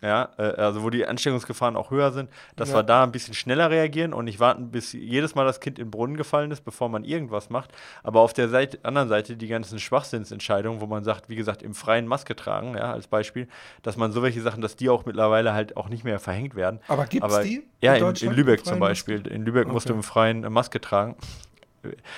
ja, 0.00 0.28
äh, 0.38 0.42
also 0.42 0.82
wo 0.82 0.90
die 0.90 1.06
Ansteckungsgefahren 1.06 1.76
auch 1.76 1.90
höher 1.90 2.12
sind, 2.12 2.30
dass 2.56 2.70
Ja. 2.70 2.76
wir 2.76 2.82
da 2.84 3.02
ein 3.02 3.10
bisschen 3.12 3.34
schneller 3.34 3.70
reagieren 3.70 4.12
und 4.12 4.26
nicht 4.26 4.38
warten, 4.40 4.70
bis 4.70 4.92
jedes 4.92 5.34
Mal 5.34 5.44
das 5.44 5.60
Kind 5.60 5.78
in 5.78 5.86
den 5.86 5.90
Brunnen 5.90 6.16
gefallen 6.16 6.50
ist, 6.50 6.64
bevor 6.64 6.88
man 6.88 7.04
irgendwas 7.04 7.50
macht. 7.50 7.70
Aber 8.02 8.20
auf 8.20 8.32
der 8.32 8.48
Seite, 8.48 8.78
anderen 8.84 9.08
Seite 9.08 9.36
die 9.36 9.48
ganzen 9.48 9.78
Schwachsinnsentscheidungen, 9.78 10.80
wo 10.80 10.86
man 10.86 11.02
sagt, 11.04 11.28
wie 11.28 11.36
gesagt, 11.36 11.62
im 11.62 11.74
freien 11.74 12.06
Maske 12.06 12.36
tragen, 12.36 12.74
ja, 12.76 12.92
als 12.92 13.06
Beispiel, 13.08 13.48
dass 13.82 13.96
man 13.96 14.12
so 14.12 14.22
welche 14.22 14.40
Sachen, 14.40 14.62
dass 14.62 14.76
die 14.76 14.88
auch 14.88 15.04
mittlerweile 15.04 15.52
halt 15.52 15.76
auch 15.76 15.88
nicht 15.88 16.04
mehr 16.04 16.18
verhängt 16.18 16.54
werden. 16.54 16.80
Aber 16.88 17.06
gibt's 17.06 17.24
Aber- 17.34 17.42
die 17.42 17.62
Ja, 17.80 17.94
in 17.94 18.04
in, 18.06 18.14
in 18.16 18.32
Lübeck 18.34 18.64
zum 18.64 18.78
Beispiel. 18.78 19.26
In 19.26 19.44
Lübeck 19.44 19.68
musst 19.68 19.88
du 19.88 19.92
Okay. 19.92 19.98
im 19.98 20.02
Freien 20.02 20.52
Maske 20.52 20.80
tragen. 20.80 21.16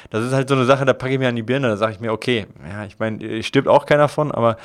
Das 0.09 0.25
ist 0.25 0.33
halt 0.33 0.49
so 0.49 0.55
eine 0.55 0.65
Sache, 0.65 0.85
da 0.87 0.95
packe 0.95 1.13
ich 1.13 1.19
mir 1.19 1.29
an 1.29 1.37
die 1.37 1.43
Birne, 1.43 1.69
da 1.69 1.77
sage 1.77 1.93
ich 1.93 2.01
mir, 2.01 2.13
okay, 2.13 2.47
ja, 2.69 2.85
ich 2.87 2.99
meine, 2.99 3.23
äh, 3.23 3.43
stirbt 3.43 3.69
auch 3.69 3.85
keiner 3.87 4.09
von, 4.09 4.33
aber 4.33 4.57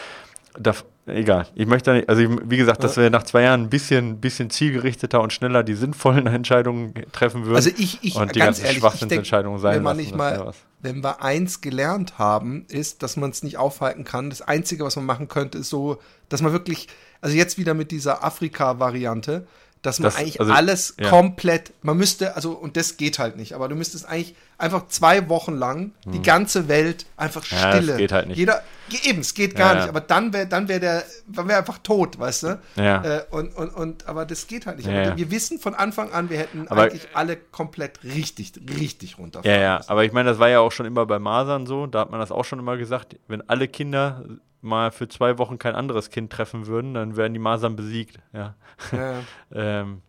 da, 0.60 0.74
egal. 1.08 1.48
Ich 1.56 1.68
möchte 1.68 1.94
nicht, 1.94 2.10
also 2.10 2.22
ich, 2.22 2.30
wie 2.46 2.58
gesagt, 2.58 2.84
dass 2.84 2.98
wir 2.98 3.10
nach 3.10 3.24
zwei 3.24 3.42
Jahren 3.44 3.64
ein 3.64 3.70
bisschen, 3.70 4.20
bisschen 4.22 4.50
zielgerichteter 4.50 5.22
und 5.22 5.34
schneller 5.34 5.64
die 5.64 5.74
sinnvollen 5.76 6.28
Entscheidungen 6.28 6.94
treffen 7.12 7.46
würden. 7.46 7.56
Also 7.56 7.70
ich, 7.78 8.00
ich 8.04 8.16
und 8.16 8.34
die 8.36 8.40
ganz 8.40 8.58
ganzen 8.58 8.62
ehrlich, 8.66 8.78
ich 8.78 8.82
Schwachsinnsentscheidungen 8.82 9.60
sein 9.60 9.76
wenn 9.76 9.84
man 9.84 9.98
lassen, 9.98 10.02
nicht 10.02 10.12
das 10.12 10.18
mal, 10.18 10.54
wenn 10.82 11.04
wir 11.04 11.22
eins 11.24 11.62
gelernt 11.62 12.18
haben, 12.20 12.66
ist, 12.70 13.04
dass 13.04 13.18
man 13.18 13.32
es 13.32 13.44
nicht 13.44 13.58
aufhalten 13.58 14.04
kann. 14.04 14.30
Das 14.30 14.42
Einzige, 14.42 14.84
was 14.86 14.96
man 14.96 15.06
machen 15.06 15.28
könnte, 15.28 15.58
ist 15.58 15.70
so, 15.70 16.00
dass 16.30 16.42
man 16.42 16.52
wirklich, 16.52 16.88
also 17.22 17.36
jetzt 17.36 17.58
wieder 17.58 17.74
mit 17.74 17.92
dieser 17.92 18.24
Afrika-Variante, 18.24 19.48
dass 19.82 20.00
man 20.00 20.06
Das- 20.12 20.18
eigentlich 20.18 20.40
also, 20.40 20.52
alles 20.52 20.96
ja. 21.00 21.10
komplett, 21.10 21.74
man 21.84 21.98
müsste, 21.98 22.36
also, 22.36 22.52
und 22.54 22.76
das 22.76 22.98
geht 22.98 23.20
halt 23.20 23.38
nicht, 23.38 23.54
aber 23.54 23.68
du 23.68 23.76
müsstest 23.76 24.08
eigentlich 24.08 24.36
einfach 24.58 24.88
zwei 24.88 25.30
Wochen 25.30 25.54
lang 25.54 25.92
die 26.06 26.22
ganze 26.22 26.68
Welt 26.68 27.06
einfach 27.18 27.44
Hm. 27.46 27.58
Ja, 27.58 27.72
das 27.72 27.84
stille. 27.84 27.98
geht 27.98 28.12
halt 28.12 28.28
nicht. 28.28 28.38
Jeder, 28.38 28.64
Eben, 29.04 29.20
es 29.22 29.34
geht 29.34 29.56
gar 29.56 29.74
Ja, 29.74 29.80
nicht. 29.82 29.90
Aber 29.90 30.02
dann 30.02 30.32
wäre 30.34 30.46
dann 30.48 30.68
wär 30.68 30.80
der, 30.80 31.04
dann 31.28 31.48
wäre 31.48 31.60
einfach 31.60 31.80
tot, 31.80 32.20
weißt 32.20 32.44
du? 32.44 32.60
Ja. 32.76 33.04
Äh, 33.04 33.24
und, 33.32 33.56
und, 33.56 33.70
und, 33.74 34.08
aber 34.08 34.26
das 34.26 34.48
geht 34.48 34.66
halt 34.66 34.78
nicht. 34.78 34.88
Ja, 34.88 35.18
wir 35.18 35.32
wissen 35.32 35.60
von 35.60 35.74
Anfang 35.74 36.12
an, 36.12 36.30
wir 36.30 36.38
hätten 36.38 36.68
Aber- 36.68 36.84
eigentlich 36.84 37.08
alle 37.14 37.36
komplett 37.38 38.04
richtig, 38.04 38.54
richtig 38.80 39.18
runterfahren 39.18 39.56
Ja, 39.60 39.62
ja, 39.64 39.78
müssen. 39.78 39.90
aber 39.90 40.04
ich 40.06 40.12
meine, 40.12 40.30
das 40.30 40.40
war 40.40 40.50
ja 40.50 40.60
auch 40.60 40.72
schon 40.72 40.86
immer 40.86 41.06
bei 41.06 41.20
Masern 41.20 41.66
so, 41.66 41.88
da 41.88 42.02
hat 42.02 42.12
man 42.12 42.20
das 42.20 42.32
auch 42.32 42.46
schon 42.46 42.60
immer 42.60 42.78
gesagt, 42.78 43.16
wenn 43.28 43.48
alle 43.50 43.68
Kinder 43.68 44.24
mal 44.62 44.92
für 44.92 45.08
zwei 45.08 45.38
Wochen 45.38 45.60
kein 45.60 45.76
anderes 45.76 46.10
Kind 46.10 46.32
treffen 46.32 46.68
würden, 46.68 46.94
dann 46.94 47.16
werden 47.18 47.34
die 47.34 47.40
Masern 47.40 47.76
besiegt, 47.76 48.20
ja. 48.34 48.56
ähm, 49.54 50.02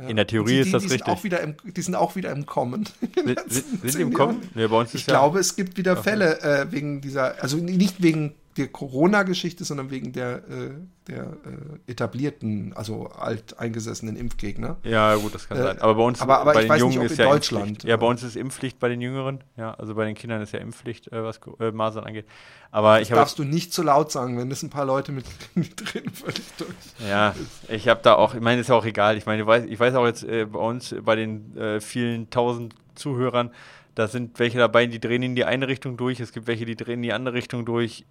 Ja. 0.00 0.08
In 0.08 0.16
der 0.16 0.26
Theorie 0.26 0.54
die, 0.54 0.60
ist 0.60 0.74
das 0.74 0.82
die 0.84 0.90
richtig. 0.90 1.06
Sind 1.06 1.16
auch 1.16 1.24
wieder 1.24 1.40
im, 1.40 1.54
die 1.64 1.82
sind 1.82 1.94
auch 1.94 2.16
wieder 2.16 2.30
im 2.30 2.46
Kommen. 2.46 2.88
sind, 3.48 3.66
die 3.82 4.00
im 4.00 4.12
Kommen? 4.12 4.42
Nee, 4.54 4.66
bei 4.68 4.80
uns 4.80 4.94
Ich 4.94 5.06
glaube, 5.06 5.40
es 5.40 5.56
gibt 5.56 5.76
wieder 5.76 5.96
Fälle 5.96 6.40
äh, 6.42 6.70
wegen 6.70 7.00
dieser, 7.00 7.42
also 7.42 7.56
nicht 7.56 8.02
wegen 8.02 8.34
der 8.58 8.68
Corona-Geschichte, 8.68 9.64
sondern 9.64 9.90
wegen 9.90 10.12
der, 10.12 10.36
äh, 10.48 10.70
der 11.06 11.22
äh, 11.24 11.90
etablierten, 11.90 12.72
also 12.74 13.06
alteingesessenen 13.06 14.16
Impfgegner. 14.16 14.76
Ja, 14.82 15.14
gut, 15.16 15.34
das 15.34 15.48
kann 15.48 15.56
Äh, 15.58 15.62
sein. 15.62 15.78
Aber 15.80 15.94
bei 15.94 16.02
uns, 16.02 16.20
aber- 16.20 16.40
aber 16.40 16.52
bei 16.52 16.60
ich 16.60 16.66
den 16.66 16.70
weiß 16.70 16.82
nicht, 16.82 16.94
Jungen 16.94 17.06
ob 17.06 17.12
ist 17.12 17.18
in 17.18 17.24
ja 17.24 17.30
Deutschland, 17.30 17.66
Impfpflicht. 17.68 17.88
Ja, 17.88 17.96
bei 17.96 18.02
aber- 18.02 18.10
uns 18.10 18.22
ist 18.22 18.36
Impfpflicht 18.36 18.78
bei 18.78 18.88
den 18.88 19.00
Jüngeren. 19.00 19.42
Ja, 19.56 19.72
also 19.74 19.94
bei 19.94 20.04
den 20.04 20.14
Kindern 20.14 20.42
ist 20.42 20.52
ja 20.52 20.58
Impfpflicht, 20.58 21.08
äh, 21.12 21.22
was 21.24 21.40
äh, 21.60 21.70
Masern 21.72 22.04
angeht. 22.04 22.26
Aber 22.70 23.00
ich 23.00 23.10
habe 23.10 23.20
Darfst 23.20 23.38
du 23.38 23.44
nicht 23.44 23.72
zu 23.72 23.82
laut 23.82 24.12
sagen, 24.12 24.36
wenn 24.38 24.50
das 24.50 24.62
ein 24.62 24.70
paar 24.70 24.84
Leute 24.84 25.12
mit, 25.12 25.24
mit 25.54 25.72
drin 25.94 26.10
völlig 26.10 26.42
durch. 26.58 27.08
Ja, 27.08 27.34
ich 27.68 27.88
habe 27.88 28.00
da 28.02 28.14
auch, 28.14 28.34
ich 28.34 28.40
meine, 28.40 28.60
ist 28.60 28.68
ja 28.68 28.74
auch 28.74 28.84
egal. 28.84 29.16
Ich 29.16 29.24
meine, 29.24 29.40
ich 29.42 29.46
weiß, 29.46 29.64
ich 29.66 29.80
weiß 29.80 29.94
auch 29.94 30.04
jetzt 30.06 30.24
äh, 30.24 30.44
bei 30.44 30.58
uns, 30.58 30.94
bei 31.02 31.16
den 31.16 31.56
äh, 31.56 31.80
vielen 31.80 32.28
tausend 32.30 32.74
Zuhörern, 32.94 33.50
da 33.94 34.06
sind 34.06 34.38
welche 34.38 34.58
dabei, 34.58 34.86
die 34.86 35.00
drehen 35.00 35.24
in 35.24 35.34
die 35.34 35.44
eine 35.44 35.66
Richtung 35.66 35.96
durch, 35.96 36.20
es 36.20 36.32
gibt 36.32 36.46
welche, 36.46 36.64
die 36.64 36.76
drehen 36.76 36.94
in 36.98 37.02
die 37.02 37.12
andere 37.12 37.34
Richtung 37.34 37.64
durch. 37.64 38.04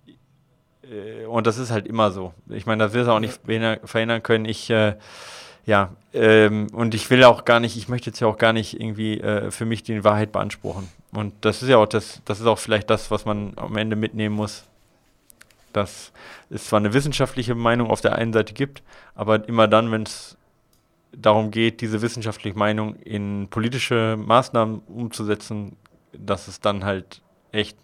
Äh, 0.91 1.25
und 1.25 1.47
das 1.47 1.57
ist 1.57 1.71
halt 1.71 1.87
immer 1.87 2.11
so. 2.11 2.33
Ich 2.49 2.65
meine, 2.65 2.83
das 2.83 2.93
wird 2.93 3.03
es 3.03 3.09
auch 3.09 3.19
nicht 3.19 3.39
verhindern- 3.45 3.79
verhindern 3.85 4.23
können. 4.23 4.45
Ich, 4.45 4.69
äh, 4.69 4.95
ja, 5.65 5.91
ähm, 6.13 6.67
und 6.71 6.95
ich 6.95 7.09
will 7.09 7.23
auch 7.23 7.45
gar 7.45 7.59
nicht, 7.59 7.75
ich 7.77 7.89
möchte 7.89 8.09
jetzt 8.09 8.19
ja 8.19 8.27
auch 8.27 8.37
gar 8.37 8.53
nicht 8.53 8.79
irgendwie 8.79 9.19
äh, 9.19 9.51
für 9.51 9.65
mich 9.65 9.83
die 9.83 10.03
Wahrheit 10.03 10.31
beanspruchen. 10.31 10.87
Und 11.11 11.33
das 11.41 11.61
ist 11.61 11.69
ja 11.69 11.77
auch 11.77 11.87
das, 11.87 12.21
das 12.25 12.39
ist 12.39 12.45
auch 12.45 12.59
vielleicht 12.59 12.89
das, 12.89 13.11
was 13.11 13.25
man 13.25 13.53
am 13.55 13.75
Ende 13.77 13.95
mitnehmen 13.95 14.35
muss. 14.35 14.63
Dass 15.73 16.11
es 16.49 16.67
zwar 16.67 16.79
eine 16.79 16.93
wissenschaftliche 16.93 17.53
Meinung 17.53 17.91
auf 17.91 18.01
der 18.01 18.15
einen 18.15 18.33
Seite 18.33 18.53
gibt, 18.53 18.81
aber 19.15 19.47
immer 19.47 19.67
dann, 19.67 19.91
wenn 19.91 20.03
es 20.03 20.37
darum 21.11 21.51
geht, 21.51 21.81
diese 21.81 22.01
wissenschaftliche 22.01 22.57
Meinung 22.57 22.95
in 22.95 23.47
politische 23.49 24.17
Maßnahmen 24.17 24.81
umzusetzen, 24.87 25.75
dass 26.13 26.47
es 26.47 26.61
dann 26.61 26.83
halt 26.85 27.21
echt 27.51 27.77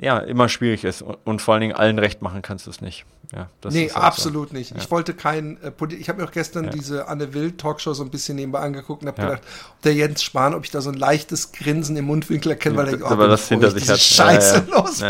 ja, 0.00 0.18
immer 0.18 0.48
schwierig 0.48 0.84
ist 0.84 1.02
und, 1.02 1.42
vor 1.42 1.54
allen 1.54 1.60
Dingen 1.60 1.74
allen 1.74 1.98
recht 1.98 2.22
machen 2.22 2.40
kannst 2.40 2.66
du 2.66 2.70
es 2.70 2.80
nicht. 2.80 3.04
Ja, 3.34 3.50
das 3.60 3.74
nee, 3.74 3.84
ist 3.84 3.94
halt 3.94 4.02
so. 4.02 4.06
absolut 4.06 4.52
nicht. 4.52 4.70
Ja. 4.70 4.76
Ich 4.78 4.90
wollte 4.90 5.12
kein, 5.12 5.58
äh, 5.62 5.72
ich 5.98 6.08
habe 6.08 6.22
mir 6.22 6.26
auch 6.26 6.32
gestern 6.32 6.66
Ja. 6.66 6.70
diese 6.70 7.08
Anne 7.08 7.34
Will 7.34 7.52
Talkshow 7.52 7.92
so 7.92 8.02
ein 8.02 8.10
bisschen 8.10 8.36
nebenbei 8.36 8.60
angeguckt 8.60 9.02
und 9.02 9.08
habe 9.08 9.20
gedacht, 9.20 9.42
ob 9.76 9.82
der 9.82 9.94
Jens 9.94 10.22
Spahn, 10.22 10.54
ob 10.54 10.64
ich 10.64 10.70
da 10.70 10.80
so 10.80 10.90
ein 10.90 10.96
leichtes 10.96 11.52
Grinsen 11.52 11.96
im 11.96 12.06
Mundwinkel 12.06 12.52
erkenne, 12.52 12.76
weil 12.78 12.88
er 13.00 13.10
aber 13.10 13.28
das 13.28 13.48
hinter 13.48 13.70
sich 13.70 13.88
hat. 13.88 13.98
Scheiße 13.98 14.66
los. 14.70 15.02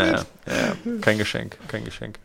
Kein 1.01 1.19
Geschenk, 1.19 1.59
kein 1.69 1.85
Geschenk. 1.85 2.19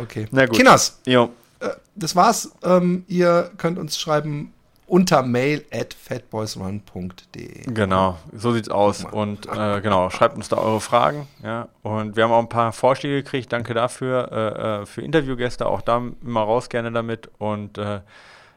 Okay. 0.00 0.26
Na 0.30 0.46
gut. 0.46 0.56
Kinders, 0.56 0.98
Jo, 1.06 1.30
äh, 1.60 1.70
das 1.96 2.14
war's. 2.14 2.52
Ähm, 2.62 3.04
ihr 3.08 3.50
könnt 3.56 3.78
uns 3.78 3.98
schreiben 3.98 4.52
unter 4.86 5.22
mail 5.22 5.64
at 5.72 5.94
fatboysrun.de. 5.94 7.62
Genau, 7.72 8.18
so 8.32 8.52
sieht's 8.52 8.68
aus. 8.68 9.04
Und 9.04 9.46
äh, 9.46 9.80
genau, 9.80 10.10
schreibt 10.10 10.36
uns 10.36 10.48
da 10.48 10.56
eure 10.56 10.80
Fragen. 10.80 11.26
Ja. 11.42 11.68
Und 11.82 12.16
wir 12.16 12.24
haben 12.24 12.32
auch 12.32 12.40
ein 12.40 12.48
paar 12.48 12.72
Vorschläge 12.72 13.22
gekriegt. 13.22 13.52
Danke 13.52 13.74
dafür. 13.74 14.30
Äh, 14.32 14.82
äh, 14.82 14.86
für 14.86 15.02
Interviewgäste, 15.02 15.66
auch 15.66 15.80
da 15.82 16.02
immer 16.22 16.40
raus 16.42 16.68
gerne 16.68 16.92
damit. 16.92 17.30
Und 17.38 17.78
äh, 17.78 18.00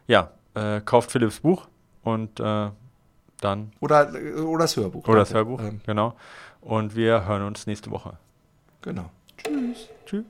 ja, 0.06 0.30
äh, 0.54 0.80
kauft 0.80 1.10
Philipps 1.10 1.40
Buch 1.40 1.66
und 2.02 2.40
äh, 2.40 2.70
dann, 3.40 3.72
Oder, 3.80 4.10
oder 4.44 4.58
das 4.64 4.76
Hörbuch. 4.76 5.06
oder 5.06 5.20
das 5.20 5.32
Hörbuch, 5.32 5.60
Ähm, 5.60 5.80
genau. 5.86 6.14
Und 6.60 6.96
wir 6.96 7.26
hören 7.26 7.42
uns 7.42 7.66
nächste 7.66 7.90
Woche. 7.90 8.14
genau. 8.82 9.10
Tschüss. 10.06 10.24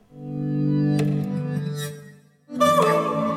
Thank 2.59 3.28